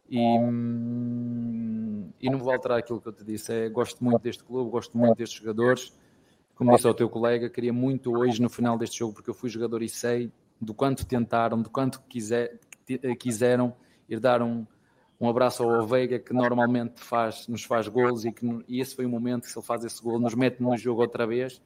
e, 0.08 0.18
e 2.20 2.30
não 2.30 2.38
vou 2.38 2.52
alterar 2.52 2.78
aquilo 2.78 3.00
que 3.00 3.08
eu 3.08 3.12
te 3.12 3.24
disse. 3.24 3.52
É, 3.52 3.68
gosto 3.68 4.02
muito 4.04 4.22
deste 4.22 4.44
clube, 4.44 4.70
gosto 4.70 4.96
muito 4.96 5.16
destes 5.16 5.38
jogadores. 5.38 5.92
Como 6.54 6.74
disse 6.74 6.86
ao 6.86 6.94
teu 6.94 7.08
colega, 7.08 7.50
queria 7.50 7.72
muito 7.72 8.16
hoje 8.16 8.40
no 8.40 8.48
final 8.48 8.78
deste 8.78 9.00
jogo, 9.00 9.14
porque 9.14 9.28
eu 9.28 9.34
fui 9.34 9.50
jogador 9.50 9.82
e 9.82 9.88
sei 9.88 10.32
do 10.60 10.72
quanto 10.72 11.04
tentaram, 11.04 11.60
do 11.60 11.68
quanto 11.68 12.00
quiser, 12.08 12.58
quiseram 13.18 13.74
ir 14.08 14.20
dar 14.20 14.40
um, 14.40 14.66
um 15.18 15.28
abraço 15.28 15.62
ao 15.62 15.86
Veiga, 15.86 16.18
que 16.18 16.32
normalmente 16.32 17.00
faz, 17.00 17.48
nos 17.48 17.64
faz 17.64 17.88
gols 17.88 18.24
e, 18.24 18.32
que, 18.32 18.46
e 18.68 18.80
esse 18.80 18.94
foi 18.94 19.06
o 19.06 19.08
momento 19.08 19.44
que 19.44 19.50
se 19.50 19.58
ele 19.58 19.66
faz 19.66 19.84
esse 19.84 20.02
gol, 20.02 20.18
nos 20.18 20.34
mete 20.34 20.60
no 20.60 20.76
jogo 20.76 21.00
outra 21.00 21.26
vez 21.26 21.60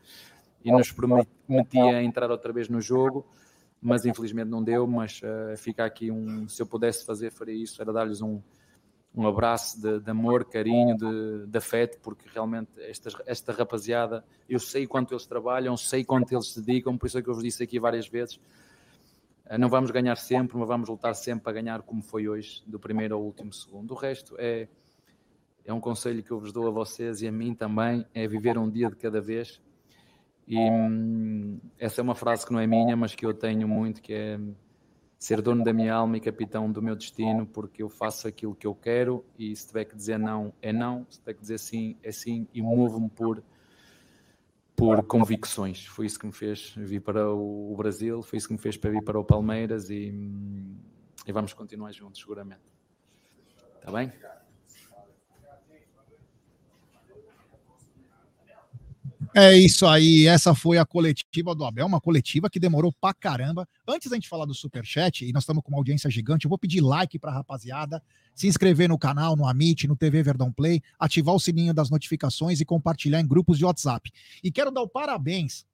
e 0.64 0.70
nos 0.70 0.92
permitia 0.92 2.02
entrar 2.02 2.30
outra 2.30 2.52
vez 2.52 2.68
no 2.68 2.80
jogo, 2.80 3.26
mas 3.80 4.04
infelizmente 4.04 4.48
não 4.48 4.62
deu, 4.62 4.86
mas 4.86 5.20
uh, 5.22 5.56
fica 5.56 5.84
aqui 5.84 6.10
um, 6.10 6.48
se 6.48 6.62
eu 6.62 6.66
pudesse 6.66 7.04
fazer, 7.04 7.32
faria 7.32 7.54
isso, 7.54 7.80
era 7.82 7.92
dar-lhes 7.92 8.20
um, 8.22 8.40
um 9.14 9.26
abraço 9.26 9.80
de, 9.80 9.98
de, 9.98 10.10
amor, 10.10 10.44
carinho, 10.44 10.96
de, 10.96 11.46
de 11.46 11.58
afeto, 11.58 11.98
porque 12.00 12.28
realmente 12.32 12.70
esta, 12.78 13.10
esta 13.26 13.52
rapaziada, 13.52 14.24
eu 14.48 14.60
sei 14.60 14.86
quanto 14.86 15.12
eles 15.12 15.26
trabalham, 15.26 15.76
sei 15.76 16.04
quanto 16.04 16.32
eles 16.32 16.52
se 16.52 16.60
dedicam, 16.60 16.96
por 16.96 17.06
isso 17.06 17.18
é 17.18 17.22
que 17.22 17.28
eu 17.28 17.34
vos 17.34 17.42
disse 17.42 17.62
aqui 17.62 17.80
várias 17.80 18.06
vezes, 18.06 18.38
não 19.58 19.68
vamos 19.68 19.90
ganhar 19.90 20.16
sempre, 20.16 20.56
mas 20.56 20.68
vamos 20.68 20.88
lutar 20.88 21.14
sempre 21.14 21.44
para 21.44 21.54
ganhar 21.54 21.82
como 21.82 22.02
foi 22.02 22.28
hoje, 22.28 22.62
do 22.66 22.78
primeiro 22.78 23.16
ao 23.16 23.22
último 23.22 23.52
segundo. 23.52 23.90
O 23.92 23.96
resto 23.96 24.36
é, 24.38 24.68
é 25.64 25.72
um 25.72 25.80
conselho 25.80 26.22
que 26.22 26.30
eu 26.30 26.38
vos 26.38 26.52
dou 26.52 26.68
a 26.68 26.70
vocês 26.70 27.20
e 27.22 27.28
a 27.28 27.32
mim 27.32 27.54
também, 27.54 28.06
é 28.14 28.28
viver 28.28 28.56
um 28.56 28.70
dia 28.70 28.88
de 28.88 28.96
cada 28.96 29.20
vez. 29.20 29.60
E 30.46 30.56
hum, 30.56 31.58
essa 31.78 32.00
é 32.00 32.02
uma 32.02 32.14
frase 32.14 32.46
que 32.46 32.52
não 32.52 32.60
é 32.60 32.66
minha, 32.66 32.96
mas 32.96 33.14
que 33.14 33.26
eu 33.26 33.34
tenho 33.34 33.66
muito, 33.66 34.00
que 34.00 34.12
é 34.12 34.38
ser 35.20 35.42
dono 35.42 35.62
da 35.62 35.72
minha 35.72 35.94
alma 35.94 36.16
e 36.16 36.20
capitão 36.20 36.72
do 36.72 36.80
meu 36.80 36.96
destino, 36.96 37.46
porque 37.46 37.82
eu 37.82 37.90
faço 37.90 38.26
aquilo 38.26 38.54
que 38.54 38.66
eu 38.66 38.74
quero 38.74 39.22
e 39.38 39.54
se 39.54 39.66
tiver 39.66 39.84
que 39.84 39.94
dizer 39.94 40.18
não, 40.18 40.50
é 40.62 40.72
não, 40.72 41.06
se 41.10 41.18
tiver 41.18 41.34
que 41.34 41.40
dizer 41.42 41.58
sim, 41.58 41.94
é 42.02 42.10
sim, 42.10 42.48
e 42.54 42.62
movo-me 42.62 43.10
por 43.10 43.42
por 44.80 45.02
convicções. 45.04 45.84
Foi 45.84 46.06
isso 46.06 46.18
que 46.18 46.24
me 46.24 46.32
fez 46.32 46.72
vir 46.74 47.00
para 47.00 47.30
o 47.30 47.74
Brasil, 47.76 48.22
foi 48.22 48.38
isso 48.38 48.48
que 48.48 48.54
me 48.54 48.58
fez 48.58 48.78
para 48.78 48.90
vir 48.90 49.04
para 49.04 49.20
o 49.20 49.24
Palmeiras 49.24 49.90
e, 49.90 50.10
e 51.26 51.32
vamos 51.32 51.52
continuar 51.52 51.92
juntos, 51.92 52.18
seguramente. 52.18 52.62
Está 53.78 53.92
bem? 53.92 54.10
É 59.32 59.56
isso 59.56 59.86
aí, 59.86 60.26
essa 60.26 60.56
foi 60.56 60.76
a 60.76 60.84
coletiva 60.84 61.54
do 61.54 61.64
Abel, 61.64 61.86
uma 61.86 62.00
coletiva 62.00 62.50
que 62.50 62.58
demorou 62.58 62.92
pra 62.92 63.14
caramba. 63.14 63.68
Antes 63.86 64.10
da 64.10 64.16
gente 64.16 64.28
falar 64.28 64.44
do 64.44 64.52
Superchat, 64.52 65.24
e 65.24 65.32
nós 65.32 65.44
estamos 65.44 65.62
com 65.62 65.70
uma 65.70 65.78
audiência 65.78 66.10
gigante, 66.10 66.46
eu 66.46 66.48
vou 66.48 66.58
pedir 66.58 66.80
like 66.80 67.16
pra 67.16 67.30
rapaziada, 67.30 68.02
se 68.34 68.48
inscrever 68.48 68.88
no 68.88 68.98
canal, 68.98 69.36
no 69.36 69.46
Amit, 69.46 69.86
no 69.86 69.94
TV 69.94 70.20
Verdão 70.24 70.52
Play, 70.52 70.82
ativar 70.98 71.32
o 71.32 71.38
sininho 71.38 71.72
das 71.72 71.90
notificações 71.90 72.60
e 72.60 72.64
compartilhar 72.64 73.20
em 73.20 73.26
grupos 73.26 73.56
de 73.56 73.64
WhatsApp. 73.64 74.10
E 74.42 74.50
quero 74.50 74.72
dar 74.72 74.82
o 74.82 74.88
parabéns, 74.88 75.64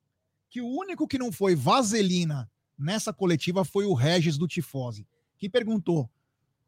que 0.51 0.61
o 0.61 0.69
único 0.69 1.09
que 1.09 1.19
não 1.19 1.33
foi 1.33 1.55
vaselina 1.55 2.51
nessa 2.78 3.11
coletiva 3.11 3.65
foi 3.65 3.87
o 3.87 3.95
Regis 3.95 4.37
do 4.37 4.47
Tifose, 4.47 5.07
que 5.39 5.49
perguntou, 5.49 6.11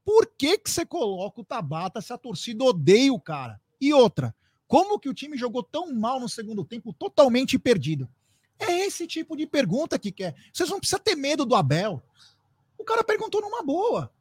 por 0.06 0.26
que 0.38 0.56
que 0.56 0.70
você 0.70 0.86
coloca 0.86 1.42
o 1.42 1.44
Tabata 1.44 2.00
se 2.00 2.14
a 2.14 2.18
torcida 2.18 2.64
odeia 2.64 3.12
o 3.12 3.20
cara? 3.20 3.60
E 3.78 3.92
outra, 3.92 4.34
como 4.68 4.98
que 4.98 5.08
o 5.08 5.14
time 5.14 5.36
jogou 5.36 5.62
tão 5.62 5.92
mal 5.92 6.20
no 6.20 6.28
segundo 6.28 6.64
tempo, 6.64 6.92
totalmente 6.92 7.58
perdido? 7.58 8.08
É 8.58 8.86
esse 8.86 9.06
tipo 9.06 9.36
de 9.36 9.46
pergunta 9.46 9.98
que 9.98 10.12
quer. 10.12 10.34
Vocês 10.52 10.68
não 10.68 10.78
precisam 10.78 11.00
ter 11.00 11.16
medo 11.16 11.46
do 11.46 11.54
Abel. 11.54 12.02
O 12.76 12.84
cara 12.84 13.02
perguntou 13.02 13.40
numa 13.40 13.62
boa. 13.62 14.12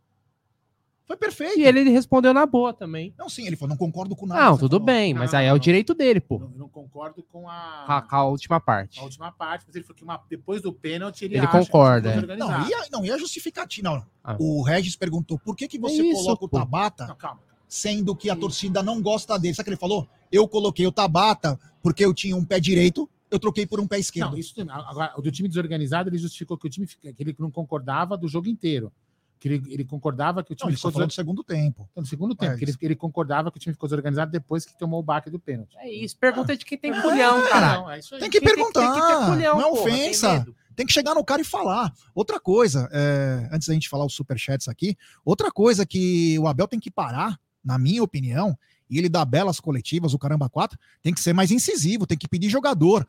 Foi 1.07 1.15
perfeito. 1.15 1.57
E 1.57 1.63
ele 1.63 1.89
respondeu 1.89 2.33
na 2.33 2.45
boa 2.45 2.73
também. 2.73 3.13
Não, 3.17 3.29
sim, 3.29 3.47
ele 3.47 3.55
falou, 3.55 3.69
não 3.69 3.77
concordo 3.77 4.13
com 4.13 4.25
nada. 4.25 4.43
Não, 4.43 4.57
tudo 4.57 4.71
falou. 4.71 4.85
bem, 4.85 5.13
mas 5.13 5.31
não, 5.31 5.39
aí 5.39 5.45
é 5.45 5.53
o 5.53 5.57
direito 5.57 5.93
dele, 5.93 6.19
pô. 6.19 6.37
Não, 6.37 6.49
não 6.49 6.69
concordo 6.69 7.23
com 7.23 7.49
a... 7.49 7.85
a... 7.87 8.01
com 8.01 8.15
a... 8.15 8.25
última 8.25 8.59
parte. 8.59 8.99
A 8.99 9.03
última 9.03 9.31
parte, 9.31 9.63
mas 9.65 9.75
ele 9.75 9.85
falou 9.85 9.95
que 9.95 10.03
uma... 10.03 10.21
depois 10.29 10.61
do 10.61 10.73
pênalti 10.73 11.23
ele, 11.23 11.37
ele 11.37 11.47
concorda. 11.47 12.11
É. 12.11 12.35
Não, 12.35 12.67
ia, 12.67 12.77
não, 12.91 13.05
ia 13.05 13.17
justificativa. 13.17 13.89
Não. 13.89 14.05
Ah. 14.21 14.35
O 14.37 14.61
Regis 14.61 14.97
perguntou 14.97 15.39
por 15.39 15.55
que, 15.55 15.67
que 15.69 15.79
você 15.79 16.01
é 16.01 16.05
isso, 16.07 16.23
coloca 16.23 16.43
o 16.43 16.49
Tabata, 16.49 17.07
não, 17.07 17.15
calma, 17.15 17.41
sendo 17.67 18.15
que 18.15 18.29
a 18.29 18.35
torcida 18.35 18.81
não 18.81 19.01
gosta 19.01 19.37
dele. 19.37 19.53
Sabe 19.53 19.61
o 19.61 19.65
que 19.65 19.69
ele 19.71 19.77
falou? 19.79 20.07
Eu 20.31 20.47
coloquei 20.47 20.85
o 20.87 20.91
Tabata 20.91 21.59
porque 21.81 22.03
eu 22.05 22.13
tinha 22.13 22.35
um 22.35 22.43
pé 22.45 22.59
direito 22.59 23.09
eu 23.29 23.37
troquei 23.39 23.65
por 23.67 23.77
um 23.77 23.85
pé 23.85 23.99
esquerdo. 23.99 24.31
Não, 24.31 24.37
isso 24.37 24.55
tem- 24.55 24.65
agora, 24.69 25.11
o 25.17 25.21
do 25.21 25.29
time 25.29 25.49
desorganizado, 25.49 26.07
ele 26.09 26.17
justificou 26.17 26.57
que 26.57 26.65
o 26.65 26.69
time 26.69 26.87
que 26.87 27.13
ele 27.19 27.35
não 27.37 27.51
concordava 27.51 28.17
do 28.17 28.25
jogo 28.25 28.47
inteiro. 28.47 28.89
Que 29.37 29.49
ele, 29.49 29.63
ele 29.67 29.83
concordava 29.83 30.41
que 30.41 30.53
o 30.53 30.53
Não, 30.53 30.57
time 30.59 30.71
ele 30.71 30.77
só 30.79 30.89
falou 30.89 31.07
do 31.07 31.11
segundo 31.13 31.43
tempo. 31.43 31.89
No 31.93 32.05
segundo 32.05 32.33
tempo, 32.33 32.53
É 32.53 32.57
que 32.57 32.63
ele, 32.63 32.73
ele 32.81 32.95
concordava 32.95 33.51
que 33.51 33.57
o 33.57 33.59
time 33.59 33.73
ficou 33.73 33.89
desorganizado 33.89 34.31
depois 34.31 34.65
que 34.65 34.77
tomou 34.79 35.01
o 35.01 35.03
baque 35.03 35.29
do 35.29 35.37
pênalti. 35.37 35.75
É 35.77 35.91
isso, 35.91 36.15
pergunta 36.17 36.55
de 36.55 36.63
quem 36.63 36.77
tem 36.77 36.91
É, 36.91 37.01
culhão, 37.01 37.37
não, 37.51 37.91
é 37.91 37.99
isso 37.99 38.15
aí. 38.15 38.21
Tem 38.21 38.29
que 38.29 38.39
Tem 38.39 38.47
que- 38.47 38.55
perguntar, 38.55 38.79
tem 38.93 39.01
que 39.01 39.07
ter 39.07 39.25
culhão, 39.25 39.57
não 39.59 39.67
é 39.67 39.69
porra, 39.71 39.83
tem 39.83 39.93
ofensa. 40.03 40.33
medo. 40.39 40.55
Tem, 40.73 40.85
que 40.85 40.93
chegar 40.93 41.13
no 41.13 41.25
cara 41.25 41.41
e 41.41 41.45
falar. 41.45 41.91
Outra 42.15 42.39
coisa, 42.39 42.87
é, 42.93 43.49
antes 43.51 43.67
da 43.67 43.73
gente 43.73 43.89
falar 43.89 44.05
os 44.05 44.13
superchats 44.13 44.69
aqui, 44.69 44.95
outra 45.25 45.51
coisa 45.51 45.85
que 45.85 46.39
o 46.39 46.47
Abel 46.47 46.65
tem 46.67 46.79
que 46.79 46.89
parar, 46.89 47.37
na 47.63 47.77
minha 47.77 48.03
opinião, 48.03 48.57
e 48.89 48.97
ele 48.97 49.09
dá 49.09 49.23
belas 49.25 49.59
coletivas, 49.59 50.13
o 50.13 50.19
caramba 50.19 50.49
4, 50.49 50.77
tem 51.01 51.13
que 51.13 51.19
ser 51.19 51.33
mais 51.33 51.51
incisivo, 51.51 52.07
tem 52.07 52.17
que 52.17 52.27
pedir 52.27 52.49
jogador. 52.49 53.07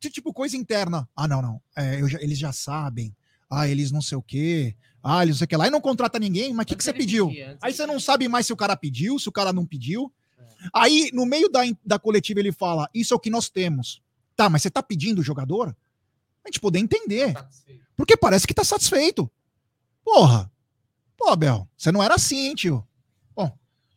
Tipo 0.00 0.32
coisa 0.32 0.56
interna. 0.56 1.08
Ah, 1.14 1.28
não, 1.28 1.40
não. 1.40 1.62
é, 1.76 2.06
já- 2.08 2.20
eles 2.20 2.38
já 2.38 2.52
sabem. 2.52 3.14
Ah, 3.48 3.66
eles 3.68 3.90
não 3.90 4.02
sei 4.02 4.18
o 4.18 4.22
quê. 4.22 4.76
Ah, 5.02 5.22
eles 5.22 5.34
não 5.36 5.38
sei 5.38 5.44
o 5.44 5.48
que 5.48 5.56
lá. 5.56 5.66
E 5.66 5.70
não 5.70 5.80
contrata 5.80 6.18
ninguém, 6.18 6.52
mas 6.52 6.64
o 6.64 6.66
que, 6.66 6.76
que 6.76 6.84
você 6.84 6.92
pediu? 6.92 7.30
Aí 7.62 7.72
você 7.72 7.86
não 7.86 7.98
sabe 7.98 8.28
mais 8.28 8.46
se 8.46 8.52
o 8.52 8.56
cara 8.56 8.76
pediu, 8.76 9.18
se 9.18 9.28
o 9.28 9.32
cara 9.32 9.52
não 9.52 9.64
pediu. 9.66 10.12
Aí, 10.74 11.10
no 11.14 11.24
meio 11.24 11.48
da, 11.48 11.60
da 11.84 11.98
coletiva, 11.98 12.38
ele 12.40 12.52
fala: 12.52 12.88
Isso 12.92 13.14
é 13.14 13.16
o 13.16 13.20
que 13.20 13.30
nós 13.30 13.48
temos. 13.48 14.02
Tá, 14.36 14.48
mas 14.50 14.62
você 14.62 14.70
tá 14.70 14.82
pedindo 14.82 15.20
o 15.20 15.24
jogador? 15.24 15.74
A 16.44 16.48
gente 16.48 16.60
poder 16.60 16.78
entender. 16.80 17.32
Porque 17.96 18.16
parece 18.16 18.46
que 18.46 18.54
tá 18.54 18.64
satisfeito. 18.64 19.30
Porra. 20.04 20.50
Pô, 21.16 21.28
Abel, 21.28 21.68
você 21.76 21.90
não 21.92 22.02
era 22.02 22.14
assim, 22.14 22.48
hein, 22.48 22.54
tio? 22.54 22.86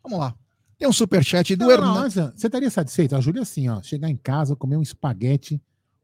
Vamos 0.03 0.19
lá. 0.19 0.35
Tem 0.77 0.87
um 0.87 0.93
superchat 0.93 1.55
do 1.55 1.65
Não, 1.65 1.67
não, 1.67 1.73
Hernan. 1.87 2.01
antes, 2.05 2.15
você 2.35 2.47
estaria 2.47 2.69
satisfeito? 2.69 3.15
A 3.15 3.21
Júlia 3.21 3.41
assim, 3.43 3.69
ó, 3.69 3.81
chegar 3.81 4.09
em 4.09 4.17
casa, 4.17 4.55
comer 4.55 4.75
um 4.77 4.81
espaguete 4.81 5.61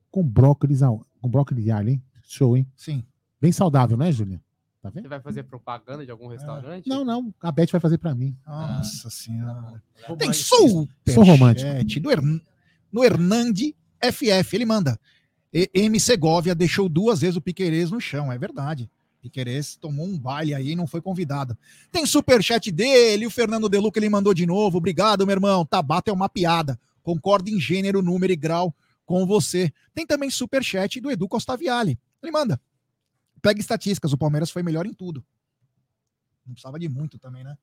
com 0.10 0.24
brócolis, 0.24 0.82
ao- 0.82 1.06
com 1.22 1.30
brócolis 1.30 1.64
de 1.64 1.72
alho, 1.72 1.90
hein? 1.90 2.04
Show, 2.24 2.56
hein? 2.56 2.66
Sim. 2.76 3.04
Bem 3.42 3.52
saudável, 3.52 3.98
né, 3.98 4.12
Júlia? 4.12 4.42
Tá 4.82 4.90
vendo? 4.90 5.04
Você 5.04 5.10
vai 5.10 5.20
fazer 5.20 5.44
propaganda 5.44 6.06
de 6.06 6.12
algum 6.12 6.28
restaurante? 6.28 6.88
Não, 6.88 7.04
não, 7.04 7.34
a 7.42 7.52
Beth 7.52 7.68
vai 7.72 7.82
fazer 7.82 7.98
pra 7.98 8.16
mim. 8.16 8.38
Nossa 8.48 9.10
senhora. 9.10 9.84
Tem 10.18 10.32
superchat 10.32 11.14
Sou 11.14 11.24
romântico. 11.24 12.00
do 12.00 12.12
Hern... 12.12 12.42
no 12.92 13.04
Hernande 13.04 13.76
FF. 14.02 14.56
Ele 14.56 14.66
manda. 14.66 14.98
E- 15.54 15.70
M. 15.74 16.00
Segovia 16.00 16.56
deixou 16.56 16.88
duas 16.88 17.20
vezes 17.20 17.36
o 17.36 17.42
Piquerez 17.42 17.92
no 17.92 18.00
chão. 18.00 18.32
É 18.32 18.38
verdade. 18.38 18.90
Piquerez 19.22 19.76
tomou 19.76 20.06
um 20.06 20.18
baile 20.18 20.54
aí 20.54 20.72
e 20.72 20.76
não 20.76 20.88
foi 20.88 21.02
convidado. 21.02 21.58
Tem 21.92 22.06
superchat 22.06 22.72
dele, 22.72 23.28
o 23.28 23.30
Fernando 23.30 23.68
Deluca 23.68 24.00
ele 24.00 24.10
mandou 24.10 24.34
de 24.34 24.46
novo. 24.46 24.78
Obrigado, 24.78 25.26
meu 25.26 25.36
irmão. 25.36 25.66
Tabata 25.66 26.10
é 26.10 26.14
uma 26.14 26.30
piada. 26.30 26.80
Concordo 27.04 27.50
em 27.50 27.60
gênero, 27.60 28.02
número 28.02 28.32
e 28.32 28.36
grau 28.36 28.74
com 29.06 29.26
você. 29.26 29.74
Tem 29.94 30.06
também 30.06 30.30
superchat 30.30 31.02
do 31.02 31.12
Edu 31.12 31.28
Costaviale. 31.28 32.00
Ele 32.22 32.32
manda. 32.32 32.62
Pega 33.42 33.60
estatísticas, 33.60 34.14
o 34.14 34.18
Palmeiras 34.18 34.52
foi 34.52 34.64
melhor 34.64 34.86
em 34.86 34.94
tudo. 34.94 35.26
Não 36.46 36.54
precisava 36.54 36.80
de 36.80 36.88
muito 36.90 37.18
também, 37.18 37.44
né? 37.44 37.58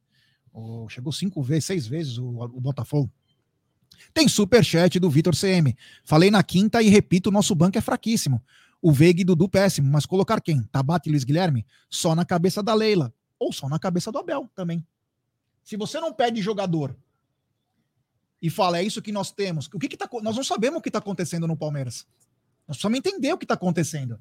Chegou 0.88 1.12
cinco 1.12 1.42
vezes, 1.42 1.66
seis 1.66 1.86
vezes 1.86 2.18
o 2.18 2.60
Botafogo. 2.60 3.10
Tem 4.12 4.28
superchat 4.28 4.98
do 4.98 5.10
Vitor 5.10 5.34
CM. 5.34 5.76
Falei 6.04 6.30
na 6.30 6.42
quinta 6.42 6.82
e 6.82 6.88
repito, 6.88 7.30
nosso 7.30 7.54
banco 7.54 7.78
é 7.78 7.80
fraquíssimo. 7.80 8.42
O 8.80 8.92
Veiga 8.92 9.20
e 9.20 9.24
Dudu 9.24 9.48
péssimo, 9.48 9.90
mas 9.90 10.06
colocar 10.06 10.40
quem? 10.40 10.62
Tabata 10.64 11.08
e 11.08 11.10
Luiz 11.10 11.24
Guilherme? 11.24 11.66
Só 11.90 12.14
na 12.14 12.24
cabeça 12.24 12.62
da 12.62 12.74
Leila. 12.74 13.12
Ou 13.38 13.52
só 13.52 13.68
na 13.68 13.78
cabeça 13.78 14.10
do 14.12 14.18
Abel 14.18 14.50
também. 14.54 14.84
Se 15.62 15.76
você 15.76 16.00
não 16.00 16.12
pede 16.12 16.40
jogador 16.40 16.96
e 18.40 18.48
fala, 18.48 18.78
é 18.78 18.82
isso 18.82 19.02
que 19.02 19.10
nós 19.10 19.32
temos, 19.32 19.66
o 19.72 19.78
que 19.78 19.88
que 19.88 19.96
tá, 19.96 20.08
nós 20.22 20.36
não 20.36 20.44
sabemos 20.44 20.78
o 20.78 20.82
que 20.82 20.88
está 20.88 20.98
acontecendo 20.98 21.46
no 21.46 21.56
Palmeiras. 21.56 22.06
Nós 22.68 22.76
precisamos 22.76 22.98
entender 22.98 23.32
o 23.32 23.38
que 23.38 23.44
está 23.44 23.54
acontecendo. 23.54 24.18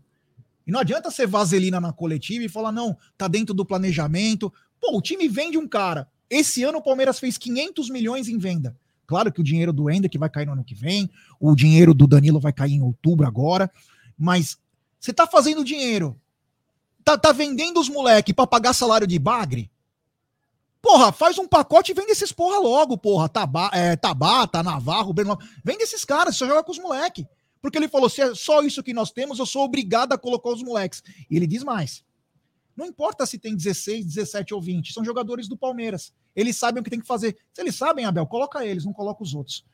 E 0.66 0.72
não 0.72 0.80
adianta 0.80 1.12
ser 1.12 1.28
vaselina 1.28 1.80
na 1.80 1.94
coletiva 1.94 2.44
e 2.44 2.50
falar, 2.50 2.72
não, 2.72 2.98
tá 3.18 3.28
dentro 3.28 3.54
do 3.54 3.66
planejamento. 3.66 4.52
Pô, 4.80 4.98
o 4.98 5.02
time 5.02 5.28
vende 5.28 5.58
um 5.58 5.68
cara. 5.68 6.10
Esse 6.30 6.64
ano 6.64 6.80
o 6.80 6.82
Palmeiras 6.82 7.20
fez 7.20 7.38
500 7.38 7.90
milhões 7.90 8.28
em 8.28 8.38
venda. 8.38 8.76
Claro 9.06 9.32
que 9.32 9.42
o 9.42 9.44
dinheiro 9.44 9.72
do 9.72 9.90
Ender 9.90 10.10
que 10.10 10.18
vai 10.18 10.30
cair 10.30 10.46
no 10.46 10.54
ano 10.54 10.64
que 10.64 10.76
vem, 10.76 11.10
o 11.40 11.56
dinheiro 11.56 11.94
do 11.94 12.08
Danilo 12.08 12.40
vai 12.40 12.54
cair 12.54 12.74
em 12.74 12.82
outubro 12.82 13.28
agora, 13.28 13.72
mas 14.18 14.58
você 15.00 15.14
tá 15.14 15.28
fazendo 15.28 15.64
dinheiro, 15.64 16.20
tá, 17.04 17.18
tá 17.18 17.32
vendendo 17.32 17.80
os 17.80 17.90
moleque 17.90 18.34
para 18.34 18.48
pagar 18.48 18.74
salário 18.74 19.06
de 19.06 19.20
bagre? 19.20 19.72
Porra, 20.86 21.12
faz 21.12 21.40
um 21.40 21.48
pacote 21.48 21.92
e 21.92 21.96
vende 21.96 22.12
esses 22.12 22.32
porra 22.32 22.60
logo, 22.60 22.96
porra. 22.96 23.28
Taba, 23.28 23.72
é, 23.74 23.96
Tabata, 23.96 24.62
Navarro, 24.62 25.16
Lopes. 25.18 25.50
vende 25.64 25.82
esses 25.82 26.06
caras, 26.06 26.36
só 26.36 26.46
joga 26.46 26.64
com 26.64 26.72
os 26.72 26.78
moleque. 26.78 27.28
Porque 27.60 27.80
ele 27.80 27.88
falou, 27.88 28.08
se 28.08 28.22
é 28.22 28.36
só 28.36 28.62
isso 28.62 28.84
que 28.84 28.94
nós 28.94 29.10
temos, 29.10 29.40
eu 29.40 29.48
sou 29.48 29.64
obrigado 29.64 30.14
a 30.14 30.18
colocar 30.20 30.50
os 30.50 30.62
moleques. 30.62 31.02
E 31.28 31.36
ele 31.36 31.48
diz 31.48 31.64
mais. 31.64 32.05
Não 32.76 32.86
importa 32.86 33.26
se 33.26 33.40
tem 33.40 33.56
16, 33.56 34.06
17 34.06 34.54
ou 34.54 34.62
20, 34.62 34.92
são 34.94 35.04
jogadores 35.04 35.48
do 35.48 35.58
Palmeiras. 35.58 36.14
Eles 36.36 36.58
sabem 36.58 36.82
o 36.82 36.84
que 36.84 36.90
tem 36.90 37.00
que 37.00 37.08
fazer. 37.08 37.38
Se 37.54 37.62
eles 37.62 37.76
sabem, 37.76 38.06
Abel, 38.06 38.26
coloca 38.28 38.66
eles, 38.66 38.84
não 38.84 38.92
coloca 38.92 39.24
os 39.24 39.34
outros. 39.34 39.66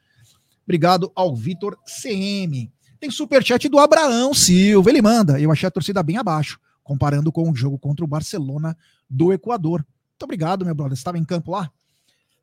Obrigado 0.63 1.11
ao 1.15 1.35
Vitor 1.35 1.77
CM. 1.85 2.71
Tem 2.99 3.09
superchat 3.09 3.67
do 3.67 3.79
Abraão 3.79 4.33
Silva. 4.33 4.89
Ele 4.89 5.01
manda. 5.01 5.39
Eu 5.39 5.51
achei 5.51 5.67
a 5.67 5.71
torcida 5.71 6.03
bem 6.03 6.17
abaixo, 6.17 6.59
comparando 6.83 7.31
com 7.31 7.49
o 7.49 7.55
jogo 7.55 7.79
contra 7.79 8.05
o 8.05 8.07
Barcelona 8.07 8.77
do 9.09 9.33
Equador. 9.33 9.79
Muito 10.11 10.23
obrigado, 10.23 10.63
meu 10.63 10.75
brother. 10.75 10.95
Você 10.95 10.99
estava 11.01 11.17
em 11.17 11.25
campo 11.25 11.51
lá? 11.51 11.71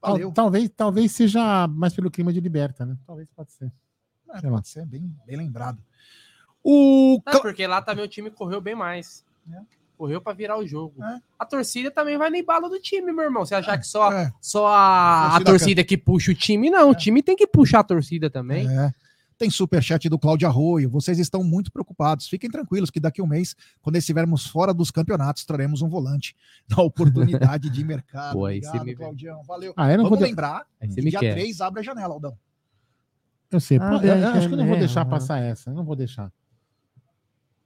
Valeu. 0.02 0.32
Talvez, 0.32 0.70
talvez 0.76 1.12
seja 1.12 1.68
mais 1.68 1.94
pelo 1.94 2.10
clima 2.10 2.32
de 2.32 2.40
liberta, 2.40 2.84
né? 2.84 2.96
Talvez 3.06 3.28
pode 3.30 3.52
ser. 3.52 3.72
É, 4.30 4.40
Sei 4.40 4.50
lá. 4.50 4.56
pode 4.56 4.68
ser, 4.68 4.84
bem, 4.84 5.14
bem 5.24 5.36
lembrado. 5.36 5.78
O 6.62 7.20
Não, 7.24 7.40
porque 7.40 7.66
lá 7.66 7.80
também 7.80 8.04
o 8.04 8.08
time 8.08 8.30
correu 8.30 8.60
bem 8.60 8.74
mais. 8.74 9.24
Correu 9.98 10.20
pra 10.20 10.32
virar 10.32 10.56
o 10.56 10.64
jogo. 10.64 10.94
A 11.36 11.44
torcida 11.44 11.90
também 11.90 12.16
vai 12.16 12.30
no 12.30 12.36
embalo 12.36 12.68
do 12.68 12.78
time, 12.78 13.12
meu 13.12 13.24
irmão. 13.24 13.44
Você 13.44 13.56
achar 13.56 13.76
que 13.76 13.86
só, 13.86 14.10
só 14.40 14.68
a, 14.68 15.26
a 15.26 15.30
Torcida 15.30 15.50
torcida 15.50 15.84
que 15.84 15.98
puxa 15.98 16.30
o 16.30 16.34
time, 16.36 16.70
não. 16.70 16.90
O 16.90 16.94
time 16.94 17.20
tem 17.20 17.34
que 17.34 17.48
puxar 17.48 17.80
a 17.80 17.84
torcida 17.84 18.30
também. 18.30 18.68
É. 18.68 18.92
Tem 19.36 19.50
superchat 19.50 20.08
do 20.08 20.16
Cláudio 20.16 20.46
Arroio. 20.46 20.88
Vocês 20.88 21.18
estão 21.18 21.42
muito 21.42 21.72
preocupados. 21.72 22.28
Fiquem 22.28 22.48
tranquilos 22.48 22.90
que 22.90 23.00
daqui 23.00 23.20
a 23.20 23.24
um 23.24 23.26
mês, 23.26 23.56
quando 23.82 23.96
estivermos 23.96 24.46
fora 24.46 24.72
dos 24.72 24.92
campeonatos, 24.92 25.44
traremos 25.44 25.82
um 25.82 25.88
volante 25.88 26.36
da 26.68 26.80
oportunidade 26.80 27.68
de 27.68 27.84
mercado. 27.84 28.34
Pô, 28.34 28.46
aí 28.46 28.58
Obrigado, 28.58 28.84
me- 28.84 28.94
Claudião. 28.94 29.42
Valeu. 29.42 29.74
Ah, 29.76 29.88
Vamos 29.96 30.10
vou 30.10 30.20
lembrar, 30.20 30.64
Aí 30.80 30.88
que 30.88 31.00
dia 31.00 31.18
quer. 31.18 31.34
3 31.34 31.60
abre 31.60 31.80
a 31.80 31.82
janela, 31.82 32.14
Aldão. 32.14 32.38
Eu 33.50 33.58
sei. 33.58 33.78
Ah, 33.78 33.90
pô, 33.90 33.96
eu, 33.96 34.02
eu 34.02 34.12
é, 34.12 34.24
acho 34.24 34.46
que 34.48 34.54
eu 34.54 34.58
não 34.58 34.66
vou 34.66 34.76
é, 34.76 34.78
deixar 34.80 35.00
é. 35.00 35.04
passar 35.04 35.38
essa. 35.38 35.70
Eu 35.70 35.74
não 35.74 35.84
vou 35.84 35.96
deixar. 35.96 36.32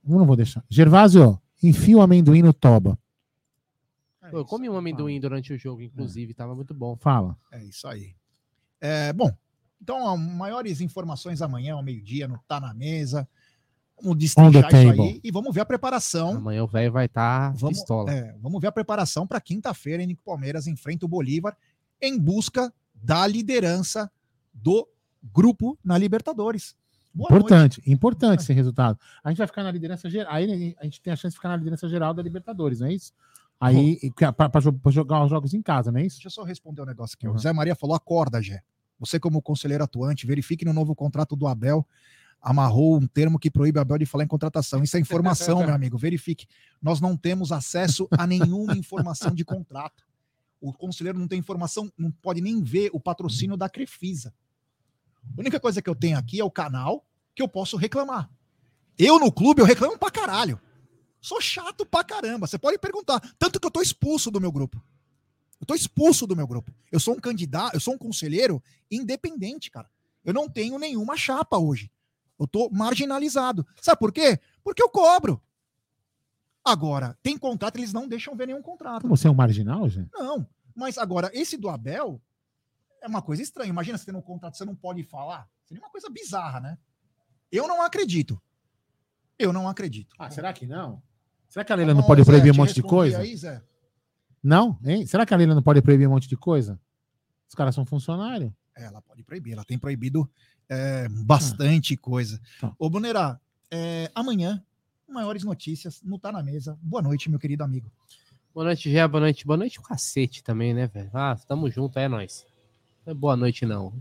Eu 0.09 0.19
não 0.19 0.27
vou 0.27 0.37
deixar. 0.37 0.65
Gervásio, 0.69 1.41
enfia 1.63 1.97
o 1.97 2.03
amendoim 2.03 2.43
no 2.43 2.53
toba. 2.53 2.99
Pô, 4.31 4.39
eu 4.39 4.45
comi 4.45 4.69
um 4.69 4.77
amendoim 4.77 5.21
durante 5.21 5.53
o 5.53 5.59
jogo, 5.59 5.83
inclusive, 5.83 6.33
tava 6.33 6.55
muito 6.55 6.73
bom. 6.73 6.97
Fala. 6.97 7.37
É 7.51 7.63
isso 7.65 7.87
aí. 7.89 8.15
É, 8.81 9.13
bom, 9.13 9.31
então 9.81 10.17
maiores 10.17 10.81
informações 10.81 11.43
amanhã 11.43 11.75
ao 11.75 11.83
meio-dia 11.83 12.29
no 12.29 12.39
Tá 12.47 12.61
na 12.61 12.73
Mesa. 12.73 13.29
Vamos 14.01 14.19
destrinchar 14.19 14.63
isso 14.63 14.71
table. 14.71 15.01
aí 15.01 15.21
e 15.23 15.31
vamos 15.31 15.55
ver 15.55 15.61
a 15.61 15.65
preparação. 15.67 16.37
Amanhã 16.37 16.65
o 16.65 16.67
velho 16.67 16.91
vai 16.91 17.07
estar 17.07 17.53
Vamos, 17.55 17.79
pistola. 17.79 18.11
é, 18.11 18.37
vamos 18.41 18.61
ver 18.61 18.67
a 18.69 18.73
preparação 18.73 19.27
para 19.27 19.41
quinta-feira 19.41 20.03
em 20.03 20.09
que 20.09 20.21
o 20.21 20.25
Palmeiras 20.25 20.67
enfrenta 20.67 21.05
o 21.05 21.09
Bolívar 21.09 21.57
em 22.01 22.19
busca 22.19 22.73
da 22.95 23.27
liderança 23.27 24.11
do 24.53 24.89
grupo 25.23 25.79
na 25.85 25.97
Libertadores. 25.97 26.77
Boa 27.15 27.29
importante, 27.29 27.83
importante 27.87 28.41
esse 28.41 28.53
resultado. 28.53 28.99
A 29.23 29.29
gente 29.29 29.39
vai 29.39 29.47
ficar 29.47 29.63
na 29.63 29.71
liderança 29.71 30.09
geral. 30.09 30.33
Aí 30.33 30.75
a 30.79 30.85
gente 30.85 31.01
tem 31.01 31.13
a 31.13 31.17
chance 31.17 31.33
de 31.33 31.37
ficar 31.37 31.51
na 31.51 31.57
liderança 31.57 31.89
geral 31.89 32.15
da 32.15 32.23
Libertadores, 32.23 32.81
não 32.81 32.87
é 32.87 32.95
isso? 32.95 33.13
Aí, 33.61 33.99
para 34.37 34.61
jogar 34.91 35.23
os 35.23 35.31
jogos 35.31 35.55
em 35.55 35.63
casa, 35.63 35.93
não 35.93 36.01
é 36.01 36.07
isso? 36.07 36.17
Deixa 36.17 36.27
eu 36.27 36.33
só 36.33 36.43
responder 36.43 36.83
um 36.83 36.87
negócio 36.87 37.17
aqui. 37.17 37.29
O 37.29 37.39
Zé 37.39 37.53
Maria 37.53 37.77
falou: 37.77 37.95
acorda, 37.95 38.43
Gé. 38.43 38.61
Você, 38.99 39.21
como 39.21 39.41
conselheiro 39.43 39.85
atuante, 39.85 40.27
verifique 40.27 40.65
no 40.65 40.73
novo 40.73 40.95
contrato 40.95 41.37
do 41.37 41.47
Abel. 41.47 41.87
Amarrou 42.41 42.97
um 42.97 43.07
termo 43.07 43.39
que 43.39 43.51
proíbe 43.51 43.79
Abel 43.79 43.99
de 43.99 44.07
falar 44.07 44.25
em 44.25 44.29
contratação. 44.29 44.83
Isso 44.83 44.97
é 44.97 45.01
informação, 45.01 45.59
meu 45.65 45.75
amigo. 45.75 45.97
Verifique. 45.97 46.47
Nós 46.81 47.01
não 47.01 47.17
temos 47.17 47.53
acesso 47.53 48.09
a 48.19 48.27
nenhuma 48.27 48.77
informação 48.77 49.33
de 49.33 49.45
contrato. 49.45 50.03
O 50.61 50.73
conselheiro 50.73 51.19
não 51.19 51.29
tem 51.29 51.39
informação, 51.39 51.93
não 51.97 52.11
pode 52.11 52.41
nem 52.41 52.63
ver 52.63 52.91
o 52.93 52.99
patrocínio 52.99 53.57
da 53.57 53.69
Crefisa. 53.69 54.35
A 55.37 55.41
única 55.41 55.61
coisa 55.61 55.81
que 55.81 55.89
eu 55.89 55.95
tenho 55.95 56.19
aqui 56.19 56.41
é 56.41 56.45
o 56.45 56.51
canal 56.51 57.07
que 57.35 57.43
eu 57.43 57.49
posso 57.49 57.77
reclamar. 57.77 58.31
Eu 58.99 59.19
no 59.19 59.33
clube, 59.33 59.61
eu 59.61 59.67
reclamo 59.67 59.99
pra 59.99 60.11
caralho. 60.11 60.61
Sou 61.21 61.41
chato 61.41 61.87
pra 61.87 62.05
caramba. 62.05 62.47
Você 62.47 62.59
pode 62.59 62.79
perguntar. 62.79 63.21
Tanto 63.39 63.61
que 63.61 63.67
eu 63.67 63.71
tô 63.71 63.81
expulso 63.81 64.31
do 64.31 64.41
meu 64.41 64.53
grupo. 64.53 64.83
Eu 65.61 65.67
tô 65.67 65.75
expulso 65.75 66.27
do 66.27 66.35
meu 66.35 66.47
grupo. 66.47 66.73
Eu 66.91 66.99
sou 66.99 67.15
um 67.15 67.21
candidato, 67.21 67.75
eu 67.75 67.81
sou 67.81 67.95
um 67.95 67.99
conselheiro 67.99 68.63
independente, 68.91 69.71
cara. 69.71 69.89
Eu 70.25 70.35
não 70.35 70.49
tenho 70.49 70.79
nenhuma 70.79 71.17
chapa 71.17 71.57
hoje. 71.57 71.91
Eu 72.39 72.47
tô 72.47 72.69
marginalizado. 72.71 73.65
Sabe 73.81 73.99
por 73.99 74.13
quê? 74.13 74.41
Porque 74.65 74.83
eu 74.83 74.89
cobro. 74.89 75.41
Agora, 76.65 77.17
tem 77.23 77.39
contrato, 77.39 77.77
eles 77.77 77.93
não 77.93 78.09
deixam 78.09 78.37
ver 78.37 78.47
nenhum 78.47 78.63
contrato. 78.63 79.07
Você 79.09 79.29
é 79.29 79.31
um 79.31 79.35
marginal, 79.35 79.89
gente? 79.89 80.11
Não. 80.13 80.47
Mas 80.75 80.99
agora, 80.99 81.31
esse 81.33 81.57
do 81.57 81.69
Abel 81.69 82.21
é 83.03 83.09
uma 83.09 83.21
coisa 83.21 83.43
estranha. 83.43 83.69
Imagina 83.69 83.99
você 83.99 84.07
tendo 84.07 84.19
um 84.19 84.23
contrato, 84.23 84.57
você 84.57 84.65
não 84.65 84.75
pode 84.75 85.03
falar. 85.03 85.49
Seria 85.65 85.83
uma 85.83 85.91
coisa 85.91 86.09
bizarra, 86.09 86.61
né? 86.61 86.79
Eu 87.51 87.67
não 87.69 87.83
acredito. 87.83 88.41
Eu 89.39 89.53
não 89.53 89.69
acredito. 89.69 90.15
Ah, 90.19 90.31
será 90.31 90.53
que 90.53 90.67
não? 90.67 91.03
Será 91.49 91.65
que 91.65 91.73
a 91.73 91.77
Leila 91.77 91.93
não 91.93 92.05
pode 92.05 92.25
proibir 92.25 92.53
um 92.53 92.57
monte 92.57 92.73
de 92.73 92.83
coisa? 92.83 93.19
Aí, 93.19 93.37
Zé. 93.37 93.63
Não? 94.43 94.79
Hein? 94.85 95.05
Será 95.05 95.27
que 95.27 95.35
a 95.35 95.37
Leila 95.37 95.55
não 95.55 95.63
pode 95.63 95.83
proibir 95.83 96.07
um 96.07 96.13
monte 96.13 96.29
de 96.29 96.37
coisa? 96.37 96.81
Os 97.49 97.55
caras 97.55 97.75
são 97.75 97.85
funcionários. 97.85 98.53
É, 98.75 98.85
ela 98.85 99.03
pode 99.03 99.23
proibir, 99.23 99.53
ela 99.53 99.65
tem 99.65 99.79
proibido 99.79 100.31
é, 100.69 101.09
bastante 101.09 101.97
coisa. 101.97 102.41
Tá. 102.59 102.75
Ô, 102.79 102.89
Bonerá, 102.89 103.39
é, 103.71 104.11
amanhã, 104.15 104.65
maiores 105.07 105.45
notícias, 105.45 106.01
não 106.03 106.19
tá 106.19 106.33
na 106.33 106.43
mesa. 106.43 106.79
Boa 106.81 107.03
noite, 107.03 107.29
meu 107.29 107.39
querido 107.39 107.63
amigo. 107.63 107.93
Boa 108.55 108.65
noite, 108.65 108.91
Gé. 108.91 109.07
Boa 109.07 109.21
noite. 109.21 109.47
Boa 109.47 109.57
noite 109.57 109.79
o 109.79 109.83
cacete 109.83 110.43
também, 110.43 110.73
né, 110.73 110.87
velho? 110.87 111.11
Ah, 111.13 111.37
tamo 111.47 111.71
junto, 111.71 111.99
é 111.99 112.09
nóis. 112.09 112.47
Não 113.07 113.11
é 113.13 113.15
boa 113.15 113.37
noite, 113.37 113.65
não. 113.67 113.93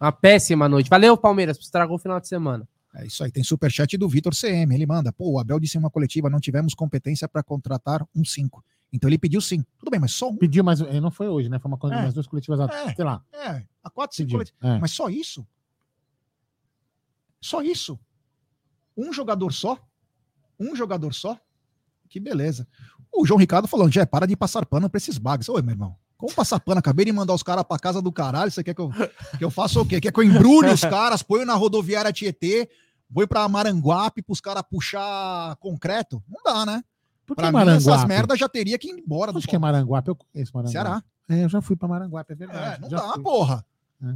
Uma 0.00 0.12
péssima 0.12 0.68
noite. 0.68 0.88
Valeu, 0.88 1.16
Palmeiras, 1.16 1.58
estragou 1.58 1.96
o 1.96 1.98
final 1.98 2.20
de 2.20 2.28
semana. 2.28 2.68
É 2.94 3.06
isso 3.06 3.22
aí, 3.22 3.30
tem 3.30 3.44
superchat 3.44 3.96
do 3.96 4.08
Vitor 4.08 4.34
CM. 4.34 4.74
Ele 4.74 4.86
manda: 4.86 5.12
pô, 5.12 5.30
o 5.32 5.38
Abel 5.38 5.60
disse 5.60 5.76
em 5.76 5.80
uma 5.80 5.90
coletiva: 5.90 6.28
não 6.28 6.40
tivemos 6.40 6.74
competência 6.74 7.28
para 7.28 7.42
contratar 7.42 8.04
um 8.14 8.24
5. 8.24 8.64
Então 8.92 9.08
ele 9.08 9.18
pediu 9.18 9.40
sim. 9.40 9.64
Tudo 9.78 9.90
bem, 9.90 10.00
mas 10.00 10.12
só 10.12 10.28
um. 10.30 10.36
Pediu, 10.36 10.64
mas 10.64 10.80
eh, 10.80 11.00
não 11.00 11.10
foi 11.12 11.28
hoje, 11.28 11.48
né? 11.48 11.58
Foi 11.60 11.70
uma 11.70 11.78
coisa, 11.78 11.94
É. 11.94 12.00
umas 12.00 12.14
duas 12.14 12.26
coletivas, 12.26 12.58
É. 12.68 12.94
sei 12.94 13.04
lá. 13.04 13.22
É, 13.32 13.62
a 13.84 13.90
4, 13.90 14.16
5 14.16 14.26
Pediu, 14.26 14.38
coletivas. 14.38 14.60
é. 14.76 14.78
Mas 14.80 14.90
só 14.90 15.08
isso? 15.08 15.46
Só 17.40 17.62
isso? 17.62 17.98
Um 18.96 19.12
jogador 19.12 19.52
só? 19.52 19.78
Um 20.58 20.74
jogador 20.74 21.14
só? 21.14 21.38
Que 22.08 22.18
beleza. 22.18 22.66
O 23.12 23.24
João 23.24 23.38
Ricardo 23.38 23.68
falando, 23.68 23.92
já 23.92 24.04
para 24.04 24.26
de 24.26 24.36
passar 24.36 24.66
pano 24.66 24.90
pra 24.90 24.98
esses 24.98 25.16
bugs. 25.16 25.48
Oi, 25.48 25.62
meu 25.62 25.72
irmão. 25.72 25.96
Como 26.20 26.34
passar 26.34 26.60
pano? 26.60 26.78
Acabei 26.78 27.06
de 27.06 27.12
mandar 27.12 27.32
os 27.32 27.42
caras 27.42 27.64
pra 27.64 27.78
casa 27.78 28.02
do 28.02 28.12
caralho. 28.12 28.50
Você 28.50 28.62
quer 28.62 28.74
que 28.74 28.80
eu, 28.80 28.90
que 29.38 29.42
eu 29.44 29.50
faça 29.50 29.80
o 29.80 29.86
quê? 29.86 29.98
Quer 30.00 30.12
que 30.12 30.20
eu 30.20 30.24
embrulhe 30.24 30.68
os 30.70 30.82
caras, 30.82 31.22
ponho 31.22 31.46
na 31.46 31.54
rodoviária 31.54 32.12
Tietê, 32.12 32.68
vou 33.08 33.26
pra 33.26 33.48
Maranguape 33.48 34.20
pros 34.20 34.38
caras 34.38 34.62
puxar 34.70 35.56
concreto? 35.56 36.22
Não 36.28 36.42
dá, 36.44 36.66
né? 36.66 36.84
Por 37.24 37.34
que 37.34 37.40
Pra 37.42 37.50
mim, 37.50 37.58
essas 37.70 37.86
Maranguape? 37.86 38.08
merdas 38.08 38.38
já 38.38 38.48
teria 38.50 38.78
que 38.78 38.88
ir 38.90 38.98
embora 39.00 39.32
Acho 39.34 39.48
que 39.48 39.56
é 39.56 39.58
Maranguape, 39.58 40.08
eu 40.08 40.14
conheço 40.16 40.52
Maranguape. 40.54 40.72
Ceará. 40.72 41.02
É, 41.28 41.44
eu 41.44 41.48
já 41.48 41.62
fui 41.62 41.74
pra 41.76 41.88
Maranguape, 41.88 42.32
é 42.32 42.36
verdade. 42.36 42.76
É, 42.76 42.78
não 42.80 42.88
dá, 42.90 43.12
fui. 43.14 43.22
porra. 43.22 43.64
É. 44.04 44.14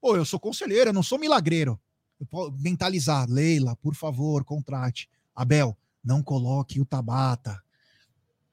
Pô, 0.00 0.16
eu 0.16 0.24
sou 0.24 0.40
conselheiro, 0.40 0.90
eu 0.90 0.94
não 0.94 1.02
sou 1.02 1.18
milagreiro. 1.18 1.78
Eu 2.18 2.26
posso 2.26 2.52
mentalizar. 2.58 3.28
Leila, 3.28 3.76
por 3.76 3.94
favor, 3.94 4.42
contrate. 4.42 5.08
Abel, 5.34 5.76
não 6.02 6.22
coloque 6.22 6.80
o 6.80 6.84
Tabata. 6.84 7.62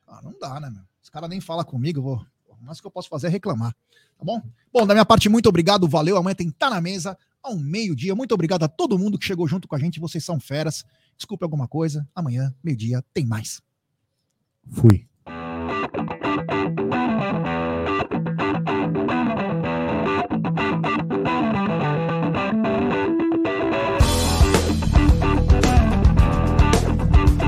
Ah, 0.07 0.19
não 0.21 0.37
dá, 0.39 0.59
né, 0.59 0.69
meu? 0.69 0.83
Os 1.01 1.09
caras 1.09 1.29
nem 1.29 1.39
falam 1.41 1.63
comigo, 1.65 1.99
eu 1.99 2.03
vou. 2.03 2.25
O 2.71 2.81
que 2.81 2.87
eu 2.87 2.91
posso 2.91 3.09
fazer 3.09 3.27
é 3.27 3.29
reclamar, 3.29 3.73
tá 4.17 4.25
bom? 4.25 4.41
Bom, 4.71 4.85
da 4.85 4.93
minha 4.93 5.05
parte, 5.05 5.29
muito 5.29 5.49
obrigado, 5.49 5.87
valeu. 5.87 6.17
Amanhã 6.17 6.35
tem 6.35 6.49
Tá 6.49 6.69
Na 6.69 6.81
Mesa, 6.81 7.17
ao 7.41 7.57
meio-dia. 7.57 8.15
Muito 8.15 8.33
obrigado 8.33 8.63
a 8.63 8.67
todo 8.67 8.97
mundo 8.97 9.17
que 9.17 9.25
chegou 9.25 9.47
junto 9.47 9.67
com 9.67 9.75
a 9.75 9.79
gente. 9.79 9.99
Vocês 9.99 10.23
são 10.23 10.39
feras. 10.39 10.85
Desculpe 11.17 11.43
alguma 11.43 11.67
coisa. 11.67 12.07
Amanhã, 12.15 12.53
meio-dia, 12.63 13.03
tem 13.13 13.25
mais. 13.25 13.61
Fui. 14.71 15.07